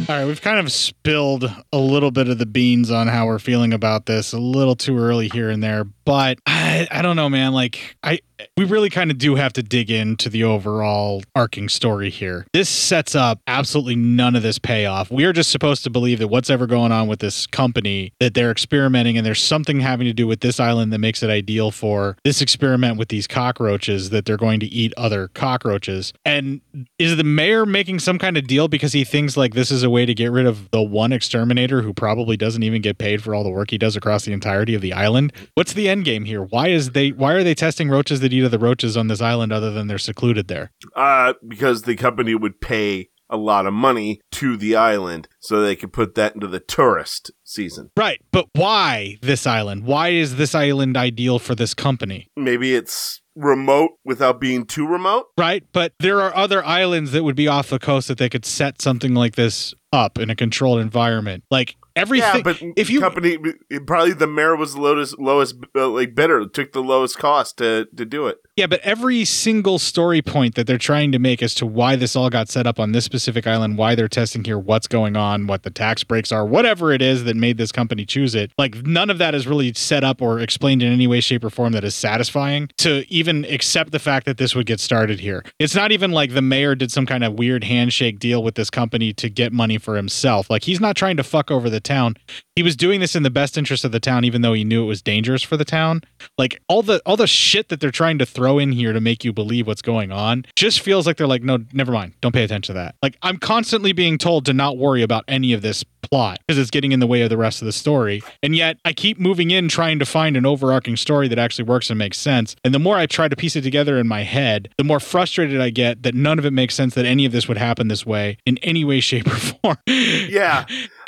All 0.09 0.19
right, 0.19 0.25
we've 0.25 0.41
kind 0.41 0.59
of 0.59 0.69
spilled 0.69 1.49
a 1.71 1.77
little 1.77 2.11
bit 2.11 2.27
of 2.27 2.39
the 2.39 2.45
beans 2.45 2.91
on 2.91 3.07
how 3.07 3.25
we're 3.25 3.39
feeling 3.39 3.71
about 3.71 4.05
this 4.05 4.33
a 4.33 4.37
little 4.37 4.75
too 4.75 4.99
early 4.99 5.29
here 5.29 5.49
and 5.49 5.63
there, 5.63 5.85
but 5.85 6.39
I, 6.45 6.89
I 6.91 7.01
don't 7.01 7.15
know, 7.15 7.29
man. 7.29 7.53
Like, 7.53 7.95
I 8.03 8.19
we 8.57 8.65
really 8.65 8.89
kind 8.89 9.11
of 9.11 9.17
do 9.17 9.35
have 9.35 9.53
to 9.53 9.63
dig 9.63 9.91
into 9.91 10.29
the 10.29 10.43
overall 10.43 11.23
arcing 11.35 11.69
story 11.69 12.09
here. 12.09 12.45
This 12.53 12.69
sets 12.69 13.15
up 13.15 13.39
absolutely 13.47 13.95
none 13.95 14.35
of 14.35 14.43
this 14.43 14.59
payoff. 14.59 15.11
We 15.11 15.25
are 15.25 15.33
just 15.33 15.51
supposed 15.51 15.83
to 15.83 15.89
believe 15.89 16.19
that 16.19 16.27
what's 16.27 16.49
ever 16.49 16.67
going 16.67 16.91
on 16.91 17.07
with 17.07 17.19
this 17.19 17.47
company, 17.47 18.13
that 18.19 18.33
they're 18.33 18.51
experimenting 18.51 19.17
and 19.17 19.25
there's 19.25 19.41
something 19.41 19.79
having 19.79 20.05
to 20.05 20.13
do 20.13 20.27
with 20.27 20.41
this 20.41 20.59
island 20.59 20.91
that 20.93 20.99
makes 20.99 21.23
it 21.23 21.29
ideal 21.29 21.71
for 21.71 22.17
this 22.23 22.41
experiment 22.41 22.97
with 22.97 23.09
these 23.09 23.27
cockroaches 23.27 24.09
that 24.09 24.25
they're 24.25 24.37
going 24.37 24.59
to 24.59 24.67
eat 24.67 24.93
other 24.97 25.27
cockroaches. 25.29 26.13
And 26.25 26.61
is 26.99 27.17
the 27.17 27.23
mayor 27.23 27.65
making 27.65 27.99
some 27.99 28.17
kind 28.17 28.37
of 28.37 28.47
deal 28.47 28.67
because 28.67 28.93
he 28.93 29.03
thinks 29.03 29.37
like 29.37 29.53
this 29.53 29.71
is 29.71 29.83
a 29.83 29.89
way 29.89 30.05
to 30.05 30.13
get 30.13 30.31
rid 30.31 30.45
of 30.45 30.69
the 30.71 30.81
one 30.81 31.13
exterminator 31.13 31.81
who 31.81 31.93
probably 31.93 32.37
doesn't 32.37 32.63
even 32.63 32.81
get 32.81 32.97
paid 32.97 33.23
for 33.23 33.35
all 33.35 33.43
the 33.43 33.49
work 33.49 33.71
he 33.71 33.77
does 33.77 33.95
across 33.95 34.25
the 34.25 34.33
entirety 34.33 34.75
of 34.75 34.81
the 34.81 34.93
island? 34.93 35.33
What's 35.55 35.73
the 35.73 35.89
end 35.89 36.05
game 36.05 36.25
here? 36.25 36.41
Why 36.41 36.69
is 36.69 36.91
they 36.91 37.09
why 37.09 37.33
are 37.33 37.43
they 37.43 37.55
testing 37.55 37.89
roaches 37.89 38.22
that 38.23 38.33
eat 38.33 38.43
other 38.43 38.57
roaches 38.57 38.97
on 38.97 39.07
this 39.07 39.21
island 39.21 39.53
other 39.53 39.71
than 39.71 39.87
they're 39.87 39.97
secluded 39.97 40.47
there? 40.47 40.71
Uh, 40.95 41.33
because 41.47 41.83
the 41.83 41.95
company 41.95 42.33
would 42.33 42.59
pay 42.59 43.09
a 43.29 43.37
lot 43.37 43.65
of 43.65 43.73
money 43.73 44.21
to 44.31 44.57
the 44.57 44.75
island 44.75 45.27
so 45.39 45.61
they 45.61 45.75
could 45.75 45.91
put 45.91 46.15
that 46.15 46.35
into 46.35 46.47
the 46.47 46.59
tourist 46.59 47.31
season. 47.43 47.89
Right, 47.97 48.21
but 48.31 48.47
why 48.53 49.17
this 49.21 49.47
island? 49.47 49.85
Why 49.85 50.09
is 50.09 50.35
this 50.35 50.53
island 50.53 50.95
ideal 50.95 51.39
for 51.39 51.55
this 51.55 51.73
company? 51.73 52.27
Maybe 52.35 52.75
it's 52.75 53.21
remote 53.35 53.91
without 54.05 54.39
being 54.39 54.65
too 54.65 54.85
remote. 54.85 55.25
Right, 55.37 55.63
but 55.73 55.93
there 55.99 56.21
are 56.21 56.35
other 56.35 56.63
islands 56.63 57.11
that 57.13 57.23
would 57.23 57.35
be 57.35 57.47
off 57.47 57.69
the 57.69 57.79
coast 57.79 58.07
that 58.07 58.19
they 58.19 58.29
could 58.29 58.45
set 58.45 58.81
something 58.81 59.15
like 59.15 59.35
this 59.35 59.73
up 59.91 60.19
in 60.19 60.29
a 60.29 60.35
controlled 60.35 60.79
environment. 60.79 61.43
Like 61.49 61.75
everything 61.95 62.35
Yeah, 62.35 62.41
but 62.41 62.61
if 62.75 62.89
you 62.89 62.99
company 62.99 63.37
probably 63.85 64.13
the 64.13 64.27
mayor 64.27 64.55
was 64.55 64.73
the 64.73 64.81
lowest 64.81 65.19
lowest 65.19 65.55
uh, 65.75 65.87
like 65.89 66.15
bidder 66.15 66.47
took 66.47 66.71
the 66.71 66.81
lowest 66.81 67.17
cost 67.17 67.57
to 67.57 67.87
to 67.95 68.05
do 68.05 68.27
it. 68.27 68.37
Yeah, 68.55 68.67
but 68.67 68.81
every 68.81 69.25
single 69.25 69.79
story 69.79 70.21
point 70.21 70.53
that 70.53 70.67
they're 70.67 70.77
trying 70.77 71.11
to 71.13 71.17
make 71.17 71.41
as 71.41 71.55
to 71.55 71.65
why 71.65 71.95
this 71.95 72.15
all 72.15 72.29
got 72.29 72.49
set 72.49 72.67
up 72.67 72.79
on 72.79 72.91
this 72.91 73.03
specific 73.03 73.47
island, 73.47 73.79
why 73.79 73.95
they're 73.95 74.07
testing 74.07 74.43
here, 74.43 74.59
what's 74.59 74.85
going 74.85 75.17
on, 75.17 75.47
what 75.47 75.63
the 75.63 75.71
tax 75.71 76.03
breaks 76.03 76.31
are, 76.31 76.45
whatever 76.45 76.91
it 76.91 77.01
is 77.01 77.23
that 77.23 77.35
made 77.35 77.57
this 77.57 77.71
company 77.71 78.05
choose 78.05 78.35
it, 78.35 78.51
like 78.59 78.75
none 78.85 79.09
of 79.09 79.17
that 79.17 79.33
is 79.33 79.47
really 79.47 79.73
set 79.73 80.03
up 80.03 80.21
or 80.21 80.39
explained 80.39 80.83
in 80.83 80.93
any 80.93 81.07
way, 81.07 81.19
shape, 81.19 81.43
or 81.43 81.49
form 81.49 81.73
that 81.73 81.83
is 81.83 81.95
satisfying 81.95 82.69
to 82.77 83.03
even 83.11 83.43
accept 83.45 83.91
the 83.91 83.97
fact 83.97 84.27
that 84.27 84.37
this 84.37 84.53
would 84.53 84.67
get 84.67 84.79
started 84.79 85.19
here. 85.19 85.43
It's 85.57 85.73
not 85.73 85.91
even 85.91 86.11
like 86.11 86.35
the 86.35 86.41
mayor 86.43 86.75
did 86.75 86.91
some 86.91 87.07
kind 87.07 87.23
of 87.23 87.33
weird 87.33 87.63
handshake 87.63 88.19
deal 88.19 88.43
with 88.43 88.53
this 88.53 88.69
company 88.69 89.13
to 89.13 89.29
get 89.31 89.51
money 89.51 89.79
for 89.79 89.95
himself. 89.95 90.51
Like 90.51 90.63
he's 90.63 90.79
not 90.79 90.95
trying 90.95 91.17
to 91.17 91.23
fuck 91.23 91.49
over 91.49 91.71
the 91.71 91.79
town. 91.79 92.17
He 92.55 92.61
was 92.61 92.75
doing 92.75 92.99
this 92.99 93.15
in 93.15 93.23
the 93.23 93.31
best 93.31 93.57
interest 93.57 93.83
of 93.83 93.91
the 93.91 93.99
town, 93.99 94.25
even 94.25 94.43
though 94.43 94.53
he 94.53 94.63
knew 94.63 94.83
it 94.83 94.87
was 94.87 95.01
dangerous 95.01 95.41
for 95.41 95.57
the 95.57 95.65
town. 95.65 96.01
Like 96.37 96.61
all 96.67 96.83
the 96.83 97.01
all 97.03 97.17
the 97.17 97.25
shit 97.25 97.69
that 97.69 97.79
they're 97.79 97.89
trying 97.89 98.19
to 98.19 98.27
throw 98.27 98.42
in 98.59 98.71
here 98.71 98.93
to 98.93 99.01
make 99.01 99.23
you 99.23 99.33
believe 99.33 99.67
what's 99.67 99.81
going 99.81 100.11
on 100.11 100.45
just 100.55 100.81
feels 100.81 101.05
like 101.07 101.17
they're 101.17 101.27
like, 101.27 101.43
no, 101.43 101.59
never 101.73 101.91
mind. 101.91 102.13
Don't 102.21 102.33
pay 102.33 102.43
attention 102.43 102.73
to 102.73 102.79
that. 102.79 102.95
Like 103.01 103.17
I'm 103.21 103.37
constantly 103.37 103.93
being 103.93 104.17
told 104.17 104.45
to 104.45 104.53
not 104.53 104.77
worry 104.77 105.01
about 105.01 105.23
any 105.27 105.53
of 105.53 105.61
this 105.61 105.83
plot 106.03 106.39
because 106.45 106.59
it's 106.59 106.71
getting 106.71 106.91
in 106.91 106.99
the 106.99 107.07
way 107.07 107.21
of 107.21 107.29
the 107.29 107.37
rest 107.37 107.61
of 107.61 107.65
the 107.65 107.71
story. 107.71 108.21
And 108.41 108.55
yet 108.55 108.77
I 108.85 108.93
keep 108.93 109.19
moving 109.19 109.51
in 109.51 109.67
trying 109.67 109.99
to 109.99 110.05
find 110.05 110.37
an 110.37 110.45
overarching 110.45 110.95
story 110.95 111.27
that 111.27 111.39
actually 111.39 111.65
works 111.65 111.89
and 111.89 111.97
makes 111.97 112.17
sense. 112.17 112.55
And 112.63 112.73
the 112.73 112.79
more 112.79 112.97
I 112.97 113.05
try 113.05 113.27
to 113.27 113.35
piece 113.35 113.55
it 113.55 113.61
together 113.61 113.97
in 113.97 114.07
my 114.07 114.23
head, 114.23 114.69
the 114.77 114.83
more 114.83 114.99
frustrated 114.99 115.61
I 115.61 115.69
get 115.69 116.03
that 116.03 116.15
none 116.15 116.39
of 116.39 116.45
it 116.45 116.51
makes 116.51 116.75
sense 116.75 116.95
that 116.95 117.05
any 117.05 117.25
of 117.25 117.31
this 117.31 117.47
would 117.47 117.57
happen 117.57 117.87
this 117.87 118.05
way 118.05 118.37
in 118.45 118.57
any 118.59 118.83
way, 118.83 118.99
shape, 118.99 119.27
or 119.27 119.37
form. 119.37 119.77
yeah. 119.87 120.65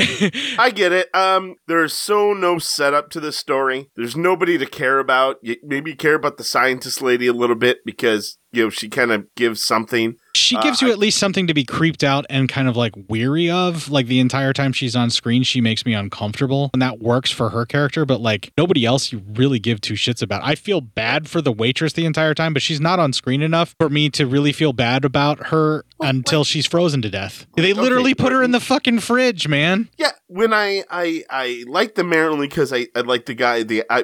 I 0.58 0.72
get 0.74 0.92
it. 0.92 1.14
Um, 1.16 1.56
there's 1.68 1.94
so 1.94 2.34
no 2.34 2.60
setup 2.60 3.10
to 3.12 3.20
this 3.20 3.38
story. 3.38 3.90
There's 3.96 4.16
nobody 4.16 4.58
to 4.58 4.66
care 4.66 5.00
about. 5.00 5.38
You 5.42 5.58
maybe 5.64 5.96
care 5.96 6.16
about 6.16 6.38
the 6.38 6.44
scientist 6.44 7.02
lady 7.02 7.28
a 7.28 7.34
little 7.34 7.56
bit 7.56 7.80
because 7.86 8.38
you 8.56 8.64
know 8.64 8.70
she 8.70 8.90
kind 8.90 9.12
of 9.12 9.34
gives 9.36 9.64
something. 9.64 10.16
She 10.34 10.58
Uh, 10.58 10.62
gives 10.62 10.82
you 10.82 10.92
at 10.92 11.00
least 11.00 11.18
something 11.18 11.48
to 11.48 11.54
be 11.54 11.64
creeped 11.64 12.04
out 12.04 12.26
and 12.30 12.50
kind 12.50 12.68
of 12.68 12.76
like 12.76 12.94
weary 13.08 13.50
of. 13.50 13.90
Like 13.90 14.08
the 14.08 14.20
entire 14.20 14.52
time 14.52 14.74
she's 14.74 14.96
on 14.96 15.10
screen, 15.10 15.44
she 15.44 15.62
makes 15.62 15.86
me 15.86 15.94
uncomfortable. 15.94 16.70
And 16.74 16.82
that 16.82 17.00
works 17.00 17.32
for 17.32 17.52
her 17.52 17.66
character, 17.66 18.06
but 18.06 18.20
like 18.20 18.52
nobody 18.58 18.86
else 18.86 19.12
you 19.14 19.22
really 19.34 19.60
give 19.60 19.80
two 19.80 19.94
shits 19.94 20.22
about. 20.22 20.42
I 20.44 20.56
feel 20.56 20.82
bad 20.82 21.30
for 21.30 21.42
the 21.42 21.54
waitress 21.54 21.94
the 21.94 22.06
entire 22.06 22.34
time, 22.34 22.54
but 22.54 22.62
she's 22.62 22.82
not 22.82 23.00
on 23.00 23.14
screen 23.14 23.42
enough 23.42 23.76
for 23.80 23.90
me 23.90 24.10
to 24.10 24.26
really 24.28 24.52
feel 24.52 24.74
bad 24.74 25.06
about 25.06 25.48
her 25.48 25.86
until 26.02 26.44
she's 26.44 26.66
frozen 26.66 27.02
to 27.04 27.10
death. 27.10 27.48
They 27.56 27.74
literally 27.74 28.14
put 28.14 28.34
her 28.34 28.44
in 28.44 28.52
the 28.52 28.60
fucking 28.60 29.00
fridge, 29.00 29.48
man. 29.48 29.88
Yeah, 29.98 30.12
when 30.28 30.54
I 30.54 30.84
I 30.92 31.24
I 31.30 31.64
like 31.68 31.96
the 31.96 32.04
mayor 32.04 32.30
only 32.30 32.48
because 32.48 32.74
I 32.74 32.88
I 32.94 33.02
like 33.02 33.26
the 33.26 33.36
guy. 33.36 33.64
The 33.64 33.84
I 33.90 34.04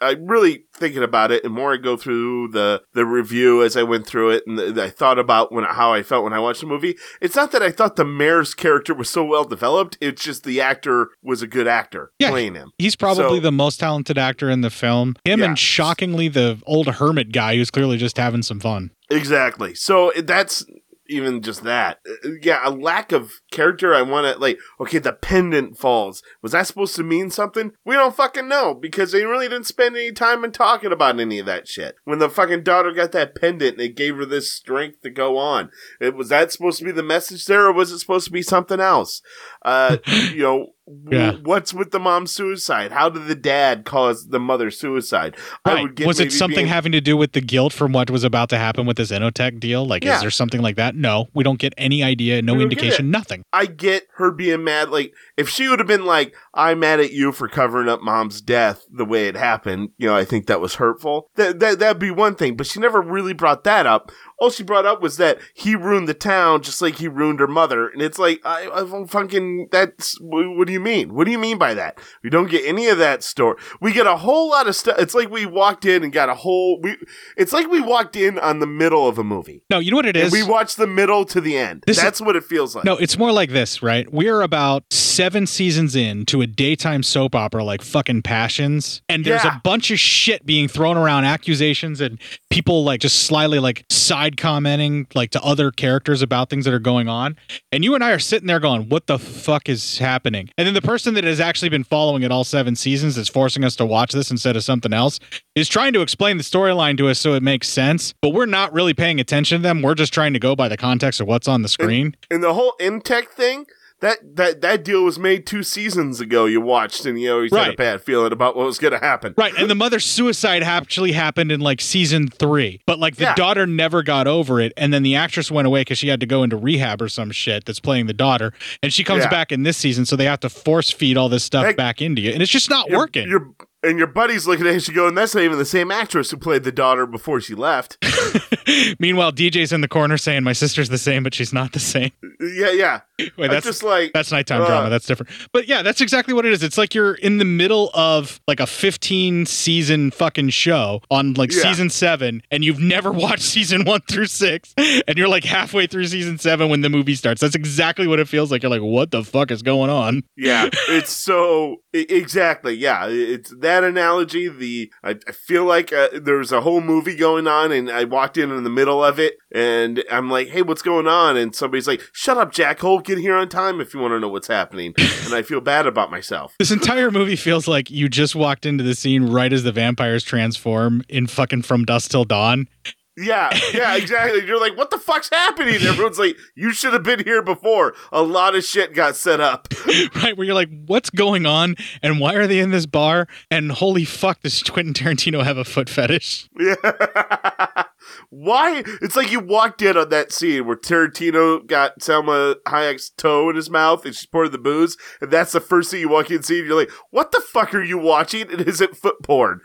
I 0.00 0.16
really 0.18 0.64
thinking 0.74 1.04
about 1.04 1.30
it, 1.30 1.44
and 1.44 1.54
more 1.54 1.72
I 1.72 1.76
go 1.76 1.96
through 1.96 2.48
the 2.48 2.82
the 2.94 3.06
review 3.06 3.62
as 3.62 3.71
I 3.76 3.82
went 3.82 4.06
through 4.06 4.30
it, 4.30 4.44
and 4.46 4.58
the, 4.58 4.82
I 4.84 4.90
thought 4.90 5.18
about 5.18 5.52
when 5.52 5.64
how 5.64 5.92
I 5.92 6.02
felt 6.02 6.24
when 6.24 6.32
I 6.32 6.38
watched 6.38 6.60
the 6.60 6.66
movie. 6.66 6.96
It's 7.20 7.36
not 7.36 7.52
that 7.52 7.62
I 7.62 7.70
thought 7.70 7.96
the 7.96 8.04
mayor's 8.04 8.54
character 8.54 8.94
was 8.94 9.08
so 9.10 9.24
well 9.24 9.44
developed. 9.44 9.98
It's 10.00 10.22
just 10.22 10.44
the 10.44 10.60
actor 10.60 11.08
was 11.22 11.42
a 11.42 11.46
good 11.46 11.66
actor 11.66 12.10
playing 12.20 12.54
him. 12.54 12.70
He's 12.78 12.96
probably 12.96 13.38
So- 13.38 13.40
the 13.40 13.52
most 13.52 13.78
talented 13.80 14.18
actor 14.18 14.50
in 14.50 14.60
the 14.60 14.70
film. 14.70 15.16
Him 15.24 15.40
Yeah. 15.40 15.46
and 15.46 15.58
shockingly 15.58 16.28
the 16.28 16.60
old 16.66 16.86
hermit 16.86 17.32
guy 17.32 17.56
who's 17.56 17.70
clearly 17.70 17.96
just 17.96 18.16
having 18.16 18.42
some 18.42 18.60
fun. 18.60 18.90
Exactly. 19.10 19.74
So 19.74 20.12
that's 20.16 20.64
even 21.12 21.42
just 21.42 21.62
that. 21.64 21.98
Uh, 22.08 22.30
Yeah, 22.42 22.60
a 22.64 22.70
lack 22.70 23.12
of 23.12 23.32
character. 23.50 23.94
I 23.94 24.02
want 24.02 24.32
to 24.32 24.40
like. 24.40 24.58
Okay, 24.80 24.98
the 24.98 25.12
pendant 25.12 25.78
falls. 25.78 26.22
Was 26.42 26.52
that 26.52 26.66
supposed 26.66 26.96
to 26.96 27.02
mean 27.02 27.30
something? 27.30 27.72
We 27.84 27.94
don't 27.94 28.16
fucking 28.16 28.48
know 28.48 28.74
because 28.74 29.12
they 29.12 29.24
really 29.24 29.48
didn't 29.48 29.66
spend 29.66 29.96
any 29.96 30.12
time 30.12 30.44
in 30.44 30.52
talking 30.52 30.92
about 30.92 31.20
any 31.20 31.38
of 31.38 31.46
that 31.46 31.68
shit. 31.68 31.96
When 32.04 32.18
the 32.18 32.30
fucking 32.30 32.62
daughter 32.62 32.92
got 32.92 33.12
that 33.12 33.34
pendant, 33.34 33.74
and 33.74 33.80
it 33.82 33.96
gave 33.96 34.16
her 34.16 34.24
this 34.24 34.52
strength 34.52 35.02
to 35.02 35.10
go 35.10 35.38
on. 35.38 35.70
It 36.00 36.14
was 36.14 36.30
that 36.30 36.52
supposed 36.52 36.78
to 36.78 36.84
be 36.84 36.92
the 36.92 37.02
message 37.02 37.44
there, 37.46 37.66
or 37.66 37.72
was 37.72 37.92
it 37.92 37.98
supposed 37.98 38.26
to 38.26 38.32
be 38.32 38.42
something 38.42 38.80
else? 38.80 39.22
Uh, 39.64 39.98
you 40.06 40.42
know. 40.42 40.66
Yeah. 41.10 41.32
What's 41.44 41.72
with 41.72 41.92
the 41.92 42.00
mom's 42.00 42.32
suicide? 42.32 42.90
How 42.90 43.08
did 43.08 43.26
the 43.26 43.36
dad 43.36 43.84
cause 43.84 44.28
the 44.28 44.40
mother's 44.40 44.78
suicide? 44.78 45.36
I 45.64 45.74
Right. 45.74 45.82
would 45.82 45.94
get 45.94 46.06
Was 46.08 46.18
it 46.18 46.32
something 46.32 46.56
being- 46.56 46.66
having 46.66 46.90
to 46.92 47.00
do 47.00 47.16
with 47.16 47.32
the 47.32 47.40
guilt 47.40 47.72
from 47.72 47.92
what 47.92 48.10
was 48.10 48.24
about 48.24 48.48
to 48.48 48.58
happen 48.58 48.84
with 48.84 48.96
this 48.96 49.12
Inotech 49.12 49.60
deal? 49.60 49.86
Like, 49.86 50.04
Yeah. 50.04 50.16
is 50.16 50.22
there 50.22 50.30
something 50.30 50.60
like 50.60 50.74
that? 50.76 50.96
No, 50.96 51.28
we 51.34 51.44
don't 51.44 51.60
get 51.60 51.72
any 51.78 52.02
idea, 52.02 52.42
no 52.42 52.54
We 52.54 52.60
don't 52.60 52.68
get 52.70 52.78
indication, 52.78 53.10
nothing. 53.12 53.44
I 53.52 53.66
get 53.66 54.08
her 54.16 54.32
being 54.32 54.64
mad. 54.64 54.90
Like, 54.90 55.12
if 55.36 55.48
she 55.48 55.68
would 55.68 55.78
have 55.78 55.86
been 55.88 56.04
like, 56.04 56.34
I'm 56.52 56.80
mad 56.80 56.98
at 56.98 57.12
you 57.12 57.30
for 57.30 57.46
covering 57.48 57.88
up 57.88 58.02
mom's 58.02 58.40
death 58.40 58.82
the 58.92 59.04
way 59.04 59.28
it 59.28 59.36
happened, 59.36 59.90
you 59.98 60.08
know, 60.08 60.16
I 60.16 60.24
think 60.24 60.46
that 60.46 60.60
was 60.60 60.74
hurtful. 60.74 61.28
That, 61.36 61.60
that, 61.60 61.78
that'd 61.78 62.00
be 62.00 62.10
one 62.10 62.34
thing, 62.34 62.56
but 62.56 62.66
she 62.66 62.80
never 62.80 63.00
really 63.00 63.32
brought 63.34 63.62
that 63.64 63.86
up. 63.86 64.10
All 64.38 64.50
she 64.50 64.62
brought 64.62 64.86
up 64.86 65.00
was 65.00 65.18
that 65.18 65.38
he 65.54 65.74
ruined 65.76 66.08
the 66.08 66.14
town 66.14 66.62
just 66.62 66.82
like 66.82 66.96
he 66.96 67.06
ruined 67.08 67.38
her 67.40 67.46
mother. 67.46 67.88
And 67.88 68.02
it's 68.02 68.18
like, 68.18 68.40
I, 68.44 68.68
I 68.72 69.06
fucking, 69.06 69.68
that's, 69.70 70.20
what 70.20 70.66
do 70.66 70.72
you 70.72 70.80
mean? 70.80 71.14
What 71.14 71.24
do 71.24 71.30
you 71.30 71.38
mean 71.38 71.58
by 71.58 71.74
that? 71.74 71.98
We 72.24 72.30
don't 72.30 72.50
get 72.50 72.64
any 72.66 72.88
of 72.88 72.98
that 72.98 73.22
story. 73.22 73.56
We 73.80 73.92
get 73.92 74.06
a 74.06 74.16
whole 74.16 74.50
lot 74.50 74.66
of 74.66 74.74
stuff. 74.74 74.96
It's 74.98 75.14
like 75.14 75.30
we 75.30 75.46
walked 75.46 75.84
in 75.84 76.02
and 76.02 76.12
got 76.12 76.28
a 76.28 76.34
whole, 76.34 76.80
we, 76.80 76.96
it's 77.36 77.52
like 77.52 77.68
we 77.70 77.80
walked 77.80 78.16
in 78.16 78.38
on 78.38 78.58
the 78.58 78.66
middle 78.66 79.06
of 79.06 79.18
a 79.18 79.24
movie. 79.24 79.62
No, 79.70 79.78
you 79.78 79.90
know 79.90 79.96
what 79.96 80.06
it 80.06 80.16
is? 80.16 80.24
And 80.24 80.32
we 80.32 80.42
watched 80.42 80.76
the 80.76 80.86
middle 80.88 81.24
to 81.26 81.40
the 81.40 81.56
end. 81.56 81.84
This 81.86 81.98
is- 81.98 82.02
That's 82.02 82.20
what 82.20 82.34
it 82.34 82.42
feels 82.44 82.74
like. 82.74 82.84
No, 82.84 82.96
it's 82.96 83.16
more 83.16 83.30
like 83.32 83.50
this, 83.50 83.82
right? 83.82 84.12
We're 84.12 84.42
about 84.42 84.84
seven 84.90 85.46
seasons 85.46 85.94
in 85.94 86.26
to 86.26 86.40
a 86.42 86.46
daytime 86.46 87.02
soap 87.02 87.34
opera 87.34 87.62
like 87.62 87.82
fucking 87.82 88.22
Passions, 88.22 89.02
and 89.08 89.24
there's 89.24 89.44
Yeah. 89.44 89.56
a 89.56 89.60
bunch 89.60 89.90
of 89.90 90.00
shit 90.00 90.44
being 90.46 90.68
thrown 90.68 90.96
around, 90.96 91.24
accusations, 91.26 92.00
and 92.00 92.18
people 92.50 92.82
like 92.84 93.00
just 93.00 93.24
slyly 93.24 93.58
like 93.58 93.84
side 93.90 94.31
commenting 94.36 95.06
like 95.14 95.30
to 95.30 95.42
other 95.42 95.70
characters 95.70 96.22
about 96.22 96.50
things 96.50 96.64
that 96.64 96.74
are 96.74 96.78
going 96.78 97.08
on. 97.08 97.36
And 97.70 97.84
you 97.84 97.94
and 97.94 98.02
I 98.02 98.10
are 98.12 98.18
sitting 98.18 98.46
there 98.46 98.60
going, 98.60 98.88
"What 98.88 99.06
the 99.06 99.18
fuck 99.18 99.68
is 99.68 99.98
happening?" 99.98 100.50
And 100.58 100.66
then 100.66 100.74
the 100.74 100.82
person 100.82 101.14
that 101.14 101.24
has 101.24 101.40
actually 101.40 101.68
been 101.68 101.84
following 101.84 102.22
it 102.22 102.30
all 102.30 102.44
seven 102.44 102.76
seasons, 102.76 103.16
that's 103.16 103.28
forcing 103.28 103.64
us 103.64 103.76
to 103.76 103.86
watch 103.86 104.12
this 104.12 104.30
instead 104.30 104.56
of 104.56 104.64
something 104.64 104.92
else, 104.92 105.18
is 105.54 105.68
trying 105.68 105.92
to 105.92 106.00
explain 106.00 106.36
the 106.36 106.44
storyline 106.44 106.96
to 106.98 107.08
us 107.08 107.18
so 107.18 107.34
it 107.34 107.42
makes 107.42 107.68
sense. 107.68 108.14
But 108.22 108.30
we're 108.30 108.46
not 108.46 108.72
really 108.72 108.94
paying 108.94 109.20
attention 109.20 109.58
to 109.58 109.62
them. 109.62 109.82
We're 109.82 109.94
just 109.94 110.12
trying 110.12 110.32
to 110.32 110.38
go 110.38 110.56
by 110.56 110.68
the 110.68 110.76
context 110.76 111.20
of 111.20 111.26
what's 111.26 111.48
on 111.48 111.62
the 111.62 111.68
screen. 111.68 112.16
And 112.30 112.42
the 112.42 112.54
whole 112.54 112.74
Intech 112.80 113.28
thing, 113.28 113.66
that 114.02 114.18
that 114.36 114.60
that 114.60 114.84
deal 114.84 115.02
was 115.04 115.18
made 115.18 115.46
two 115.46 115.62
seasons 115.62 116.20
ago. 116.20 116.44
You 116.44 116.60
watched, 116.60 117.06
and 117.06 117.18
you 117.18 117.32
always 117.32 117.54
had 117.54 117.68
a 117.72 117.76
bad 117.76 118.02
feeling 118.02 118.32
about 118.32 118.54
what 118.56 118.66
was 118.66 118.78
going 118.78 118.92
to 118.92 118.98
happen. 118.98 119.34
Right, 119.38 119.54
and 119.56 119.70
the 119.70 119.74
mother's 119.84 120.04
suicide 120.04 120.62
actually 120.62 121.12
happened 121.12 121.50
in 121.50 121.60
like 121.60 121.80
season 121.80 122.28
three, 122.28 122.80
but 122.86 122.98
like 122.98 123.16
the 123.16 123.24
Yeah. 123.24 123.34
daughter 123.34 123.66
never 123.66 124.02
got 124.02 124.26
over 124.26 124.60
it, 124.60 124.72
and 124.76 124.92
then 124.92 125.02
the 125.02 125.16
actress 125.16 125.50
went 125.50 125.66
away 125.66 125.80
because 125.80 125.96
she 125.98 126.08
had 126.08 126.20
to 126.20 126.26
go 126.26 126.42
into 126.42 126.56
rehab 126.56 127.00
or 127.00 127.08
some 127.08 127.30
shit 127.30 127.64
that's 127.64 127.80
playing 127.80 128.06
the 128.06 128.12
daughter, 128.12 128.52
and 128.82 128.92
she 128.92 129.04
comes 129.04 129.24
Yeah. 129.24 129.30
back 129.30 129.50
in 129.52 129.62
this 129.62 129.78
season, 129.78 130.04
so 130.04 130.16
they 130.16 130.26
have 130.26 130.40
to 130.40 130.50
force 130.50 130.90
feed 130.90 131.16
all 131.16 131.30
this 131.30 131.44
stuff 131.44 131.64
Hey, 131.64 131.72
back 131.72 132.02
into 132.02 132.20
you, 132.20 132.32
and 132.32 132.42
it's 132.42 132.52
just 132.52 132.68
not 132.68 132.88
Your- 132.90 132.98
working. 132.98 133.28
Your 133.28 133.48
and 133.82 133.98
your 133.98 134.06
buddy's 134.06 134.46
looking 134.46 134.66
at 134.66 134.86
you 134.88 134.94
going, 134.94 135.14
"That's 135.14 135.34
not 135.34 135.44
even 135.44 135.58
the 135.58 135.64
same 135.64 135.90
actress 135.90 136.30
who 136.30 136.36
played 136.36 136.64
the 136.64 136.72
daughter 136.72 137.06
before 137.06 137.40
she 137.40 137.54
left." 137.54 137.98
Meanwhile, 138.98 139.32
DJ's 139.32 139.72
in 139.72 139.80
the 139.80 139.88
corner 139.88 140.16
saying, 140.16 140.42
"My 140.44 140.52
sister's 140.52 140.88
the 140.88 140.98
same, 140.98 141.22
but 141.22 141.34
she's 141.34 141.52
not 141.52 141.72
the 141.72 141.80
same." 141.80 142.10
yeah, 142.40 142.70
yeah. 142.70 143.00
Wait, 143.18 143.32
I'm 143.38 143.50
that's 143.50 143.66
just 143.66 143.82
like 143.82 144.12
that's 144.12 144.32
nighttime 144.32 144.62
uh, 144.62 144.66
drama. 144.66 144.90
That's 144.90 145.06
different. 145.06 145.32
But 145.52 145.68
yeah, 145.68 145.82
that's 145.82 146.00
exactly 146.00 146.34
what 146.34 146.44
it 146.46 146.52
is. 146.52 146.62
It's 146.62 146.78
like 146.78 146.94
you're 146.94 147.14
in 147.14 147.38
the 147.38 147.44
middle 147.44 147.90
of 147.94 148.40
like 148.48 148.60
a 148.60 148.66
15 148.66 149.46
season 149.46 150.10
fucking 150.10 150.50
show 150.50 151.00
on 151.10 151.34
like 151.34 151.52
Yeah. 151.52 151.62
season 151.62 151.90
seven, 151.90 152.42
and 152.50 152.64
you've 152.64 152.80
never 152.80 153.10
watched 153.12 153.42
season 153.42 153.84
one 153.84 154.00
through 154.08 154.26
six, 154.26 154.74
and 154.76 155.16
you're 155.16 155.28
like 155.28 155.44
halfway 155.44 155.86
through 155.86 156.06
season 156.06 156.38
seven 156.38 156.68
when 156.68 156.80
the 156.80 156.90
movie 156.90 157.14
starts. 157.14 157.40
That's 157.40 157.54
exactly 157.54 158.06
what 158.06 158.18
it 158.20 158.28
feels 158.28 158.50
like. 158.50 158.62
You're 158.62 158.70
like, 158.70 158.82
what 158.82 159.10
the 159.10 159.24
fuck 159.24 159.50
is 159.50 159.62
going 159.62 159.90
on? 159.90 160.22
Yeah, 160.36 160.68
it's 160.88 161.12
so 161.12 161.76
exactly. 161.92 162.74
Yeah, 162.74 163.06
it's 163.08 163.50
that 163.58 163.71
analogy. 163.84 164.48
The 164.48 164.92
I, 165.02 165.18
I 165.26 165.32
feel 165.32 165.64
like 165.64 165.92
uh, 165.92 166.08
there 166.12 166.36
was 166.36 166.52
a 166.52 166.60
whole 166.60 166.80
movie 166.80 167.16
going 167.16 167.46
on, 167.46 167.72
and 167.72 167.90
I 167.90 168.04
walked 168.04 168.36
in 168.36 168.50
in 168.50 168.64
the 168.64 168.70
middle 168.70 169.04
of 169.04 169.18
it, 169.18 169.34
and 169.52 170.04
I'm 170.10 170.30
like, 170.30 170.48
"Hey, 170.48 170.62
what's 170.62 170.82
going 170.82 171.06
on?" 171.06 171.36
And 171.36 171.54
somebody's 171.54 171.88
like, 171.88 172.02
"Shut 172.12 172.36
up, 172.36 172.52
Jack 172.52 172.80
Hole. 172.80 173.00
Get 173.00 173.18
here 173.18 173.34
on 173.34 173.48
time 173.48 173.80
if 173.80 173.94
you 173.94 174.00
want 174.00 174.12
to 174.12 174.20
know 174.20 174.28
what's 174.28 174.48
happening." 174.48 174.94
and 175.24 175.34
I 175.34 175.42
feel 175.42 175.60
bad 175.60 175.86
about 175.86 176.10
myself. 176.10 176.54
This 176.58 176.70
entire 176.70 177.10
movie 177.10 177.36
feels 177.36 177.66
like 177.66 177.90
you 177.90 178.08
just 178.08 178.34
walked 178.34 178.66
into 178.66 178.84
the 178.84 178.94
scene 178.94 179.30
right 179.30 179.52
as 179.52 179.62
the 179.62 179.72
vampires 179.72 180.24
transform 180.24 181.02
in 181.08 181.26
fucking 181.26 181.62
From 181.62 181.84
Dusk 181.84 182.10
Till 182.10 182.24
Dawn. 182.24 182.68
Yeah, 183.16 183.50
yeah, 183.74 183.96
exactly. 183.96 184.46
You're 184.46 184.60
like, 184.60 184.76
"What 184.76 184.90
the 184.90 184.98
fuck's 184.98 185.28
happening?" 185.30 185.76
And 185.76 185.84
everyone's 185.84 186.18
like, 186.18 186.36
"You 186.54 186.72
should 186.72 186.92
have 186.92 187.02
been 187.02 187.22
here 187.24 187.42
before." 187.42 187.94
A 188.10 188.22
lot 188.22 188.54
of 188.54 188.64
shit 188.64 188.94
got 188.94 189.16
set 189.16 189.40
up. 189.40 189.68
right 190.16 190.36
where 190.36 190.46
you're 190.46 190.54
like 190.54 190.70
what's 190.86 191.10
going 191.10 191.44
on 191.46 191.74
and 192.02 192.20
why 192.20 192.34
are 192.34 192.46
they 192.46 192.60
in 192.60 192.70
this 192.70 192.86
bar 192.86 193.26
and 193.50 193.72
holy 193.72 194.04
fuck 194.04 194.40
does 194.40 194.62
quentin 194.62 194.94
tarantino 194.94 195.42
have 195.42 195.56
a 195.56 195.64
foot 195.64 195.88
fetish 195.88 196.48
Yeah. 196.58 197.84
Why? 198.30 198.82
It's 199.00 199.16
like 199.16 199.30
you 199.30 199.40
walked 199.40 199.82
in 199.82 199.96
on 199.96 200.08
that 200.08 200.32
scene 200.32 200.66
where 200.66 200.76
Tarantino 200.76 201.64
got 201.66 202.00
Salma 202.00 202.56
Hayek's 202.66 203.10
toe 203.10 203.48
in 203.50 203.56
his 203.56 203.70
mouth 203.70 204.04
and 204.04 204.14
she's 204.14 204.26
pouring 204.26 204.50
the 204.50 204.58
booze, 204.58 204.96
and 205.20 205.30
that's 205.30 205.52
the 205.52 205.60
first 205.60 205.90
thing 205.90 206.00
you 206.00 206.08
walk 206.08 206.28
in 206.30 206.36
and 206.36 206.44
see, 206.44 206.58
and 206.58 206.66
you're 206.66 206.76
like, 206.76 206.90
what 207.10 207.30
the 207.32 207.40
fuck 207.40 207.74
are 207.74 207.82
you 207.82 207.98
watching? 207.98 208.50
And 208.50 208.60
is 208.62 208.80
it 208.80 208.96
foot 208.96 209.22
porn? 209.22 209.60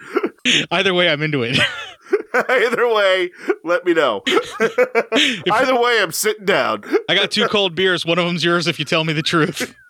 Either 0.72 0.94
way 0.94 1.10
i'm 1.10 1.22
into 1.22 1.44
it 1.44 1.58
Either 2.50 2.94
way, 2.94 3.32
let 3.64 3.86
me 3.86 3.94
know. 3.94 4.24
Either 5.52 5.80
way, 5.80 6.02
I'm 6.02 6.12
sitting 6.12 6.46
down. 6.46 6.84
I 7.10 7.16
got 7.16 7.32
two 7.32 7.48
cold 7.48 7.76
beers. 7.76 8.06
One 8.06 8.20
of 8.20 8.26
them's 8.26 8.44
yours 8.44 8.68
if 8.68 8.80
you 8.80 8.86
tell 8.86 9.04
me 9.04 9.14
the 9.14 9.22
truth. 9.24 9.76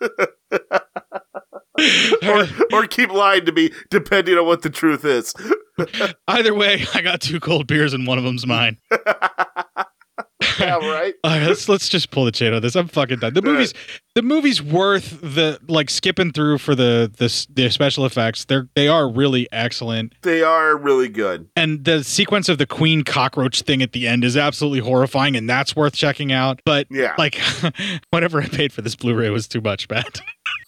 or, 2.22 2.46
or 2.72 2.86
keep 2.86 3.10
lying 3.10 3.44
to 3.44 3.52
me, 3.52 3.70
depending 3.90 4.36
on 4.38 4.46
what 4.46 4.62
the 4.62 4.70
truth 4.70 5.04
is. 5.04 5.34
Either 6.26 6.54
way, 6.54 6.84
I 6.94 7.02
got 7.02 7.20
two 7.20 7.40
cold 7.40 7.66
beers 7.66 7.92
and 7.92 8.06
one 8.06 8.18
of 8.18 8.24
them's 8.24 8.46
mine. 8.46 8.78
yeah, 10.60 10.76
right. 10.76 11.14
All 11.24 11.32
right, 11.32 11.46
let's 11.48 11.68
let's 11.68 11.88
just 11.88 12.10
pull 12.12 12.24
the 12.24 12.30
chain 12.30 12.52
on 12.52 12.62
this. 12.62 12.76
I'm 12.76 12.86
fucking 12.86 13.18
done. 13.18 13.34
The 13.34 13.42
movie's 13.42 13.74
the 14.14 14.22
movie's 14.22 14.62
worth 14.62 15.20
the 15.20 15.58
like 15.66 15.90
skipping 15.90 16.32
through 16.32 16.58
for 16.58 16.76
the 16.76 17.10
the 17.16 17.46
the 17.52 17.70
special 17.70 18.06
effects. 18.06 18.44
They're 18.44 18.68
they 18.76 18.86
are 18.86 19.08
really 19.08 19.48
excellent. 19.50 20.14
They 20.22 20.42
are 20.42 20.76
really 20.76 21.08
good. 21.08 21.48
And 21.56 21.84
the 21.84 22.04
sequence 22.04 22.48
of 22.48 22.58
the 22.58 22.66
queen 22.66 23.02
cockroach 23.02 23.62
thing 23.62 23.82
at 23.82 23.92
the 23.92 24.06
end 24.06 24.22
is 24.22 24.36
absolutely 24.36 24.78
horrifying, 24.80 25.34
and 25.34 25.50
that's 25.50 25.74
worth 25.74 25.94
checking 25.94 26.30
out. 26.30 26.60
But 26.64 26.86
yeah, 26.88 27.14
like 27.18 27.40
whatever 28.10 28.40
I 28.40 28.46
paid 28.46 28.72
for 28.72 28.82
this 28.82 28.94
Blu-ray 28.94 29.30
was 29.30 29.48
too 29.48 29.60
much, 29.60 29.88
Matt. 29.88 30.20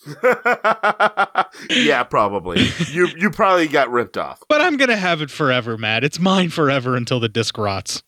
yeah, 1.71 2.03
probably. 2.05 2.61
You 2.91 3.09
you 3.17 3.31
probably 3.31 3.69
got 3.69 3.91
ripped 3.91 4.17
off. 4.17 4.43
But 4.49 4.61
I'm 4.61 4.77
gonna 4.77 4.97
have 4.97 5.23
it 5.23 5.31
forever, 5.31 5.77
Matt. 5.77 6.03
It's 6.03 6.19
mine 6.19 6.51
forever 6.51 6.97
until 6.97 7.21
the 7.21 7.29
disc 7.29 7.57
rots. 7.57 8.03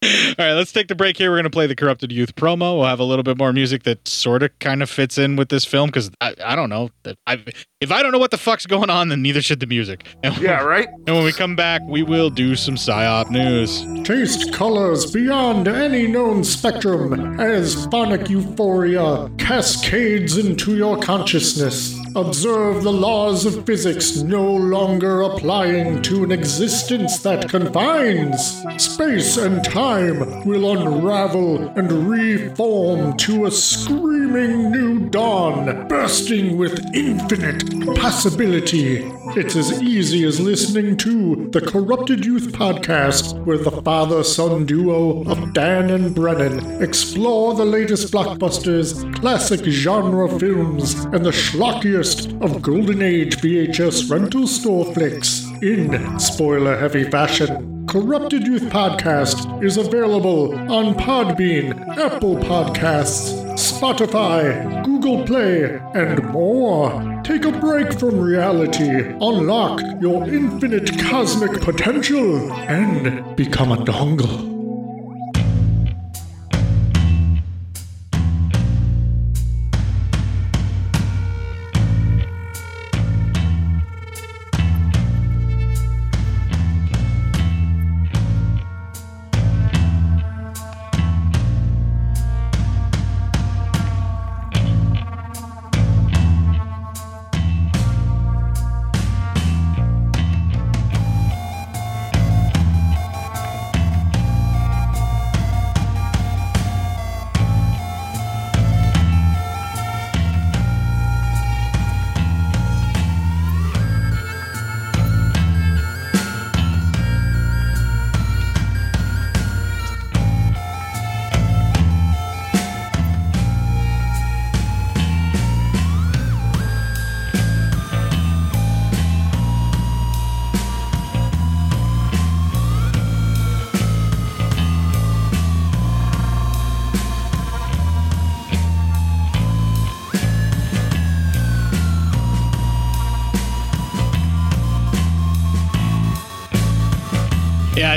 All 0.00 0.34
right, 0.38 0.52
let's 0.52 0.70
take 0.70 0.86
the 0.86 0.94
break 0.94 1.16
here. 1.16 1.30
We're 1.30 1.38
going 1.38 1.44
to 1.44 1.50
play 1.50 1.66
the 1.66 1.74
Corrupted 1.74 2.12
Youth 2.12 2.36
promo. 2.36 2.78
We'll 2.78 2.86
have 2.86 3.00
a 3.00 3.04
little 3.04 3.24
bit 3.24 3.36
more 3.36 3.52
music 3.52 3.82
that 3.82 4.06
sort 4.06 4.44
of 4.44 4.56
kind 4.60 4.80
of 4.80 4.88
fits 4.88 5.18
in 5.18 5.34
with 5.34 5.48
this 5.48 5.64
film 5.64 5.88
because 5.88 6.08
I, 6.20 6.34
I 6.44 6.54
don't 6.54 6.70
know. 6.70 6.90
I, 7.26 7.42
if 7.80 7.90
I 7.90 8.00
don't 8.00 8.12
know 8.12 8.18
what 8.18 8.30
the 8.30 8.38
fuck's 8.38 8.64
going 8.64 8.90
on, 8.90 9.08
then 9.08 9.22
neither 9.22 9.42
should 9.42 9.58
the 9.58 9.66
music. 9.66 10.06
And 10.22 10.36
yeah, 10.38 10.62
right? 10.62 10.88
And 11.06 11.16
when 11.16 11.24
we 11.24 11.32
come 11.32 11.56
back, 11.56 11.80
we 11.86 12.02
will 12.02 12.28
do 12.28 12.54
some 12.54 12.74
PSYOP 12.74 13.30
news. 13.30 13.84
Taste 14.06 14.52
colors 14.52 15.10
beyond 15.10 15.66
any 15.68 16.06
known 16.06 16.44
spectrum 16.44 17.40
as 17.40 17.86
phonic 17.86 18.28
euphoria 18.28 19.30
cascades 19.38 20.36
into 20.36 20.76
your 20.76 20.98
consciousness. 20.98 21.96
Observe 22.16 22.82
the 22.82 22.92
laws 22.92 23.46
of 23.46 23.64
physics 23.64 24.16
no 24.16 24.44
longer 24.52 25.22
applying 25.22 26.02
to 26.02 26.24
an 26.24 26.32
existence 26.32 27.18
that 27.20 27.48
confines. 27.48 28.62
Space 28.76 29.36
and 29.36 29.64
time 29.64 29.87
will 29.88 30.70
unravel 30.70 31.66
and 31.78 31.90
reform 32.10 33.16
to 33.16 33.46
a 33.46 33.50
screaming 33.50 34.70
new 34.70 35.08
dawn, 35.08 35.88
bursting 35.88 36.58
with 36.58 36.84
infinite 36.94 37.96
possibility. 37.96 38.98
It's 39.34 39.56
as 39.56 39.82
easy 39.82 40.24
as 40.24 40.40
listening 40.40 40.98
to 40.98 41.48
the 41.52 41.62
Corrupted 41.62 42.26
Youth 42.26 42.52
podcast, 42.52 43.42
where 43.46 43.56
the 43.56 43.80
father 43.82 44.22
son 44.24 44.66
duo 44.66 45.24
of 45.24 45.54
Dan 45.54 45.88
and 45.88 46.14
Brennan 46.14 46.82
explore 46.82 47.54
the 47.54 47.64
latest 47.64 48.12
blockbusters, 48.12 48.92
classic 49.20 49.64
genre 49.64 50.28
films, 50.38 51.04
and 51.06 51.24
the 51.24 51.30
schlockiest 51.30 52.42
of 52.42 52.60
Golden 52.60 53.00
Age 53.00 53.36
VHS 53.38 54.10
rental 54.10 54.46
store 54.46 54.92
flicks 54.92 55.47
in 55.62 56.18
spoiler 56.18 56.76
heavy 56.76 57.04
fashion. 57.04 57.86
Corrupted 57.86 58.46
Youth 58.46 58.64
Podcast 58.64 59.62
is 59.62 59.76
available 59.76 60.54
on 60.70 60.94
Podbean, 60.94 61.96
Apple 61.96 62.36
Podcasts, 62.36 63.32
Spotify, 63.54 64.84
Google 64.84 65.24
Play, 65.24 65.80
and 65.94 66.22
more. 66.30 67.20
Take 67.24 67.44
a 67.44 67.52
break 67.52 67.98
from 67.98 68.20
reality, 68.20 69.00
unlock 69.20 69.80
your 70.00 70.28
infinite 70.28 70.98
cosmic 71.00 71.62
potential, 71.62 72.52
and 72.52 73.34
become 73.36 73.72
a 73.72 73.76
dongle. 73.76 74.57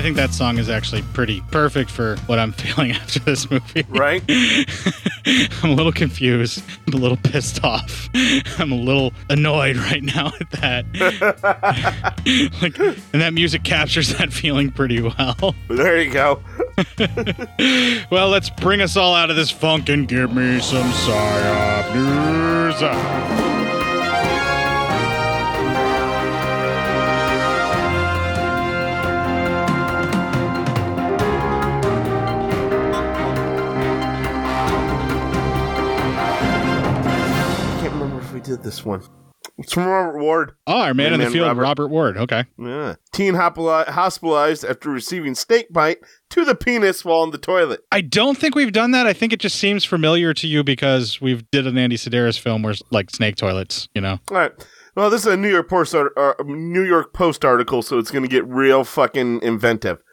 I 0.01 0.03
think 0.03 0.15
that 0.15 0.33
song 0.33 0.57
is 0.57 0.67
actually 0.67 1.03
pretty 1.13 1.41
perfect 1.51 1.91
for 1.91 2.15
what 2.25 2.39
I'm 2.39 2.51
feeling 2.53 2.89
after 2.89 3.19
this 3.19 3.51
movie. 3.51 3.85
Right? 3.87 4.23
I'm 5.61 5.69
a 5.69 5.73
little 5.75 5.91
confused. 5.91 6.63
I'm 6.87 6.95
a 6.95 6.97
little 6.97 7.17
pissed 7.17 7.63
off. 7.63 8.09
I'm 8.57 8.71
a 8.71 8.75
little 8.75 9.13
annoyed 9.29 9.75
right 9.75 10.01
now 10.01 10.31
at 10.39 10.49
that. 10.53 10.85
like, 12.63 12.79
and 13.13 13.21
that 13.21 13.35
music 13.35 13.61
captures 13.61 14.17
that 14.17 14.33
feeling 14.33 14.71
pretty 14.71 15.03
well. 15.03 15.53
There 15.67 16.01
you 16.01 16.11
go. 16.11 16.41
well, 18.09 18.29
let's 18.29 18.49
bring 18.49 18.81
us 18.81 18.97
all 18.97 19.13
out 19.13 19.29
of 19.29 19.35
this 19.35 19.51
funk 19.51 19.87
and 19.89 20.07
give 20.07 20.35
me 20.35 20.61
some 20.61 20.89
psyop 20.93 21.93
news. 21.93 23.50
Did 38.51 38.63
this 38.63 38.83
one. 38.83 39.01
It's 39.57 39.73
from 39.73 39.85
Robert 39.85 40.19
Ward. 40.19 40.51
Oh, 40.67 40.81
our 40.81 40.93
man, 40.93 41.13
in 41.13 41.19
the 41.19 41.29
field, 41.29 41.47
Robert. 41.47 41.61
Robert. 41.61 41.87
Ward. 41.87 42.17
Okay. 42.17 42.45
Yeah. 42.57 42.95
Teen 43.11 43.35
hospitalized 43.35 44.65
after 44.65 44.89
receiving 44.89 45.35
snake 45.35 45.71
bite 45.71 45.99
to 46.31 46.45
the 46.45 46.55
penis 46.55 47.05
while 47.05 47.23
in 47.23 47.31
the 47.31 47.37
toilet. 47.37 47.81
I 47.91 48.01
don't 48.01 48.37
think 48.37 48.55
we've 48.55 48.71
done 48.71 48.91
that. 48.91 49.07
I 49.07 49.13
think 49.13 49.33
it 49.33 49.39
just 49.39 49.57
seems 49.57 49.85
familiar 49.85 50.33
to 50.33 50.47
you 50.47 50.63
because 50.63 51.21
we've 51.21 51.49
did 51.51 51.65
an 51.65 51.77
Andy 51.77 51.97
Sidaris 51.97 52.39
film 52.39 52.61
where 52.61 52.73
like 52.91 53.09
snake 53.09 53.35
toilets, 53.35 53.87
you 53.95 54.01
know. 54.01 54.19
All 54.29 54.37
right. 54.37 54.51
Well, 54.95 55.09
this 55.09 55.21
is 55.21 55.27
a 55.27 55.37
New 55.37 55.49
York 55.49 55.69
Post, 55.69 55.95
uh, 55.95 56.33
New 56.45 56.83
York 56.83 57.13
Post 57.13 57.45
article, 57.45 57.81
so 57.81 57.97
it's 57.97 58.11
going 58.11 58.23
to 58.23 58.29
get 58.29 58.45
real 58.47 58.83
fucking 58.83 59.41
inventive. 59.41 60.03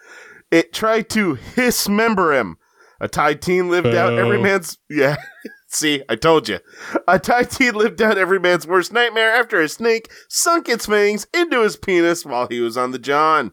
It 0.50 0.72
tried 0.72 1.08
to 1.10 1.34
hiss 1.34 1.88
member 1.88 2.32
him. 2.32 2.56
A 3.00 3.08
Thai 3.08 3.34
teen 3.34 3.68
lived 3.70 3.88
oh. 3.88 3.98
out 3.98 4.12
every 4.14 4.40
man's 4.40 4.78
yeah. 4.88 5.16
See, 5.70 6.02
I 6.08 6.16
told 6.16 6.48
you. 6.48 6.60
A 7.06 7.18
Thai 7.18 7.44
teen 7.44 7.74
lived 7.74 8.00
out 8.00 8.16
every 8.16 8.40
man's 8.40 8.66
worst 8.66 8.90
nightmare 8.90 9.30
after 9.30 9.60
a 9.60 9.68
snake 9.68 10.10
sunk 10.28 10.66
its 10.66 10.86
fangs 10.86 11.26
into 11.34 11.62
his 11.62 11.76
penis 11.76 12.24
while 12.24 12.48
he 12.48 12.60
was 12.60 12.78
on 12.78 12.90
the 12.90 12.98
John. 12.98 13.52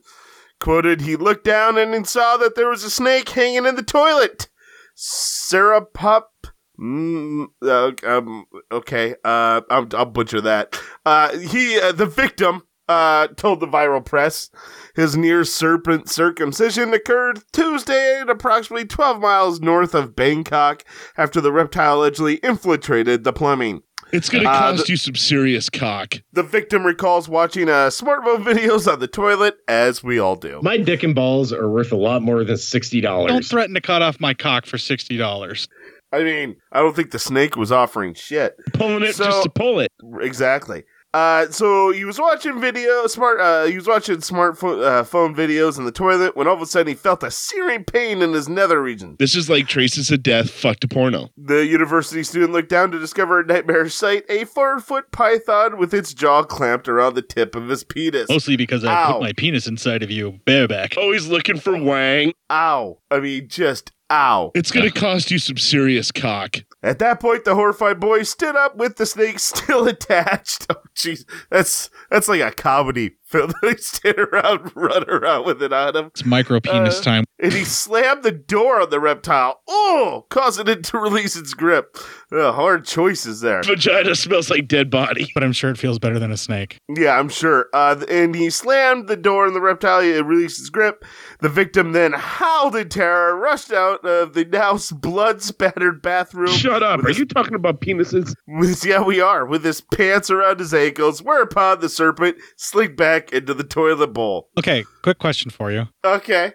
Quoted, 0.61 1.01
he 1.01 1.17
looked 1.17 1.43
down 1.43 1.77
and 1.77 2.07
saw 2.07 2.37
that 2.37 2.55
there 2.55 2.69
was 2.69 2.85
a 2.85 2.89
snake 2.89 3.27
hanging 3.27 3.65
in 3.65 3.75
the 3.75 3.83
toilet. 3.83 4.47
Sarah 4.95 5.85
Pup. 5.85 6.31
Mm, 6.79 7.47
uh, 7.61 7.91
um, 8.07 8.45
okay, 8.71 9.15
uh, 9.25 9.61
I'll, 9.69 9.87
I'll 9.93 10.05
butcher 10.05 10.39
that. 10.41 10.79
Uh, 11.05 11.37
he, 11.37 11.79
uh, 11.79 11.91
the 11.91 12.05
victim, 12.05 12.63
uh, 12.87 13.27
told 13.35 13.59
the 13.59 13.67
viral 13.67 14.03
press. 14.05 14.49
His 14.95 15.17
near 15.17 15.43
serpent 15.43 16.09
circumcision 16.09 16.93
occurred 16.93 17.39
Tuesday 17.51 18.19
at 18.21 18.29
approximately 18.29 18.85
12 18.85 19.19
miles 19.19 19.59
north 19.59 19.93
of 19.93 20.15
Bangkok 20.15 20.83
after 21.17 21.41
the 21.41 21.51
reptile 21.51 21.99
allegedly 22.01 22.35
infiltrated 22.35 23.23
the 23.23 23.33
plumbing. 23.33 23.81
It's 24.13 24.29
going 24.29 24.43
to 24.43 24.49
Uh, 24.49 24.59
cost 24.59 24.85
the- 24.85 24.93
you 24.93 24.97
some 24.97 25.15
serious 25.15 25.69
cock. 25.69 26.15
The 26.31 26.43
victim 26.43 26.85
recalls 26.85 27.27
watching 27.27 27.67
uh, 27.67 27.87
smartphone 27.89 28.43
videos 28.45 28.89
on 28.91 28.99
the 28.99 29.07
toilet, 29.07 29.55
as 29.67 30.03
we 30.03 30.19
all 30.19 30.35
do. 30.35 30.59
My 30.63 30.77
dick 30.77 31.03
and 31.03 31.13
balls 31.15 31.51
are 31.51 31.69
worth 31.69 31.91
a 31.91 31.97
lot 31.97 32.21
more 32.21 32.43
than 32.43 32.55
$60. 32.55 33.01
Don't 33.01 33.43
threaten 33.43 33.73
to 33.75 33.81
cut 33.81 34.01
off 34.01 34.19
my 34.19 34.33
cock 34.33 34.65
for 34.65 34.77
sixty 34.77 35.17
dollars. 35.17 35.67
I 36.13 36.23
mean, 36.23 36.55
I 36.71 36.79
don't 36.79 36.95
think 36.95 37.11
the 37.11 37.19
snake 37.19 37.57
was 37.57 37.71
offering 37.73 38.13
shit. 38.13 38.55
Pulling 38.73 39.03
it 39.03 39.15
So- 39.15 39.25
just 39.25 39.43
to 39.43 39.49
pull 39.49 39.79
it. 39.79 39.91
Exactly. 40.21 40.83
Uh, 41.15 41.49
so 41.49 41.91
he 41.91 42.03
was 42.03 42.19
watching 42.19 42.59
video, 42.59 43.07
smart. 43.07 43.39
Uh, 43.39 43.63
he 43.63 43.75
was 43.77 43.87
watching 43.87 44.17
smartphone 44.17 44.83
uh, 44.83 45.01
phone 45.01 45.33
videos 45.33 45.77
in 45.77 45.85
the 45.85 45.91
toilet 45.91 46.35
when 46.35 46.45
all 46.45 46.55
of 46.55 46.61
a 46.61 46.65
sudden 46.65 46.87
he 46.87 46.93
felt 46.93 47.23
a 47.23 47.31
searing 47.31 47.85
pain 47.85 48.21
in 48.21 48.33
his 48.33 48.49
nether 48.49 48.81
region. 48.81 49.15
This 49.17 49.33
is 49.33 49.49
like 49.49 49.65
traces 49.65 50.11
of 50.11 50.23
death 50.23 50.49
fucked 50.49 50.81
to 50.81 50.89
porno. 50.89 51.29
The 51.37 51.65
university 51.65 52.21
student 52.23 52.51
looked 52.51 52.67
down 52.67 52.91
to 52.91 52.99
discover 52.99 53.39
a 53.39 53.45
nightmare 53.45 53.87
sight: 53.87 54.25
a 54.27 54.43
four-foot 54.43 55.13
python 55.13 55.77
with 55.77 55.93
its 55.93 56.13
jaw 56.13 56.43
clamped 56.43 56.89
around 56.89 57.13
the 57.13 57.21
tip 57.21 57.55
of 57.55 57.69
his 57.69 57.85
penis. 57.85 58.27
Mostly 58.27 58.57
because 58.57 58.83
I 58.83 58.93
Ow. 58.93 59.13
put 59.13 59.21
my 59.21 59.31
penis 59.31 59.67
inside 59.67 60.03
of 60.03 60.11
you, 60.11 60.41
bareback. 60.45 60.97
Always 60.97 61.29
looking 61.29 61.61
for 61.61 61.81
wang. 61.81 62.33
Ow! 62.49 62.99
I 63.09 63.21
mean, 63.21 63.47
just 63.47 63.93
ow! 64.11 64.51
It's 64.55 64.71
going 64.71 64.89
to 64.89 64.99
cost 64.99 65.31
you 65.31 65.39
some 65.39 65.57
serious 65.57 66.11
cock. 66.11 66.57
At 66.83 66.99
that 66.99 67.19
point, 67.19 67.45
the 67.45 67.55
horrified 67.55 67.99
boy 67.99 68.23
stood 68.23 68.55
up 68.55 68.75
with 68.77 68.97
the 68.97 69.05
snake 69.05 69.39
still 69.39 69.87
attached. 69.87 70.67
Oh, 70.69 70.75
jeez, 70.95 71.25
that's 71.49 71.89
that's 72.09 72.27
like 72.27 72.41
a 72.41 72.51
comedy 72.51 73.17
film. 73.23 73.51
they 73.63 73.75
stand 73.77 74.19
around, 74.19 74.71
run 74.75 75.09
around 75.09 75.45
with 75.45 75.61
it 75.63 75.73
on 75.73 75.95
him. 75.95 76.05
It's 76.07 76.25
micro 76.25 76.59
penis 76.59 76.99
Uh, 76.99 77.03
time. 77.03 77.23
And 77.39 77.51
he 77.51 77.65
slammed 77.65 78.23
the 78.23 78.31
door 78.31 78.81
on 78.81 78.91
the 78.91 78.99
reptile, 78.99 79.61
oh, 79.67 80.25
causing 80.29 80.67
it 80.67 80.83
to 80.85 80.97
release 80.99 81.35
its 81.35 81.53
grip. 81.53 81.97
Uh, 82.31 82.51
hard 82.51 82.85
choices 82.85 83.41
there. 83.41 83.61
Vagina 83.63 84.15
smells 84.15 84.49
like 84.49 84.67
dead 84.67 84.89
body. 84.89 85.29
But 85.33 85.43
I'm 85.43 85.51
sure 85.51 85.69
it 85.71 85.77
feels 85.77 85.99
better 85.99 86.19
than 86.19 86.31
a 86.31 86.37
snake. 86.37 86.79
Yeah, 86.95 87.17
I'm 87.19 87.29
sure. 87.29 87.67
Uh, 87.73 88.03
and 88.09 88.35
he 88.35 88.49
slammed 88.49 89.07
the 89.07 89.17
door, 89.17 89.47
on 89.47 89.53
the 89.53 89.61
reptile 89.61 90.01
it 90.01 90.23
released 90.25 90.59
its 90.59 90.69
grip. 90.69 91.03
The 91.45 91.49
victim 91.51 91.91
then 91.91 92.11
howled 92.13 92.75
in 92.75 92.89
terror, 92.89 93.35
rushed 93.37 93.71
out 93.71 94.03
of 94.03 94.33
the 94.33 94.45
now 94.45 94.79
blood 94.93 95.43
spattered 95.43 96.01
bathroom. 96.01 96.47
Shut 96.47 96.81
up. 96.81 97.03
Are 97.03 97.07
his- 97.09 97.19
you 97.19 97.25
talking 97.27 97.53
about 97.53 97.81
penises? 97.81 98.33
with, 98.47 98.83
yeah, 98.83 99.03
we 99.03 99.21
are 99.21 99.45
with 99.45 99.63
his 99.63 99.79
pants 99.79 100.31
around 100.31 100.57
his 100.59 100.73
ankles. 100.73 101.21
Whereupon 101.21 101.81
the 101.81 101.87
serpent 101.89 102.37
slid 102.57 102.95
back 102.97 103.31
into 103.31 103.53
the 103.53 103.63
toilet 103.63 104.07
bowl. 104.11 104.49
Okay, 104.57 104.85
quick 105.03 105.19
question 105.19 105.51
for 105.51 105.71
you. 105.71 105.87
Okay. 106.03 106.53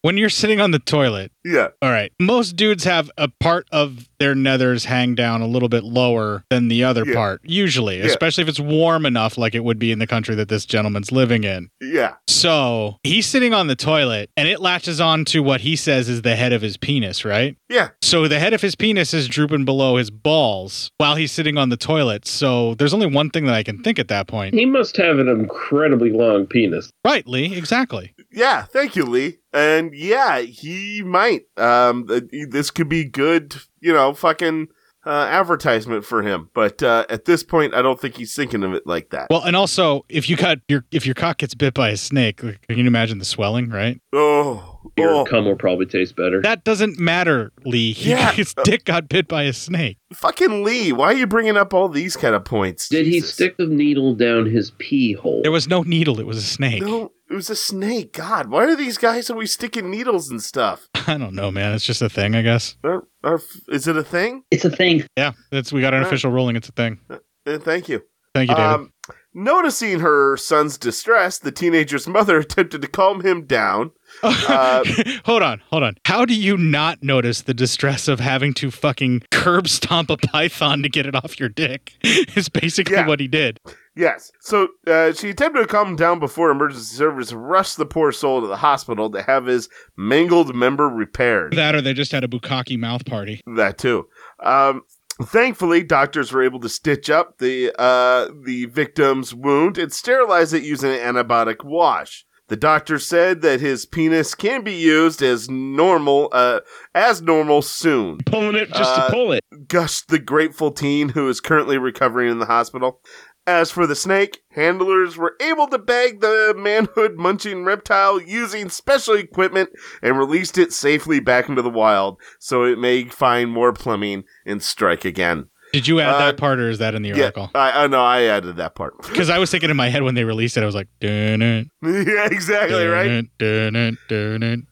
When 0.00 0.16
you're 0.16 0.30
sitting 0.30 0.58
on 0.58 0.70
the 0.70 0.78
toilet, 0.78 1.30
Yeah. 1.44 1.68
all 1.82 1.90
right, 1.90 2.10
most 2.20 2.56
dudes 2.56 2.84
have 2.84 3.10
a 3.18 3.28
part 3.28 3.66
of 3.70 4.08
their 4.18 4.34
nethers 4.34 4.86
hang 4.86 5.14
down 5.14 5.42
a 5.42 5.46
little 5.46 5.68
bit 5.68 5.84
lower 5.84 6.44
than 6.48 6.68
the 6.68 6.84
other 6.84 7.04
Yeah. 7.06 7.14
part, 7.14 7.40
usually, 7.44 7.98
Yeah. 7.98 8.06
especially 8.06 8.42
if 8.42 8.48
it's 8.48 8.60
warm 8.60 9.04
enough, 9.04 9.36
like 9.36 9.54
it 9.54 9.62
would 9.64 9.78
be 9.78 9.92
in 9.92 9.98
the 9.98 10.06
country 10.06 10.34
that 10.36 10.48
this 10.48 10.64
gentleman's 10.64 11.12
living 11.12 11.44
in. 11.44 11.68
Yeah. 11.82 12.12
So 12.26 12.96
he's 13.02 13.26
sitting 13.26 13.52
on 13.52 13.66
the 13.66 13.76
toilet 13.76 14.30
and 14.36 14.48
it 14.48 14.60
latches 14.60 15.00
on 15.00 15.24
to 15.26 15.42
what 15.42 15.60
he 15.60 15.76
says 15.76 16.08
is 16.08 16.22
the 16.22 16.36
head 16.36 16.52
of 16.54 16.62
his 16.62 16.76
penis, 16.78 17.24
right? 17.24 17.56
Yeah. 17.68 17.88
So 18.02 18.26
the 18.28 18.38
head 18.38 18.54
of 18.54 18.62
his 18.62 18.74
penis 18.74 19.12
is 19.12 19.28
drooping 19.28 19.64
below 19.66 19.96
his 19.96 20.10
balls 20.10 20.90
while 20.98 21.16
he's 21.16 21.32
sitting 21.32 21.58
on 21.58 21.68
the 21.68 21.76
toilet. 21.76 22.26
So 22.26 22.74
there's 22.74 22.94
only 22.94 23.06
one 23.06 23.28
thing 23.30 23.44
that 23.46 23.54
I 23.54 23.62
can 23.62 23.82
think 23.82 23.98
at 23.98 24.08
that 24.08 24.26
point. 24.28 24.54
He 24.54 24.64
must 24.66 24.96
have 24.96 25.18
an 25.18 25.28
incredibly 25.28 26.10
long 26.10 26.46
penis. 26.46 26.90
Right, 27.04 27.26
Lee, 27.26 27.54
exactly. 27.54 28.14
Yeah, 28.32 28.62
thank 28.62 28.96
you, 28.96 29.04
Lee. 29.04 29.38
And 29.52 29.94
yeah, 29.94 30.40
he 30.40 31.02
might. 31.04 31.33
Um, 31.56 32.06
this 32.50 32.70
could 32.70 32.88
be 32.88 33.04
good, 33.04 33.54
you 33.80 33.92
know, 33.92 34.14
fucking 34.14 34.68
uh, 35.06 35.28
advertisement 35.30 36.04
for 36.04 36.22
him. 36.22 36.50
But 36.54 36.82
uh, 36.82 37.06
at 37.08 37.24
this 37.24 37.42
point, 37.42 37.74
I 37.74 37.82
don't 37.82 38.00
think 38.00 38.16
he's 38.16 38.34
thinking 38.34 38.62
of 38.62 38.74
it 38.74 38.86
like 38.86 39.10
that. 39.10 39.28
Well, 39.30 39.42
and 39.42 39.56
also 39.56 40.04
if 40.08 40.28
you 40.28 40.36
got 40.36 40.58
your 40.68 40.84
if 40.90 41.06
your 41.06 41.14
cock 41.14 41.38
gets 41.38 41.54
bit 41.54 41.74
by 41.74 41.90
a 41.90 41.96
snake, 41.96 42.42
like, 42.42 42.66
can 42.66 42.78
you 42.78 42.86
imagine 42.86 43.18
the 43.18 43.24
swelling, 43.24 43.70
right? 43.70 44.00
Oh, 44.12 44.80
Your 44.96 45.10
oh. 45.10 45.24
cum 45.24 45.44
will 45.44 45.56
probably 45.56 45.86
taste 45.86 46.16
better. 46.16 46.40
That 46.42 46.64
doesn't 46.64 46.98
matter, 46.98 47.52
Lee. 47.64 47.92
He, 48.04 48.10
Yeah. 48.10 48.32
His 48.32 48.54
dick 48.64 48.84
got 48.84 49.08
bit 49.08 49.28
by 49.28 49.44
a 49.44 49.52
snake. 49.52 49.98
fucking 50.12 50.64
Lee, 50.64 50.92
why 50.92 51.06
are 51.06 51.14
you 51.14 51.26
bringing 51.26 51.56
up 51.56 51.72
all 51.74 51.88
these 51.88 52.16
kind 52.16 52.34
of 52.34 52.44
points? 52.44 52.88
Did 52.88 53.06
he 53.06 53.20
stick 53.20 53.56
the 53.56 53.66
needle 53.66 54.14
down 54.14 54.46
his 54.46 54.72
pee 54.78 55.12
hole? 55.12 55.42
There 55.42 55.52
was 55.52 55.68
no 55.68 55.82
needle, 55.82 56.18
it 56.20 56.26
was 56.26 56.38
a 56.38 56.42
snake. 56.42 56.82
No, 56.82 57.12
it 57.30 57.34
was 57.34 57.50
a 57.50 57.56
snake. 57.56 58.12
God, 58.12 58.48
why 58.50 58.64
are 58.64 58.76
these 58.76 58.98
guys 58.98 59.30
always 59.30 59.52
sticking 59.52 59.90
needles 59.90 60.30
and 60.30 60.42
stuff? 60.42 60.88
I 61.06 61.16
don't 61.18 61.34
know, 61.34 61.50
man. 61.50 61.74
It's 61.74 61.84
just 61.84 62.02
a 62.02 62.08
thing, 62.08 62.34
I 62.34 62.42
guess. 62.42 62.76
Are- 62.84 63.06
are- 63.22 63.40
is 63.68 63.86
it 63.88 63.96
a 63.96 64.04
thing? 64.04 64.42
It's 64.50 64.64
a 64.64 64.70
thing. 64.70 65.04
Yeah, 65.16 65.32
it's 65.52 65.72
we 65.72 65.80
got 65.80 65.94
an 65.94 65.98
All 66.00 66.04
right. 66.04 66.08
official 66.08 66.30
ruling. 66.30 66.56
It's 66.56 66.68
a 66.68 66.72
thing. 66.72 67.00
Uh, 67.10 67.58
thank 67.58 67.88
you. 67.88 68.02
Thank 68.34 68.50
you, 68.50 68.56
David. 68.56 68.70
Um, 68.74 68.92
noticing 69.32 70.00
her 70.00 70.36
son's 70.36 70.76
distress, 70.76 71.38
the 71.38 71.52
teenager's 71.52 72.08
mother 72.08 72.38
attempted 72.40 72.82
to 72.82 72.88
calm 72.88 73.20
him 73.24 73.46
down. 73.46 73.92
Uh, 74.22 74.84
hold 75.24 75.42
on, 75.42 75.60
hold 75.70 75.82
on. 75.82 75.96
How 76.06 76.24
do 76.24 76.34
you 76.34 76.56
not 76.56 77.02
notice 77.02 77.42
the 77.42 77.52
distress 77.54 78.06
of 78.06 78.20
having 78.20 78.54
to 78.54 78.70
fucking 78.70 79.24
curb 79.32 79.66
stomp 79.68 80.08
a 80.08 80.16
python 80.16 80.82
to 80.84 80.88
get 80.88 81.04
it 81.06 81.16
off 81.16 81.40
your 81.40 81.48
dick? 81.48 81.94
Is 82.36 82.48
basically 82.48 82.94
Yeah. 82.94 83.08
what 83.08 83.18
he 83.18 83.26
did. 83.26 83.58
Yes. 83.96 84.32
So 84.40 84.68
uh, 84.86 85.12
she 85.12 85.30
attempted 85.30 85.60
to 85.60 85.66
calm 85.66 85.88
him 85.90 85.96
down 85.96 86.18
before 86.18 86.50
emergency 86.50 86.96
service 86.96 87.32
rushed 87.32 87.76
the 87.76 87.86
poor 87.86 88.10
soul 88.12 88.40
to 88.40 88.46
the 88.48 88.56
hospital 88.56 89.08
to 89.10 89.22
have 89.22 89.46
his 89.46 89.68
mangled 89.96 90.54
member 90.54 90.88
repaired. 90.88 91.52
That 91.54 91.74
or 91.74 91.80
they 91.80 91.94
just 91.94 92.10
had 92.12 92.24
a 92.24 92.28
bukkake 92.28 92.76
mouth 92.78 93.04
party. 93.06 93.40
That 93.56 93.78
too. 93.78 94.08
Um, 94.42 94.82
thankfully, 95.22 95.84
doctors 95.84 96.32
were 96.32 96.42
able 96.42 96.60
to 96.60 96.68
stitch 96.68 97.08
up 97.08 97.38
the 97.38 97.72
uh, 97.78 98.28
the 98.44 98.66
victim's 98.66 99.32
wound 99.34 99.78
and 99.78 99.92
sterilize 99.92 100.52
it 100.52 100.64
using 100.64 100.90
an 100.90 101.14
antibiotic 101.14 101.64
wash. 101.64 102.24
The 102.48 102.56
doctor 102.56 102.98
said 102.98 103.40
that 103.40 103.60
his 103.60 103.86
penis 103.86 104.34
can 104.34 104.62
be 104.64 104.74
used 104.74 105.22
as 105.22 105.48
normal, 105.48 106.28
uh, 106.30 106.60
as 106.94 107.22
normal 107.22 107.62
soon. 107.62 108.18
Pulling 108.26 108.54
it 108.54 108.68
just 108.68 108.98
Uh, 108.98 109.06
to 109.06 109.12
pull 109.12 109.32
it. 109.32 109.42
gushed 109.66 110.08
the 110.08 110.18
grateful 110.18 110.70
teen 110.70 111.08
who 111.10 111.26
is 111.30 111.40
currently 111.40 111.78
recovering 111.78 112.30
in 112.30 112.40
the 112.40 112.44
hospital. 112.46 113.00
As 113.46 113.70
for 113.70 113.86
the 113.86 113.94
snake, 113.94 114.40
handlers 114.52 115.18
were 115.18 115.34
able 115.38 115.66
to 115.66 115.78
bag 115.78 116.20
the 116.20 116.54
manhood 116.56 117.16
munching 117.16 117.62
reptile 117.64 118.18
using 118.20 118.70
special 118.70 119.14
equipment 119.14 119.68
and 120.02 120.16
released 120.18 120.56
it 120.56 120.72
safely 120.72 121.20
back 121.20 121.48
into 121.50 121.60
the 121.60 121.68
wild 121.68 122.18
so 122.38 122.64
it 122.64 122.78
may 122.78 123.04
find 123.04 123.50
more 123.50 123.72
plumbing 123.74 124.24
and 124.46 124.62
strike 124.62 125.04
again. 125.04 125.48
Did 125.74 125.86
you 125.88 126.00
add 126.00 126.14
Uh, 126.14 126.18
that 126.18 126.36
part 126.38 126.58
or 126.58 126.70
is 126.70 126.78
that 126.78 126.94
in 126.94 127.02
the 127.02 127.10
Yeah, 127.10 127.24
article? 127.24 127.50
I, 127.54 127.84
I 127.84 127.86
know 127.88 128.00
I 128.02 128.22
added 128.22 128.56
that 128.56 128.74
part. 128.76 128.94
Because 129.02 129.28
I 129.28 129.38
was 129.38 129.50
thinking 129.50 129.68
in 129.70 129.76
my 129.76 129.90
head 129.90 130.04
when 130.04 130.14
they 130.14 130.24
released 130.24 130.56
it, 130.56 130.62
I 130.62 130.66
was 130.66 130.74
like, 130.74 130.88
dun 131.00 131.40
yeah, 131.82 132.26
exactly 132.30 132.86
right. 132.86 133.26
Dun 133.38 133.76
it, 133.76 133.96
dun 134.08 134.66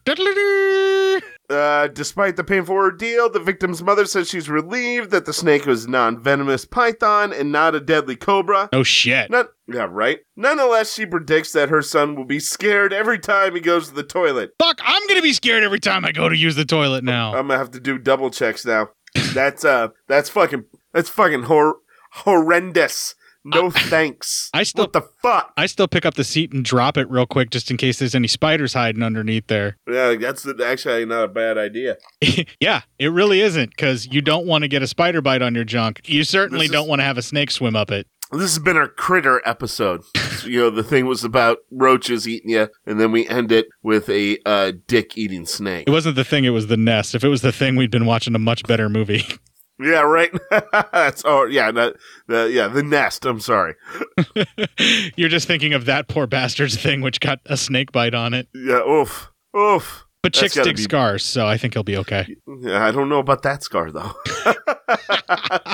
Uh, 1.53 1.87
despite 1.87 2.35
the 2.35 2.43
painful 2.43 2.75
ordeal, 2.75 3.29
the 3.29 3.39
victim's 3.39 3.81
mother 3.81 4.05
says 4.05 4.29
she's 4.29 4.49
relieved 4.49 5.11
that 5.11 5.25
the 5.25 5.33
snake 5.33 5.65
was 5.65 5.85
a 5.85 5.89
non-venomous 5.89 6.65
python 6.65 7.31
and 7.31 7.51
not 7.51 7.75
a 7.75 7.79
deadly 7.79 8.15
cobra. 8.15 8.67
Oh 8.73 8.83
shit. 8.83 9.29
Not, 9.29 9.47
yeah, 9.67 9.87
right. 9.89 10.19
Nonetheless, 10.35 10.93
she 10.93 11.05
predicts 11.05 11.53
that 11.53 11.69
her 11.69 11.81
son 11.81 12.15
will 12.15 12.25
be 12.25 12.39
scared 12.39 12.91
every 12.91 13.19
time 13.19 13.55
he 13.55 13.61
goes 13.61 13.87
to 13.87 13.93
the 13.93 14.03
toilet. 14.03 14.51
Fuck, 14.59 14.79
I'm 14.83 15.07
gonna 15.07 15.21
be 15.21 15.33
scared 15.33 15.63
every 15.63 15.79
time 15.79 16.03
I 16.03 16.11
go 16.11 16.27
to 16.27 16.35
use 16.35 16.55
the 16.55 16.65
toilet 16.65 17.03
now. 17.03 17.29
I'm 17.35 17.47
gonna 17.47 17.57
have 17.57 17.71
to 17.71 17.79
do 17.79 17.97
double 17.97 18.29
checks 18.31 18.65
now. 18.65 18.89
That's 19.33 19.63
uh, 19.63 19.89
that's 20.07 20.29
fucking, 20.29 20.65
that's 20.91 21.09
fucking 21.09 21.43
hor- 21.43 21.77
horrendous. 22.11 23.15
No 23.45 23.69
thanks. 23.69 24.49
I 24.53 24.63
still 24.63 24.85
what 24.85 24.93
the 24.93 25.01
fuck? 25.21 25.51
I 25.57 25.65
still 25.65 25.87
pick 25.87 26.05
up 26.05 26.13
the 26.13 26.23
seat 26.23 26.53
and 26.53 26.63
drop 26.63 26.97
it 26.97 27.09
real 27.09 27.25
quick 27.25 27.49
just 27.49 27.69
in 27.69 27.77
case 27.77 27.99
there's 27.99 28.15
any 28.15 28.27
spiders 28.27 28.73
hiding 28.73 29.03
underneath 29.03 29.47
there. 29.47 29.77
Yeah, 29.89 30.15
that's 30.15 30.47
actually 30.63 31.05
not 31.05 31.25
a 31.25 31.27
bad 31.27 31.57
idea. 31.57 31.97
yeah, 32.59 32.81
it 32.99 33.07
really 33.07 33.41
isn't 33.41 33.71
because 33.71 34.07
you 34.07 34.21
don't 34.21 34.47
want 34.47 34.63
to 34.63 34.67
get 34.67 34.81
a 34.81 34.87
spider 34.87 35.21
bite 35.21 35.41
on 35.41 35.55
your 35.55 35.65
junk. 35.65 36.01
You 36.05 36.23
certainly 36.23 36.65
is- 36.65 36.71
don't 36.71 36.87
want 36.87 36.99
to 36.99 37.03
have 37.03 37.17
a 37.17 37.21
snake 37.21 37.51
swim 37.51 37.75
up 37.75 37.91
it. 37.91 38.07
This 38.31 38.55
has 38.55 38.59
been 38.59 38.77
our 38.77 38.87
critter 38.87 39.43
episode. 39.45 40.01
you 40.43 40.59
know, 40.59 40.69
the 40.71 40.81
thing 40.81 41.05
was 41.05 41.23
about 41.23 41.59
roaches 41.69 42.27
eating 42.27 42.49
you, 42.49 42.67
and 42.85 42.99
then 42.99 43.11
we 43.11 43.27
end 43.27 43.51
it 43.51 43.67
with 43.83 44.09
a 44.09 44.39
uh, 44.43 44.71
dick 44.87 45.15
eating 45.17 45.45
snake. 45.45 45.83
It 45.85 45.91
wasn't 45.91 46.15
the 46.15 46.23
thing, 46.23 46.43
it 46.43 46.49
was 46.49 46.65
the 46.65 46.77
nest. 46.77 47.13
If 47.13 47.23
it 47.23 47.27
was 47.27 47.43
the 47.43 47.51
thing, 47.51 47.75
we'd 47.75 47.91
been 47.91 48.07
watching 48.07 48.33
a 48.33 48.39
much 48.39 48.63
better 48.63 48.89
movie. 48.89 49.23
Yeah, 49.79 50.01
right. 50.01 50.31
That's 50.91 51.23
oh 51.25 51.45
yeah, 51.45 51.71
that, 51.71 51.95
the 52.27 52.49
yeah 52.51 52.67
the 52.67 52.83
nest. 52.83 53.25
I'm 53.25 53.39
sorry. 53.39 53.75
You're 55.15 55.29
just 55.29 55.47
thinking 55.47 55.73
of 55.73 55.85
that 55.85 56.07
poor 56.07 56.27
bastard's 56.27 56.75
thing, 56.77 57.01
which 57.01 57.19
got 57.19 57.39
a 57.45 57.57
snake 57.57 57.91
bite 57.91 58.13
on 58.13 58.33
it. 58.33 58.47
Yeah, 58.53 58.87
oof, 58.87 59.31
oof. 59.57 60.05
But 60.21 60.31
That's 60.33 60.53
chicks 60.53 60.65
dig 60.65 60.77
be- 60.77 60.81
scars, 60.83 61.23
so 61.23 61.45
I 61.45 61.57
think 61.57 61.73
he'll 61.73 61.83
be 61.83 61.97
okay. 61.97 62.37
Yeah, 62.61 62.85
I 62.85 62.91
don't 62.91 63.09
know 63.09 63.19
about 63.19 63.41
that 63.43 63.63
scar 63.63 63.91
though. 63.91 64.11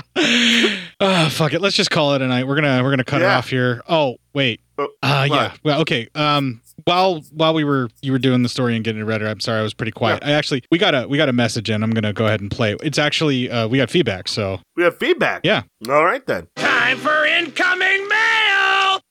Ah, 1.02 1.30
fuck 1.32 1.54
it. 1.54 1.62
Let's 1.62 1.76
just 1.78 1.92
call 1.92 2.14
it 2.14 2.22
a 2.22 2.28
night. 2.28 2.46
We're 2.46 2.56
gonna 2.56 2.84
we're 2.84 2.90
gonna 2.90 3.06
cut 3.06 3.22
it 3.22 3.26
off 3.26 3.50
here. 3.50 3.82
Oh 3.88 4.18
wait. 4.34 4.60
Uh, 4.78 4.88
yeah. 5.30 5.54
Well, 5.64 5.82
okay. 5.82 6.10
Um, 6.14 6.62
while 6.90 7.22
while 7.32 7.53
we 7.53 7.64
were 7.64 7.90
you 8.02 8.11
were 8.11 8.20
doing 8.20 8.41
the 8.44 8.49
story 8.49 8.76
and 8.76 8.84
getting 8.84 9.02
it 9.02 9.06
ready, 9.06 9.26
I'm 9.26 9.40
sorry 9.40 9.60
I 9.60 9.64
was 9.64 9.74
pretty 9.74 9.91
quiet. 9.91 10.24
I 10.24 10.32
actually 10.32 10.64
we 10.72 10.78
got 10.78 10.95
a 10.95 11.07
we 11.07 11.18
got 11.18 11.30
a 11.30 11.34
message 11.34 11.70
in. 11.70 11.84
I'm 11.84 11.91
gonna 11.91 12.14
go 12.14 12.26
ahead 12.26 12.41
and 12.41 12.49
play. 12.49 12.76
It's 12.82 12.98
actually 12.98 13.49
uh, 13.49 13.68
we 13.68 13.78
got 13.78 13.90
feedback. 13.90 14.28
So 14.28 14.60
We 14.76 14.84
have 14.84 14.98
feedback. 14.98 15.41
Yeah. 15.44 15.64
All 15.88 16.03
right 16.03 16.26
then. 16.26 16.48
Time 16.56 16.98
for 16.98 17.19
incoming 17.19 17.19
mail. 17.19 17.19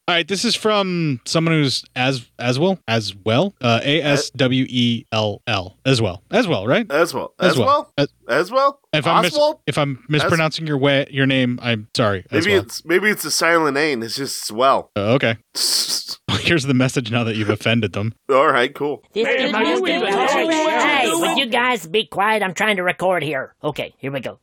All 0.09 0.15
right, 0.15 0.27
this 0.27 0.43
is 0.47 0.55
from 0.55 1.21
someone 1.27 1.53
who's 1.55 1.85
as 1.95 2.31
as 2.39 2.59
well 2.59 2.79
as 2.89 3.15
well 3.15 3.55
uh, 3.61 3.81
A 3.85 4.01
S 4.01 4.31
W 4.31 4.65
E 4.67 5.05
L 5.13 5.43
L 5.47 5.77
as 5.85 6.01
well 6.01 6.23
as 6.31 6.49
well 6.49 6.67
right 6.67 6.91
As 6.91 7.13
well. 7.13 7.35
As 7.39 7.53
As, 7.53 7.59
well. 7.59 7.67
well. 7.67 7.93
As- 7.99 8.09
As 8.27 8.51
well. 8.51 8.81
if 8.95 9.07
I'm 9.07 9.21
mis- 9.23 9.35
Oswald? 9.35 9.61
if 9.67 9.77
I'm 9.77 10.03
mispronouncing 10.09 10.67
your 10.67 10.79
way 10.79 11.07
your 11.11 11.27
name 11.27 11.59
I'm 11.63 11.89
sorry 11.95 12.25
Maybe 12.33 12.53
well. 12.53 12.63
it's 12.63 12.85
maybe 12.87 13.11
it's 13.11 13.27
a 13.27 13.31
silent 13.31 13.77
A 13.77 13.93
and 13.93 14.03
it's 14.03 14.17
just 14.17 14.47
swell. 14.47 14.91
Uh, 14.97 15.13
okay 15.17 15.37
here's 16.41 16.65
the 16.65 16.73
message 16.75 17.11
now 17.11 17.23
that 17.25 17.37
you've 17.37 17.51
offended 17.51 17.93
them 17.93 18.15
All 18.31 18.49
right, 18.51 18.75
cool. 18.75 19.03
This 19.13 19.29
is 19.29 19.53
Mr. 19.53 20.51
Hey, 20.81 21.11
would 21.13 21.37
you 21.37 21.47
guys 21.47 21.87
be 21.87 22.07
quiet? 22.07 22.43
I'm 22.43 22.55
trying 22.55 22.77
to 22.77 22.83
record 22.83 23.23
here. 23.23 23.55
Okay, 23.63 23.93
here 23.99 24.11
we 24.11 24.21
go. 24.21 24.39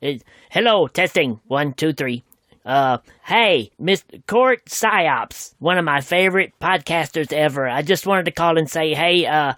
Hello, 0.52 0.88
testing. 0.88 1.40
One, 1.48 1.74
two, 1.74 1.92
three. 1.94 2.24
Uh, 2.66 2.98
hey, 3.24 3.72
Mr. 3.80 4.26
Court 4.26 4.66
Psyops, 4.66 5.54
one 5.60 5.78
of 5.78 5.86
my 5.86 6.02
favorite 6.02 6.54
podcasters 6.60 7.32
ever. 7.32 7.70
I 7.70 7.84
just 7.84 8.08
wanted 8.08 8.26
to 8.26 8.32
call 8.32 8.58
and 8.58 8.68
say, 8.68 8.96
hey, 8.96 9.28
uh, 9.28 9.54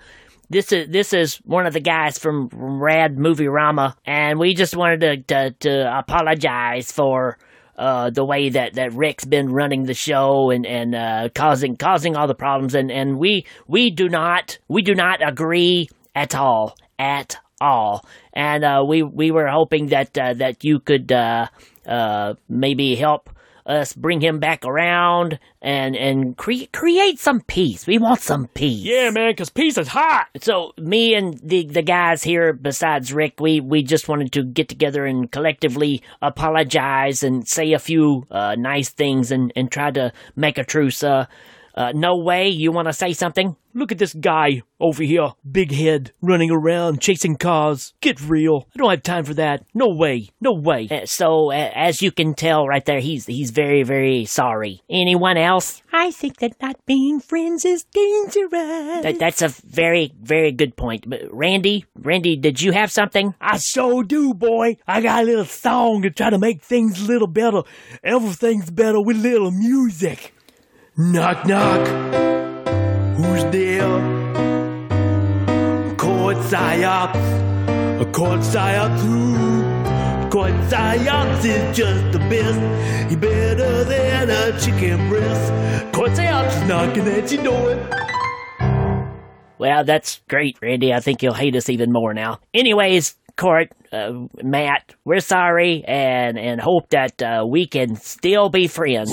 this 0.50 0.74
is 0.74 0.90
this 0.90 1.14
is 1.14 1.36
one 1.38 1.66
of 1.66 1.74
the 1.74 1.80
guys 1.80 2.18
from 2.18 2.50
Rad 2.52 3.18
Movie 3.18 3.48
Rama, 3.48 3.96
and 4.06 4.40
we 4.40 4.54
just 4.54 4.76
wanted 4.76 5.02
to 5.02 5.18
to, 5.24 5.52
to 5.62 5.98
apologize 6.00 6.92
for 6.92 7.38
uh, 7.78 8.10
the 8.10 8.26
way 8.26 8.50
that, 8.50 8.74
that 8.74 8.94
Rick's 8.94 9.26
been 9.26 9.52
running 9.54 9.84
the 9.84 9.94
show 9.94 10.50
and 10.50 10.66
and 10.66 10.94
uh, 10.96 11.30
causing 11.34 11.78
causing 11.78 12.18
all 12.18 12.28
the 12.28 12.36
problems, 12.36 12.76
and, 12.76 12.92
and 12.92 13.18
we 13.18 13.46
we 13.68 13.90
do 13.90 14.10
not 14.10 14.58
we 14.68 14.82
do 14.82 14.96
not 14.96 15.26
agree 15.26 15.90
at 16.14 16.36
all 16.36 16.76
at 17.00 17.38
all, 17.62 18.06
and 18.34 18.66
uh, 18.66 18.84
we 18.86 19.02
we 19.04 19.32
were 19.32 19.48
hoping 19.48 19.88
that 19.88 20.18
uh, 20.18 20.34
that 20.34 20.64
you 20.64 20.80
could 20.80 21.12
uh, 21.88 22.36
maybe 22.50 22.96
help 22.96 23.30
us 23.68 23.92
bring 23.92 24.22
him 24.22 24.40
back 24.40 24.66
around 24.66 25.40
and 25.62 25.96
and 25.96 26.38
cre- 26.38 26.72
create 26.72 27.20
some 27.20 27.42
peace. 27.42 27.86
We 27.86 27.98
want 27.98 28.22
some 28.22 28.48
peace. 28.48 28.84
Yeah, 28.84 29.10
man, 29.10 29.32
because 29.32 29.50
peace 29.50 29.78
is 29.78 29.90
hot. 29.90 30.28
So 30.40 30.74
me 30.78 31.14
and 31.14 31.38
the 31.44 31.66
the 31.66 31.82
guys 31.82 32.24
here, 32.24 32.54
besides 32.54 33.12
Rick, 33.12 33.40
we 33.40 33.60
we 33.60 33.84
just 33.84 34.08
wanted 34.08 34.32
to 34.34 34.44
get 34.44 34.70
together 34.70 35.06
and 35.06 35.30
collectively 35.30 36.02
apologize 36.22 37.24
and 37.24 37.48
say 37.48 37.74
a 37.74 37.80
few 37.80 38.26
uh, 38.32 38.56
nice 38.56 38.90
things 38.90 39.32
and 39.32 39.52
and 39.56 39.70
try 39.70 39.92
to 39.92 40.14
make 40.36 40.58
a 40.58 40.64
truce. 40.64 41.04
Uh, 41.04 41.26
uh, 41.78 41.92
no 41.94 42.18
way. 42.18 42.50
You 42.50 42.72
want 42.72 42.88
to 42.88 42.94
say 42.94 43.14
something? 43.14 43.56
Look 43.74 43.92
at 43.92 44.00
this 44.00 44.16
guy 44.16 44.64
over 44.80 45.04
here, 45.04 45.34
big 45.50 45.72
head, 45.72 46.12
running 46.20 46.50
around 46.50 47.00
chasing 47.00 47.36
cars. 47.36 47.94
Get 48.02 48.20
real. 48.20 48.68
I 48.74 48.80
don't 48.80 48.90
have 48.90 49.04
time 49.04 49.24
for 49.24 49.36
that. 49.36 49.64
No 49.76 49.90
way. 49.90 50.30
No 50.42 50.54
way. 50.54 50.88
Uh, 50.90 51.06
so, 51.06 51.52
uh, 51.52 51.72
as 51.76 52.02
you 52.02 52.12
can 52.12 52.34
tell 52.34 52.66
right 52.66 52.84
there, 52.84 53.00
he's 53.00 53.28
he's 53.28 53.52
very 53.52 53.84
very 53.84 54.26
sorry. 54.26 54.82
Anyone 54.90 55.38
else? 55.38 55.84
I 55.94 56.10
think 56.10 56.38
that 56.38 56.60
not 56.60 56.84
being 56.88 57.20
friends 57.20 57.66
is 57.66 57.84
dangerous. 57.84 59.04
That, 59.04 59.20
that's 59.20 59.44
a 59.44 59.50
very 59.50 60.12
very 60.20 60.52
good 60.52 60.76
point. 60.76 61.08
But 61.08 61.22
Randy, 61.32 61.86
Randy, 61.96 62.36
did 62.36 62.60
you 62.60 62.72
have 62.72 62.92
something? 62.92 63.36
I 63.40 63.60
sure 63.60 64.04
do, 64.04 64.34
boy. 64.34 64.78
I 64.88 65.02
got 65.02 65.22
a 65.22 65.26
little 65.26 65.46
song 65.46 66.02
to 66.02 66.10
try 66.10 66.32
to 66.32 66.40
make 66.40 66.64
things 66.64 67.00
a 67.00 67.08
little 67.08 67.28
better. 67.28 67.62
Everything's 68.04 68.72
better 68.72 69.00
with 69.00 69.18
little 69.18 69.52
music. 69.52 70.34
Knock, 71.00 71.46
knock. 71.46 71.88
Who's 73.18 73.44
there? 73.52 74.00
Court 75.96 76.38
psyops. 76.38 78.02
A 78.02 78.06
court 78.12 78.40
psyops 78.40 79.00
who? 79.02 80.32
Court 80.32 80.54
psyops 80.72 81.46
is 81.46 81.78
just 81.78 82.12
the 82.14 82.18
best. 82.18 83.12
He 83.12 83.16
better 83.16 83.84
than 83.84 84.32
a 84.32 84.60
chicken 84.60 85.08
breast. 85.08 85.94
Court 85.94 86.10
psyops 86.14 86.64
is 86.64 86.68
knocking 86.68 87.08
at 87.08 87.32
your 87.32 87.44
door. 87.44 87.90
Well, 89.60 89.84
that's 89.84 90.22
great, 90.28 90.58
Randy. 90.64 90.96
I 90.96 91.00
think 91.00 91.22
you'll 91.22 91.36
hate 91.36 91.56
us 91.56 91.70
even 91.70 91.92
more 91.92 92.16
now. 92.16 92.40
Anyways, 92.56 93.16
Court, 93.36 93.72
uh, 93.92 94.14
Matt, 94.42 94.96
we're 95.06 95.20
sorry 95.20 95.84
and 95.88 96.40
and 96.40 96.60
hope 96.60 96.90
that 96.90 97.22
uh, 97.22 97.46
we 97.48 97.68
can 97.68 97.96
still 97.98 98.50
be 98.50 98.68
friends. 98.68 99.12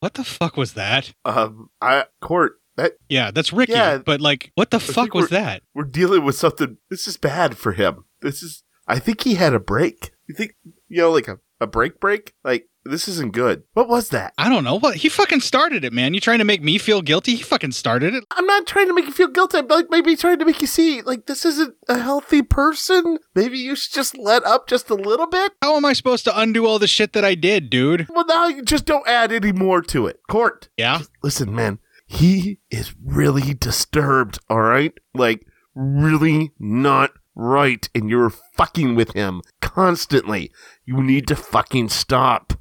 What 0.00 0.14
the 0.14 0.24
fuck 0.24 0.56
was 0.56 0.74
that? 0.74 1.12
Um, 1.24 1.70
I 1.80 2.06
court 2.20 2.60
that. 2.76 2.92
Yeah, 3.08 3.30
that's 3.30 3.52
Ricky. 3.52 3.72
Yeah. 3.72 3.98
but 3.98 4.20
like, 4.20 4.52
what 4.54 4.70
the 4.70 4.80
fuck 4.80 5.14
was 5.14 5.28
that? 5.30 5.62
We're 5.74 5.84
dealing 5.84 6.24
with 6.24 6.36
something. 6.36 6.78
This 6.90 7.06
is 7.06 7.16
bad 7.16 7.56
for 7.56 7.72
him. 7.72 8.04
This 8.20 8.42
is. 8.42 8.64
I 8.88 8.98
think 8.98 9.22
he 9.22 9.34
had 9.34 9.54
a 9.54 9.60
break. 9.60 10.12
You 10.28 10.34
think 10.34 10.56
you 10.88 10.98
know, 10.98 11.10
like 11.10 11.28
a 11.28 11.38
a 11.60 11.66
break 11.66 12.00
break? 12.00 12.34
Like 12.44 12.68
this 12.84 13.08
isn't 13.08 13.32
good. 13.32 13.62
What 13.74 13.88
was 13.88 14.08
that? 14.10 14.34
I 14.38 14.48
don't 14.48 14.64
know. 14.64 14.78
What 14.78 14.96
he 14.96 15.08
fucking 15.08 15.40
started 15.40 15.84
it, 15.84 15.92
man. 15.92 16.14
You 16.14 16.20
trying 16.20 16.38
to 16.38 16.44
make 16.44 16.62
me 16.62 16.78
feel 16.78 17.02
guilty? 17.02 17.36
He 17.36 17.42
fucking 17.42 17.72
started 17.72 18.14
it. 18.14 18.24
I'm 18.30 18.46
not 18.46 18.66
trying 18.66 18.88
to 18.88 18.94
make 18.94 19.06
you 19.06 19.12
feel 19.12 19.28
guilty. 19.28 19.58
I'm 19.58 19.68
like 19.68 19.90
maybe 19.90 20.16
trying 20.16 20.38
to 20.38 20.44
make 20.44 20.60
you 20.60 20.66
see 20.66 21.02
like 21.02 21.26
this 21.26 21.44
isn't 21.44 21.74
a 21.88 21.98
healthy 21.98 22.42
person. 22.42 23.18
Maybe 23.34 23.58
you 23.58 23.76
should 23.76 23.94
just 23.94 24.16
let 24.18 24.44
up 24.44 24.68
just 24.68 24.90
a 24.90 24.94
little 24.94 25.26
bit. 25.26 25.52
How 25.62 25.76
am 25.76 25.84
I 25.84 25.92
supposed 25.92 26.24
to 26.24 26.38
undo 26.38 26.66
all 26.66 26.78
the 26.78 26.88
shit 26.88 27.12
that 27.12 27.24
I 27.24 27.34
did, 27.34 27.70
dude? 27.70 28.06
Well, 28.08 28.26
now 28.26 28.46
you 28.46 28.62
just 28.62 28.84
don't 28.84 29.06
add 29.06 29.32
any 29.32 29.52
more 29.52 29.82
to 29.82 30.06
it. 30.06 30.20
Court. 30.28 30.68
Yeah. 30.76 31.02
Listen, 31.22 31.54
man. 31.54 31.78
He 32.06 32.58
is 32.70 32.94
really 33.02 33.54
disturbed. 33.54 34.38
All 34.50 34.60
right, 34.60 34.92
like 35.14 35.46
really 35.74 36.52
not 36.58 37.12
right, 37.34 37.88
and 37.94 38.10
you're 38.10 38.28
fucking 38.28 38.94
with 38.94 39.12
him 39.12 39.40
constantly. 39.62 40.52
You 40.84 41.02
need 41.02 41.26
to 41.28 41.36
fucking 41.36 41.88
stop. 41.88 42.52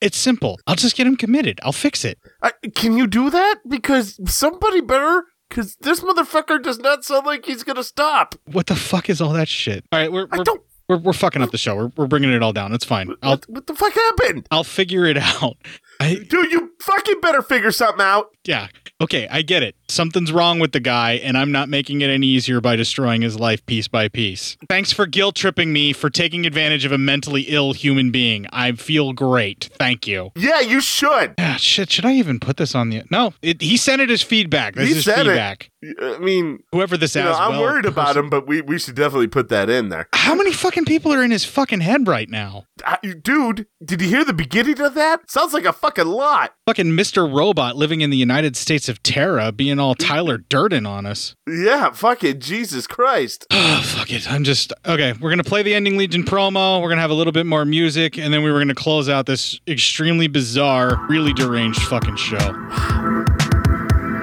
It's 0.00 0.16
simple. 0.16 0.58
I'll 0.66 0.76
just 0.76 0.96
get 0.96 1.06
him 1.06 1.16
committed. 1.16 1.60
I'll 1.62 1.72
fix 1.72 2.04
it. 2.04 2.18
I, 2.42 2.52
can 2.74 2.96
you 2.96 3.06
do 3.06 3.30
that? 3.30 3.56
Because 3.68 4.18
somebody 4.32 4.80
better. 4.80 5.24
Because 5.48 5.76
this 5.80 6.00
motherfucker 6.00 6.62
does 6.62 6.78
not 6.78 7.04
sound 7.04 7.26
like 7.26 7.44
he's 7.44 7.64
gonna 7.64 7.82
stop. 7.82 8.36
What 8.46 8.66
the 8.68 8.76
fuck 8.76 9.10
is 9.10 9.20
all 9.20 9.32
that 9.32 9.48
shit? 9.48 9.84
All 9.90 9.98
right, 9.98 10.10
we're 10.12 10.28
we're, 10.30 10.44
we're, 10.88 10.98
we're 10.98 11.12
fucking 11.12 11.42
up 11.42 11.50
the 11.50 11.58
show. 11.58 11.74
We're, 11.74 11.90
we're 11.96 12.06
bringing 12.06 12.32
it 12.32 12.40
all 12.42 12.52
down. 12.52 12.72
It's 12.72 12.84
fine. 12.84 13.14
I'll 13.22 13.40
What 13.48 13.66
the 13.66 13.74
fuck 13.74 13.92
happened? 13.92 14.46
I'll 14.52 14.62
figure 14.64 15.06
it 15.06 15.16
out. 15.42 15.56
I, 16.00 16.14
Dude, 16.14 16.50
you 16.50 16.70
fucking 16.80 17.20
better 17.20 17.42
figure 17.42 17.70
something 17.70 18.04
out. 18.04 18.30
yeah. 18.46 18.68
Okay, 19.02 19.26
I 19.30 19.40
get 19.40 19.62
it. 19.62 19.76
Something's 19.88 20.30
wrong 20.30 20.58
with 20.58 20.72
the 20.72 20.80
guy, 20.80 21.12
and 21.12 21.38
I'm 21.38 21.50
not 21.50 21.70
making 21.70 22.02
it 22.02 22.10
any 22.10 22.26
easier 22.26 22.60
by 22.60 22.76
destroying 22.76 23.22
his 23.22 23.40
life 23.40 23.64
piece 23.64 23.88
by 23.88 24.08
piece. 24.08 24.58
Thanks 24.68 24.92
for 24.92 25.06
guilt 25.06 25.36
tripping 25.36 25.72
me 25.72 25.94
for 25.94 26.10
taking 26.10 26.44
advantage 26.44 26.84
of 26.84 26.92
a 26.92 26.98
mentally 26.98 27.42
ill 27.48 27.72
human 27.72 28.10
being. 28.10 28.46
I 28.52 28.72
feel 28.72 29.14
great. 29.14 29.70
Thank 29.78 30.06
you. 30.06 30.32
Yeah, 30.36 30.60
you 30.60 30.82
should. 30.82 31.32
Yeah, 31.38 31.56
shit. 31.56 31.90
Should 31.90 32.04
I 32.04 32.12
even 32.12 32.38
put 32.40 32.58
this 32.58 32.74
on 32.74 32.90
the? 32.90 33.02
No, 33.10 33.32
it, 33.40 33.62
he 33.62 33.78
sent 33.78 34.02
it 34.02 34.10
as 34.10 34.20
feedback. 34.22 34.74
This 34.74 34.90
He 34.90 34.98
is 34.98 35.04
said 35.06 35.20
it. 35.26 35.30
feedback. 35.30 35.70
I 36.02 36.18
mean, 36.18 36.62
Whoever 36.72 36.98
this 36.98 37.14
know, 37.16 37.32
I'm 37.32 37.52
well 37.52 37.62
worried 37.62 37.86
about 37.86 38.08
person- 38.08 38.24
him, 38.24 38.30
but 38.30 38.46
we, 38.46 38.60
we 38.60 38.78
should 38.78 38.96
definitely 38.96 39.28
put 39.28 39.48
that 39.48 39.70
in 39.70 39.88
there. 39.88 40.08
How 40.12 40.34
many 40.34 40.52
fucking 40.52 40.84
people 40.84 41.10
are 41.14 41.24
in 41.24 41.30
his 41.30 41.46
fucking 41.46 41.80
head 41.80 42.06
right 42.06 42.28
now? 42.28 42.66
Uh, 42.84 42.96
dude, 43.22 43.66
did 43.82 44.02
you 44.02 44.08
hear 44.08 44.26
the 44.26 44.34
beginning 44.34 44.78
of 44.82 44.92
that? 44.92 45.30
Sounds 45.30 45.54
like 45.54 45.64
a 45.64 45.72
fucking 45.72 45.89
lot. 45.98 46.54
Fucking 46.66 46.86
Mr. 46.86 47.32
Robot 47.32 47.76
living 47.76 48.00
in 48.00 48.10
the 48.10 48.16
United 48.16 48.56
States 48.56 48.88
of 48.88 49.02
Tara 49.02 49.52
being 49.52 49.78
all 49.78 49.94
Tyler 49.96 50.38
Durden 50.38 50.86
on 50.86 51.06
us. 51.06 51.34
Yeah, 51.48 51.90
fucking 51.90 52.40
Jesus 52.40 52.86
Christ. 52.86 53.46
Oh, 53.50 53.82
fuck 53.84 54.10
it. 54.12 54.30
I'm 54.30 54.44
just 54.44 54.72
okay. 54.86 55.12
We're 55.20 55.30
gonna 55.30 55.44
play 55.44 55.62
the 55.62 55.74
Ending 55.74 55.96
Legion 55.96 56.24
promo. 56.24 56.80
We're 56.82 56.88
gonna 56.88 57.00
have 57.00 57.10
a 57.10 57.14
little 57.14 57.32
bit 57.32 57.46
more 57.46 57.64
music, 57.64 58.18
and 58.18 58.32
then 58.32 58.42
we 58.42 58.50
were 58.50 58.58
gonna 58.58 58.74
close 58.74 59.08
out 59.08 59.26
this 59.26 59.60
extremely 59.66 60.28
bizarre, 60.28 61.06
really 61.08 61.32
deranged 61.32 61.82
fucking 61.82 62.16
show. 62.16 63.26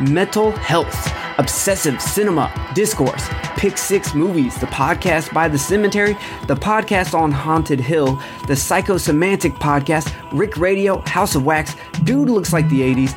Mental 0.00 0.50
Health, 0.52 1.10
Obsessive 1.38 2.00
Cinema, 2.00 2.52
Discourse, 2.74 3.28
Pick 3.56 3.78
Six 3.78 4.14
Movies, 4.14 4.54
the 4.56 4.66
podcast 4.66 5.32
by 5.32 5.48
The 5.48 5.58
Cemetery, 5.58 6.12
the 6.46 6.54
podcast 6.54 7.18
on 7.18 7.32
Haunted 7.32 7.80
Hill, 7.80 8.16
the 8.46 8.52
Psychosemantic 8.54 9.54
podcast, 9.58 10.14
Rick 10.32 10.58
Radio, 10.58 10.98
House 11.06 11.34
of 11.34 11.46
Wax, 11.46 11.74
Dude 12.04 12.28
Looks 12.28 12.52
Like 12.52 12.68
the 12.68 12.80
80s, 12.80 13.16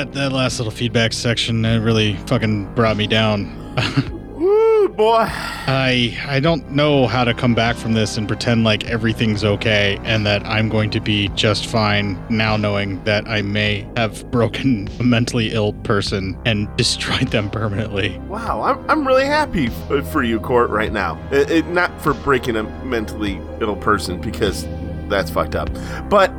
That 0.00 0.12
that 0.14 0.32
last 0.32 0.58
little 0.58 0.70
feedback 0.72 1.12
section 1.12 1.62
it 1.64 1.78
really 1.80 2.16
fucking 2.26 2.72
brought 2.74 2.96
me 2.96 3.06
down. 3.06 3.44
Woo, 4.34 4.88
boy. 4.88 5.26
I 5.28 6.16
I 6.26 6.40
don't 6.40 6.70
know 6.70 7.06
how 7.06 7.22
to 7.24 7.34
come 7.34 7.54
back 7.54 7.76
from 7.76 7.92
this 7.92 8.16
and 8.16 8.26
pretend 8.26 8.64
like 8.64 8.86
everything's 8.86 9.44
okay 9.44 9.98
and 10.04 10.24
that 10.24 10.46
I'm 10.46 10.70
going 10.70 10.88
to 10.92 11.00
be 11.00 11.28
just 11.34 11.66
fine 11.66 12.18
now 12.30 12.56
knowing 12.56 13.04
that 13.04 13.28
I 13.28 13.42
may 13.42 13.86
have 13.98 14.28
broken 14.30 14.88
a 15.00 15.02
mentally 15.02 15.52
ill 15.52 15.74
person 15.74 16.38
and 16.46 16.74
destroyed 16.78 17.28
them 17.28 17.50
permanently. 17.50 18.18
Wow, 18.20 18.62
I'm, 18.62 18.90
I'm 18.90 19.06
really 19.06 19.26
happy 19.26 19.66
f- 19.66 19.90
uh, 19.90 20.02
for 20.02 20.22
you, 20.22 20.40
Court, 20.40 20.70
right 20.70 20.92
now. 20.92 21.18
It, 21.30 21.50
it- 21.50 21.66
not 21.66 22.00
for 22.00 22.14
breaking 22.14 22.56
a 22.56 22.62
mentally 22.86 23.38
ill 23.60 23.76
person, 23.76 24.18
because 24.18 24.66
that's 25.08 25.30
fucked 25.30 25.56
up, 25.56 25.68
but 26.08 26.30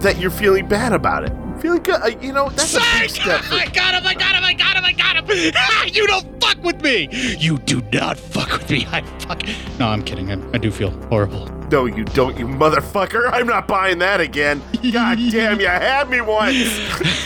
that 0.00 0.18
you're 0.18 0.30
feeling 0.30 0.66
bad 0.66 0.94
about 0.94 1.24
it. 1.24 1.32
Feeling 1.60 1.82
good. 1.82 2.00
uh, 2.02 2.08
You 2.20 2.32
know, 2.32 2.48
that's 2.50 2.74
a 2.74 2.80
big 2.98 3.10
step. 3.10 3.40
For, 3.42 3.54
I 3.54 3.66
got 3.66 3.94
him! 3.94 4.06
I 4.06 4.14
got 4.14 4.34
him! 4.34 4.44
I 4.44 4.52
got 4.54 4.76
him! 4.76 4.84
I 4.84 4.92
got 4.92 5.16
him! 5.16 5.52
Ah, 5.56 5.84
you 5.86 6.06
don't 6.06 6.40
fuck 6.42 6.62
with 6.62 6.82
me! 6.82 7.08
You 7.38 7.58
do 7.58 7.82
not 7.92 8.18
fuck 8.18 8.50
with 8.52 8.70
me. 8.70 8.86
I 8.90 9.02
fuck. 9.20 9.42
No, 9.78 9.88
I'm 9.88 10.02
kidding. 10.02 10.30
I, 10.32 10.34
I 10.54 10.58
do 10.58 10.70
feel 10.70 10.90
horrible. 11.08 11.46
no, 11.70 11.86
you 11.86 12.04
don't, 12.04 12.36
you 12.38 12.46
motherfucker. 12.46 13.30
I'm 13.32 13.46
not 13.46 13.68
buying 13.68 13.98
that 13.98 14.20
again. 14.20 14.62
God 14.92 15.18
damn, 15.30 15.60
you 15.60 15.66
had 15.68 16.08
me 16.10 16.20
once. 16.20 16.56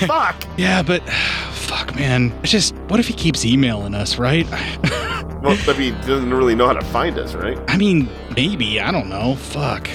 Fuck. 0.06 0.44
Yeah, 0.59 0.82
but 0.82 1.02
fuck, 1.52 1.94
man. 1.94 2.31
It's 2.43 2.51
just, 2.52 2.74
what 2.89 3.01
if 3.01 3.06
he 3.09 3.15
keeps 3.15 3.44
emailing 3.44 3.94
us, 3.94 4.19
right? 4.19 4.47
Well, 4.51 5.56
I 5.69 5.78
mean, 5.78 5.94
he 5.94 6.06
doesn't 6.06 6.32
really 6.32 6.55
know 6.55 6.66
how 6.66 6.73
to 6.74 6.85
find 6.86 7.19
us, 7.19 7.35
right? 7.35 7.59
I 7.69 7.77
mean, 7.77 8.09
maybe. 8.36 8.81
I 8.81 8.90
don't 8.93 9.09
know. 9.09 9.35
Fuck. 9.36 9.89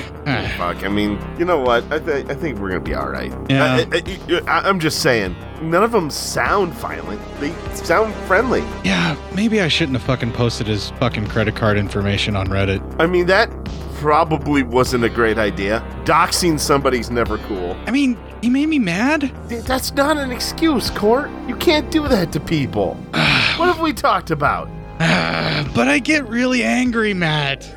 Fuck. 0.57 0.84
I 0.84 0.88
mean, 0.88 1.19
you 1.38 1.45
know 1.45 1.60
what? 1.60 1.84
I, 1.91 1.99
th- 1.99 2.26
I 2.30 2.34
think 2.34 2.60
we're 2.60 2.69
gonna 2.69 2.81
be 2.81 2.93
all 2.93 3.10
right. 3.10 3.31
Yeah. 3.49 3.85
I, 3.91 3.97
I, 3.97 4.41
I, 4.47 4.69
I'm 4.69 4.80
just 4.80 5.01
saying. 5.01 5.35
None 5.61 5.84
of 5.84 5.91
them 5.91 6.10
sound 6.10 6.73
violent. 6.73 7.22
They 7.39 7.51
sound 7.76 8.15
friendly. 8.27 8.61
Yeah, 8.84 9.18
maybe 9.35 9.61
I 9.61 9.68
shouldn't 9.68 9.97
have 9.97 10.06
fucking 10.06 10.31
posted 10.31 10.68
his 10.68 10.91
fucking 10.91 11.27
credit 11.27 11.56
card 11.56 11.77
information 11.77 12.35
on 12.35 12.47
Reddit. 12.47 12.81
I 12.97 13.07
mean, 13.07 13.26
that 13.26 13.49
probably 13.95 14.64
wasn't 14.64 15.03
a 15.03 15.10
great 15.10 15.38
idea. 15.38 15.84
Doxing 16.06 16.60
somebody's 16.60 17.11
never 17.11 17.38
cool. 17.39 17.76
I 17.85 17.91
mean, 17.91 18.18
he 18.41 18.49
made 18.49 18.68
me 18.68 18.80
mad. 18.80 19.34
That's 19.49 19.93
not 19.93 20.18
an 20.18 20.31
excuse, 20.31 20.89
Court. 20.89 21.30
You 21.47 21.56
can't 21.57 21.91
do 21.91 22.07
that 22.07 22.31
to 22.31 22.39
people. 22.39 22.93
what 23.57 23.68
have 23.68 23.81
we 23.81 23.91
talked 23.91 24.31
about? 24.31 24.69
but 24.99 25.88
I 25.88 25.99
get 25.99 26.27
really 26.27 26.64
angry, 26.64 27.14
Matt. 27.14 27.69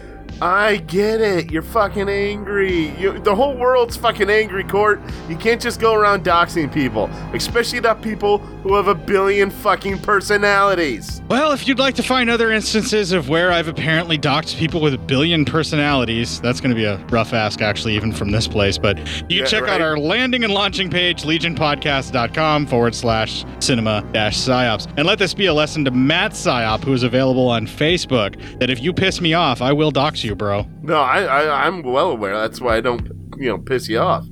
I 0.42 0.78
get 0.78 1.20
it. 1.20 1.52
You're 1.52 1.62
fucking 1.62 2.08
angry. 2.08 2.88
You, 2.98 3.20
the 3.20 3.32
whole 3.32 3.56
world's 3.56 3.96
fucking 3.96 4.28
angry, 4.28 4.64
Court. 4.64 5.00
You 5.28 5.36
can't 5.36 5.62
just 5.62 5.80
go 5.80 5.94
around 5.94 6.24
doxing 6.24 6.72
people, 6.72 7.08
especially 7.32 7.78
not 7.78 8.02
people 8.02 8.38
who 8.38 8.74
have 8.74 8.88
a 8.88 8.94
billion 8.94 9.50
fucking 9.50 10.00
personalities. 10.00 11.22
Well, 11.28 11.52
if 11.52 11.68
you'd 11.68 11.78
like 11.78 11.94
to 11.94 12.02
find 12.02 12.28
other 12.28 12.50
instances 12.50 13.12
of 13.12 13.28
where 13.28 13.52
I've 13.52 13.68
apparently 13.68 14.18
doxed 14.18 14.56
people 14.56 14.80
with 14.80 14.94
a 14.94 14.98
billion 14.98 15.44
personalities, 15.44 16.40
that's 16.40 16.60
going 16.60 16.70
to 16.70 16.76
be 16.76 16.86
a 16.86 16.96
rough 17.06 17.32
ask, 17.32 17.62
actually, 17.62 17.94
even 17.94 18.10
from 18.10 18.32
this 18.32 18.48
place. 18.48 18.78
But 18.78 18.98
you 18.98 19.04
can 19.04 19.30
Yeah, 19.30 19.44
check 19.44 19.68
out 19.68 19.80
our 19.80 19.96
landing 19.96 20.42
and 20.42 20.52
launching 20.52 20.90
page, 20.90 21.22
legionpodcast.com 21.22 22.66
forward 22.66 22.96
slash 22.96 23.44
cinema 23.60 24.04
dash 24.12 24.36
psyops. 24.38 24.92
And 24.96 25.06
let 25.06 25.20
this 25.20 25.34
be 25.34 25.46
a 25.46 25.54
lesson 25.54 25.84
to 25.84 25.92
Matt 25.92 26.32
Psyop, 26.32 26.82
who 26.82 26.92
is 26.94 27.04
available 27.04 27.48
on 27.48 27.68
Facebook, 27.68 28.58
that 28.58 28.70
if 28.70 28.80
you 28.82 28.92
piss 28.92 29.20
me 29.20 29.34
off, 29.34 29.62
I 29.62 29.72
will 29.72 29.92
dox 29.92 30.24
you, 30.24 30.31
bro. 30.34 30.66
No, 30.82 30.96
I, 30.96 31.22
I 31.22 31.66
I'm 31.66 31.82
well 31.82 32.10
aware. 32.10 32.36
That's 32.38 32.60
why 32.60 32.76
I 32.76 32.80
don't, 32.80 33.08
you 33.42 33.48
know, 33.48 33.58
piss 33.58 33.88
you 33.88 33.98
off. 33.98 34.24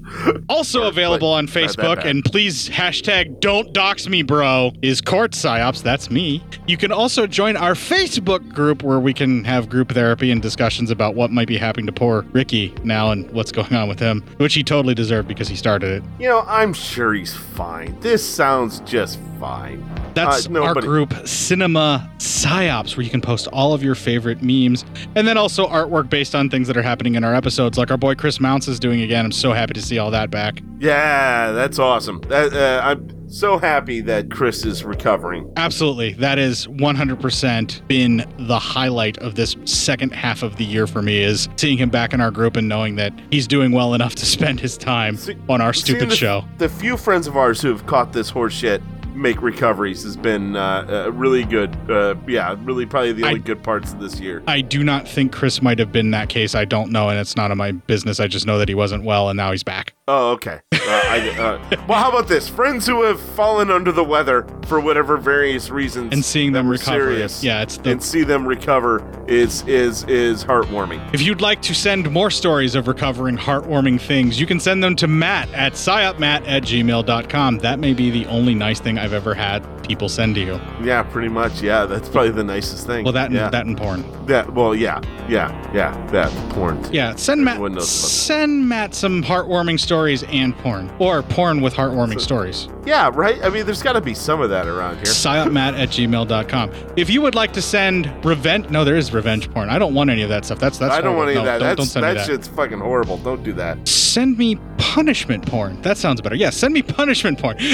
Also 0.48 0.84
available 0.84 1.32
on 1.32 1.46
Facebook, 1.46 2.04
and 2.04 2.24
please 2.24 2.68
hashtag 2.68 3.40
don't 3.40 3.72
dox 3.72 4.08
me, 4.08 4.22
bro, 4.22 4.72
is 4.82 5.00
Court 5.00 5.32
Psyops. 5.32 5.82
That's 5.82 6.10
me. 6.10 6.42
You 6.66 6.76
can 6.76 6.92
also 6.92 7.26
join 7.26 7.56
our 7.56 7.74
Facebook 7.74 8.48
group 8.54 8.82
where 8.82 9.00
we 9.00 9.12
can 9.12 9.44
have 9.44 9.68
group 9.68 9.90
therapy 9.92 10.30
and 10.30 10.40
discussions 10.40 10.90
about 10.90 11.14
what 11.14 11.30
might 11.30 11.48
be 11.48 11.56
happening 11.56 11.86
to 11.86 11.92
poor 11.92 12.22
Ricky 12.32 12.74
now 12.84 13.10
and 13.10 13.30
what's 13.32 13.52
going 13.52 13.72
on 13.74 13.88
with 13.88 13.98
him, 13.98 14.22
which 14.36 14.54
he 14.54 14.62
totally 14.62 14.94
deserved 14.94 15.26
because 15.28 15.48
he 15.48 15.56
started 15.56 16.02
it. 16.02 16.02
You 16.18 16.28
know, 16.28 16.44
I'm 16.46 16.72
sure 16.72 17.14
he's 17.14 17.34
fine. 17.34 17.98
This 18.00 18.26
sounds 18.26 18.80
just 18.80 19.18
fine. 19.38 19.84
That's 20.14 20.46
Uh, 20.46 20.50
no, 20.50 20.64
our 20.64 20.74
group, 20.74 21.14
Cinema 21.26 22.10
Psyops, 22.18 22.96
where 22.96 23.04
you 23.04 23.10
can 23.10 23.20
post 23.20 23.48
all 23.48 23.72
of 23.72 23.82
your 23.82 23.94
favorite 23.94 24.42
memes 24.42 24.84
and 25.14 25.26
then 25.26 25.36
also 25.38 25.66
artwork 25.66 26.10
based 26.10 26.34
on 26.34 26.50
things 26.50 26.66
that 26.68 26.76
are 26.76 26.82
happening 26.82 27.14
in 27.14 27.24
our 27.24 27.34
episodes, 27.34 27.78
like 27.78 27.90
our 27.90 27.96
boy 27.96 28.14
Chris 28.14 28.40
Mounts 28.40 28.68
is 28.68 28.78
doing 28.78 28.99
again. 29.02 29.24
I'm 29.24 29.32
so 29.32 29.52
happy 29.52 29.74
to 29.74 29.82
see 29.82 29.98
all 29.98 30.10
that 30.10 30.30
back. 30.30 30.62
Yeah, 30.78 31.52
that's 31.52 31.78
awesome. 31.78 32.20
That, 32.28 32.52
uh, 32.52 32.80
I'm 32.82 33.28
so 33.30 33.58
happy 33.58 34.00
that 34.02 34.30
Chris 34.30 34.64
is 34.64 34.82
recovering. 34.82 35.52
Absolutely. 35.56 36.14
That 36.14 36.38
is 36.38 36.66
100% 36.66 37.86
been 37.86 38.24
the 38.38 38.58
highlight 38.58 39.18
of 39.18 39.34
this 39.34 39.56
second 39.64 40.12
half 40.12 40.42
of 40.42 40.56
the 40.56 40.64
year 40.64 40.86
for 40.86 41.02
me 41.02 41.22
is 41.22 41.48
seeing 41.56 41.78
him 41.78 41.90
back 41.90 42.12
in 42.12 42.20
our 42.20 42.30
group 42.30 42.56
and 42.56 42.68
knowing 42.68 42.96
that 42.96 43.12
he's 43.30 43.46
doing 43.46 43.72
well 43.72 43.94
enough 43.94 44.14
to 44.16 44.26
spend 44.26 44.60
his 44.60 44.76
time 44.76 45.18
on 45.48 45.60
our 45.60 45.72
stupid 45.72 46.10
the, 46.10 46.16
show. 46.16 46.44
The 46.58 46.68
few 46.68 46.96
friends 46.96 47.26
of 47.26 47.36
ours 47.36 47.60
who 47.60 47.68
have 47.68 47.86
caught 47.86 48.12
this 48.12 48.30
horse 48.30 48.54
shit 48.54 48.82
make 49.14 49.42
recoveries 49.42 50.02
has 50.02 50.16
been 50.16 50.56
uh, 50.56 51.04
uh, 51.06 51.12
really 51.12 51.44
good. 51.44 51.76
Uh, 51.90 52.14
yeah, 52.26 52.56
really 52.62 52.86
probably 52.86 53.12
the 53.12 53.26
only 53.26 53.40
good 53.40 53.62
parts 53.62 53.92
of 53.92 54.00
this 54.00 54.20
year. 54.20 54.42
I 54.46 54.60
do 54.60 54.82
not 54.84 55.06
think 55.06 55.32
Chris 55.32 55.62
might 55.62 55.78
have 55.78 55.92
been 55.92 56.10
that 56.12 56.28
case. 56.28 56.54
I 56.54 56.64
don't 56.64 56.90
know, 56.90 57.08
and 57.08 57.18
it's 57.18 57.36
none 57.36 57.50
of 57.50 57.58
my 57.58 57.72
business. 57.72 58.20
I 58.20 58.26
just 58.26 58.46
know 58.46 58.58
that 58.58 58.68
he 58.68 58.74
wasn't 58.74 59.04
well 59.04 59.28
and 59.28 59.36
now 59.36 59.50
he's 59.50 59.62
back. 59.62 59.94
Oh, 60.08 60.32
okay. 60.32 60.60
Uh, 60.72 60.78
I, 60.88 61.30
uh, 61.38 61.84
well, 61.88 61.98
how 61.98 62.08
about 62.10 62.26
this? 62.26 62.48
Friends 62.48 62.86
who 62.86 63.02
have 63.04 63.20
fallen 63.20 63.70
under 63.70 63.92
the 63.92 64.02
weather 64.02 64.44
for 64.66 64.80
whatever 64.80 65.16
various 65.16 65.70
reasons, 65.70 66.12
And 66.12 66.24
seeing 66.24 66.52
them 66.52 66.68
recover. 66.68 67.12
serious, 67.12 67.44
Yeah, 67.44 67.62
it's 67.62 67.76
the 67.76 67.92
and 67.92 68.02
see 68.02 68.24
them 68.24 68.46
recover 68.46 69.04
is 69.28 69.62
is 69.68 70.02
is 70.04 70.44
heartwarming. 70.44 71.14
If 71.14 71.22
you'd 71.22 71.40
like 71.40 71.62
to 71.62 71.74
send 71.74 72.10
more 72.10 72.30
stories 72.30 72.74
of 72.74 72.88
recovering 72.88 73.36
heartwarming 73.36 74.00
things, 74.00 74.40
you 74.40 74.46
can 74.46 74.58
send 74.58 74.82
them 74.82 74.96
to 74.96 75.06
Matt 75.06 75.48
at 75.52 75.74
psyopmatt 75.74 76.46
at 76.48 76.64
gmail.com. 76.64 77.58
That 77.58 77.78
may 77.78 77.94
be 77.94 78.10
the 78.10 78.26
only 78.26 78.54
nice 78.54 78.80
thing 78.80 78.98
I've 79.00 79.12
ever 79.12 79.34
had 79.34 79.64
people 79.90 80.08
send 80.08 80.36
to 80.36 80.40
you. 80.40 80.60
Yeah, 80.82 81.02
pretty 81.02 81.28
much. 81.28 81.62
Yeah, 81.62 81.86
that's 81.86 82.08
probably 82.08 82.30
the 82.30 82.44
nicest 82.44 82.86
thing. 82.86 83.02
Well, 83.04 83.12
that 83.14 83.26
and, 83.26 83.34
yeah. 83.34 83.50
that 83.50 83.66
and 83.66 83.76
porn. 83.76 84.04
That 84.26 84.52
well, 84.54 84.74
yeah, 84.74 85.00
yeah, 85.28 85.50
yeah. 85.74 86.06
That 86.12 86.30
porn. 86.50 86.80
Yeah, 86.92 87.16
send 87.16 87.44
Matt 87.44 87.54
Everyone 87.54 87.74
knows 87.74 87.88
about 87.88 88.02
that. 88.02 88.08
send 88.08 88.68
Matt 88.68 88.94
some 88.94 89.22
heartwarming 89.22 89.80
stories 89.80 90.22
and 90.24 90.56
porn, 90.58 90.94
or 90.98 91.22
porn 91.22 91.60
with 91.60 91.74
heartwarming 91.74 92.20
stories. 92.20 92.68
Yeah, 92.86 93.10
right. 93.12 93.42
I 93.44 93.48
mean, 93.50 93.66
there's 93.66 93.82
got 93.82 93.94
to 93.94 94.00
be 94.00 94.14
some 94.14 94.40
of 94.40 94.50
that 94.50 94.66
around 94.66 94.96
here. 94.96 95.04
Psyopmatt 95.04 95.78
at 95.78 95.90
gmail.com. 95.90 96.72
If 96.96 97.10
you 97.10 97.20
would 97.20 97.34
like 97.34 97.52
to 97.54 97.62
send 97.62 98.24
revenge, 98.24 98.70
no, 98.70 98.84
there 98.84 98.96
is 98.96 99.12
revenge 99.12 99.50
porn. 99.50 99.68
I 99.68 99.78
don't 99.78 99.94
want 99.94 100.10
any 100.10 100.22
of 100.22 100.28
that 100.28 100.44
stuff. 100.44 100.58
That's 100.58 100.78
that's. 100.78 100.94
I 100.94 101.00
don't 101.00 101.16
want 101.16 101.30
any 101.30 101.38
horrible. 101.38 101.54
of 101.54 101.60
that. 101.60 101.66
Don't, 101.66 101.76
don't 101.76 101.84
That's 101.84 101.92
send 101.92 102.06
me 102.06 102.12
that 102.12 102.18
that. 102.18 102.26
shit's 102.26 102.48
fucking 102.48 102.78
horrible. 102.78 103.18
Don't 103.18 103.42
do 103.42 103.52
that. 103.54 103.88
Send 103.88 104.38
me 104.38 104.56
punishment 104.78 105.46
porn. 105.46 105.80
That 105.82 105.96
sounds 105.96 106.20
better. 106.20 106.34
Yeah, 106.34 106.50
send 106.50 106.74
me 106.74 106.82
punishment 106.82 107.38
porn. 107.38 107.56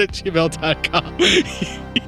At 0.00 0.10
gmail.com. 0.12 1.16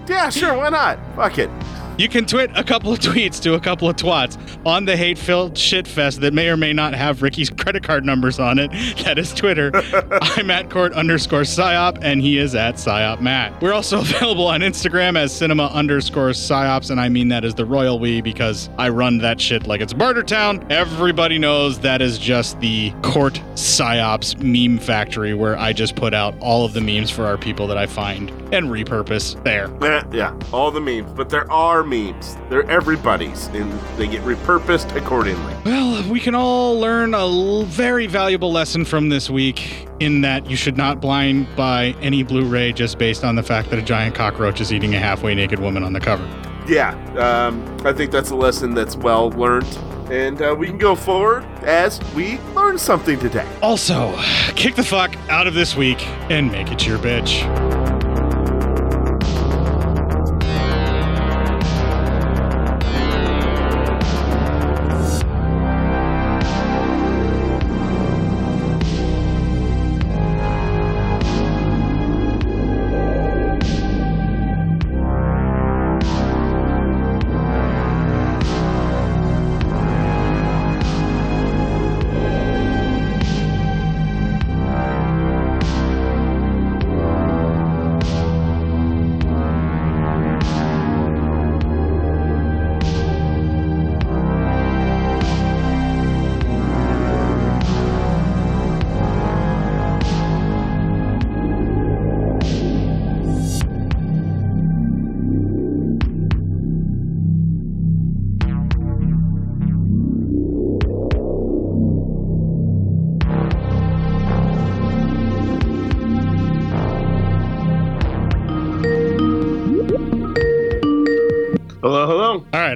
Yeah, 0.09 0.31
sure. 0.31 0.57
Why 0.57 0.71
not? 0.71 0.99
Fuck 1.17 1.39
it. 1.39 1.51
You 1.99 2.09
can 2.09 2.27
tweet 2.27 2.51
a 2.55 2.63
couple 2.63 2.93
of 2.93 3.01
tweets 3.01 3.43
to 3.43 3.55
a 3.55 3.61
couple 3.61 3.89
of 3.89 3.97
twats 3.97 4.39
on 4.65 4.85
the 4.85 4.97
hate-filled 4.97 5.55
shitfest 5.55 6.21
that 6.21 6.33
may 6.33 6.49
or 6.49 6.57
may 6.57 6.73
not 6.73 6.95
have 6.95 7.23
Ricky's 7.23 7.51
credit 7.51 7.83
card 7.83 8.05
numbers 8.05 8.39
on 8.39 8.61
it. 8.61 8.71
That 9.09 9.19
is 9.19 9.33
Twitter. 9.33 9.71
I'm 10.23 10.51
at 10.51 10.71
court 10.71 10.93
underscore 10.93 11.43
psyop, 11.43 11.99
and 12.03 12.21
he 12.21 12.37
is 12.37 12.55
at 12.55 12.75
psyop 12.75 13.21
matt. 13.21 13.61
We're 13.63 13.73
also 13.73 14.01
available 14.01 14.47
on 14.47 14.61
Instagram 14.61 15.17
as 15.17 15.35
cinema 15.35 15.69
underscore 15.69 16.31
psyops, 16.31 16.91
and 16.91 17.01
I 17.01 17.09
mean 17.09 17.29
that 17.29 17.45
as 17.45 17.55
the 17.55 17.65
royal 17.65 17.99
we 17.99 18.21
because 18.21 18.69
I 18.77 18.91
run 18.91 19.19
that 19.19 19.41
shit 19.41 19.67
like 19.67 19.81
it's 19.81 19.95
Barter 19.95 20.23
Town. 20.23 20.65
Everybody 20.71 21.39
knows 21.39 21.79
that 21.81 22.03
is 22.03 22.19
just 22.19 22.61
the 22.61 22.93
court 23.03 23.35
psyops 23.55 24.41
meme 24.43 24.79
factory 24.79 25.33
where 25.33 25.57
I 25.57 25.73
just 25.73 25.97
put 25.97 26.13
out 26.13 26.35
all 26.41 26.65
of 26.65 26.75
the 26.75 26.81
memes 26.81 27.11
for 27.11 27.25
our 27.25 27.39
people 27.39 27.67
that 27.69 27.79
I 27.79 27.87
find 27.87 28.31
and 28.53 28.69
repurpose 28.69 29.43
there. 29.45 29.71
Eh, 29.85 30.03
yeah, 30.13 30.39
all 30.53 30.71
the 30.71 30.81
memes, 30.81 31.13
but 31.13 31.31
there 31.31 31.51
are 31.51 31.83
memes. 31.89 32.37
They're 32.49 32.69
everybody's, 32.71 33.47
and 33.49 33.73
they 33.97 34.07
get 34.07 34.23
repurposed 34.23 34.95
accordingly. 34.95 35.55
Well, 35.65 36.09
we 36.11 36.21
can 36.21 36.35
all 36.35 36.79
learn 36.79 37.15
a 37.15 37.65
very 37.65 38.07
valuable 38.07 38.53
lesson 38.53 38.85
from 38.85 39.09
this 39.09 39.29
week 39.31 39.89
in 40.01 40.21
that 40.21 40.49
you 40.49 40.57
should 40.57 40.77
not 40.77 41.01
blind 41.01 41.49
buy 41.57 41.95
any 42.01 42.23
Blu-ray 42.23 42.73
just 42.73 42.99
based 42.99 43.25
on 43.25 43.35
the 43.35 43.43
fact 43.43 43.71
that 43.71 43.79
a 43.79 43.83
giant 43.83 44.15
cockroach 44.15 44.61
is 44.61 44.73
eating 44.73 44.95
a 44.95 44.99
halfway 44.99 45.35
naked 45.35 45.59
woman 45.59 45.83
on 45.83 45.93
the 45.93 46.01
cover. 46.01 46.25
Yeah, 46.69 46.93
um, 47.17 47.65
I 47.87 47.93
think 47.93 48.11
that's 48.11 48.31
a 48.31 48.37
lesson 48.37 48.75
that's 48.75 48.95
well 48.97 49.31
learned, 49.31 49.67
and 50.11 50.41
uh, 50.43 50.55
we 50.57 50.67
can 50.67 50.77
go 50.77 50.95
forward 50.95 51.45
as 51.63 51.99
we 52.15 52.39
learn 52.55 52.77
something 52.77 53.19
today. 53.19 53.49
Also, 53.63 54.15
kick 54.55 54.75
the 54.75 54.85
fuck 54.85 55.17
out 55.31 55.47
of 55.47 55.55
this 55.55 55.75
week 55.75 56.07
and 56.31 56.53
make 56.53 56.71
it 56.71 56.87
your 56.87 56.99
bitch. 56.99 57.88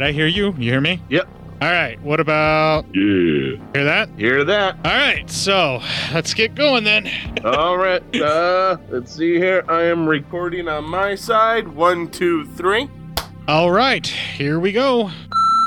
Right, 0.03 0.09
I 0.09 0.13
hear 0.13 0.27
you. 0.27 0.47
You 0.59 0.71
hear 0.73 0.81
me? 0.81 1.01
Yep. 1.09 1.29
All 1.61 1.71
right, 1.71 2.01
what 2.03 2.19
about 2.19 2.87
Yeah. 2.93 3.57
hear 3.73 3.85
that? 3.85 4.09
Hear 4.17 4.43
that? 4.45 4.77
All 4.85 4.91
right, 4.93 5.31
so 5.31 5.81
let's 6.13 6.35
get 6.35 6.57
going 6.57 6.83
then. 6.83 7.09
All 7.45 7.77
right. 7.77 8.03
Uh, 8.21 8.79
let's 8.91 9.15
see 9.15 9.37
here. 9.37 9.65
I 9.69 9.83
am 9.85 10.09
recording 10.09 10.67
on 10.69 10.85
my 10.85 11.15
side. 11.15 11.69
One, 11.69 12.09
two, 12.09 12.47
three. 12.57 12.91
All 13.47 13.71
right, 13.71 14.05
here 14.07 14.59
we 14.59 14.73
go. 14.73 15.11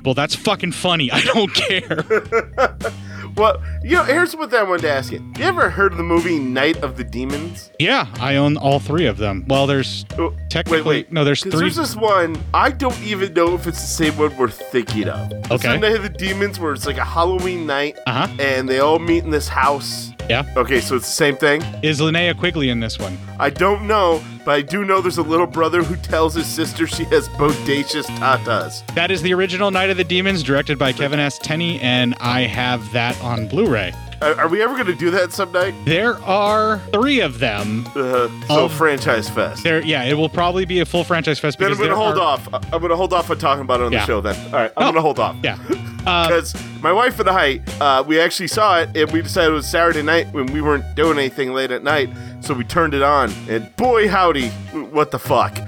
Well, 0.03 0.13
that's 0.13 0.35
fucking 0.35 0.73
funny. 0.73 1.09
I 1.11 1.21
don't 1.21 1.53
care. 1.53 2.03
Well, 3.37 3.61
you 3.83 3.95
know, 3.97 4.03
here's 4.05 4.33
what 4.35 4.53
I 4.53 4.63
wanted 4.63 4.83
to 4.83 4.91
ask 4.91 5.11
you. 5.11 5.19
You 5.37 5.43
ever 5.43 5.69
heard 5.69 5.91
of 5.91 5.97
the 5.97 6.03
movie 6.05 6.39
Night 6.39 6.77
of 6.81 6.95
the 6.95 7.03
Demons? 7.03 7.69
Yeah, 7.79 8.07
I 8.21 8.37
own 8.37 8.55
all 8.55 8.79
three 8.79 9.05
of 9.07 9.17
them. 9.17 9.43
Well, 9.49 9.67
there's 9.67 10.05
technically 10.49 10.77
Wait, 10.77 10.85
wait. 10.85 11.11
no. 11.11 11.25
There's 11.25 11.41
three. 11.41 11.51
There's 11.51 11.75
this 11.75 11.95
one. 11.97 12.41
I 12.53 12.71
don't 12.71 12.97
even 13.03 13.33
know 13.33 13.53
if 13.55 13.67
it's 13.67 13.81
the 13.81 13.87
same 13.87 14.17
one 14.17 14.35
we're 14.37 14.49
thinking 14.49 15.09
of. 15.09 15.31
Okay. 15.51 15.77
Night 15.77 15.95
of 15.97 16.03
the 16.03 16.09
Demons, 16.09 16.59
where 16.61 16.71
it's 16.71 16.85
like 16.85 16.97
a 16.97 17.03
Halloween 17.03 17.65
night, 17.67 17.97
Uh 18.07 18.27
huh. 18.27 18.35
and 18.39 18.69
they 18.69 18.79
all 18.79 18.99
meet 18.99 19.25
in 19.25 19.31
this 19.31 19.49
house. 19.49 20.11
Yeah. 20.29 20.43
Okay, 20.55 20.79
so 20.79 20.95
it's 20.95 21.05
the 21.05 21.11
same 21.11 21.35
thing. 21.35 21.61
Is 21.83 21.99
Linnea 21.99 22.37
Quigley 22.39 22.69
in 22.69 22.79
this 22.79 22.97
one? 22.97 23.17
I 23.37 23.49
don't 23.49 23.85
know, 23.85 24.23
but 24.45 24.51
I 24.55 24.61
do 24.61 24.85
know 24.85 25.01
there's 25.01 25.17
a 25.17 25.23
little 25.23 25.47
brother 25.47 25.83
who 25.83 25.95
tells 25.97 26.35
his 26.35 26.45
sister 26.45 26.87
she 26.87 27.03
has 27.05 27.27
bodacious 27.29 28.05
tatas. 28.17 28.85
That 28.95 29.11
is 29.11 29.21
the 29.21 29.33
original 29.33 29.71
Night 29.71 29.89
of 29.89 29.97
the 29.97 30.03
Demons, 30.03 30.43
directed 30.43 30.77
by 30.79 30.93
Kevin 30.93 31.19
S. 31.19 31.37
Tenney, 31.39 31.79
and 31.81 32.15
I 32.19 32.41
have 32.41 32.91
that 32.93 33.19
on 33.21 33.47
Blu-ray. 33.47 33.93
Are, 34.21 34.33
are 34.41 34.47
we 34.47 34.61
ever 34.61 34.73
going 34.75 34.85
to 34.85 34.95
do 34.95 35.11
that 35.11 35.33
someday? 35.33 35.73
There 35.83 36.15
are 36.23 36.79
three 36.93 37.19
of 37.19 37.39
them. 37.39 37.85
Uh, 37.95 38.29
so 38.47 38.65
Of- 38.65 38.73
franchise 38.73 39.29
fest. 39.29 39.63
There, 39.63 39.83
yeah, 39.83 40.03
it 40.05 40.13
will 40.13 40.29
probably 40.29 40.63
be 40.65 40.79
a 40.79 40.85
full 40.85 41.03
franchise 41.03 41.37
fest. 41.39 41.59
Then 41.59 41.71
I'm 41.71 41.77
going 41.77 41.89
to 41.89 41.95
hold 41.95 42.17
are- 42.17 42.21
off. 42.21 42.47
I'm 42.53 42.79
going 42.79 42.89
to 42.91 42.95
hold 42.95 43.11
off 43.11 43.29
on 43.29 43.37
talking 43.37 43.61
about 43.63 43.81
it 43.81 43.87
on 43.87 43.91
Yeah. 43.91 43.99
the 43.99 44.05
show 44.05 44.21
then. 44.21 44.35
All 44.47 44.51
right, 44.53 44.71
I'm 44.77 44.83
Oh. 44.83 44.91
going 44.91 44.95
to 44.95 45.01
hold 45.01 45.19
off. 45.19 45.35
Yeah. 45.43 45.57
Uh, 46.05 46.27
Because 46.27 46.53
my 46.81 46.91
wife 46.91 47.19
and 47.19 47.29
I, 47.29 47.59
uh, 47.79 48.03
we 48.03 48.19
actually 48.19 48.47
saw 48.47 48.79
it, 48.81 48.95
and 48.95 49.11
we 49.11 49.21
decided 49.21 49.51
it 49.51 49.53
was 49.53 49.67
Saturday 49.67 50.01
night 50.03 50.31
when 50.33 50.45
we 50.47 50.61
weren't 50.61 50.95
doing 50.95 51.17
anything 51.17 51.53
late 51.53 51.71
at 51.71 51.83
night, 51.83 52.09
so 52.41 52.53
we 52.53 52.63
turned 52.63 52.93
it 52.93 53.01
on, 53.01 53.31
and 53.49 53.75
boy 53.75 54.07
howdy, 54.07 54.49
what 54.91 55.11
the 55.11 55.19
fuck? 55.19 55.57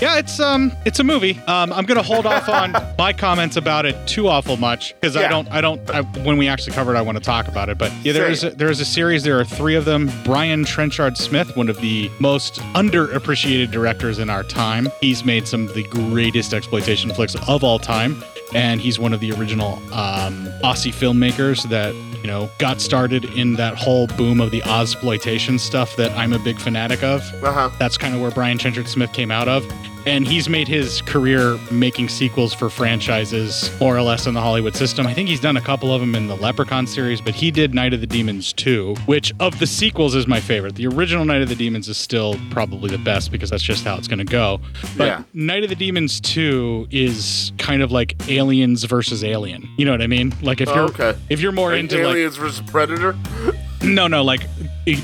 Yeah, 0.00 0.16
it's 0.18 0.38
um, 0.38 0.70
it's 0.84 1.00
a 1.00 1.02
movie. 1.02 1.40
Um, 1.48 1.72
I'm 1.72 1.84
gonna 1.84 2.04
hold 2.04 2.24
off 2.24 2.48
on 2.48 2.70
my 2.98 3.12
comments 3.12 3.56
about 3.56 3.84
it 3.84 3.96
too 4.06 4.28
awful 4.28 4.56
much 4.56 4.94
because 4.94 5.16
I 5.16 5.26
don't, 5.26 5.50
I 5.50 5.60
don't. 5.60 5.90
I, 5.90 6.02
when 6.22 6.36
we 6.38 6.46
actually 6.46 6.74
cover 6.74 6.94
it, 6.94 6.96
I 6.98 7.02
want 7.02 7.18
to 7.18 7.24
talk 7.24 7.48
about 7.48 7.68
it. 7.68 7.78
But 7.78 7.92
yeah, 8.04 8.12
there 8.12 8.30
is 8.30 8.44
a, 8.44 8.50
there 8.50 8.70
is 8.70 8.78
a 8.78 8.84
series. 8.84 9.24
There 9.24 9.40
are 9.40 9.44
three 9.44 9.74
of 9.74 9.86
them. 9.86 10.08
Brian 10.24 10.64
Trenchard 10.64 11.16
Smith, 11.16 11.56
one 11.56 11.68
of 11.68 11.80
the 11.80 12.08
most 12.20 12.60
underappreciated 12.76 13.72
directors 13.72 14.20
in 14.20 14.30
our 14.30 14.44
time. 14.44 14.88
He's 15.00 15.24
made 15.24 15.48
some 15.48 15.66
of 15.66 15.74
the 15.74 15.82
greatest 15.82 16.54
exploitation 16.54 17.12
flicks 17.12 17.34
of 17.48 17.64
all 17.64 17.80
time. 17.80 18.22
And 18.54 18.80
he's 18.80 18.98
one 18.98 19.12
of 19.12 19.20
the 19.20 19.32
original 19.32 19.74
um, 19.92 20.46
Aussie 20.64 20.92
filmmakers 20.92 21.68
that 21.68 21.94
you 22.22 22.26
know 22.26 22.50
got 22.58 22.80
started 22.80 23.24
in 23.24 23.54
that 23.54 23.76
whole 23.76 24.06
boom 24.06 24.40
of 24.40 24.50
the 24.50 24.60
Ozploitation 24.62 25.60
stuff 25.60 25.96
that 25.96 26.10
I'm 26.12 26.32
a 26.32 26.38
big 26.38 26.58
fanatic 26.58 27.02
of. 27.02 27.20
Uh-huh. 27.42 27.70
That's 27.78 27.98
kind 27.98 28.14
of 28.14 28.20
where 28.20 28.30
Brian 28.30 28.58
Trenchard 28.58 28.88
Smith 28.88 29.12
came 29.12 29.30
out 29.30 29.48
of. 29.48 29.66
And 30.06 30.26
he's 30.26 30.48
made 30.48 30.68
his 30.68 31.02
career 31.02 31.58
making 31.70 32.08
sequels 32.08 32.54
for 32.54 32.70
franchises 32.70 33.70
more 33.80 33.96
or 33.96 34.00
less 34.02 34.26
in 34.26 34.34
the 34.34 34.40
Hollywood 34.40 34.74
system. 34.74 35.06
I 35.06 35.12
think 35.12 35.28
he's 35.28 35.40
done 35.40 35.56
a 35.56 35.60
couple 35.60 35.92
of 35.92 36.00
them 36.00 36.14
in 36.14 36.28
the 36.28 36.36
Leprechaun 36.36 36.86
series, 36.86 37.20
but 37.20 37.34
he 37.34 37.50
did 37.50 37.74
Night 37.74 37.92
of 37.92 38.00
the 38.00 38.06
Demons 38.06 38.52
2, 38.54 38.94
which 39.06 39.32
of 39.40 39.58
the 39.58 39.66
sequels 39.66 40.14
is 40.14 40.26
my 40.26 40.40
favorite. 40.40 40.76
The 40.76 40.86
original 40.86 41.24
Night 41.24 41.42
of 41.42 41.48
the 41.48 41.54
Demons 41.54 41.88
is 41.88 41.96
still 41.98 42.36
probably 42.50 42.90
the 42.90 42.98
best 43.02 43.30
because 43.30 43.50
that's 43.50 43.62
just 43.62 43.84
how 43.84 43.96
it's 43.96 44.08
going 44.08 44.18
to 44.18 44.24
go. 44.24 44.60
But 44.96 45.04
Yeah. 45.06 45.22
Night 45.34 45.62
of 45.64 45.68
the 45.68 45.76
Demons 45.76 46.20
2 46.20 46.88
is 46.90 47.52
kind 47.58 47.82
of 47.82 47.92
like 47.92 48.14
Aliens 48.30 48.84
versus 48.84 49.22
Alien. 49.22 49.68
You 49.76 49.84
know 49.84 49.92
what 49.92 50.02
I 50.02 50.06
mean? 50.06 50.32
Like 50.42 50.60
if 50.60 50.68
Oh, 50.70 50.74
you're 50.74 50.84
okay. 50.84 51.14
if 51.28 51.40
you're 51.40 51.52
more 51.52 51.70
Like 51.72 51.80
into 51.80 51.96
like 51.96 52.04
Aliens 52.16 52.36
versus 52.36 52.62
Predator? 52.70 53.14
No, 53.82 54.06
no, 54.08 54.22
like 54.24 54.42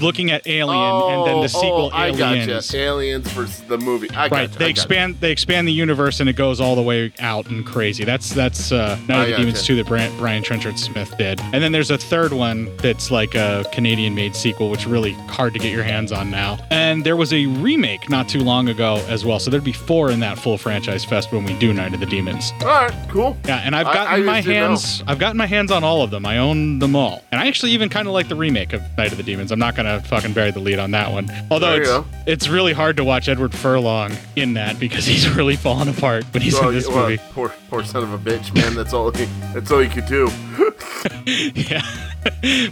looking 0.00 0.30
at 0.30 0.46
Alien 0.46 0.80
and 1.12 1.26
then 1.26 1.40
the 1.42 1.48
sequel 1.48 1.90
oh, 1.92 1.96
I 1.96 2.08
Aliens. 2.08 2.46
gotcha. 2.70 2.76
Aliens 2.78 3.28
versus 3.32 3.60
the 3.68 3.76
movie. 3.78 4.10
I 4.10 4.28
Right, 4.28 4.30
gotcha, 4.48 4.58
they 4.58 4.64
I 4.64 4.68
gotcha. 4.68 4.70
expand 4.70 5.16
they 5.20 5.30
expand 5.30 5.68
the 5.68 5.72
universe 5.72 6.20
and 6.20 6.28
it 6.28 6.36
goes 6.36 6.58
all 6.60 6.74
the 6.74 6.82
way 6.82 7.12
out 7.20 7.46
and 7.50 7.64
crazy. 7.66 8.04
That's 8.04 8.30
that's 8.32 8.72
uh, 8.72 8.98
Night 9.08 9.24
of 9.24 9.30
the 9.30 9.36
Demons 9.36 9.58
gotcha. 9.58 9.66
two 9.66 9.76
that 9.76 9.86
Brian, 9.86 10.16
Brian 10.18 10.42
Trenchard 10.42 10.78
Smith 10.78 11.14
did, 11.18 11.40
and 11.40 11.62
then 11.62 11.70
there's 11.72 11.90
a 11.90 11.98
third 11.98 12.32
one 12.32 12.74
that's 12.78 13.10
like 13.10 13.34
a 13.34 13.64
Canadian 13.72 14.14
made 14.14 14.34
sequel, 14.34 14.70
which 14.70 14.80
is 14.80 14.86
really 14.86 15.12
hard 15.28 15.52
to 15.52 15.58
get 15.58 15.70
your 15.72 15.84
hands 15.84 16.10
on 16.12 16.30
now. 16.30 16.58
And 16.70 17.04
there 17.04 17.16
was 17.16 17.32
a 17.32 17.46
remake 17.46 18.08
not 18.08 18.28
too 18.28 18.40
long 18.40 18.68
ago 18.70 19.04
as 19.08 19.24
well, 19.24 19.38
so 19.38 19.50
there'd 19.50 19.62
be 19.64 19.72
four 19.72 20.10
in 20.10 20.20
that 20.20 20.38
full 20.38 20.56
franchise 20.58 21.04
fest 21.04 21.30
when 21.30 21.44
we 21.44 21.56
do 21.58 21.72
Night 21.74 21.92
of 21.94 22.00
the 22.00 22.06
Demons. 22.06 22.52
All 22.62 22.68
right, 22.68 23.08
cool. 23.10 23.36
Yeah, 23.44 23.58
and 23.58 23.76
I've 23.76 23.86
I- 23.86 23.94
gotten 23.94 24.22
I 24.22 24.24
my 24.24 24.40
didn't 24.40 24.54
know. 24.54 24.66
hands. 24.68 25.04
I've 25.06 25.18
gotten 25.18 25.36
my 25.36 25.46
hands 25.46 25.70
on 25.70 25.84
all 25.84 26.02
of 26.02 26.10
them. 26.10 26.24
I 26.24 26.38
own 26.38 26.78
them 26.78 26.96
all, 26.96 27.22
and 27.30 27.40
I 27.40 27.46
actually 27.46 27.72
even 27.72 27.88
kind 27.90 28.08
of 28.08 28.14
like 28.14 28.28
the 28.28 28.34
remake 28.36 28.63
of 28.72 28.82
Night 28.96 29.10
of 29.12 29.18
the 29.18 29.22
Demons. 29.22 29.52
I'm 29.52 29.58
not 29.58 29.74
gonna 29.76 30.00
fucking 30.00 30.32
bury 30.32 30.50
the 30.50 30.60
lead 30.60 30.78
on 30.78 30.92
that 30.92 31.12
one. 31.12 31.28
Although 31.50 31.74
it's 31.74 32.08
it's 32.26 32.48
really 32.48 32.72
hard 32.72 32.96
to 32.96 33.04
watch 33.04 33.28
Edward 33.28 33.52
Furlong 33.54 34.12
in 34.36 34.54
that 34.54 34.78
because 34.80 35.04
he's 35.12 35.28
really 35.28 35.56
falling 35.56 35.88
apart 35.88 36.24
when 36.32 36.42
he's 36.42 36.54
Well, 36.54 36.68
in 36.70 36.74
this 36.74 36.88
well, 36.88 37.08
movie. 37.10 37.20
Poor, 37.32 37.52
poor 37.68 37.84
son 37.84 38.02
of 38.02 38.12
a 38.12 38.18
bitch, 38.18 38.54
man. 38.54 38.74
That's 38.74 38.92
all. 38.92 39.10
He, 39.12 39.26
that's 39.52 39.70
all 39.70 39.80
he 39.80 39.88
could 39.88 40.06
do. 40.06 40.30
yeah. 41.26 41.82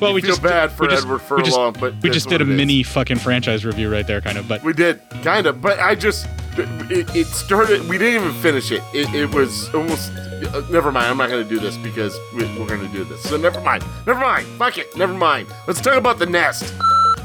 Well, 0.01 0.10
You 0.10 0.14
we 0.14 0.20
feel 0.23 0.31
just 0.31 0.43
bad 0.43 0.73
for 0.73 0.86
just- 0.89 1.05
Edward 1.05 1.20
we 1.31 1.43
just- 1.43 1.56
Furlong, 1.56 1.77
but 1.78 1.94
we 2.02 2.10
just 2.10 2.28
did 2.28 2.40
a 2.40 2.44
it 2.44 2.51
is. 2.51 2.56
mini 2.56 2.82
fucking 2.82 3.19
franchise 3.19 3.64
review 3.64 3.90
right 3.90 4.06
there, 4.06 4.20
kind 4.20 4.39
of. 4.39 4.48
But 4.48 4.62
We 4.62 4.73
did, 4.73 5.01
kind 5.23 5.47
of, 5.47 5.60
but 5.60 5.78
I 5.78 5.94
just 5.94 6.27
it, 6.58 7.16
it 7.16 7.26
started. 7.28 7.88
We 7.88 7.98
didn't 7.98 8.22
even 8.22 8.42
finish 8.42 8.70
it. 8.70 8.82
It, 8.92 9.12
it 9.14 9.34
was 9.34 9.72
almost. 9.74 10.12
Uh, 10.12 10.62
never 10.70 10.90
mind. 10.92 11.06
I'm 11.06 11.16
not 11.16 11.30
going 11.30 11.42
to 11.42 11.48
do 11.48 11.60
this 11.60 11.76
because 11.76 12.18
we, 12.34 12.44
we're 12.58 12.66
going 12.66 12.80
to 12.80 12.88
do 12.92 13.04
this. 13.04 13.22
So 13.22 13.36
never 13.36 13.60
mind. 13.60 13.84
Never 14.06 14.20
mind. 14.20 14.46
Fuck 14.58 14.78
it. 14.78 14.96
Never 14.96 15.14
mind. 15.14 15.48
Let's 15.66 15.80
talk 15.80 15.94
about 15.96 16.18
the 16.18 16.26
nest. 16.26 16.74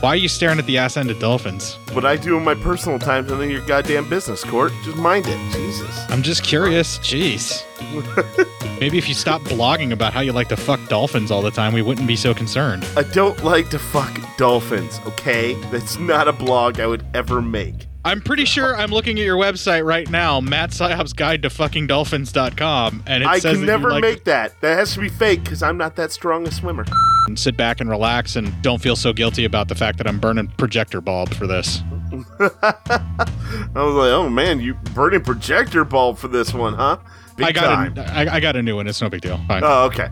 why 0.02 0.10
are 0.10 0.16
you 0.16 0.28
staring 0.28 0.60
at 0.60 0.66
the 0.68 0.78
ass 0.78 0.98
end 0.98 1.10
of 1.10 1.20
dolphins? 1.20 1.78
What 1.94 2.06
I 2.06 2.16
do 2.16 2.38
in 2.38 2.44
my 2.44 2.54
personal 2.56 3.00
times 3.00 3.32
and 3.32 3.42
then 3.42 3.50
your 3.50 3.66
goddamn 3.66 4.08
business, 4.10 4.44
Court. 4.44 4.72
Just 4.84 4.98
mind 4.98 5.26
it. 5.28 5.52
Jesus. 5.52 6.06
I'm 6.10 6.22
just 6.22 6.44
curious. 6.44 7.00
Jeez. 7.00 7.64
Maybe 8.80 8.98
if 9.00 9.08
you 9.08 9.16
stopped 9.16 9.46
blogging 9.46 9.92
about 9.92 10.14
how 10.14 10.20
you 10.22 10.32
like 10.32 10.50
to 10.50 10.58
fuck 10.58 10.80
dolphins 10.88 11.32
all 11.32 11.42
the 11.42 11.50
time, 11.52 11.74
we 11.74 11.82
wouldn't 11.82 12.08
be 12.08 12.16
so 12.16 12.34
concerned. 12.34 12.86
I 12.96 13.02
don't 13.04 13.44
like 13.44 13.70
to 13.72 13.80
fuck 13.80 14.20
dolphins. 14.38 15.00
Okay, 15.08 15.56
that's 15.72 15.98
not 15.98 16.28
a 16.28 16.34
blog 16.34 16.80
I 16.80 16.86
would 16.86 17.04
ever 17.16 17.42
make. 17.42 17.88
I'm 18.08 18.22
pretty 18.22 18.46
sure 18.46 18.74
I'm 18.74 18.90
looking 18.90 19.20
at 19.20 19.26
your 19.26 19.36
website 19.36 19.86
right 19.86 20.10
now, 20.10 20.40
Matt 20.40 20.72
Psyop's 20.72 21.12
Guide 21.12 21.42
to 21.42 21.50
Fucking 21.50 21.88
Dolphins.com, 21.88 23.04
and 23.06 23.22
it 23.22 23.28
I 23.28 23.40
says 23.40 23.42
can 23.42 23.54
that 23.56 23.60
you 23.60 23.66
never 23.66 23.90
like 23.90 24.02
make 24.02 24.24
that. 24.24 24.62
That 24.62 24.78
has 24.78 24.94
to 24.94 25.02
be 25.02 25.10
fake 25.10 25.44
because 25.44 25.62
I'm 25.62 25.78
not 25.78 25.98
that 25.98 26.14
strong 26.14 26.48
a 26.48 26.52
swimmer. 26.54 26.86
to 26.86 27.36
sit 27.36 27.58
back 27.58 27.82
and 27.82 27.90
relax 27.90 28.38
and 28.38 28.62
don't 28.62 28.82
feel 28.82 28.96
so 28.96 29.12
guilty 29.12 29.44
about 29.44 29.68
the 29.68 29.76
fact 29.76 29.98
that 29.98 30.08
I'm 30.08 30.22
burning 30.22 30.48
projector 30.56 31.02
bulb 31.02 31.34
for 31.34 31.48
this. 31.48 31.82
I 32.40 33.68
was 33.76 33.94
like, 33.94 34.12
oh 34.14 34.30
man, 34.30 34.62
you 34.62 34.76
burning 34.94 35.22
projector 35.22 35.84
bulb 35.84 36.18
for 36.18 36.30
this 36.30 36.54
one, 36.54 36.76
huh? 36.76 37.00
Big 37.38 37.46
I 37.46 37.52
got 37.52 37.76
time. 37.76 37.98
a, 37.98 38.02
I, 38.02 38.36
I 38.36 38.40
got 38.40 38.56
a 38.56 38.64
new 38.64 38.76
one. 38.76 38.88
It's 38.88 39.00
no 39.00 39.10
big 39.10 39.22
deal. 39.22 39.40
Fine. 39.48 39.62
Oh, 39.64 39.84
okay. 39.86 40.10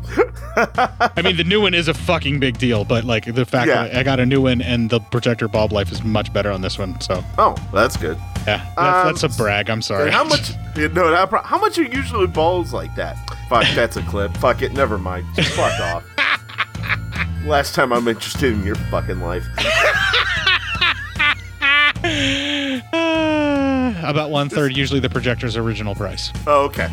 I 1.17 1.21
mean, 1.23 1.37
the 1.37 1.43
new 1.43 1.59
one 1.59 1.73
is 1.73 1.87
a 1.87 1.93
fucking 1.93 2.39
big 2.39 2.59
deal, 2.59 2.85
but 2.85 3.03
like 3.03 3.25
the 3.33 3.45
fact 3.45 3.67
Yeah. 3.67 3.87
that 3.87 3.95
I 3.97 4.03
got 4.03 4.19
a 4.19 4.25
new 4.27 4.41
one 4.41 4.61
and 4.61 4.91
the 4.91 4.99
projector 4.99 5.47
bulb 5.47 5.71
life 5.71 5.91
is 5.91 6.03
much 6.03 6.31
better 6.31 6.51
on 6.51 6.61
this 6.61 6.77
one. 6.77 7.01
So 7.01 7.23
Oh, 7.39 7.55
that's 7.73 7.97
good. 7.97 8.17
yeah, 8.45 8.63
that's, 8.75 8.77
Um, 8.77 9.07
that's 9.07 9.23
a 9.23 9.29
brag. 9.41 9.71
I'm 9.71 9.81
sorry. 9.81 10.11
How 10.11 10.23
much? 10.23 10.51
yeah, 10.77 10.87
No, 10.87 11.09
that 11.09 11.31
how 11.45 11.57
much 11.57 11.79
are 11.79 11.83
usually 11.83 12.27
balls 12.27 12.73
like 12.73 12.93
that? 12.95 13.17
Fuck, 13.49 13.65
that's 13.73 13.97
a 13.97 14.03
clip. 14.03 14.37
Fuck 14.37 14.61
it, 14.61 14.73
never 14.73 14.99
mind. 14.99 15.25
Just 15.35 15.51
fuck 15.53 15.79
off. 15.81 16.03
Last 17.45 17.73
time 17.75 17.91
I'm 17.91 18.07
interested 18.07 18.53
in 18.53 18.63
your 18.63 18.75
fucking 18.75 19.19
life. 19.19 19.45
About 24.03 24.31
one 24.31 24.49
third, 24.49 24.75
usually 24.75 24.99
the 24.99 25.09
projector's 25.09 25.57
original 25.57 25.95
price. 25.95 26.31
Oh, 26.47 26.63
okay. 26.65 26.89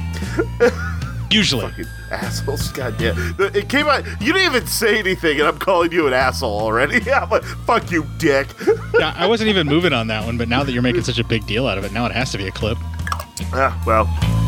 Usually. 1.33 1.63
Fucking 1.63 1.87
assholes, 2.11 2.69
goddamn. 2.73 3.35
It 3.39 3.71
came 3.71 3.87
out. 3.87 4.05
You 4.21 4.35
didn't 4.35 4.55
even 4.55 4.67
say 4.67 4.99
anything, 4.99 5.39
and 5.39 5.49
I'm 5.49 5.59
calling 5.59 5.91
you 5.91 6.07
an 6.07 6.13
asshole 6.13 6.61
already. 6.61 7.01
Yeah, 7.13 7.25
but 7.25 7.45
fuck 7.45 7.91
you, 7.91 8.07
dick. 8.19 8.49
yeah, 8.99 9.15
I 9.17 9.27
wasn't 9.27 9.49
even 9.49 9.67
moving 9.67 9.93
on 9.93 10.07
that 10.09 10.25
one, 10.25 10.37
but 10.37 10.49
now 10.49 10.63
that 10.63 10.73
you're 10.73 10.83
making 10.83 11.03
such 11.03 11.19
a 11.19 11.25
big 11.25 11.47
deal 11.47 11.67
out 11.67 11.79
of 11.79 11.85
it, 11.85 11.93
now 11.93 12.05
it 12.07 12.13
has 12.13 12.31
to 12.33 12.39
be 12.39 12.47
a 12.47 12.51
clip. 12.51 12.77
Ah, 13.55 13.83
well, 13.87 14.05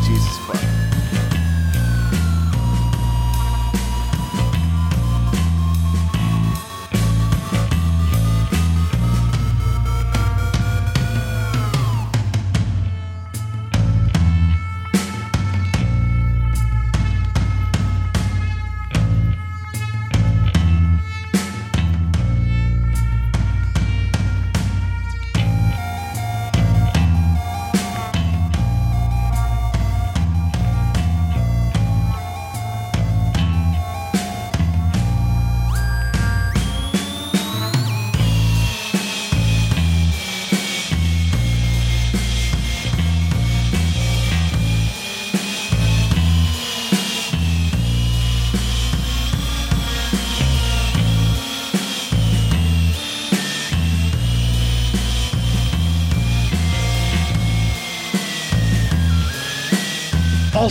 Jesus 0.06 0.38
fuck. 0.46 0.83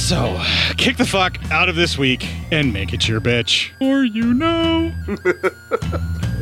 Also, 0.03 0.37
kick 0.75 0.97
the 0.97 1.05
fuck 1.05 1.37
out 1.49 1.69
of 1.69 1.77
this 1.77 1.97
week 1.97 2.27
and 2.51 2.73
make 2.73 2.91
it 2.91 3.07
your 3.07 3.21
bitch. 3.21 3.71
Or 3.79 4.03
you 4.03 4.33
know. 4.33 4.91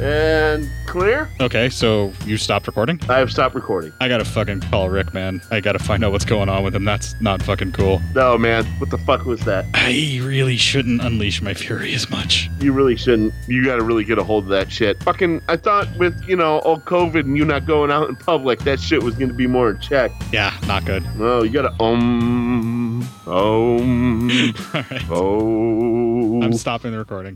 and 0.01 0.69
clear? 0.87 1.29
Okay, 1.39 1.69
so 1.69 2.11
you 2.25 2.37
stopped 2.37 2.67
recording? 2.67 2.99
I 3.07 3.19
have 3.19 3.31
stopped 3.31 3.55
recording. 3.55 3.93
I 4.01 4.07
gotta 4.07 4.25
fucking 4.25 4.61
call 4.61 4.89
Rick, 4.89 5.13
man. 5.13 5.41
I 5.51 5.61
gotta 5.61 5.79
find 5.79 6.03
out 6.03 6.11
what's 6.11 6.25
going 6.25 6.49
on 6.49 6.63
with 6.63 6.75
him. 6.75 6.83
That's 6.83 7.15
not 7.21 7.41
fucking 7.41 7.71
cool. 7.71 8.01
No, 8.15 8.37
man. 8.37 8.65
What 8.79 8.89
the 8.89 8.97
fuck 8.97 9.25
was 9.25 9.41
that? 9.41 9.65
I 9.73 10.19
really 10.23 10.57
shouldn't 10.57 11.01
unleash 11.01 11.41
my 11.41 11.53
fury 11.53 11.93
as 11.93 12.09
much. 12.09 12.49
You 12.59 12.73
really 12.73 12.95
shouldn't. 12.95 13.33
You 13.47 13.63
got 13.63 13.77
to 13.77 13.83
really 13.83 14.03
get 14.03 14.17
a 14.17 14.23
hold 14.23 14.45
of 14.45 14.49
that 14.49 14.71
shit. 14.71 15.01
Fucking, 15.03 15.41
I 15.47 15.55
thought 15.57 15.87
with, 15.97 16.21
you 16.27 16.35
know, 16.35 16.59
all 16.59 16.79
COVID 16.79 17.21
and 17.21 17.37
you 17.37 17.45
not 17.45 17.65
going 17.65 17.91
out 17.91 18.09
in 18.09 18.15
public, 18.15 18.59
that 18.61 18.79
shit 18.79 19.01
was 19.03 19.15
to 19.15 19.27
be 19.27 19.47
more 19.47 19.69
in 19.69 19.79
check. 19.79 20.11
Yeah, 20.31 20.57
not 20.67 20.85
good. 20.85 21.03
No, 21.15 21.43
you 21.43 21.51
got 21.51 21.77
to, 21.77 21.83
um, 21.83 23.01
um, 23.27 24.29
All 24.73 24.83
right. 24.89 25.03
oh. 25.09 26.41
I'm 26.41 26.53
stopping 26.53 26.91
the 26.91 26.97
recording. 26.97 27.29